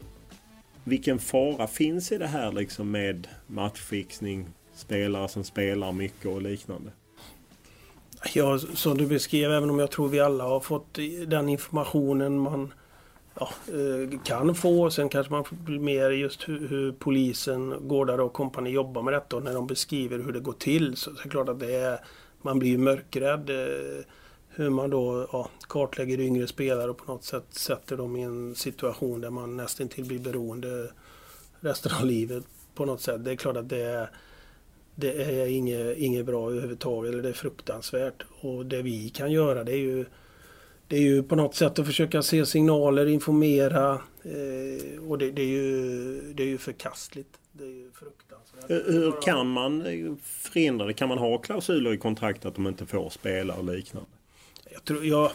vilken 0.83 1.19
fara 1.19 1.67
finns 1.67 2.11
i 2.11 2.17
det 2.17 2.27
här 2.27 2.51
liksom 2.51 2.91
med 2.91 3.27
matchfixning? 3.47 4.45
Spelare 4.75 5.27
som 5.27 5.43
spelar 5.43 5.91
mycket 5.91 6.25
och 6.25 6.41
liknande. 6.41 6.91
Ja, 8.33 8.59
som 8.59 8.97
du 8.97 9.07
beskrev, 9.07 9.51
även 9.51 9.69
om 9.69 9.79
jag 9.79 9.91
tror 9.91 10.09
vi 10.09 10.19
alla 10.19 10.43
har 10.43 10.59
fått 10.59 10.99
den 11.27 11.49
informationen 11.49 12.39
man 12.39 12.73
ja, 13.39 13.49
eh, 13.67 14.19
kan 14.23 14.55
få. 14.55 14.89
Sen 14.89 15.09
kanske 15.09 15.33
man 15.33 15.43
blir 15.49 15.79
mer 15.79 16.09
just 16.09 16.49
hur, 16.49 16.67
hur 16.67 16.91
polisen, 16.91 17.87
gårdar 17.87 18.19
och 18.19 18.33
kompani 18.33 18.69
jobbar 18.69 19.01
med 19.01 19.13
detta 19.13 19.35
och 19.35 19.43
när 19.43 19.53
de 19.53 19.67
beskriver 19.67 20.19
hur 20.19 20.33
det 20.33 20.39
går 20.39 20.53
till 20.53 20.95
så, 20.95 21.15
så 21.15 21.19
är 21.19 21.23
det 21.23 21.29
klart 21.29 21.49
att 21.49 21.59
det 21.59 21.75
är, 21.75 21.99
man 22.41 22.59
blir 22.59 22.77
mörkrädd. 22.77 23.49
Eh, 23.49 24.05
hur 24.57 24.69
man 24.69 24.89
då 24.89 25.27
ja, 25.31 25.49
kartlägger 25.67 26.19
yngre 26.19 26.47
spelare 26.47 26.89
och 26.89 26.97
på 26.97 27.11
något 27.11 27.23
sätt 27.23 27.45
sätter 27.49 27.97
dem 27.97 28.15
i 28.15 28.21
en 28.21 28.55
situation 28.55 29.21
där 29.21 29.29
man 29.29 29.57
nästan 29.57 29.87
till 29.87 30.05
blir 30.05 30.19
beroende 30.19 30.91
resten 31.59 31.91
av 31.99 32.05
livet 32.05 32.43
på 32.75 32.85
något 32.85 33.01
sätt. 33.01 33.25
Det 33.25 33.31
är 33.31 33.35
klart 33.35 33.57
att 33.57 33.69
det 33.69 33.81
är, 33.81 34.09
det 34.95 35.41
är 35.41 35.45
inget, 35.45 35.97
inget 35.97 36.25
bra 36.25 36.51
överhuvudtaget, 36.51 37.11
eller 37.11 37.23
det 37.23 37.29
är 37.29 37.33
fruktansvärt. 37.33 38.25
Och 38.41 38.65
det 38.65 38.81
vi 38.81 39.09
kan 39.09 39.31
göra 39.31 39.63
det 39.63 39.71
är 39.71 39.77
ju 39.77 40.05
det 40.87 40.95
är 40.95 41.01
ju 41.01 41.23
på 41.23 41.35
något 41.35 41.55
sätt 41.55 41.79
att 41.79 41.85
försöka 41.85 42.21
se 42.21 42.45
signaler, 42.45 43.05
informera. 43.05 43.93
Eh, 44.23 45.09
och 45.09 45.17
det, 45.17 45.31
det, 45.31 45.41
är 45.41 45.45
ju, 45.45 46.21
det 46.33 46.43
är 46.43 46.47
ju 46.47 46.57
förkastligt. 46.57 47.39
Det 47.51 47.63
är 47.63 47.67
ju 47.67 47.91
fruktansvärt. 47.91 48.93
Hur 48.93 49.21
kan 49.21 49.47
man 49.47 49.83
förhindra 50.21 50.85
det? 50.85 50.93
Kan 50.93 51.09
man 51.09 51.17
ha 51.17 51.37
klausuler 51.37 51.93
i 51.93 51.97
kontraktet 51.97 52.45
att 52.45 52.55
de 52.55 52.67
inte 52.67 52.85
får 52.85 53.09
spela 53.09 53.53
och 53.53 53.65
liknande? 53.65 54.09
Jag 54.71 54.85
tror, 54.85 55.05
ja, 55.05 55.31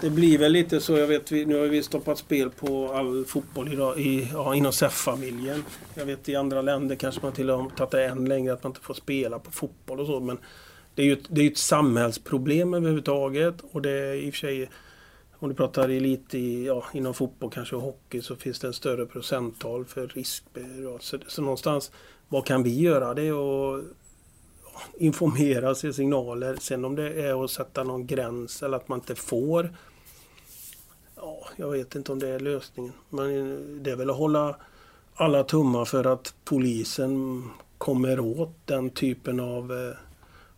det 0.00 0.10
blir 0.10 0.38
väl 0.38 0.52
lite 0.52 0.80
så. 0.80 0.98
Jag 0.98 1.06
vet, 1.06 1.30
nu 1.30 1.58
har 1.58 1.66
vi 1.66 1.82
stoppat 1.82 2.18
spel 2.18 2.50
på 2.50 2.92
all 2.92 3.24
fotboll 3.24 3.72
idag 3.72 4.00
i, 4.00 4.28
ja, 4.32 4.54
inom 4.54 4.72
SEF-familjen. 4.72 5.64
Jag 5.94 6.04
vet 6.04 6.28
i 6.28 6.36
andra 6.36 6.62
länder 6.62 6.96
kanske 6.96 7.20
man 7.22 7.32
till 7.32 7.50
och 7.50 7.64
med 7.64 7.76
tagit 7.76 7.90
det 7.90 8.04
än 8.04 8.24
längre 8.24 8.52
att 8.52 8.62
man 8.62 8.70
inte 8.70 8.80
får 8.80 8.94
spela 8.94 9.38
på 9.38 9.50
fotboll 9.50 10.00
och 10.00 10.06
så. 10.06 10.20
Men 10.20 10.38
det 10.94 11.02
är 11.02 11.06
ju 11.06 11.12
ett, 11.12 11.26
det 11.28 11.40
är 11.40 11.50
ett 11.50 11.58
samhällsproblem 11.58 12.74
överhuvudtaget. 12.74 13.54
Och 13.72 13.82
det 13.82 13.90
är 13.90 14.14
i 14.14 14.30
och 14.30 14.34
för 14.34 14.38
sig 14.38 14.70
om 15.38 15.48
du 15.48 15.54
pratar 15.54 15.88
elit 15.88 16.34
i, 16.34 16.66
ja, 16.66 16.84
inom 16.92 17.14
fotboll 17.14 17.50
kanske 17.50 17.76
och 17.76 17.82
hockey 17.82 18.22
så 18.22 18.36
finns 18.36 18.58
det 18.58 18.66
en 18.66 18.72
större 18.72 19.06
procenttal 19.06 19.84
för 19.84 20.06
risk. 20.06 20.44
Så, 21.00 21.18
så 21.26 21.42
någonstans, 21.42 21.90
vad 22.28 22.46
kan 22.46 22.62
vi 22.62 22.80
göra? 22.80 23.14
Det 23.14 23.22
är 23.22 23.76
att 23.78 23.84
informera, 24.98 25.74
se 25.74 25.92
signaler. 25.92 26.56
Sen 26.60 26.84
om 26.84 26.94
det 26.94 27.22
är 27.22 27.44
att 27.44 27.50
sätta 27.50 27.84
någon 27.84 28.06
gräns 28.06 28.62
eller 28.62 28.76
att 28.76 28.88
man 28.88 28.98
inte 28.98 29.14
får. 29.14 29.74
Ja, 31.16 31.48
jag 31.56 31.70
vet 31.70 31.94
inte 31.94 32.12
om 32.12 32.18
det 32.18 32.28
är 32.28 32.40
lösningen. 32.40 32.92
Men 33.10 33.82
det 33.82 33.90
är 33.90 33.96
väl 33.96 34.10
att 34.10 34.16
hålla 34.16 34.56
alla 35.14 35.44
tummar 35.44 35.84
för 35.84 36.04
att 36.04 36.34
polisen 36.44 37.44
kommer 37.78 38.20
åt 38.20 38.54
den 38.64 38.90
typen 38.90 39.40
av 39.40 39.72
eh, 39.72 39.96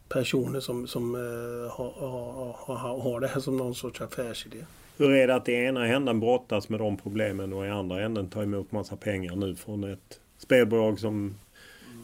personer 0.08 0.60
som, 0.60 0.86
som 0.86 1.14
uh, 1.14 1.70
har, 1.70 2.76
har, 2.76 3.00
har 3.00 3.20
det 3.20 3.28
här 3.28 3.40
som 3.40 3.56
någon 3.56 3.74
sorts 3.74 4.00
affärsidé. 4.00 4.64
Hur 4.96 5.10
är 5.10 5.26
det 5.26 5.34
att 5.34 5.48
i 5.48 5.52
ena 5.52 5.86
änden 5.86 6.20
brottas 6.20 6.68
med 6.68 6.80
de 6.80 6.96
problemen 6.96 7.52
och 7.52 7.66
i 7.66 7.68
andra 7.68 8.02
änden 8.02 8.28
ta 8.28 8.42
emot 8.42 8.72
massa 8.72 8.96
pengar 8.96 9.36
nu 9.36 9.56
från 9.56 9.84
ett 9.84 10.20
spelbolag 10.38 11.00
som 11.00 11.34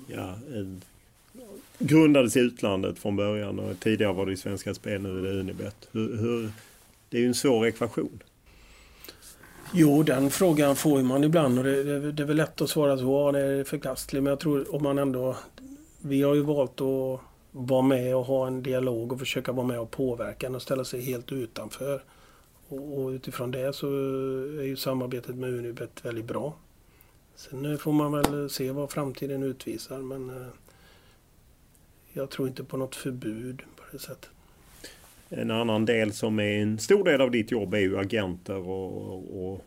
ja, 0.06 0.34
grundades 1.78 2.36
i 2.36 2.40
utlandet 2.40 2.98
från 2.98 3.16
början 3.16 3.58
och 3.58 3.80
tidigare 3.80 4.12
var 4.12 4.26
det 4.26 4.32
i 4.32 4.36
Svenska 4.36 4.74
Spel, 4.74 5.02
nu 5.02 5.18
är 5.18 5.22
det 5.22 5.40
Unibet. 5.40 5.88
Hur, 5.92 6.16
hur, 6.16 6.50
det 7.08 7.16
är 7.16 7.20
ju 7.20 7.28
en 7.28 7.34
svår 7.34 7.66
ekvation. 7.66 8.22
Jo, 9.72 10.02
den 10.02 10.30
frågan 10.30 10.76
får 10.76 11.02
man 11.02 11.24
ibland 11.24 11.58
och 11.58 11.64
det, 11.64 11.82
det, 11.82 12.12
det 12.12 12.22
är 12.22 12.26
väl 12.26 12.36
lätt 12.36 12.60
att 12.60 12.70
svara 12.70 12.98
så. 12.98 13.04
Ja, 13.04 13.32
det 13.32 13.40
är 13.40 13.64
förkastligt. 13.64 14.22
Men 14.22 14.30
jag 14.30 14.40
tror 14.40 14.74
om 14.74 14.82
man 14.82 14.98
ändå... 14.98 15.36
Vi 16.00 16.22
har 16.22 16.34
ju 16.34 16.40
valt 16.40 16.80
att 16.80 17.20
vara 17.56 17.82
med 17.82 18.16
och 18.16 18.24
ha 18.24 18.46
en 18.46 18.62
dialog 18.62 19.12
och 19.12 19.18
försöka 19.18 19.52
vara 19.52 19.66
med 19.66 19.80
och 19.80 19.90
påverka 19.90 20.50
och 20.50 20.62
ställa 20.62 20.84
sig 20.84 21.00
helt 21.00 21.32
utanför. 21.32 22.02
Och, 22.68 22.98
och 22.98 23.08
utifrån 23.08 23.50
det 23.50 23.72
så 23.72 23.86
är 24.60 24.64
ju 24.64 24.76
samarbetet 24.76 25.36
med 25.36 25.50
Unibet 25.50 26.04
väldigt 26.04 26.24
bra. 26.24 26.56
Sen 27.34 27.64
eh, 27.64 27.76
får 27.76 27.92
man 27.92 28.12
väl 28.12 28.50
se 28.50 28.70
vad 28.70 28.90
framtiden 28.90 29.42
utvisar 29.42 29.98
men 29.98 30.30
eh, 30.30 30.46
jag 32.12 32.30
tror 32.30 32.48
inte 32.48 32.64
på 32.64 32.76
något 32.76 32.96
förbud 32.96 33.62
på 33.76 33.82
det 33.92 33.98
sättet. 33.98 34.30
En 35.28 35.50
annan 35.50 35.84
del 35.84 36.12
som 36.12 36.40
är 36.40 36.62
en 36.62 36.78
stor 36.78 37.04
del 37.04 37.20
av 37.20 37.30
ditt 37.30 37.50
jobb 37.50 37.74
är 37.74 37.78
ju 37.78 37.98
agenter 37.98 38.68
och, 38.68 39.52
och 39.52 39.64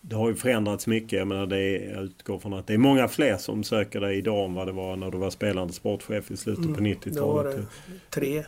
det 0.00 0.16
har 0.16 0.28
ju 0.28 0.34
förändrats 0.34 0.86
mycket. 0.86 1.18
Jag 1.18 1.28
menar 1.28 1.46
det 1.46 1.58
är, 1.58 1.90
jag 1.94 2.02
utgår 2.02 2.38
från 2.38 2.54
att 2.54 2.66
det 2.66 2.74
är 2.74 2.78
många 2.78 3.08
fler 3.08 3.36
som 3.36 3.64
söker 3.64 4.00
dig 4.00 4.18
idag 4.18 4.44
än 4.44 4.54
vad 4.54 4.66
det 4.68 4.72
var 4.72 4.96
när 4.96 5.10
du 5.10 5.18
var 5.18 5.30
spelande 5.30 5.72
sportchef 5.72 6.30
i 6.30 6.36
slutet 6.36 6.64
mm, 6.64 6.74
på 6.74 6.80
90-talet. 6.80 7.16
Då 7.16 7.32
var 7.32 7.44
det 7.44 7.64
tre. 8.10 8.44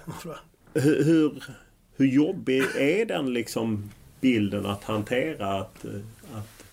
Hur, 0.75 1.05
hur, 1.05 1.45
hur 1.97 2.07
jobbig 2.07 2.63
är 2.79 3.07
den 3.07 3.33
liksom 3.33 3.91
bilden 4.21 4.67
att 4.67 4.85
hantera 4.85 5.61
att, 5.61 5.85
att 6.33 6.65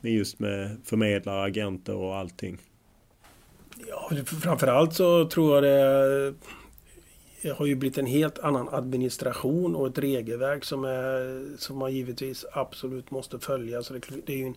med 0.00 0.12
just 0.12 0.38
med 0.38 0.76
förmedlare, 0.84 1.42
agenter 1.42 1.94
och 1.94 2.16
allting? 2.16 2.58
Ja, 3.88 4.10
framförallt 4.24 4.94
så 4.94 5.28
tror 5.28 5.54
jag 5.54 5.64
det 5.64 6.30
det 6.30 6.34
har 7.50 7.66
ju 7.66 7.74
blivit 7.74 7.98
en 7.98 8.06
helt 8.06 8.38
annan 8.38 8.68
administration 8.68 9.76
och 9.76 9.86
ett 9.86 9.98
regelverk 9.98 10.64
som, 10.64 10.84
är, 10.84 11.46
som 11.58 11.78
man 11.78 11.92
givetvis 11.92 12.44
absolut 12.52 13.10
måste 13.10 13.38
följa. 13.38 13.82
Så 13.82 13.94
det, 13.94 14.00
det 14.26 14.32
är 14.32 14.38
ju, 14.38 14.54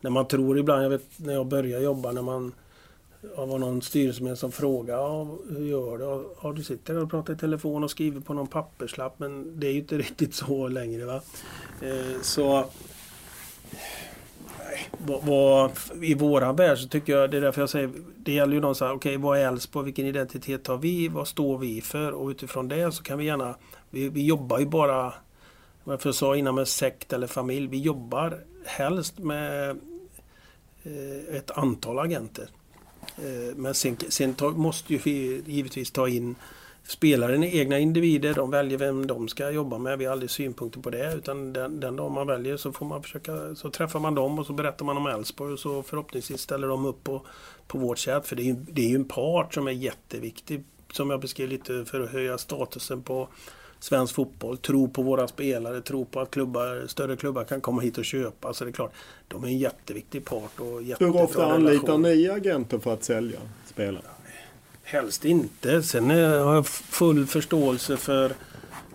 när 0.00 0.10
man 0.10 0.28
tror 0.28 0.58
ibland, 0.58 0.84
jag 0.84 0.90
vet 0.90 1.04
när 1.16 1.32
jag 1.32 1.46
började 1.46 1.84
jobba, 1.84 2.12
när 2.12 2.22
man 2.22 2.52
det 3.20 3.46
var 3.46 3.58
någon 3.58 3.82
styrelseman 3.82 4.36
som 4.36 4.52
frågade 4.52 5.02
ja, 5.02 5.38
hur 5.50 5.66
gör 5.66 5.98
du? 5.98 6.28
Ja, 6.42 6.52
du 6.52 6.62
sitter 6.62 7.02
och 7.02 7.10
pratar 7.10 7.32
i 7.32 7.36
telefon 7.36 7.84
och 7.84 7.90
skriver 7.90 8.20
på 8.20 8.34
någon 8.34 8.46
papperslapp 8.46 9.18
men 9.18 9.60
det 9.60 9.66
är 9.66 9.72
ju 9.72 9.78
inte 9.78 9.98
riktigt 9.98 10.34
så 10.34 10.68
längre. 10.68 11.04
va. 11.04 11.20
Eh, 11.82 12.20
så 12.22 12.64
vad, 14.98 15.24
vad, 15.24 15.70
I 16.02 16.14
våran 16.14 16.56
värld 16.56 16.78
så 16.78 16.88
tycker 16.88 17.12
jag, 17.12 17.30
det 17.30 17.36
är 17.36 17.40
därför 17.40 17.62
jag 17.62 17.70
säger, 17.70 17.90
det 18.16 18.32
gäller 18.32 18.54
ju 18.54 18.60
någon 18.60 18.74
så 18.74 18.84
här, 18.84 18.92
okej 18.92 19.16
okay, 19.16 19.22
vad 19.22 19.38
är 19.38 19.48
Elfsborg, 19.48 19.84
vilken 19.84 20.06
identitet 20.06 20.66
har 20.66 20.76
vi, 20.76 21.08
vad 21.08 21.28
står 21.28 21.58
vi 21.58 21.80
för? 21.80 22.12
Och 22.12 22.28
utifrån 22.28 22.68
det 22.68 22.92
så 22.92 23.02
kan 23.02 23.18
vi 23.18 23.24
gärna, 23.24 23.54
vi, 23.90 24.08
vi 24.08 24.26
jobbar 24.26 24.58
ju 24.58 24.66
bara, 24.66 25.14
vad 25.84 26.00
jag 26.04 26.14
sa 26.14 26.36
innan 26.36 26.54
med 26.54 26.68
sekt 26.68 27.12
eller 27.12 27.26
familj, 27.26 27.66
vi 27.66 27.80
jobbar 27.80 28.38
helst 28.66 29.18
med 29.18 29.70
eh, 30.82 31.36
ett 31.36 31.50
antal 31.50 31.98
agenter. 31.98 32.48
Eh, 33.16 33.56
men 33.56 33.74
sen, 33.74 33.96
sen 34.08 34.34
ta, 34.34 34.50
måste 34.50 34.92
ju 34.92 34.98
vi 34.98 35.42
givetvis 35.46 35.90
ta 35.90 36.08
in 36.08 36.34
Spelaren 36.88 37.44
är 37.44 37.54
egna 37.54 37.78
individer, 37.78 38.34
de 38.34 38.50
väljer 38.50 38.78
vem 38.78 39.06
de 39.06 39.28
ska 39.28 39.50
jobba 39.50 39.78
med. 39.78 39.98
Vi 39.98 40.04
har 40.04 40.12
aldrig 40.12 40.30
synpunkter 40.30 40.80
på 40.80 40.90
det. 40.90 41.14
Utan 41.14 41.52
den, 41.52 41.80
den 41.80 41.96
dag 41.96 42.10
man 42.10 42.26
väljer 42.26 42.56
så 42.56 42.72
får 42.72 42.86
man 42.86 43.02
försöka, 43.02 43.54
så 43.54 43.70
träffar 43.70 44.00
man 44.00 44.14
dem 44.14 44.38
och 44.38 44.46
så 44.46 44.52
berättar 44.52 44.84
man 44.84 44.96
om 44.96 45.06
Elfsborg 45.06 45.52
och 45.52 45.58
så 45.58 45.82
förhoppningsvis 45.82 46.40
ställer 46.40 46.68
de 46.68 46.86
upp 46.86 47.04
på, 47.04 47.22
på 47.66 47.78
vårt 47.78 47.98
sätt. 47.98 48.26
För 48.26 48.36
det 48.36 48.42
är, 48.42 48.44
ju, 48.44 48.52
det 48.52 48.82
är 48.82 48.88
ju 48.88 48.94
en 48.94 49.04
part 49.04 49.54
som 49.54 49.68
är 49.68 49.72
jätteviktig. 49.72 50.64
Som 50.92 51.10
jag 51.10 51.20
beskrev 51.20 51.48
lite 51.48 51.84
för 51.84 52.00
att 52.00 52.10
höja 52.10 52.38
statusen 52.38 53.02
på 53.02 53.28
svensk 53.80 54.14
fotboll. 54.14 54.58
Tro 54.58 54.88
på 54.88 55.02
våra 55.02 55.28
spelare, 55.28 55.80
tro 55.80 56.04
på 56.04 56.20
att 56.20 56.30
klubbar, 56.30 56.86
större 56.86 57.16
klubbar 57.16 57.44
kan 57.44 57.60
komma 57.60 57.82
hit 57.82 57.98
och 57.98 58.04
köpa. 58.04 58.54
Så 58.54 58.64
det 58.64 58.70
är 58.70 58.72
klart, 58.72 58.92
de 59.28 59.44
är 59.44 59.48
en 59.48 59.58
jätteviktig 59.58 60.24
part. 60.24 60.60
Och 60.60 60.82
Hur 60.98 61.22
ofta 61.22 61.46
anlitar 61.46 61.98
ni 61.98 62.28
agenter 62.28 62.78
för 62.78 62.94
att 62.94 63.04
sälja 63.04 63.38
spelare? 63.66 64.04
Helst 64.90 65.24
inte. 65.24 65.82
Sen 65.82 66.10
eh, 66.10 66.44
har 66.44 66.54
jag 66.54 66.66
full 66.66 67.26
förståelse 67.26 67.96
för 67.96 68.32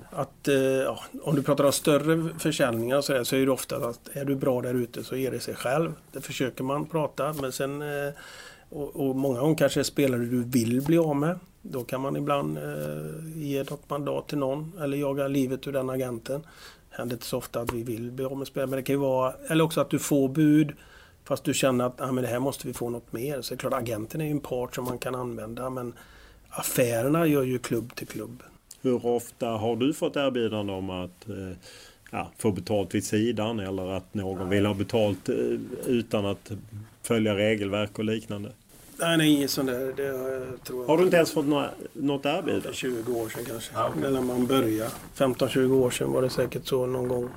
att 0.09 0.47
eh, 0.47 0.55
ja, 0.55 0.99
om 1.21 1.35
du 1.35 1.43
pratar 1.43 1.63
om 1.63 1.71
större 1.71 2.29
försäljningar 2.39 3.01
så 3.01 3.13
är, 3.13 3.23
så 3.23 3.35
är 3.35 3.45
det 3.45 3.51
ofta 3.51 3.75
att 3.75 4.09
är 4.13 4.25
du 4.25 4.35
bra 4.35 4.61
där 4.61 4.73
ute 4.73 5.03
så 5.03 5.15
ger 5.15 5.31
det 5.31 5.39
sig 5.39 5.55
själv. 5.55 5.93
Det 6.11 6.21
försöker 6.21 6.63
man 6.63 6.85
prata 6.85 7.33
men 7.33 7.51
sen 7.51 7.81
eh, 7.81 8.13
och, 8.69 8.95
och, 8.95 9.15
många 9.15 9.39
gånger 9.39 9.55
kanske 9.55 9.79
är 9.79 9.83
spelare 9.83 10.21
du 10.21 10.43
vill 10.43 10.81
bli 10.81 10.97
av 10.97 11.15
med. 11.15 11.39
Då 11.61 11.83
kan 11.83 12.01
man 12.01 12.15
ibland 12.15 12.57
eh, 12.57 12.63
ge 13.35 13.63
något 13.63 13.89
mandat 13.89 14.27
till 14.27 14.37
någon 14.37 14.71
eller 14.81 14.97
jaga 14.97 15.27
livet 15.27 15.67
ur 15.67 15.71
den 15.71 15.89
agenten. 15.89 16.41
Det 16.89 16.97
händer 16.97 17.15
inte 17.15 17.25
så 17.25 17.37
ofta 17.37 17.61
att 17.61 17.73
vi 17.73 17.83
vill 17.83 18.11
bli 18.11 18.25
av 18.25 18.37
med 18.37 18.47
spelare 18.47 18.69
men 18.69 18.77
det 18.77 18.83
kan 18.83 18.93
ju 18.93 18.99
vara 18.99 19.33
eller 19.47 19.63
också 19.63 19.81
att 19.81 19.89
du 19.89 19.99
får 19.99 20.29
bud 20.29 20.73
Fast 21.25 21.43
du 21.43 21.53
känner 21.53 21.85
att 21.85 22.01
ah, 22.01 22.11
men 22.11 22.23
det 22.23 22.29
här 22.29 22.39
måste 22.39 22.67
vi 22.67 22.73
få 22.73 22.89
något 22.89 23.13
mer. 23.13 23.41
Så 23.41 23.53
det 23.53 23.55
är 23.55 23.59
klart, 23.59 23.73
agenten 23.73 24.21
är 24.21 24.25
ju 24.25 24.31
en 24.31 24.39
part 24.39 24.75
som 24.75 24.85
man 24.85 24.97
kan 24.97 25.15
använda. 25.15 25.69
Men 25.69 25.93
affärerna 26.49 27.27
gör 27.27 27.43
ju 27.43 27.59
klubb 27.59 27.95
till 27.95 28.07
klubb. 28.07 28.43
Hur 28.81 29.05
ofta 29.05 29.47
har 29.47 29.75
du 29.75 29.93
fått 29.93 30.15
erbjudande 30.15 30.73
om 30.73 30.89
att 30.89 31.29
eh, 31.29 31.57
ja, 32.11 32.31
få 32.37 32.51
betalt 32.51 32.95
vid 32.95 33.05
sidan 33.05 33.59
eller 33.59 33.91
att 33.91 34.13
någon 34.13 34.49
vill 34.49 34.65
ha 34.65 34.73
betalt 34.73 35.29
eh, 35.29 35.35
utan 35.85 36.25
att 36.25 36.51
följa 37.01 37.35
regelverk 37.35 37.99
och 37.99 38.05
liknande? 38.05 38.51
Nej, 38.97 39.17
nej 39.17 39.31
inget 39.31 39.49
sånt 39.49 39.67
där. 39.67 39.93
Det 39.95 40.03
jag, 40.03 40.63
tror 40.63 40.87
har 40.87 40.97
du 40.97 41.03
inte 41.03 41.17
ens 41.17 41.31
fått 41.31 41.45
några, 41.45 41.69
något 41.93 42.25
erbjudande? 42.25 42.67
För 42.67 42.73
20 42.73 43.13
år 43.13 43.29
sedan 43.29 43.45
kanske. 43.47 43.73
Ja, 43.73 43.89
okay. 43.89 44.11
När 44.11 44.21
man 44.21 44.45
började. 44.47 44.91
15-20 45.15 45.71
år 45.71 45.91
sedan 45.91 46.11
var 46.11 46.21
det 46.21 46.29
säkert 46.29 46.67
så 46.67 46.85
någon 46.85 47.07
gång. 47.07 47.29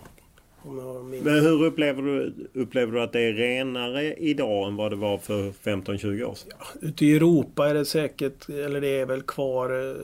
Men 1.23 1.45
hur 1.45 1.65
upplever 1.65 2.03
du, 2.03 2.35
upplever 2.55 2.93
du 2.93 3.03
att 3.03 3.13
det 3.13 3.21
är 3.21 3.33
renare 3.33 4.15
idag 4.15 4.69
än 4.69 4.77
vad 4.77 4.93
det 4.93 4.97
var 4.97 5.19
för 5.19 5.51
15-20 5.51 6.25
år 6.25 6.35
sedan? 6.35 6.51
Ja, 6.59 6.67
ute 6.89 7.07
i 7.07 7.17
Europa 7.17 7.69
är 7.69 7.75
det 7.75 7.85
säkert, 7.85 8.49
eller 8.49 8.81
det 8.81 9.01
är 9.01 9.07
väl 9.07 9.23
kvar 9.23 9.91
eh, 9.91 9.97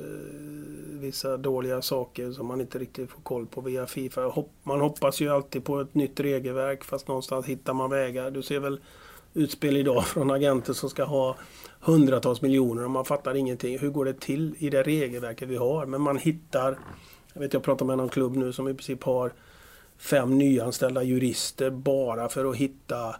vissa 1.01 1.37
dåliga 1.37 1.83
saker 1.83 2.33
som 2.33 2.47
man 2.47 2.61
inte 2.61 2.79
riktigt 2.79 3.11
får 3.11 3.21
koll 3.21 3.47
på 3.47 3.61
via 3.61 3.87
Fifa. 3.87 4.45
Man 4.63 4.81
hoppas 4.81 5.21
ju 5.21 5.29
alltid 5.29 5.65
på 5.65 5.81
ett 5.81 5.95
nytt 5.95 6.21
regelverk 6.21 6.85
fast 6.85 7.09
någonstans 7.09 7.47
hittar 7.47 7.75
man 7.75 7.91
vägar. 7.91 8.31
Du 8.31 8.43
ser 8.43 8.61
väl 8.61 8.81
utspel 9.35 9.77
idag 9.77 10.07
från 10.07 10.31
agenter 10.31 10.73
som 10.73 10.91
ska 10.91 11.05
ha 11.05 11.37
hundratals 11.81 12.43
miljoner 12.43 12.85
och 12.85 12.91
man 12.91 13.05
fattar 13.05 13.35
ingenting. 13.35 13.79
Hur 13.79 13.91
går 13.91 14.05
det 14.05 14.21
till 14.21 14.55
i 14.59 14.71
det 14.71 14.83
regelverket 14.83 15.49
vi 15.49 15.57
har? 15.57 15.87
Men 15.87 16.01
man 16.01 16.19
hittar, 16.19 16.79
jag 17.33 17.41
vet 17.41 17.53
jag 17.53 17.63
pratar 17.63 17.87
med 17.87 17.99
någon 17.99 18.09
klubb 18.09 18.37
nu 18.37 18.53
som 18.53 18.69
i 18.69 18.75
princip 18.75 19.03
har 19.03 19.33
fem 20.03 20.39
nyanställda 20.39 21.03
jurister 21.03 21.71
bara 21.71 22.29
för 22.29 22.51
att 22.51 22.57
hitta 22.57 23.17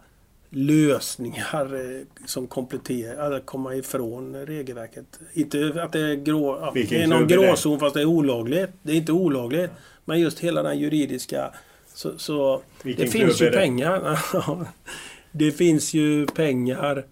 lösningar 0.49 1.75
eh, 1.75 2.25
som 2.25 2.47
kompletterar, 2.47 3.25
eller 3.25 3.39
komma 3.39 3.75
ifrån 3.75 4.35
regelverket. 4.35 5.19
Inte 5.33 5.83
att 5.83 5.91
det 5.91 5.99
är, 5.99 6.15
grå, 6.15 6.59
ja, 6.61 6.71
det 6.73 7.03
är 7.03 7.07
någon 7.07 7.27
gråzon 7.27 7.79
fast 7.79 7.93
det 7.93 8.01
är 8.01 8.05
olagligt. 8.05 8.69
Det 8.81 8.91
är 8.91 8.95
inte 8.95 9.11
olagligt. 9.11 9.71
Men 10.05 10.19
just 10.19 10.39
hela 10.39 10.63
den 10.63 10.79
juridiska... 10.79 11.53
Så, 11.95 12.17
så 12.17 12.61
det 12.83 13.07
finns 13.07 13.41
ju 13.41 13.51
pengar. 13.51 14.19
det 15.31 15.51
finns 15.51 15.93
ju 15.93 16.25
pengar. 16.25 17.05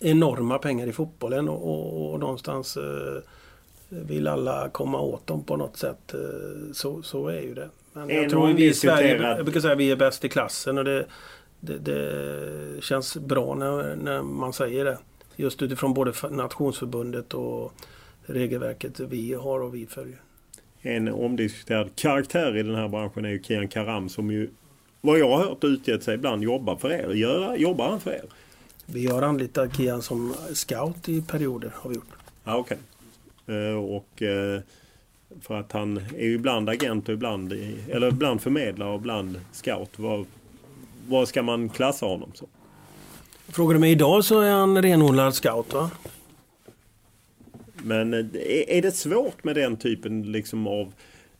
Enorma 0.00 0.58
pengar 0.58 0.86
i 0.86 0.92
fotbollen 0.92 1.48
och, 1.48 1.70
och, 1.70 2.12
och 2.12 2.20
någonstans 2.20 2.76
eh, 2.76 3.22
vill 3.88 4.28
alla 4.28 4.68
komma 4.68 5.00
åt 5.00 5.26
dem 5.26 5.44
på 5.44 5.56
något 5.56 5.76
sätt. 5.76 6.14
Eh, 6.14 6.72
så, 6.72 7.02
så 7.02 7.28
är 7.28 7.40
ju 7.40 7.54
det. 7.54 7.68
Men 7.96 8.16
jag 8.16 8.30
tror 8.30 8.52
vi 8.52 8.66
i 8.66 8.74
Sverige, 8.74 9.16
jag 9.16 9.44
brukar 9.44 9.60
säga 9.60 9.72
att 9.72 9.78
vi 9.78 9.90
är 9.90 9.96
bäst 9.96 10.24
i 10.24 10.28
klassen 10.28 10.78
och 10.78 10.84
det, 10.84 11.06
det, 11.60 11.78
det, 11.78 12.82
känns 12.82 13.16
bra 13.16 13.54
när, 13.54 13.96
när 13.96 14.22
man 14.22 14.52
säger 14.52 14.84
det. 14.84 14.98
Just 15.36 15.62
utifrån 15.62 15.94
både 15.94 16.12
Nationsförbundet 16.30 17.34
och 17.34 17.72
regelverket 18.26 19.00
vi 19.00 19.34
har 19.34 19.60
och 19.60 19.74
vi 19.74 19.86
följer. 19.86 20.20
En 20.80 21.08
omdiskuterad 21.08 21.90
karaktär 21.96 22.56
i 22.56 22.62
den 22.62 22.74
här 22.74 22.88
branschen 22.88 23.24
är 23.24 23.28
ju 23.28 23.42
Kian 23.42 23.68
Karam 23.68 24.08
som 24.08 24.30
ju 24.30 24.50
vad 25.00 25.18
jag 25.18 25.36
har 25.36 25.44
hört 25.44 25.64
utgett 25.64 26.02
sig 26.02 26.14
ibland 26.14 26.42
jobbar 26.42 26.76
för 26.76 26.92
er. 26.92 27.10
Gör, 27.14 27.56
jobbar 27.56 27.90
han 27.90 28.00
för 28.00 28.10
er? 28.10 28.24
Vi 28.86 29.06
har 29.06 29.22
anlitat 29.22 29.76
Kian 29.76 30.02
som 30.02 30.34
scout 30.54 31.08
i 31.08 31.22
perioder 31.22 31.72
har 31.74 31.90
vi 31.90 31.96
gjort. 31.96 32.08
Ah, 32.44 32.56
okay. 32.56 32.78
Uh, 33.48 33.76
och 33.76 34.22
uh, 34.22 34.60
för 35.40 35.60
att 35.60 35.72
han 35.72 35.96
är 35.96 36.24
ju 36.24 36.34
ibland 36.34 36.68
agent 36.68 37.08
och 37.08 37.14
ibland, 37.14 37.52
eller 37.88 38.08
ibland 38.08 38.42
förmedlare 38.42 38.88
och 38.88 38.98
ibland 38.98 39.40
scout. 39.52 39.98
Vad, 39.98 40.26
vad 41.08 41.28
ska 41.28 41.42
man 41.42 41.68
klassa 41.68 42.06
honom 42.06 42.30
som? 42.34 42.48
Frågar 43.48 43.74
du 43.74 43.80
mig 43.80 43.92
idag 43.92 44.24
så 44.24 44.40
är 44.40 44.50
han 44.50 44.82
renodlad 44.82 45.34
scout 45.34 45.72
va? 45.72 45.90
Men 47.82 48.14
eh, 48.14 48.20
är 48.76 48.82
det 48.82 48.92
svårt 48.92 49.44
med 49.44 49.54
den 49.54 49.76
typen 49.76 50.32
liksom 50.32 50.66
av 50.66 50.92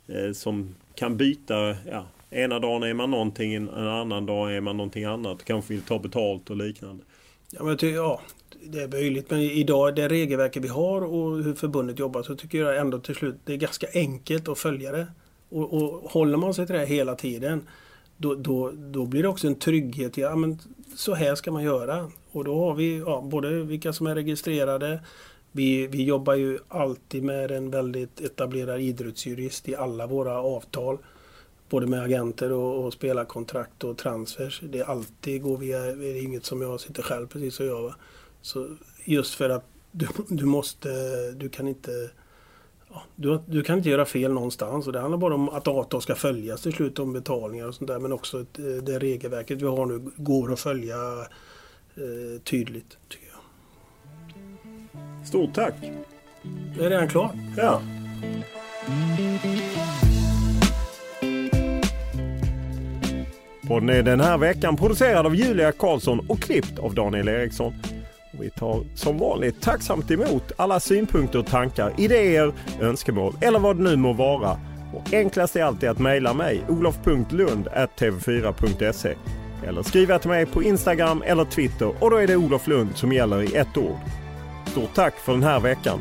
eh, 0.07 0.33
som 0.33 0.75
kan 0.95 1.17
byta, 1.17 1.77
ja, 1.91 2.07
ena 2.31 2.59
dagen 2.59 2.83
är 2.83 2.95
man 2.95 3.11
någonting, 3.11 3.55
en 3.55 3.69
annan 3.69 4.27
dag 4.27 4.57
är 4.57 4.61
man 4.61 4.77
någonting 4.77 5.05
annat. 5.05 5.45
Kanske 5.45 5.73
vill 5.73 5.83
ta 5.83 5.99
betalt 5.99 6.51
och 6.51 6.57
liknande. 6.57 7.05
Ja, 7.51 7.65
men 7.65 7.77
tycker, 7.77 7.97
ja 7.97 8.21
det 8.63 8.83
är 8.83 8.89
möjligt. 8.89 9.31
Men 9.31 9.41
idag, 9.41 9.95
det 9.95 10.09
regelverket 10.09 10.65
vi 10.65 10.69
har 10.69 11.03
och 11.03 11.43
hur 11.43 11.55
förbundet 11.55 11.99
jobbar 11.99 12.23
så 12.23 12.37
tycker 12.37 12.59
jag 12.59 12.77
ändå 12.77 12.99
till 12.99 13.15
slut 13.15 13.37
det 13.45 13.53
är 13.53 13.57
ganska 13.57 13.87
enkelt 13.95 14.49
att 14.49 14.59
följa 14.59 14.93
det. 14.93 15.07
Och, 15.49 15.73
och 15.73 16.11
håller 16.11 16.37
man 16.37 16.55
sig 16.55 16.67
till 16.67 16.75
det 16.75 16.87
hela 16.87 17.15
tiden 17.15 17.69
då, 18.17 18.35
då, 18.35 18.73
då 18.77 19.07
blir 19.07 19.23
det 19.23 19.29
också 19.29 19.47
en 19.47 19.55
trygghet 19.55 20.19
i 20.19 20.21
ja, 20.21 20.37
men 20.37 20.59
så 20.97 21.15
här 21.15 21.35
ska 21.35 21.53
man 21.53 21.63
göra. 21.63 22.11
Och 22.33 22.45
då 22.45 22.59
har 22.59 22.75
vi 22.75 22.99
ja, 22.99 23.21
både 23.21 23.63
vilka 23.63 23.93
som 23.93 24.07
är 24.07 24.15
registrerade. 24.15 25.01
Vi, 25.53 25.87
vi 25.87 26.05
jobbar 26.05 26.35
ju 26.35 26.59
alltid 26.69 27.23
med 27.23 27.51
en 27.51 27.71
väldigt 27.71 28.21
etablerad 28.21 28.81
idrottsjurist 28.81 29.69
i 29.69 29.77
alla 29.77 30.07
våra 30.07 30.39
avtal. 30.39 30.99
Både 31.69 31.87
med 31.87 32.03
agenter 32.03 32.53
och, 32.53 32.85
och 32.85 32.93
spelarkontrakt 32.93 33.85
och 33.85 33.99
transfers. 33.99 34.61
Det 34.63 34.79
är 34.79 34.85
alltid 34.85 35.43
går 35.43 35.59
via, 35.59 35.81
det 35.81 36.07
är 36.09 36.25
inget 36.25 36.45
som 36.45 36.63
jag 36.63 36.81
sitter 36.81 37.03
själv 37.03 37.27
precis 37.27 37.61
och 37.61 37.67
gör. 37.67 37.95
Så 38.43 38.69
just 39.05 39.35
för 39.35 39.51
att 39.51 39.65
du, 39.93 40.07
du 40.29 40.45
måste, 40.45 40.89
du 41.33 41.49
kan 41.49 41.69
inte 41.69 42.11
Ja, 42.91 43.03
du, 43.17 43.41
du, 43.47 43.63
kan 43.63 43.79
inte 43.79 43.91
göra 43.91 44.05
fel 44.05 44.33
någonstans 44.33 44.87
och 44.87 44.93
det 44.93 45.01
handlar 45.01 45.19
bara 45.19 45.35
om 45.35 45.49
att 45.49 45.69
avtal 45.69 46.03
ska 46.03 46.15
följas 46.15 46.63
till 46.63 46.73
slut 46.73 46.99
om 46.99 47.13
betalningar 47.13 47.69
och 47.69 47.75
sånt 47.75 47.89
där 47.89 47.99
men 47.99 48.13
också 48.13 48.41
att 48.41 48.55
det 48.83 48.99
regelverket 48.99 49.63
vi 49.63 49.67
har 49.67 49.87
nu 49.87 50.11
går 50.17 50.53
att 50.53 50.61
följa 50.61 50.97
eh, 51.95 52.41
tydligt. 52.45 52.99
tycker 53.09 53.27
jag. 53.27 53.37
Stort 55.27 55.55
tack! 55.55 55.75
Det 56.77 56.85
är 56.85 56.91
redan 56.91 57.09
klart. 57.09 57.35
Ja. 57.57 57.83
Podden 63.69 63.89
är 63.89 64.03
den 64.03 64.21
här 64.21 64.39
veckan 64.39 64.77
producerad 64.77 65.27
av 65.27 65.37
Julia 65.37 65.73
Karlsson 65.73 66.27
och 66.29 66.41
klippt 66.41 66.79
av 66.79 66.95
Daniel 66.95 67.29
Eriksson. 67.29 67.75
Vi 68.41 68.51
tar 68.51 68.85
som 68.95 69.19
vanligt 69.19 69.63
tacksamt 69.63 70.11
emot 70.11 70.53
alla 70.57 70.81
synpunkter 70.81 71.43
tankar, 71.43 71.93
idéer, 71.99 72.53
önskemål 72.81 73.35
eller 73.41 73.59
vad 73.59 73.77
det 73.77 73.83
nu 73.83 73.97
må 73.97 74.13
vara. 74.13 74.61
Och 74.95 75.13
enklast 75.13 75.57
är 75.57 75.65
alltid 75.65 75.89
att 75.89 75.99
mejla 75.99 76.35
mig, 76.35 76.61
olof.lund.tv4.se 76.69 79.15
eller 79.67 79.83
skriva 79.83 80.19
till 80.19 80.31
mig 80.31 80.47
på 80.47 80.63
Instagram 80.63 81.23
eller 81.27 81.45
Twitter 81.45 81.93
och 82.01 82.11
då 82.11 82.17
är 82.17 82.27
det 82.27 82.37
Olof 82.37 82.67
Lund 82.67 82.97
som 82.97 83.13
gäller 83.13 83.43
i 83.43 83.57
ett 83.57 83.77
ord. 83.77 83.99
Stort 84.67 84.95
tack 84.95 85.15
för 85.15 85.33
den 85.33 85.43
här 85.43 85.61
veckan! 85.61 86.01